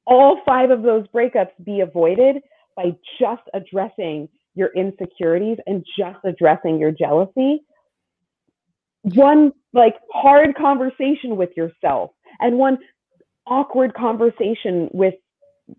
all 0.06 0.40
five 0.46 0.72
of 0.72 0.84
those 0.84 1.06
breakups 1.08 1.52
be 1.64 1.82
avoided 1.82 2.38
by 2.76 2.96
just 3.20 3.42
addressing 3.54 4.30
your 4.56 4.70
insecurities 4.76 5.58
and 5.68 5.86
just 5.98 6.20
addressing 6.24 6.80
your 6.80 6.92
jealousy, 6.92 7.64
one 9.04 9.52
like 9.74 9.96
hard 10.12 10.56
conversation 10.56 11.38
with 11.38 11.50
yourself 11.56 12.12
and 12.40 12.58
one 12.58 12.78
awkward 13.46 13.94
conversation 13.94 14.90
with 14.94 15.14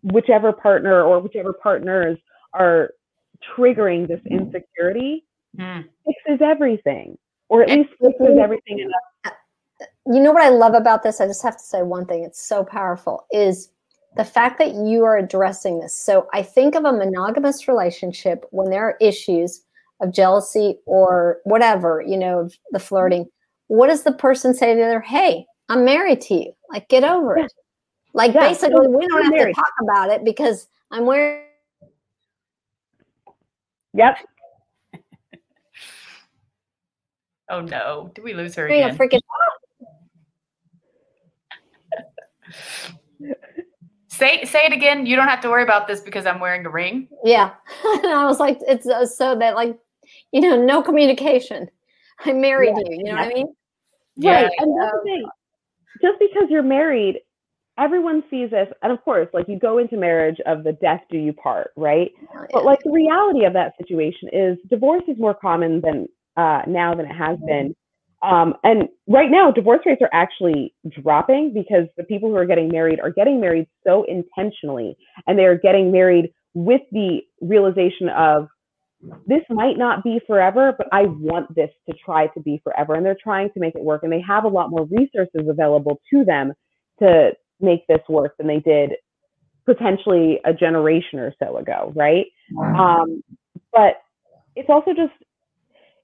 whichever 0.02 0.52
partner 0.52 1.02
or 1.02 1.20
whichever 1.20 1.52
partners 1.52 2.18
are 2.52 2.90
triggering 3.56 4.06
this 4.06 4.20
insecurity 4.30 5.24
Mm. 5.56 5.88
fixes 6.04 6.40
everything 6.42 7.16
or 7.48 7.62
at 7.62 7.70
least 7.70 7.88
fixes 8.00 8.38
everything 8.38 8.80
enough. 8.80 9.34
You 10.10 10.20
know 10.20 10.32
what 10.32 10.42
I 10.42 10.48
love 10.48 10.74
about 10.74 11.02
this? 11.02 11.20
I 11.20 11.26
just 11.26 11.42
have 11.42 11.56
to 11.58 11.62
say 11.62 11.82
one 11.82 12.06
thing. 12.06 12.24
It's 12.24 12.40
so 12.40 12.64
powerful 12.64 13.26
is 13.30 13.70
the 14.16 14.24
fact 14.24 14.58
that 14.58 14.74
you 14.74 15.04
are 15.04 15.18
addressing 15.18 15.80
this. 15.80 15.94
So 15.94 16.28
I 16.32 16.42
think 16.42 16.74
of 16.74 16.84
a 16.84 16.92
monogamous 16.92 17.68
relationship 17.68 18.46
when 18.50 18.70
there 18.70 18.84
are 18.84 18.96
issues 19.00 19.64
of 20.00 20.12
jealousy 20.12 20.78
or 20.86 21.40
whatever, 21.44 22.02
you 22.06 22.16
know, 22.16 22.48
the 22.70 22.78
flirting. 22.78 23.26
What 23.66 23.88
does 23.88 24.02
the 24.02 24.12
person 24.12 24.54
say 24.54 24.72
to 24.72 24.80
the 24.80 24.86
other? 24.86 25.00
Hey, 25.00 25.44
I'm 25.68 25.84
married 25.84 26.22
to 26.22 26.34
you. 26.34 26.52
Like, 26.70 26.88
get 26.88 27.04
over 27.04 27.36
Yeah. 27.36 27.44
it. 27.44 27.52
Like, 28.14 28.32
Yeah, 28.34 28.40
basically, 28.40 28.88
we 28.88 29.06
don't 29.06 29.18
I'm 29.18 29.24
have 29.24 29.32
married. 29.32 29.54
to 29.54 29.60
talk 29.60 29.72
about 29.82 30.10
it 30.10 30.24
because 30.24 30.68
I'm 30.90 31.04
wearing. 31.04 31.44
Yep. 33.92 34.18
Oh 37.50 37.62
no! 37.62 38.10
Did 38.14 38.24
we 38.24 38.34
lose 38.34 38.54
her 38.56 38.66
a 38.68 38.72
again? 38.72 38.96
freaking 38.98 39.20
Say 44.08 44.44
say 44.44 44.64
it 44.64 44.72
again. 44.72 45.06
You 45.06 45.16
don't 45.16 45.28
have 45.28 45.40
to 45.42 45.48
worry 45.48 45.62
about 45.62 45.86
this 45.86 46.00
because 46.00 46.26
I'm 46.26 46.40
wearing 46.40 46.64
a 46.66 46.70
ring. 46.70 47.08
Yeah. 47.24 47.52
and 47.84 48.06
I 48.06 48.24
was 48.26 48.40
like, 48.40 48.58
it's 48.66 48.86
uh, 48.86 49.06
so 49.06 49.38
that, 49.38 49.54
like, 49.54 49.78
you 50.32 50.40
know, 50.40 50.60
no 50.60 50.82
communication. 50.82 51.68
I 52.24 52.32
married 52.32 52.74
Yeah, 52.76 52.84
you. 52.90 52.96
You 52.98 53.04
know 53.04 53.12
what 53.12 53.20
I 53.20 53.28
mean? 53.28 53.54
Yeah. 54.16 54.42
Right. 54.42 54.50
And 54.58 54.80
that's 54.80 54.92
the 54.96 55.02
thing. 55.04 55.28
Just 56.02 56.18
because 56.18 56.48
you're 56.50 56.62
married, 56.62 57.18
everyone 57.78 58.22
sees 58.30 58.50
this, 58.50 58.68
and 58.82 58.92
of 58.92 59.02
course, 59.04 59.28
like 59.32 59.48
you 59.48 59.58
go 59.58 59.78
into 59.78 59.96
marriage 59.96 60.38
of 60.46 60.64
the 60.64 60.72
death 60.72 61.02
do 61.10 61.16
you 61.16 61.32
part, 61.32 61.70
right? 61.76 62.10
But 62.52 62.64
like 62.64 62.80
the 62.82 62.90
reality 62.90 63.44
of 63.44 63.52
that 63.54 63.74
situation 63.78 64.28
is 64.32 64.58
divorce 64.68 65.02
is 65.08 65.16
more 65.18 65.34
common 65.34 65.80
than 65.80 66.08
uh, 66.36 66.62
now 66.66 66.94
than 66.94 67.06
it 67.06 67.14
has 67.14 67.38
been. 67.46 67.74
Um, 68.22 68.54
and 68.64 68.88
right 69.06 69.30
now, 69.30 69.50
divorce 69.50 69.80
rates 69.86 70.02
are 70.02 70.10
actually 70.12 70.74
dropping 71.02 71.54
because 71.54 71.86
the 71.96 72.04
people 72.04 72.28
who 72.28 72.36
are 72.36 72.46
getting 72.46 72.68
married 72.68 73.00
are 73.00 73.10
getting 73.10 73.40
married 73.40 73.68
so 73.86 74.04
intentionally, 74.04 74.96
and 75.26 75.38
they 75.38 75.44
are 75.44 75.56
getting 75.56 75.92
married 75.92 76.32
with 76.54 76.80
the 76.90 77.20
realization 77.40 78.08
of 78.08 78.48
this 79.26 79.42
might 79.48 79.78
not 79.78 80.02
be 80.02 80.20
forever, 80.26 80.74
but 80.76 80.88
I 80.90 81.02
want 81.02 81.54
this 81.54 81.70
to 81.88 81.94
try 82.04 82.26
to 82.28 82.40
be 82.40 82.60
forever. 82.64 82.94
And 82.94 83.06
they're 83.06 83.16
trying 83.22 83.50
to 83.52 83.60
make 83.60 83.76
it 83.76 83.82
work, 83.82 84.02
and 84.02 84.12
they 84.12 84.20
have 84.26 84.44
a 84.44 84.48
lot 84.48 84.70
more 84.70 84.86
resources 84.90 85.48
available 85.48 86.00
to 86.12 86.24
them 86.24 86.52
to 87.00 87.30
make 87.60 87.86
this 87.86 88.00
work 88.08 88.36
than 88.38 88.48
they 88.48 88.58
did 88.60 88.90
potentially 89.66 90.40
a 90.44 90.52
generation 90.52 91.20
or 91.20 91.32
so 91.40 91.58
ago, 91.58 91.92
right? 91.94 92.26
Um, 92.76 93.22
but 93.72 93.96
it's 94.56 94.68
also 94.68 94.92
just 94.94 95.12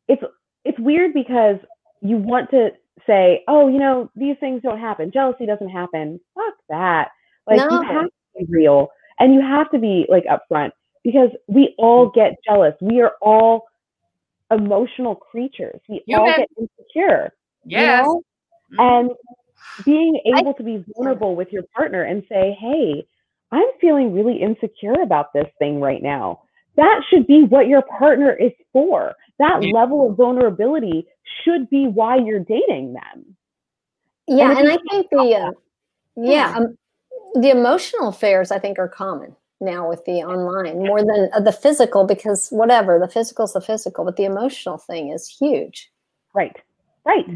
it's 0.07 0.23
it's 0.65 0.79
weird 0.79 1.13
because 1.15 1.57
you 2.05 2.19
want 2.19 2.51
to 2.53 2.71
say, 3.07 3.45
oh, 3.49 3.69
you 3.69 3.79
know, 3.81 4.11
these 4.17 4.37
things 4.41 4.63
don't 4.63 4.81
happen. 4.81 5.11
Jealousy 5.13 5.47
doesn't 5.47 5.71
happen. 5.71 6.21
Fuck 6.35 6.55
that. 6.71 7.11
Like 7.49 7.59
No. 7.59 7.69
you 7.71 7.83
have 7.83 8.07
to 8.07 8.47
be 8.47 8.47
real 8.51 8.89
and 9.21 9.35
you 9.35 9.43
have 9.43 9.71
to 9.73 9.81
be 9.81 10.07
like 10.11 10.25
upfront 10.27 10.73
because 11.05 11.31
we 11.49 11.75
all 11.79 12.11
get 12.11 12.35
jealous. 12.49 12.75
We 12.83 13.03
are 13.03 13.15
all 13.23 13.65
emotional 14.53 15.17
creatures. 15.17 15.81
We 15.89 16.05
all 16.15 16.35
get 16.35 16.49
insecure. 16.59 17.33
you 17.65 17.79
Yes. 17.79 18.07
know? 18.07 18.23
and 18.79 19.11
being 19.85 20.21
able 20.27 20.55
to 20.55 20.65
be 20.65 20.85
vulnerable 20.95 21.37
with 21.37 21.53
your 21.53 21.65
partner 21.77 22.05
and 22.05 22.25
say, 22.29 22.57
hey, 22.61 23.07
I'm 23.53 23.69
feeling 23.81 24.13
really 24.15 24.41
insecure 24.41 25.03
about 25.03 25.33
this 25.35 25.47
thing 25.59 25.81
right 25.81 26.03
now. 26.03 26.43
That 26.77 27.03
should 27.09 27.27
be 27.27 27.43
what 27.45 27.69
your 27.69 27.83
partner 27.83 28.33
is 28.33 28.53
for. 28.73 29.15
That 29.39 29.63
Yeah. 29.63 29.73
level 29.73 30.11
of 30.11 30.17
vulnerability 30.17 31.07
should 31.43 31.69
be 31.71 31.87
why 31.89 32.17
you're 32.17 32.41
dating 32.41 32.95
them. 32.95 33.37
Yeah, 34.27 34.53
if 34.53 34.59
and 34.59 34.69
I 34.73 34.79
think 34.91 35.11
the 35.11 35.19
uh, 35.19 35.23
yeah, 35.27 35.51
Yeah. 36.17 36.55
um, 36.57 36.79
the 37.35 37.51
emotional 37.51 38.09
affairs 38.09 38.51
I 38.51 38.59
think 38.59 38.79
are 38.79 38.89
common 38.89 39.37
now 39.61 39.89
with 39.89 40.05
the 40.05 40.23
online 40.25 40.79
more 40.79 41.01
than 41.03 41.31
uh, 41.33 41.41
the 41.41 41.53
physical 41.53 42.05
because 42.05 42.49
whatever 42.51 42.99
the 42.99 43.09
physical 43.09 43.45
is 43.45 43.53
the 43.53 43.61
physical, 43.61 44.05
but 44.05 44.17
the 44.17 44.25
emotional 44.25 44.79
thing 44.79 45.11
is 45.11 45.29
huge. 45.29 45.91
Right. 46.35 46.57
Right. 47.05 47.27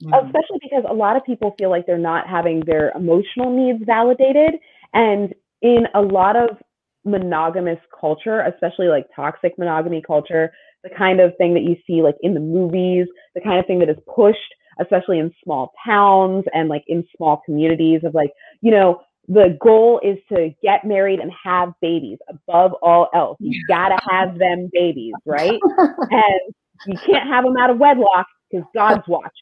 Mhm. 0.00 0.26
especially 0.26 0.58
because 0.62 0.84
a 0.88 0.92
lot 0.94 1.16
of 1.16 1.24
people 1.24 1.50
feel 1.58 1.70
like 1.70 1.84
they're 1.84 1.98
not 1.98 2.28
having 2.28 2.60
their 2.60 2.90
emotional 2.94 3.50
needs 3.50 3.82
validated 3.84 4.60
and 4.94 5.34
in 5.60 5.88
a 5.94 6.00
lot 6.00 6.36
of 6.36 6.62
monogamous 7.08 7.78
culture 7.98 8.40
especially 8.40 8.88
like 8.88 9.06
toxic 9.14 9.58
monogamy 9.58 10.02
culture 10.06 10.50
the 10.84 10.90
kind 10.90 11.20
of 11.20 11.32
thing 11.36 11.54
that 11.54 11.62
you 11.62 11.76
see 11.86 12.02
like 12.02 12.16
in 12.22 12.34
the 12.34 12.40
movies 12.40 13.06
the 13.34 13.40
kind 13.40 13.58
of 13.58 13.66
thing 13.66 13.78
that 13.78 13.88
is 13.88 13.96
pushed 14.14 14.38
especially 14.80 15.18
in 15.18 15.32
small 15.42 15.72
towns 15.84 16.44
and 16.52 16.68
like 16.68 16.84
in 16.86 17.04
small 17.16 17.42
communities 17.44 18.00
of 18.04 18.14
like 18.14 18.30
you 18.60 18.70
know 18.70 19.00
the 19.28 19.58
goal 19.60 20.00
is 20.02 20.16
to 20.30 20.50
get 20.62 20.84
married 20.84 21.20
and 21.20 21.30
have 21.44 21.72
babies 21.82 22.18
above 22.30 22.72
all 22.80 23.08
else. 23.14 23.36
You 23.40 23.62
gotta 23.68 23.98
have 24.08 24.38
them 24.38 24.70
babies 24.72 25.12
right? 25.26 25.60
And 26.10 26.54
you 26.86 26.96
can't 27.04 27.28
have 27.28 27.44
them 27.44 27.56
out 27.58 27.70
of 27.70 27.78
wedlock 27.78 28.26
because 28.50 28.66
god's 28.74 29.06
watching. 29.06 29.32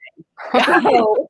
So, 0.92 1.28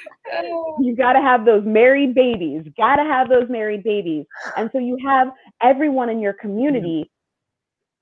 you've 0.80 0.98
got 0.98 1.14
to 1.14 1.20
have 1.20 1.44
those 1.44 1.64
married 1.64 2.14
babies, 2.14 2.64
got 2.76 2.96
to 2.96 3.04
have 3.04 3.28
those 3.28 3.48
married 3.48 3.82
babies. 3.82 4.24
And 4.56 4.70
so 4.72 4.78
you 4.78 4.96
have 5.04 5.28
everyone 5.62 6.08
in 6.08 6.20
your 6.20 6.32
community 6.34 7.10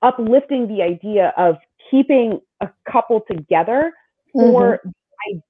uplifting 0.01 0.67
the 0.67 0.81
idea 0.81 1.33
of 1.37 1.55
keeping 1.89 2.39
a 2.61 2.69
couple 2.91 3.21
together 3.29 3.91
for 4.33 4.79
mm-hmm. 4.85 4.89
the 5.27 5.41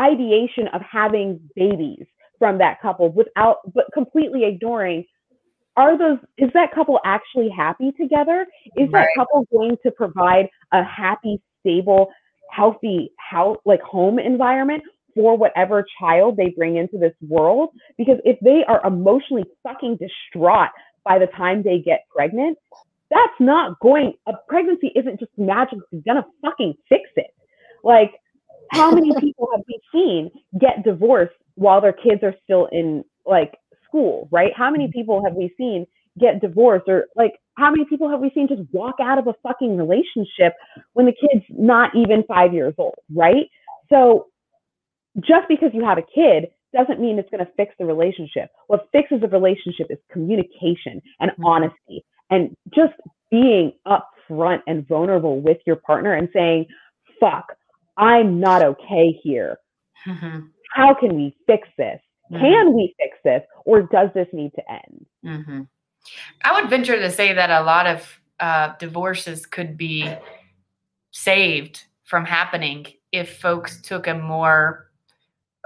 ideation 0.00 0.68
of 0.72 0.80
having 0.80 1.40
babies 1.56 2.06
from 2.38 2.58
that 2.58 2.80
couple 2.80 3.10
without, 3.10 3.58
but 3.74 3.86
completely 3.92 4.44
ignoring. 4.44 5.04
Are 5.76 5.96
those, 5.96 6.18
is 6.38 6.50
that 6.54 6.72
couple 6.74 6.98
actually 7.04 7.48
happy 7.48 7.92
together? 8.00 8.46
Is 8.76 8.90
that 8.92 9.08
couple 9.16 9.46
going 9.52 9.76
to 9.84 9.92
provide 9.92 10.48
a 10.72 10.82
happy, 10.82 11.40
stable, 11.60 12.10
healthy 12.50 13.12
house, 13.18 13.58
like 13.64 13.80
home 13.82 14.18
environment 14.18 14.82
for 15.18 15.36
whatever 15.36 15.84
child 15.98 16.36
they 16.36 16.54
bring 16.56 16.76
into 16.76 16.96
this 16.96 17.12
world? 17.20 17.70
Because 17.96 18.18
if 18.24 18.38
they 18.40 18.62
are 18.68 18.80
emotionally 18.86 19.42
fucking 19.64 19.98
distraught 19.98 20.68
by 21.04 21.18
the 21.18 21.26
time 21.36 21.64
they 21.64 21.80
get 21.80 22.04
pregnant, 22.14 22.56
that's 23.10 23.40
not 23.40 23.80
going, 23.80 24.12
a 24.28 24.34
pregnancy 24.48 24.92
isn't 24.94 25.18
just 25.18 25.32
magically 25.36 26.00
gonna 26.06 26.24
fucking 26.40 26.74
fix 26.88 27.10
it. 27.16 27.34
Like, 27.82 28.12
how 28.70 28.92
many 28.92 29.12
people 29.20 29.48
have 29.56 29.64
we 29.66 29.80
seen 29.92 30.30
get 30.60 30.84
divorced 30.84 31.34
while 31.56 31.80
their 31.80 31.92
kids 31.92 32.22
are 32.22 32.34
still 32.44 32.68
in 32.70 33.02
like 33.26 33.56
school, 33.84 34.28
right? 34.30 34.52
How 34.56 34.70
many 34.70 34.84
mm-hmm. 34.84 34.92
people 34.92 35.24
have 35.24 35.34
we 35.34 35.52
seen 35.58 35.84
get 36.20 36.40
divorced 36.40 36.88
or 36.88 37.06
like 37.16 37.32
how 37.56 37.70
many 37.70 37.84
people 37.84 38.08
have 38.08 38.20
we 38.20 38.30
seen 38.34 38.46
just 38.46 38.62
walk 38.72 38.96
out 39.02 39.18
of 39.18 39.26
a 39.26 39.34
fucking 39.42 39.76
relationship 39.76 40.52
when 40.92 41.06
the 41.06 41.12
kid's 41.12 41.44
not 41.50 41.90
even 41.96 42.22
five 42.28 42.52
years 42.52 42.74
old, 42.78 42.94
right? 43.14 43.46
So 43.90 44.26
just 45.20 45.48
because 45.48 45.70
you 45.72 45.84
have 45.84 45.98
a 45.98 46.02
kid 46.02 46.48
doesn't 46.74 47.00
mean 47.00 47.18
it's 47.18 47.30
going 47.30 47.44
to 47.44 47.52
fix 47.56 47.74
the 47.78 47.84
relationship. 47.84 48.50
What 48.66 48.88
fixes 48.92 49.22
a 49.22 49.28
relationship 49.28 49.86
is 49.90 49.98
communication 50.10 51.00
and 51.20 51.30
Mhm. 51.32 51.44
honesty 51.44 52.04
and 52.30 52.54
just 52.74 52.92
being 53.30 53.72
upfront 53.86 54.62
and 54.66 54.86
vulnerable 54.86 55.40
with 55.40 55.58
your 55.66 55.76
partner 55.76 56.14
and 56.14 56.28
saying, 56.32 56.66
fuck, 57.20 57.56
I'm 57.96 58.38
not 58.38 58.62
okay 58.62 59.12
here. 59.12 59.58
Mhm. 60.04 60.50
How 60.74 60.94
can 60.94 61.16
we 61.16 61.34
fix 61.46 61.68
this? 61.76 62.00
Mhm. 62.30 62.40
Can 62.40 62.74
we 62.74 62.94
fix 62.98 63.18
this 63.24 63.42
or 63.64 63.82
does 63.82 64.12
this 64.12 64.28
need 64.32 64.52
to 64.54 64.70
end? 64.70 65.06
hmm 65.22 65.62
I 66.44 66.58
would 66.58 66.70
venture 66.70 66.98
to 66.98 67.10
say 67.10 67.32
that 67.32 67.50
a 67.50 67.62
lot 67.64 67.86
of 67.86 68.20
uh, 68.40 68.74
divorces 68.78 69.46
could 69.46 69.76
be 69.76 70.08
saved 71.10 71.84
from 72.04 72.24
happening 72.24 72.86
if 73.10 73.40
folks 73.40 73.80
took 73.82 74.06
a 74.06 74.14
more, 74.14 74.87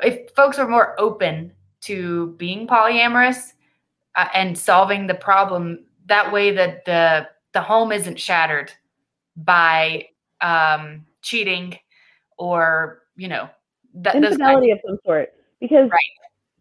if 0.01 0.31
folks 0.35 0.59
are 0.59 0.69
more 0.69 0.99
open 0.99 1.53
to 1.83 2.29
being 2.39 2.67
polyamorous 2.67 3.53
uh, 4.17 4.29
and 4.35 4.57
solving 4.57 5.07
the 5.07 5.15
problem 5.15 5.85
that 6.07 6.33
way 6.33 6.51
that 6.51 6.85
the 6.85 7.29
the 7.53 7.61
home 7.61 7.93
isn't 7.93 8.19
shattered 8.19 8.73
by 9.37 10.07
um, 10.41 11.05
cheating 11.23 11.77
or 12.39 13.03
you 13.17 13.29
know 13.29 13.49
that 13.95 14.15
infidelity 14.15 14.71
of 14.71 14.79
some 14.87 14.99
sort 15.05 15.33
because 15.61 15.89
Right. 15.91 16.01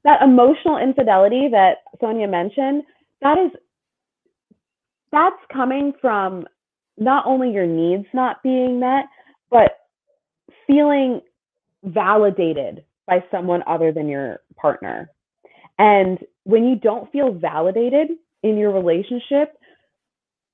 that 0.04 0.22
emotional 0.22 0.78
infidelity 0.78 1.48
that 1.50 1.78
sonia 2.00 2.28
mentioned 2.28 2.84
that 3.22 3.38
is 3.38 3.52
that's 5.12 5.42
coming 5.52 5.94
from 6.02 6.46
not 6.98 7.26
only 7.26 7.52
your 7.52 7.66
needs 7.66 8.06
not 8.14 8.44
being 8.44 8.80
met 8.80 9.06
but 9.50 9.88
feeling 10.68 11.22
validated 11.84 12.84
by 13.08 13.24
someone 13.32 13.64
other 13.68 13.92
than 13.92 14.08
your 14.08 14.40
partner 14.56 15.10
and 15.80 16.20
when 16.44 16.66
you 16.66 16.76
don't 16.76 17.12
feel 17.12 17.32
validated 17.34 18.10
in 18.44 18.58
your 18.58 18.72
relationship 18.72 19.54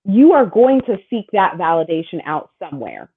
you 0.06 0.34
are 0.34 0.46
going 0.46 0.82
to 0.82 0.98
seek 1.10 1.26
that 1.34 1.54
validation 1.58 2.22
out 2.26 2.52
somewhere 2.60 3.10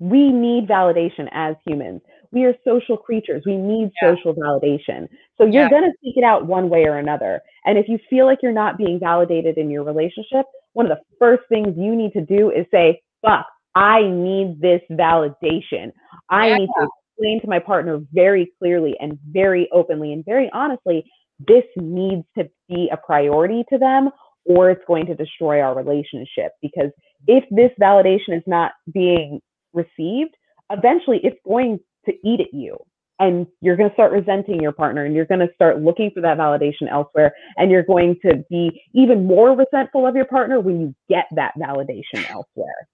we 0.00 0.30
need 0.32 0.68
validation 0.68 1.28
as 1.32 1.56
humans. 1.66 2.02
We 2.32 2.44
are 2.44 2.54
social 2.64 2.96
creatures. 2.96 3.44
We 3.46 3.56
need 3.56 3.92
Yeah. 4.02 4.14
social 4.14 4.34
validation. 4.34 5.08
So 5.38 5.44
you're 5.46 5.64
Yeah. 5.64 5.68
going 5.68 5.84
to 5.84 5.96
seek 6.02 6.16
it 6.16 6.24
out 6.24 6.46
one 6.46 6.68
way 6.68 6.84
or 6.86 6.98
another. 6.98 7.42
And 7.64 7.78
if 7.78 7.88
you 7.88 7.98
feel 8.10 8.26
like 8.26 8.42
you're 8.42 8.52
not 8.52 8.76
being 8.76 8.98
validated 8.98 9.56
in 9.56 9.70
your 9.70 9.84
relationship, 9.84 10.46
one 10.74 10.90
of 10.90 10.98
the 10.98 11.04
first 11.18 11.44
things 11.48 11.76
you 11.78 11.94
need 11.96 12.12
to 12.14 12.20
do 12.22 12.50
is 12.50 12.66
say, 12.70 13.02
fuck, 13.22 13.46
I 13.74 14.02
need 14.02 14.60
this 14.60 14.82
validation. 14.90 15.92
I 16.28 16.48
Yeah. 16.48 16.56
need 16.58 16.68
to 16.78 16.88
explain 17.14 17.40
to 17.40 17.48
my 17.48 17.58
partner 17.58 18.00
very 18.12 18.52
clearly 18.58 18.94
and 19.00 19.18
very 19.30 19.68
openly 19.72 20.12
and 20.12 20.24
very 20.24 20.50
honestly, 20.52 21.04
this 21.38 21.64
needs 21.76 22.24
to 22.38 22.48
be 22.68 22.88
a 22.92 22.96
priority 22.96 23.64
to 23.70 23.78
them 23.78 24.10
or 24.44 24.70
it's 24.70 24.84
going 24.86 25.06
to 25.06 25.14
destroy 25.14 25.60
our 25.60 25.74
relationship. 25.74 26.52
Because 26.60 26.90
if 27.26 27.44
this 27.50 27.70
validation 27.80 28.36
is 28.36 28.42
not 28.46 28.72
being 28.92 29.40
received, 29.72 30.34
eventually 30.70 31.20
it's 31.22 31.38
going 31.46 31.78
to 32.06 32.12
eat 32.24 32.40
at 32.40 32.52
you. 32.52 32.76
And 33.20 33.46
you're 33.60 33.76
going 33.76 33.88
to 33.88 33.94
start 33.94 34.12
resenting 34.12 34.60
your 34.60 34.72
partner 34.72 35.04
and 35.04 35.14
you're 35.14 35.24
going 35.24 35.40
to 35.40 35.54
start 35.54 35.80
looking 35.80 36.10
for 36.12 36.20
that 36.20 36.36
validation 36.36 36.90
elsewhere. 36.90 37.32
And 37.56 37.70
you're 37.70 37.84
going 37.84 38.16
to 38.26 38.44
be 38.50 38.82
even 38.92 39.24
more 39.24 39.56
resentful 39.56 40.06
of 40.06 40.16
your 40.16 40.24
partner 40.24 40.60
when 40.60 40.80
you 40.80 40.94
get 41.08 41.26
that 41.36 41.52
validation 41.56 42.28
elsewhere. 42.28 42.88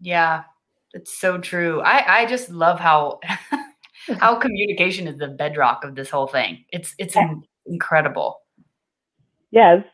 Yeah, 0.00 0.44
it's 0.96 1.18
so 1.18 1.38
true. 1.38 1.80
I 1.82 2.22
I 2.22 2.26
just 2.26 2.50
love 2.50 2.80
how 2.80 3.20
how 4.20 4.36
communication 4.36 5.06
is 5.06 5.18
the 5.18 5.28
bedrock 5.28 5.84
of 5.84 5.94
this 5.94 6.10
whole 6.10 6.26
thing. 6.26 6.64
It's 6.72 6.94
it's 6.98 7.14
in- 7.16 7.44
incredible. 7.66 8.40
Yes, 9.50 9.84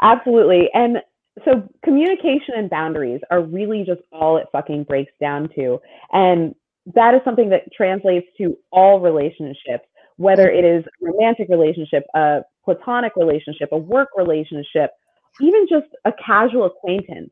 absolutely. 0.00 0.68
And 0.74 0.98
so 1.44 1.68
communication 1.84 2.54
and 2.56 2.70
boundaries 2.70 3.20
are 3.30 3.42
really 3.42 3.84
just 3.84 4.00
all 4.10 4.38
it 4.38 4.46
fucking 4.50 4.84
breaks 4.84 5.12
down 5.20 5.50
to. 5.56 5.78
And 6.12 6.54
that 6.94 7.14
is 7.14 7.20
something 7.24 7.50
that 7.50 7.72
translates 7.76 8.26
to 8.38 8.56
all 8.72 9.00
relationships, 9.00 9.84
whether 10.16 10.48
it 10.48 10.64
is 10.64 10.84
a 10.84 11.04
romantic 11.04 11.48
relationship, 11.48 12.04
a 12.14 12.40
platonic 12.64 13.12
relationship, 13.16 13.68
a 13.72 13.78
work 13.78 14.08
relationship, 14.16 14.92
even 15.40 15.66
just 15.68 15.88
a 16.04 16.12
casual 16.24 16.64
acquaintance. 16.64 17.30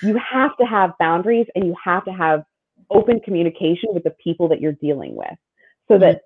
You 0.00 0.18
have 0.32 0.56
to 0.58 0.64
have 0.64 0.92
boundaries 0.98 1.46
and 1.54 1.66
you 1.66 1.74
have 1.84 2.04
to 2.04 2.12
have 2.12 2.44
open 2.90 3.20
communication 3.20 3.90
with 3.92 4.04
the 4.04 4.14
people 4.22 4.48
that 4.48 4.60
you're 4.60 4.72
dealing 4.72 5.14
with 5.14 5.34
so 5.88 5.98
that 5.98 6.22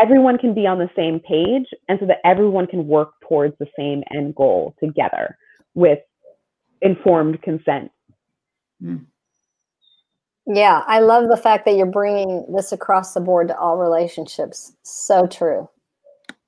everyone 0.00 0.38
can 0.38 0.54
be 0.54 0.66
on 0.66 0.78
the 0.78 0.90
same 0.96 1.20
page 1.20 1.66
and 1.88 1.98
so 2.00 2.06
that 2.06 2.18
everyone 2.24 2.66
can 2.66 2.86
work 2.86 3.12
towards 3.28 3.56
the 3.58 3.66
same 3.76 4.02
end 4.14 4.34
goal 4.34 4.74
together 4.82 5.36
with 5.74 5.98
informed 6.82 7.40
consent. 7.42 7.90
Yeah, 10.46 10.82
I 10.86 11.00
love 11.00 11.28
the 11.28 11.36
fact 11.36 11.64
that 11.66 11.76
you're 11.76 11.86
bringing 11.86 12.44
this 12.54 12.72
across 12.72 13.14
the 13.14 13.20
board 13.20 13.48
to 13.48 13.58
all 13.58 13.76
relationships. 13.76 14.72
So 14.82 15.26
true. 15.26 15.68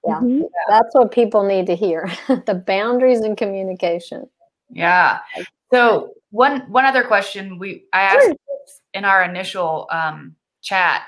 Yeah, 0.06 0.18
Mhm. 0.18 0.48
that's 0.68 0.94
what 0.94 1.12
people 1.12 1.44
need 1.44 1.66
to 1.66 1.76
hear 1.76 2.06
the 2.46 2.62
boundaries 2.66 3.20
and 3.20 3.36
communication. 3.36 4.28
Yeah. 4.70 5.20
So 5.72 6.14
one 6.32 6.62
one 6.70 6.84
other 6.84 7.04
question 7.04 7.58
we 7.58 7.84
I 7.92 8.02
asked 8.02 8.26
Sure. 8.26 8.36
in 8.94 9.04
our 9.04 9.22
initial 9.22 9.86
um, 9.92 10.34
chat 10.60 11.02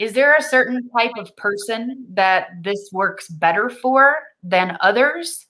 is 0.00 0.14
there 0.14 0.34
a 0.34 0.42
certain 0.42 0.88
type 0.96 1.12
of 1.18 1.36
person 1.36 2.06
that 2.14 2.48
this 2.62 2.88
works 2.90 3.28
better 3.28 3.68
for 3.68 4.16
than 4.42 4.78
others? 4.80 5.46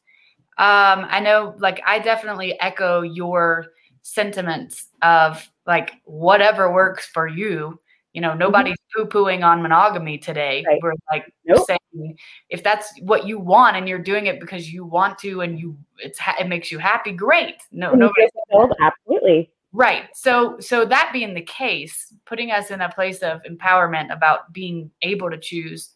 Um, 0.59 1.07
I 1.09 1.21
know, 1.21 1.55
like, 1.59 1.81
I 1.87 2.01
definitely 2.01 2.61
echo 2.61 3.03
your 3.03 3.67
sentiments 4.03 4.89
of 5.03 5.49
like 5.67 5.93
whatever 6.05 6.73
works 6.73 7.07
for 7.07 7.29
you. 7.29 7.81
You 8.13 8.23
know, 8.23 8.35
nobody's 8.35 8.77
poo 8.93 9.07
pooing 9.07 9.45
on 9.45 9.63
monogamy 9.63 10.19
today. 10.19 10.65
Right. 10.67 10.81
We're 10.83 10.95
like 11.13 11.33
Nope. 11.45 11.65
saying 11.69 12.19
if 12.49 12.65
that's 12.65 12.93
what 13.03 13.29
you 13.29 13.39
want 13.39 13.77
and 13.77 13.89
you're 13.89 14.01
doing 14.01 14.27
it 14.27 14.41
because 14.41 14.73
you 14.73 14.85
want 14.85 15.17
to 15.21 15.43
and 15.43 15.61
you 15.61 15.79
it's 15.99 16.19
ha- 16.19 16.35
it 16.41 16.49
makes 16.49 16.73
you 16.73 16.79
happy, 16.81 17.13
great. 17.13 17.63
No, 17.71 17.93
nobody 17.93 18.23
feel 18.23 18.30
fulfilled, 18.51 18.77
absolutely. 18.81 19.51
Right. 19.73 20.05
So 20.15 20.59
so 20.59 20.85
that 20.85 21.11
being 21.13 21.35
the 21.35 21.43
case, 21.43 22.13
putting 22.27 22.51
us 22.51 22.71
in 22.71 22.81
a 22.81 22.89
place 22.89 23.21
of 23.21 23.41
empowerment 23.49 24.13
about 24.13 24.53
being 24.53 24.91
able 25.03 25.31
to 25.31 25.39
choose, 25.39 25.95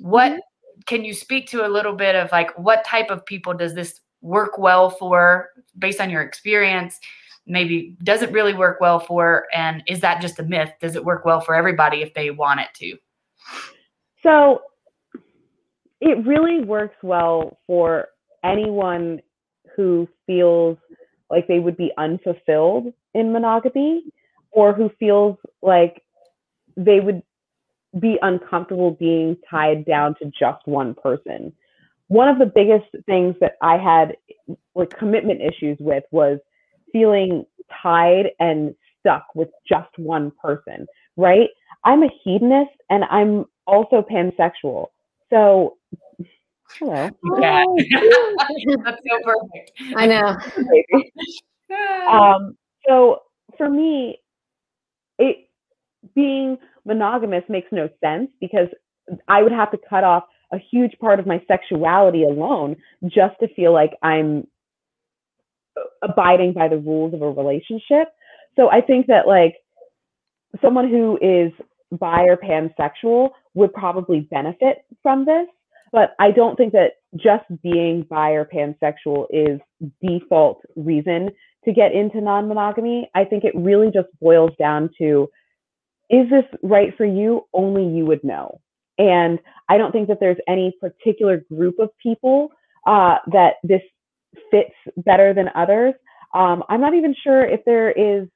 what 0.00 0.32
Mm-hmm. 0.32 0.40
can 0.86 1.04
you 1.04 1.14
speak 1.14 1.48
to 1.48 1.66
a 1.66 1.68
little 1.68 1.94
bit 1.94 2.14
of 2.14 2.30
like 2.32 2.56
what 2.58 2.84
type 2.84 3.10
of 3.10 3.24
people 3.24 3.54
does 3.54 3.74
this 3.74 4.00
work 4.20 4.58
well 4.58 4.90
for 4.90 5.48
based 5.78 6.00
on 6.00 6.10
your 6.10 6.22
experience? 6.22 6.98
Maybe 7.46 7.96
does 8.02 8.22
it 8.22 8.32
really 8.32 8.54
work 8.54 8.80
well 8.80 8.98
for 8.98 9.46
and 9.54 9.82
is 9.86 10.00
that 10.00 10.20
just 10.20 10.38
a 10.38 10.42
myth? 10.42 10.70
Does 10.80 10.96
it 10.96 11.04
work 11.04 11.24
well 11.24 11.40
for 11.40 11.54
everybody 11.54 12.02
if 12.02 12.12
they 12.12 12.30
want 12.30 12.60
it 12.60 12.68
to? 12.74 12.98
So 14.22 14.62
it 16.00 16.26
really 16.26 16.64
works 16.64 16.96
well 17.02 17.58
for 17.66 18.08
anyone 18.44 19.20
who 19.74 20.08
feels 20.26 20.76
like 21.30 21.46
they 21.48 21.58
would 21.58 21.76
be 21.76 21.92
unfulfilled 21.98 22.92
in 23.14 23.32
monogamy 23.32 24.04
or 24.50 24.72
who 24.72 24.90
feels 24.98 25.36
like 25.62 26.02
they 26.76 27.00
would 27.00 27.22
be 28.00 28.18
uncomfortable 28.22 28.92
being 28.92 29.36
tied 29.50 29.84
down 29.84 30.14
to 30.20 30.30
just 30.38 30.66
one 30.66 30.94
person. 30.94 31.52
One 32.08 32.28
of 32.28 32.38
the 32.38 32.46
biggest 32.46 32.86
things 33.06 33.34
that 33.40 33.52
I 33.62 33.78
had 33.78 34.16
like 34.74 34.90
commitment 34.98 35.40
issues 35.40 35.76
with 35.80 36.04
was 36.10 36.38
feeling 36.92 37.44
tied 37.82 38.30
and 38.38 38.74
stuck 39.00 39.26
with 39.34 39.48
just 39.68 39.88
one 39.96 40.32
person, 40.42 40.86
right? 41.16 41.48
I'm 41.84 42.02
a 42.02 42.10
hedonist 42.22 42.70
and 42.90 43.04
I'm 43.04 43.46
also 43.66 44.04
pansexual. 44.08 44.86
So, 45.30 45.76
hello. 46.78 47.10
Yeah. 47.40 47.64
Oh, 47.66 47.76
That's 48.84 48.98
so 49.08 49.18
perfect. 49.24 49.72
I 49.96 50.06
know. 50.06 50.36
Um, 52.10 52.56
so 52.88 53.22
for 53.56 53.68
me, 53.68 54.18
it 55.18 55.48
being 56.14 56.58
monogamous 56.84 57.42
makes 57.48 57.68
no 57.72 57.88
sense 58.02 58.30
because 58.40 58.68
I 59.28 59.42
would 59.42 59.52
have 59.52 59.70
to 59.72 59.78
cut 59.88 60.04
off 60.04 60.24
a 60.52 60.58
huge 60.58 60.96
part 61.00 61.18
of 61.18 61.26
my 61.26 61.42
sexuality 61.48 62.22
alone 62.24 62.76
just 63.04 63.38
to 63.40 63.48
feel 63.54 63.72
like 63.72 63.92
I'm 64.02 64.46
abiding 66.02 66.52
by 66.52 66.68
the 66.68 66.78
rules 66.78 67.14
of 67.14 67.22
a 67.22 67.30
relationship. 67.30 68.08
So 68.56 68.70
I 68.70 68.80
think 68.80 69.06
that 69.08 69.26
like 69.26 69.56
someone 70.62 70.88
who 70.88 71.18
is 71.20 71.52
bi 71.98 72.22
or 72.24 72.36
pansexual 72.36 73.30
would 73.54 73.72
probably 73.74 74.20
benefit 74.20 74.78
from 75.02 75.24
this. 75.24 75.46
But 75.92 76.14
I 76.18 76.30
don't 76.30 76.56
think 76.56 76.72
that 76.72 76.92
just 77.16 77.44
being 77.62 78.06
bi 78.08 78.30
or 78.30 78.44
pansexual 78.44 79.26
is 79.30 79.60
default 80.02 80.62
reason 80.74 81.30
to 81.64 81.72
get 81.72 81.92
into 81.92 82.20
non 82.20 82.48
monogamy. 82.48 83.10
I 83.14 83.24
think 83.24 83.44
it 83.44 83.52
really 83.54 83.90
just 83.92 84.08
boils 84.20 84.52
down 84.58 84.90
to 84.98 85.28
is 86.08 86.30
this 86.30 86.44
right 86.62 86.96
for 86.96 87.04
you? 87.04 87.42
Only 87.52 87.84
you 87.84 88.06
would 88.06 88.22
know. 88.22 88.60
And 88.98 89.38
I 89.68 89.76
don't 89.76 89.92
think 89.92 90.08
that 90.08 90.18
there's 90.20 90.38
any 90.48 90.74
particular 90.80 91.44
group 91.52 91.78
of 91.78 91.90
people 92.02 92.50
uh, 92.86 93.16
that 93.32 93.54
this 93.64 93.82
fits 94.50 94.74
better 94.98 95.34
than 95.34 95.50
others. 95.54 95.94
Um, 96.34 96.62
I'm 96.68 96.80
not 96.80 96.94
even 96.94 97.14
sure 97.24 97.44
if 97.44 97.60
there 97.64 97.90
is 97.90 98.28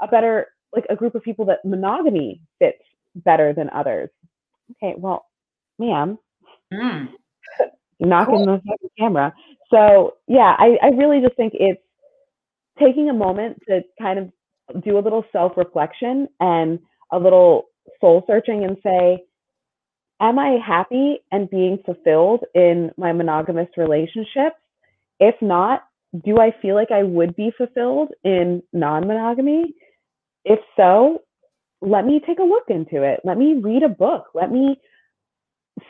a 0.00 0.06
better, 0.06 0.46
like 0.74 0.84
a 0.88 0.96
group 0.96 1.14
of 1.14 1.22
people 1.22 1.44
that 1.46 1.64
monogamy 1.64 2.40
fits 2.58 2.78
better 3.16 3.52
than 3.52 3.68
others. 3.70 4.10
Okay, 4.72 4.94
well, 4.96 5.26
ma'am, 5.78 6.18
mm. 6.72 7.08
knocking 8.00 8.44
cool. 8.44 8.60
the 8.64 8.88
camera. 8.98 9.34
So 9.70 10.14
yeah, 10.26 10.54
I, 10.58 10.76
I 10.82 10.88
really 10.88 11.20
just 11.20 11.36
think 11.36 11.52
it's 11.54 11.80
taking 12.78 13.10
a 13.10 13.14
moment 13.14 13.58
to 13.68 13.80
kind 14.00 14.18
of 14.18 14.82
do 14.82 14.98
a 14.98 15.00
little 15.00 15.24
self 15.32 15.52
reflection 15.56 16.28
and 16.40 16.78
a 17.12 17.18
little 17.18 17.68
soul 18.00 18.24
searching 18.26 18.64
and 18.64 18.76
say, 18.82 19.24
am 20.20 20.38
I 20.38 20.58
happy 20.64 21.18
and 21.32 21.50
being 21.50 21.78
fulfilled 21.84 22.44
in 22.54 22.90
my 22.96 23.12
monogamous 23.12 23.68
relationships? 23.76 24.56
If 25.20 25.34
not, 25.40 25.84
do 26.24 26.38
I 26.38 26.54
feel 26.62 26.74
like 26.74 26.90
I 26.90 27.02
would 27.02 27.36
be 27.36 27.52
fulfilled 27.56 28.10
in 28.24 28.62
non 28.72 29.06
monogamy? 29.06 29.74
If 30.44 30.60
so, 30.76 31.22
let 31.80 32.04
me 32.04 32.20
take 32.26 32.38
a 32.38 32.42
look 32.42 32.64
into 32.68 33.02
it. 33.02 33.20
Let 33.24 33.38
me 33.38 33.56
read 33.62 33.82
a 33.82 33.88
book. 33.88 34.26
Let 34.34 34.50
me 34.50 34.80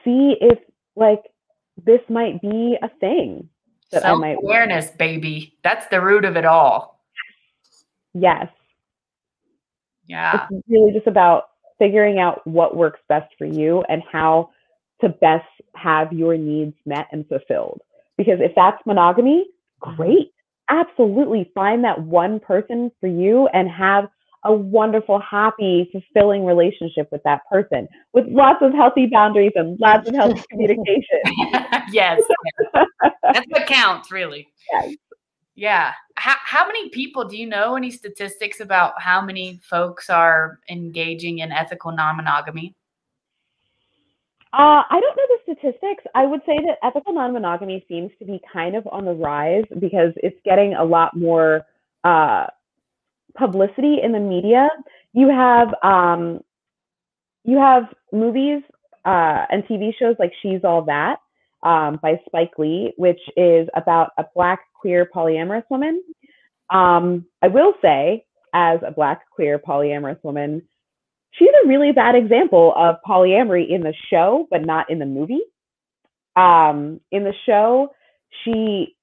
see 0.05 0.35
if 0.41 0.59
like 0.99 1.23
this 1.85 2.01
might 2.09 2.41
be 2.41 2.77
a 2.83 2.89
thing 3.01 3.49
that 3.93 4.03
Self 4.03 4.17
I 4.17 4.21
might 4.21 4.39
awareness, 4.43 4.91
baby. 4.91 5.57
That's 5.63 5.87
the 5.89 6.01
root 6.01 6.25
of 6.25 6.37
it 6.37 6.45
all. 6.45 7.01
Yes. 8.15 8.49
Yeah. 10.07 10.47
It's 10.51 10.67
really 10.69 10.93
just 10.93 11.07
about 11.07 11.51
figuring 11.79 12.19
out 12.19 12.45
what 12.47 12.77
works 12.77 13.01
best 13.09 13.33
for 13.39 13.45
you 13.45 13.85
and 13.89 14.03
how 14.11 14.51
to 15.01 15.09
best 15.09 15.47
have 15.77 16.13
your 16.13 16.37
needs 16.37 16.75
met 16.85 17.07
and 17.13 17.27
fulfilled. 17.29 17.81
Because 18.17 18.41
if 18.41 18.53
that's 18.57 18.85
monogamy, 18.85 19.47
great. 19.81 20.33
Absolutely 20.69 21.51
find 21.55 21.85
that 21.85 22.03
one 22.03 22.41
person 22.41 22.91
for 23.01 23.07
you 23.07 23.49
and 23.53 23.71
have 23.71 24.09
a 24.45 24.53
wonderful, 24.53 25.21
happy, 25.21 25.89
fulfilling 25.93 26.45
relationship 26.45 27.09
with 27.11 27.23
that 27.25 27.41
person 27.51 27.89
with 28.13 28.27
lots 28.29 28.61
of 28.63 28.73
healthy 28.73 29.07
boundaries 29.07 29.53
and 29.55 29.79
lots 29.81 30.09
of 30.09 30.15
healthy 30.15 30.43
communication. 30.51 31.21
yes. 31.91 32.23
That's 33.23 33.47
what 33.49 33.67
counts, 33.67 34.11
really. 34.13 34.49
Yes. 34.73 34.95
Yeah. 35.55 35.93
How, 36.15 36.37
how 36.45 36.67
many 36.67 36.89
people 36.91 37.25
do 37.25 37.37
you 37.37 37.47
know 37.47 37.75
any 37.75 37.91
statistics 37.91 38.61
about 38.61 39.01
how 39.03 39.21
many 39.21 39.61
folks 39.63 40.09
are 40.09 40.61
engaging 40.71 41.41
in 41.41 41.51
ethical 41.51 41.91
non 41.91 42.17
monogamy? 42.17 42.77
Uh, 44.53 44.83
I 44.89 45.01
don't 45.01 45.17
know 45.17 45.27
the 45.29 45.55
statistics. 45.55 46.05
I 46.15 46.25
would 46.25 46.41
say 46.47 46.57
that 46.65 46.79
ethical 46.83 47.13
non 47.13 47.33
monogamy 47.33 47.85
seems 47.89 48.13
to 48.21 48.25
be 48.25 48.41
kind 48.51 48.77
of 48.77 48.87
on 48.87 49.05
the 49.05 49.13
rise 49.13 49.65
because 49.81 50.13
it's 50.17 50.39
getting 50.45 50.75
a 50.75 50.85
lot 50.85 51.17
more 51.17 51.67
uh, 52.05 52.47
publicity 53.39 53.99
in 54.03 54.13
the 54.13 54.21
media. 54.21 54.69
You 55.13 55.29
have 55.31 55.69
um, 55.83 56.41
you 57.45 57.59
have 57.59 57.85
movies 58.13 58.63
uh, 59.05 59.47
and 59.51 59.65
TV 59.65 59.93
shows 59.99 60.17
like 60.19 60.33
She's 60.43 60.65
All 60.65 60.83
That 60.83 61.19
um, 61.63 61.99
by 62.03 62.21
Spike 62.27 62.53
Lee, 62.59 62.93
which 62.97 63.21
is 63.37 63.69
about 63.75 64.11
a 64.19 64.25
black 64.35 64.61
queer 64.79 65.09
polyamorous 65.15 65.65
woman. 65.71 66.03
Um, 66.71 67.27
I 67.43 67.49
will 67.49 67.73
say, 67.81 68.25
as 68.53 68.81
a 68.87 68.91
black 68.91 69.23
queer 69.31 69.59
polyamorous 69.59 70.23
woman, 70.23 70.63
she's 71.33 71.49
a 71.65 71.69
really 71.69 71.93
bad 71.93 72.15
example 72.15 72.75
of 72.77 72.97
polyamory 73.07 73.69
in 73.71 73.83
the 73.83 73.95
show, 74.11 74.47
but 74.51 74.65
not 74.65 74.91
in 74.91 74.99
the 74.99 75.07
movie. 75.07 75.43
Um, 76.37 77.01
in 77.11 77.25
the 77.25 77.35
show, 77.47 77.93
she 78.45 78.97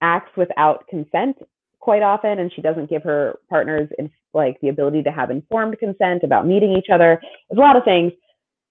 acts 0.00 0.36
without 0.36 0.86
consent 0.88 1.36
quite 1.82 2.02
often, 2.02 2.38
and 2.38 2.50
she 2.54 2.62
doesn't 2.62 2.88
give 2.88 3.02
her 3.02 3.38
partners 3.50 3.88
in, 3.98 4.10
like 4.32 4.58
the 4.62 4.68
ability 4.68 5.02
to 5.02 5.10
have 5.10 5.30
informed 5.30 5.78
consent 5.78 6.22
about 6.22 6.46
meeting 6.46 6.72
each 6.72 6.86
other. 6.90 7.20
There's 7.50 7.58
a 7.58 7.60
lot 7.60 7.76
of 7.76 7.84
things 7.84 8.12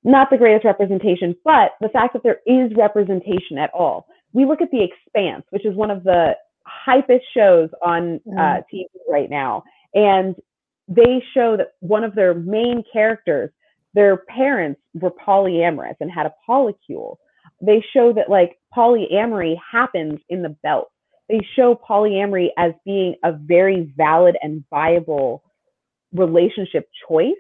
not 0.04 0.30
the 0.32 0.38
greatest 0.38 0.66
representation, 0.66 1.36
but 1.44 1.74
the 1.80 1.90
fact 1.90 2.14
that 2.14 2.24
there 2.24 2.40
is 2.48 2.72
representation 2.76 3.58
at 3.60 3.70
all. 3.72 4.08
We 4.34 4.46
look 4.46 4.62
at 4.62 4.72
The 4.72 4.84
Expanse, 4.84 5.44
which 5.52 5.66
is 5.66 5.76
one 5.76 5.92
of 5.92 6.04
the 6.04 6.34
hypest 6.88 7.22
shows 7.36 7.70
on 7.86 8.20
uh, 8.38 8.40
mm. 8.40 8.64
TV 8.74 8.86
right 9.10 9.30
now, 9.30 9.64
and 9.94 10.36
they 10.88 11.22
show 11.34 11.56
that 11.58 11.74
one 11.82 12.04
of 12.04 12.16
their 12.16 12.34
main 12.34 12.84
characters, 12.92 13.52
their 13.94 14.18
parents 14.18 14.82
were 14.94 15.12
polyamorous 15.12 15.96
and 16.00 16.10
had 16.10 16.26
a 16.26 16.34
polycule. 16.50 17.18
They 17.62 17.84
show 17.94 18.12
that 18.14 18.30
like 18.30 18.58
polyamory 18.76 19.56
happens 19.72 20.20
in 20.30 20.42
the 20.42 20.56
belt. 20.64 20.92
They 21.32 21.40
show 21.56 21.80
polyamory 21.90 22.50
as 22.58 22.74
being 22.84 23.16
a 23.24 23.32
very 23.32 23.94
valid 23.96 24.36
and 24.42 24.66
viable 24.70 25.44
relationship 26.14 26.90
choice 27.08 27.32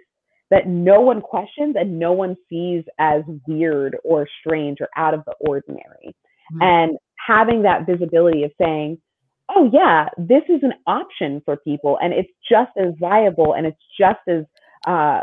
that 0.49 0.65
no 0.65 1.01
one 1.01 1.19
questions 1.19 1.75
and 1.77 1.99
no 1.99 2.13
one 2.13 2.37
sees 2.49 2.85
as 2.99 3.23
weird 3.47 3.97
or 4.05 4.27
strange 4.39 4.77
or 4.79 4.87
out 4.95 5.13
of 5.13 5.25
the 5.25 5.33
ordinary. 5.41 6.15
Mm-hmm. 6.53 6.61
And 6.61 6.97
having 7.27 7.63
that 7.63 7.85
visibility 7.85 8.43
of 8.43 8.51
saying, 8.61 8.97
oh, 9.53 9.69
yeah, 9.73 10.07
this 10.17 10.43
is 10.47 10.63
an 10.63 10.73
option 10.87 11.41
for 11.43 11.57
people 11.57 11.97
and 12.01 12.13
it's 12.13 12.31
just 12.49 12.71
as 12.77 12.93
viable 12.97 13.53
and 13.53 13.65
it's 13.65 13.81
just 13.99 14.19
as, 14.29 14.45
uh, 14.87 15.21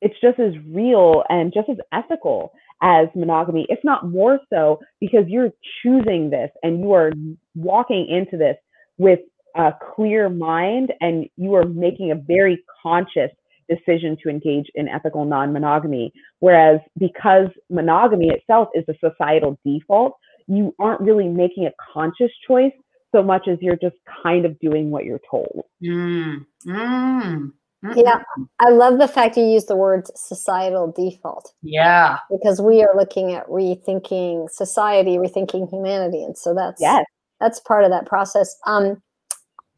it's 0.00 0.18
just 0.22 0.38
as 0.38 0.52
real 0.70 1.22
and 1.28 1.52
just 1.52 1.68
as 1.68 1.76
ethical 1.92 2.52
as 2.82 3.08
monogamy, 3.14 3.66
if 3.68 3.78
not 3.84 4.08
more 4.08 4.38
so, 4.50 4.78
because 5.00 5.24
you're 5.28 5.52
choosing 5.82 6.30
this 6.30 6.50
and 6.62 6.80
you 6.80 6.92
are 6.92 7.12
walking 7.54 8.06
into 8.08 8.36
this 8.36 8.56
with 8.98 9.20
a 9.56 9.72
clear 9.94 10.28
mind 10.28 10.92
and 11.00 11.26
you 11.36 11.54
are 11.54 11.64
making 11.66 12.10
a 12.10 12.14
very 12.14 12.62
conscious 12.82 13.30
decision 13.68 14.16
to 14.22 14.28
engage 14.28 14.66
in 14.74 14.88
ethical 14.88 15.24
non 15.24 15.52
monogamy. 15.52 16.12
Whereas 16.40 16.80
because 16.98 17.48
monogamy 17.70 18.28
itself 18.28 18.68
is 18.74 18.84
a 18.88 18.94
societal 19.00 19.58
default, 19.64 20.14
you 20.46 20.74
aren't 20.78 21.00
really 21.00 21.28
making 21.28 21.66
a 21.66 21.72
conscious 21.92 22.30
choice 22.46 22.72
so 23.12 23.22
much 23.22 23.48
as 23.50 23.58
you're 23.60 23.76
just 23.76 23.96
kind 24.22 24.44
of 24.44 24.58
doing 24.60 24.90
what 24.90 25.04
you're 25.04 25.20
told. 25.30 25.64
Mm. 25.82 26.44
Mm. 26.66 27.52
Yeah, 27.94 28.22
I 28.58 28.70
love 28.70 28.98
the 28.98 29.06
fact 29.06 29.36
you 29.36 29.44
use 29.44 29.66
the 29.66 29.76
word 29.76 30.06
societal 30.16 30.92
default. 30.92 31.52
Yeah. 31.62 32.18
Because 32.30 32.60
we 32.60 32.82
are 32.82 32.96
looking 32.96 33.32
at 33.32 33.46
rethinking 33.46 34.50
society, 34.50 35.18
rethinking 35.18 35.70
humanity. 35.70 36.22
And 36.24 36.36
so 36.36 36.54
that's 36.54 36.80
yes. 36.80 37.04
that's 37.38 37.60
part 37.60 37.84
of 37.84 37.90
that 37.90 38.06
process. 38.06 38.56
Um, 38.66 39.02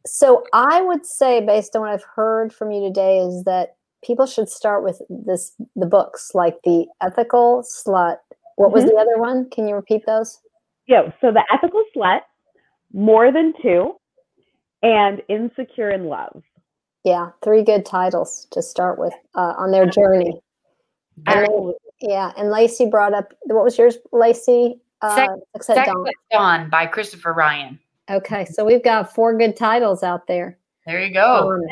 so 0.07 0.45
I 0.53 0.81
would 0.81 1.05
say, 1.05 1.45
based 1.45 1.77
on 1.77 1.83
what 1.83 1.91
I've 1.91 2.05
heard 2.05 2.53
from 2.53 2.71
you 2.71 2.81
today, 2.87 3.19
is 3.19 3.45
that 3.45 3.77
people 4.03 4.27
should 4.27 4.49
start 4.49 4.83
with 4.83 5.01
this 5.09 5.53
the 5.77 5.87
books 5.87 6.33
like 6.35 6.57
the 6.65 6.87
ethical 7.03 7.63
slut 7.63 8.17
what 8.57 8.73
was 8.73 8.85
mm-hmm. 8.85 8.95
the 8.95 9.01
other 9.01 9.19
one 9.19 9.49
can 9.51 9.67
you 9.67 9.75
repeat 9.75 10.03
those 10.07 10.39
yeah 10.87 11.11
so 11.21 11.33
the 11.33 11.43
ethical 11.53 11.83
slut 11.97 12.21
more 12.93 13.33
than 13.33 13.53
two 13.61 13.95
and 14.83 15.23
insecure 15.29 15.91
in 15.91 16.05
love 16.05 16.43
yeah 17.05 17.31
three 17.43 17.63
good 17.63 17.85
titles 17.85 18.47
to 18.51 18.63
start 18.63 18.99
with 18.99 19.13
uh, 19.35 19.55
on 19.57 19.71
their 19.71 19.87
journey 19.87 20.41
and 21.27 21.47
then, 21.47 21.73
yeah 22.01 22.33
and 22.37 22.51
lacey 22.51 22.87
brought 22.87 23.15
up 23.15 23.33
what 23.45 23.65
was 23.65 23.77
yours 23.79 23.99
lacey 24.13 24.81
uh, 25.01 25.15
Sex, 25.15 25.67
Sex 25.67 25.87
Dawn. 25.87 26.07
Dawn 26.31 26.71
by 26.71 26.87
christopher 26.87 27.33
ryan 27.33 27.79
okay 28.11 28.45
so 28.45 28.65
we've 28.65 28.85
got 28.85 29.15
four 29.15 29.37
good 29.37 29.57
titles 29.57 30.03
out 30.03 30.27
there 30.27 30.59
there 30.87 31.05
you 31.05 31.13
go 31.13 31.53
um, 31.53 31.63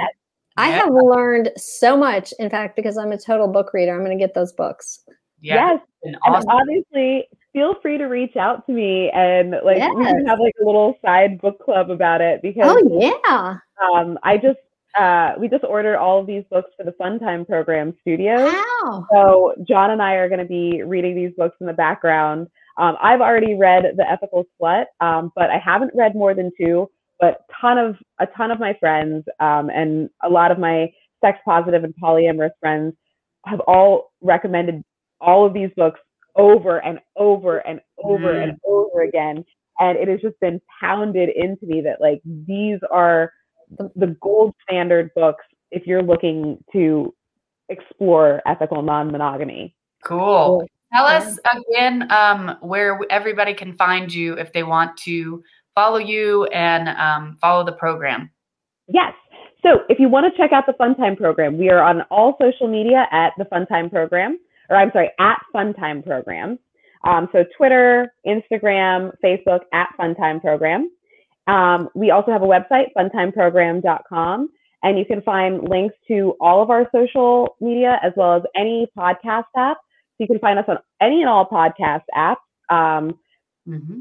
I 0.59 0.69
have 0.69 0.89
learned 0.91 1.51
so 1.59 1.99
much. 1.99 2.33
In 2.39 2.49
fact, 2.49 2.77
because 2.77 2.97
I'm 2.97 3.13
a 3.13 3.19
total 3.19 3.47
book 3.47 3.75
reader, 3.75 3.95
I'm 3.95 4.03
going 4.03 4.19
to 4.19 4.23
get 4.23 4.35
those 4.35 4.55
books. 4.55 5.01
Yeah. 5.43 5.73
Yes. 5.73 5.81
And, 6.03 6.17
awesome. 6.27 6.49
and 6.49 6.61
obviously, 6.61 7.29
feel 7.57 7.75
free 7.81 7.97
to 7.97 8.05
reach 8.05 8.37
out 8.37 8.67
to 8.67 8.73
me 8.73 9.11
and 9.15 9.53
like 9.65 9.79
yes. 9.79 9.91
we 9.97 10.05
can 10.05 10.27
have 10.27 10.39
like 10.39 10.55
a 10.61 10.65
little 10.67 10.95
side 11.03 11.41
book 11.41 11.59
club 11.65 11.91
about 11.91 12.21
it 12.21 12.43
because 12.43 12.65
oh 12.67 12.99
yeah 13.01 13.57
um 13.83 14.19
i 14.23 14.37
just 14.37 14.59
uh 14.99 15.33
we 15.39 15.49
just 15.49 15.65
ordered 15.65 15.97
all 15.97 16.21
of 16.21 16.27
these 16.27 16.45
books 16.51 16.71
for 16.77 16.85
the 16.85 16.93
fun 16.93 17.19
time 17.19 17.45
program 17.45 17.95
Studio. 18.01 18.35
wow. 18.37 19.07
so 19.13 19.55
john 19.69 19.91
and 19.91 20.03
i 20.03 20.15
are 20.15 20.29
going 20.29 20.41
to 20.41 20.47
be 20.47 20.83
reading 20.83 21.15
these 21.15 21.33
books 21.37 21.57
in 21.61 21.67
the 21.67 21.73
background 21.73 22.49
Um, 22.79 22.97
I've 23.03 23.21
already 23.21 23.55
read 23.55 23.85
The 23.97 24.09
Ethical 24.09 24.45
Slut, 24.61 24.85
um, 25.01 25.33
but 25.35 25.51
I 25.51 25.59
haven't 25.59 25.93
read 25.95 26.15
more 26.15 26.35
than 26.35 26.51
two. 26.61 26.91
But 27.19 27.47
ton 27.61 27.79
of 27.79 27.97
a 28.21 28.27
ton 28.37 28.51
of 28.51 28.61
my 28.61 28.75
friends 28.79 29.25
um, 29.41 29.71
and 29.71 30.11
a 30.23 30.29
lot 30.29 30.51
of 30.51 30.59
my 30.59 30.93
sex 31.25 31.39
positive 31.47 31.83
and 31.85 31.95
polyamorous 32.03 32.51
friends 32.61 32.95
have 33.47 33.61
all 33.61 34.13
recommended 34.21 34.83
all 35.21 35.47
of 35.47 35.55
these 35.55 35.71
books 35.77 35.99
over 36.37 36.85
and 36.85 37.01
over 37.17 37.59
and 37.67 37.81
over 38.05 38.35
mm. 38.35 38.43
and 38.43 38.59
over 38.69 39.03
again. 39.03 39.43
And 39.79 39.99
it 39.99 40.09
has 40.09 40.21
just 40.21 40.39
been 40.41 40.61
pounded 40.79 41.31
into 41.31 41.65
me 41.65 41.81
that 41.83 42.03
like 42.03 42.21
these 42.25 42.81
are 42.91 43.33
the, 43.79 43.91
the 43.97 44.17
gold 44.21 44.55
standard 44.63 45.11
books 45.15 45.45
if 45.71 45.87
you're 45.87 46.03
looking 46.03 46.63
to 46.73 47.15
explore 47.69 48.43
ethical 48.47 48.83
non-monogamy. 48.83 49.75
Cool. 50.05 50.67
Tell 50.95 51.05
us 51.05 51.39
again 51.53 52.11
um, 52.13 52.57
where 52.61 53.01
everybody 53.11 53.55
can 53.55 53.75
find 53.75 54.13
you 54.13 54.35
if 54.35 54.53
they 54.53 54.63
want 54.63 54.97
to 54.99 55.43
follow 55.75 55.99
you 55.99 56.45
and 56.47 56.89
um, 56.89 57.37
follow 57.41 57.65
the 57.65 57.73
program. 57.73 58.31
Yes. 58.89 59.13
So 59.63 59.81
if 59.89 59.99
you 59.99 60.09
want 60.09 60.33
to 60.33 60.41
check 60.41 60.53
out 60.53 60.65
the 60.67 60.75
Fun 60.75 60.95
Time 60.97 61.17
program, 61.17 61.59
we 61.59 61.71
are 61.71 61.83
on 61.83 62.03
all 62.03 62.37
social 62.41 62.69
media 62.69 63.07
at 63.11 63.33
the 63.37 63.45
Fun 63.47 63.67
Time 63.67 63.91
program, 63.91 64.39
or 64.71 64.77
I'm 64.77 64.91
sorry, 64.93 65.11
at 65.19 65.39
Fun 65.53 65.75
Time 65.75 66.03
program. 66.03 66.59
Um, 67.05 67.29
so 67.33 67.45
Twitter, 67.57 68.15
Instagram, 68.27 69.13
Facebook 69.25 69.61
at 69.73 69.89
Fun 69.97 70.15
Time 70.15 70.41
program. 70.41 70.91
Um, 71.47 71.89
we 71.95 72.11
also 72.11 72.33
have 72.33 72.43
a 72.43 72.47
website, 72.47 72.87
funtimeprogram.com, 72.97 74.49
and 74.83 74.99
you 74.99 75.05
can 75.05 75.23
find 75.23 75.69
links 75.69 75.95
to 76.09 76.35
all 76.41 76.63
of 76.63 76.71
our 76.71 76.89
social 76.95 77.57
media 77.61 77.99
as 78.03 78.13
well 78.17 78.37
as 78.37 78.43
any 78.57 78.89
podcast 78.97 79.45
app. 79.57 79.79
So 79.79 80.25
you 80.25 80.27
can 80.27 80.39
find 80.39 80.59
us 80.59 80.65
on 80.69 80.79
any 81.01 81.21
and 81.21 81.29
all 81.29 81.47
podcast 81.47 82.03
apps. 82.15 82.37
Um, 82.71 83.19
mm-hmm. 83.69 84.01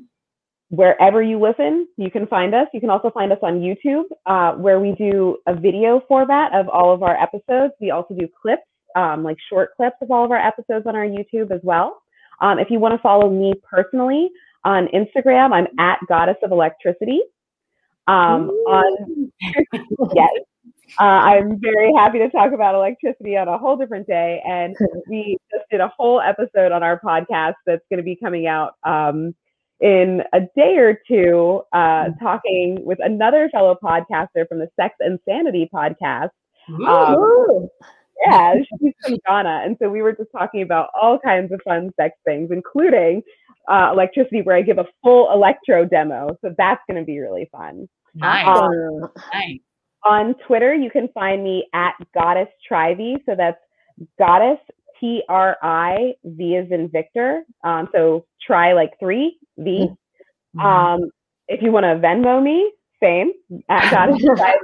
Wherever 0.70 1.22
you 1.22 1.40
listen, 1.40 1.88
you 1.98 2.10
can 2.10 2.26
find 2.26 2.56
us. 2.56 2.68
You 2.74 2.80
can 2.80 2.90
also 2.90 3.12
find 3.12 3.32
us 3.32 3.38
on 3.44 3.60
YouTube, 3.60 4.06
uh, 4.26 4.54
where 4.58 4.80
we 4.80 4.94
do 4.94 5.38
a 5.48 5.56
video 5.56 6.02
format 6.08 6.54
of 6.54 6.68
all 6.70 6.94
of 6.94 7.04
our 7.04 7.16
episodes. 7.22 7.74
We 7.80 7.92
also 7.92 8.16
do 8.16 8.28
clips, 8.42 8.64
um, 8.96 9.24
like 9.24 9.38
short 9.50 9.76
clips 9.78 9.98
of 10.02 10.10
all 10.10 10.26
of 10.26 10.32
our 10.32 10.40
episodes 10.40 10.88
on 10.88 10.96
our 10.96 11.06
YouTube 11.06 11.52
as 11.52 11.62
well. 11.64 12.02
Um, 12.42 12.58
if 12.60 12.70
you 12.70 12.80
want 12.80 12.94
to 12.94 13.02
follow 13.02 13.30
me 13.30 13.54
personally 13.70 14.30
on 14.64 14.88
Instagram, 14.88 15.54
I'm 15.54 15.68
at 15.80 16.00
Goddess 16.08 16.38
of 16.44 16.52
Electricity. 16.52 17.22
Um, 18.08 18.50
on 18.50 19.32
yes, 20.16 20.30
uh, 21.00 21.04
I'm 21.04 21.60
very 21.60 21.92
happy 21.98 22.20
to 22.20 22.30
talk 22.30 22.54
about 22.54 22.76
electricity 22.76 23.38
on 23.38 23.48
a 23.48 23.58
whole 23.58 23.76
different 23.76 24.08
day. 24.08 24.42
And 24.48 24.76
we 25.10 25.38
just 25.52 25.66
did 25.72 25.82
a 25.82 25.92
whole 25.98 26.22
episode 26.22 26.72
on 26.72 26.84
our 26.84 27.00
podcast 27.00 27.56
that's 27.66 27.84
going 27.90 27.98
to 27.98 28.04
be 28.04 28.16
coming 28.16 28.48
out 28.48 28.76
um, 28.84 29.34
in 29.82 30.22
a 30.34 30.42
day 30.56 30.78
or 30.78 31.00
two, 31.08 31.62
uh, 31.74 32.10
talking 32.22 32.78
with 32.86 33.00
another 33.02 33.50
fellow 33.50 33.78
podcaster 33.84 34.48
from 34.48 34.60
the 34.60 34.70
Sex 34.80 34.96
and 35.00 35.20
Sanity 35.28 35.70
podcast. 35.74 36.30
Um, 36.88 37.68
yeah, 38.26 38.56
she's 38.80 38.94
from 39.04 39.18
Ghana. 39.28 39.64
And 39.66 39.78
so 39.82 39.90
we 39.90 40.02
were 40.02 40.14
just 40.14 40.32
talking 40.32 40.62
about 40.62 40.90
all 41.00 41.20
kinds 41.20 41.52
of 41.52 41.62
fun 41.64 41.92
sex 42.00 42.16
things, 42.26 42.50
including 42.52 43.22
uh, 43.70 43.90
electricity, 43.92 44.42
where 44.42 44.56
I 44.56 44.62
give 44.62 44.78
a 44.78 44.86
full 45.04 45.32
electro 45.32 45.86
demo. 45.86 46.38
So 46.42 46.54
that's 46.58 46.82
going 46.90 47.00
to 47.00 47.06
be 47.06 47.20
really 47.20 47.50
fun. 47.52 47.88
Nice. 48.14 48.48
Um, 48.48 49.10
nice. 49.34 49.60
On 50.06 50.36
Twitter, 50.48 50.74
you 50.74 50.90
can 50.90 51.10
find 51.14 51.44
me 51.44 51.68
at 51.74 51.94
Goddess 52.14 52.48
Trivy. 52.70 53.16
So 53.26 53.36
that's 53.36 53.58
Goddess 54.20 54.60
T 55.00 55.24
R 55.28 55.58
I 55.62 56.14
V 56.24 56.56
is 56.56 56.72
in 56.72 56.90
Victor. 56.90 57.44
Um, 57.64 57.90
so 57.94 58.26
try 58.46 58.74
like 58.74 58.92
three 59.00 59.38
V. 59.58 59.88
Mm-hmm. 60.56 60.60
Um, 60.60 61.10
if 61.48 61.62
you 61.62 61.72
want 61.72 61.84
to 61.86 61.96
Venmo 61.96 62.42
me, 62.42 62.72
same 63.02 63.32
at 63.70 63.92
Goddess 63.92 64.24
Trivy. 64.24 64.62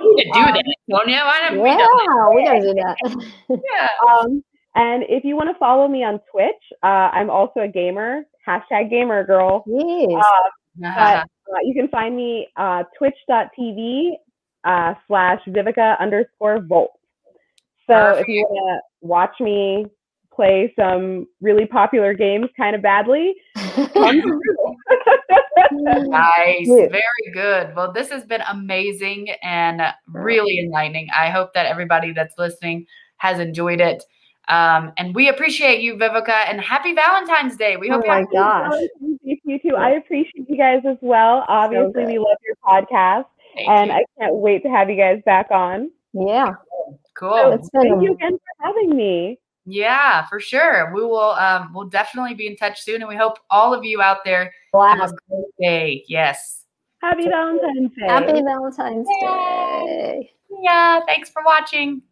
we 0.00 0.14
need 0.14 0.24
to 0.24 0.32
do 0.32 0.52
that, 0.52 0.64
Sonia. 0.90 1.22
Why 1.24 1.48
don't 1.48 1.64
yeah, 1.64 2.28
we, 2.28 2.36
we 2.36 2.44
gotta 2.44 2.60
do 2.60 2.74
that. 2.74 3.60
yeah. 3.64 3.88
Um, 4.08 4.44
and 4.78 5.02
if 5.08 5.24
you 5.24 5.34
want 5.34 5.48
to 5.52 5.58
follow 5.58 5.88
me 5.88 6.04
on 6.04 6.20
Twitch, 6.30 6.54
uh, 6.84 7.10
I'm 7.12 7.30
also 7.30 7.60
a 7.60 7.68
gamer. 7.68 8.22
Hashtag 8.46 8.90
gamer 8.90 9.26
girl. 9.26 9.64
Yes. 9.66 10.24
Uh, 10.24 10.50
but 10.78 11.26
uh, 11.52 11.58
you 11.64 11.74
can 11.74 11.88
find 11.88 12.16
me 12.16 12.46
uh, 12.56 12.84
twitch.tv 12.96 14.10
uh, 14.62 14.94
slash 15.08 15.40
Vivica 15.48 15.98
underscore 15.98 16.60
Volt. 16.60 16.92
So 17.88 17.94
Perfect. 17.94 18.22
if 18.22 18.28
you 18.28 18.46
want 18.48 18.80
to 18.80 19.06
watch 19.06 19.34
me 19.40 19.86
play 20.32 20.72
some 20.78 21.26
really 21.40 21.66
popular 21.66 22.14
games 22.14 22.46
kind 22.56 22.76
of 22.76 22.82
badly, 22.82 23.34
nice. 25.72 26.68
Very 26.68 27.32
good. 27.34 27.74
Well, 27.74 27.92
this 27.92 28.10
has 28.10 28.24
been 28.24 28.42
amazing 28.42 29.30
and 29.42 29.82
really 30.06 30.60
enlightening. 30.60 31.08
I 31.12 31.30
hope 31.30 31.54
that 31.54 31.66
everybody 31.66 32.12
that's 32.12 32.38
listening 32.38 32.86
has 33.16 33.40
enjoyed 33.40 33.80
it. 33.80 34.04
Um, 34.48 34.92
and 34.96 35.14
we 35.14 35.28
appreciate 35.28 35.82
you, 35.82 35.94
Vivica, 35.96 36.48
and 36.48 36.60
happy 36.60 36.94
Valentine's 36.94 37.56
Day. 37.56 37.76
We 37.76 37.88
hope 37.88 38.02
oh 38.04 38.08
my 38.08 38.24
gosh. 38.32 38.72
You 39.44 39.58
too. 39.60 39.76
I 39.76 39.90
appreciate 39.90 40.48
you 40.48 40.56
guys 40.56 40.82
as 40.86 40.96
well. 41.00 41.44
Obviously, 41.48 42.04
so 42.04 42.06
we 42.06 42.18
love 42.18 42.36
your 42.46 42.56
podcast. 42.64 43.24
Thank 43.54 43.68
and 43.68 43.88
you. 43.88 43.96
I 43.96 44.04
can't 44.18 44.34
wait 44.34 44.62
to 44.62 44.68
have 44.68 44.90
you 44.90 44.96
guys 44.96 45.22
back 45.24 45.50
on. 45.50 45.90
Yeah. 46.12 46.52
Cool. 47.14 47.58
So 47.62 47.80
thank 47.80 48.02
you 48.02 48.12
again 48.12 48.32
for 48.32 48.66
having 48.66 48.96
me. 48.96 49.38
Yeah, 49.64 50.26
for 50.26 50.40
sure. 50.40 50.92
We 50.94 51.02
will 51.02 51.32
um 51.32 51.72
we'll 51.74 51.88
definitely 51.88 52.34
be 52.34 52.46
in 52.46 52.56
touch 52.56 52.80
soon 52.80 53.02
and 53.02 53.08
we 53.08 53.16
hope 53.16 53.38
all 53.50 53.74
of 53.74 53.84
you 53.84 54.00
out 54.00 54.18
there 54.24 54.52
have 54.74 55.10
a 55.10 55.14
great 55.28 55.44
day. 55.60 56.04
Yes. 56.08 56.64
Happy 57.02 57.24
Valentine's 57.28 57.90
Day. 57.98 58.06
Happy 58.06 58.42
Valentine's 58.42 59.06
Day. 59.20 60.30
Yeah, 60.62 61.00
thanks 61.06 61.30
for 61.30 61.42
watching. 61.44 62.02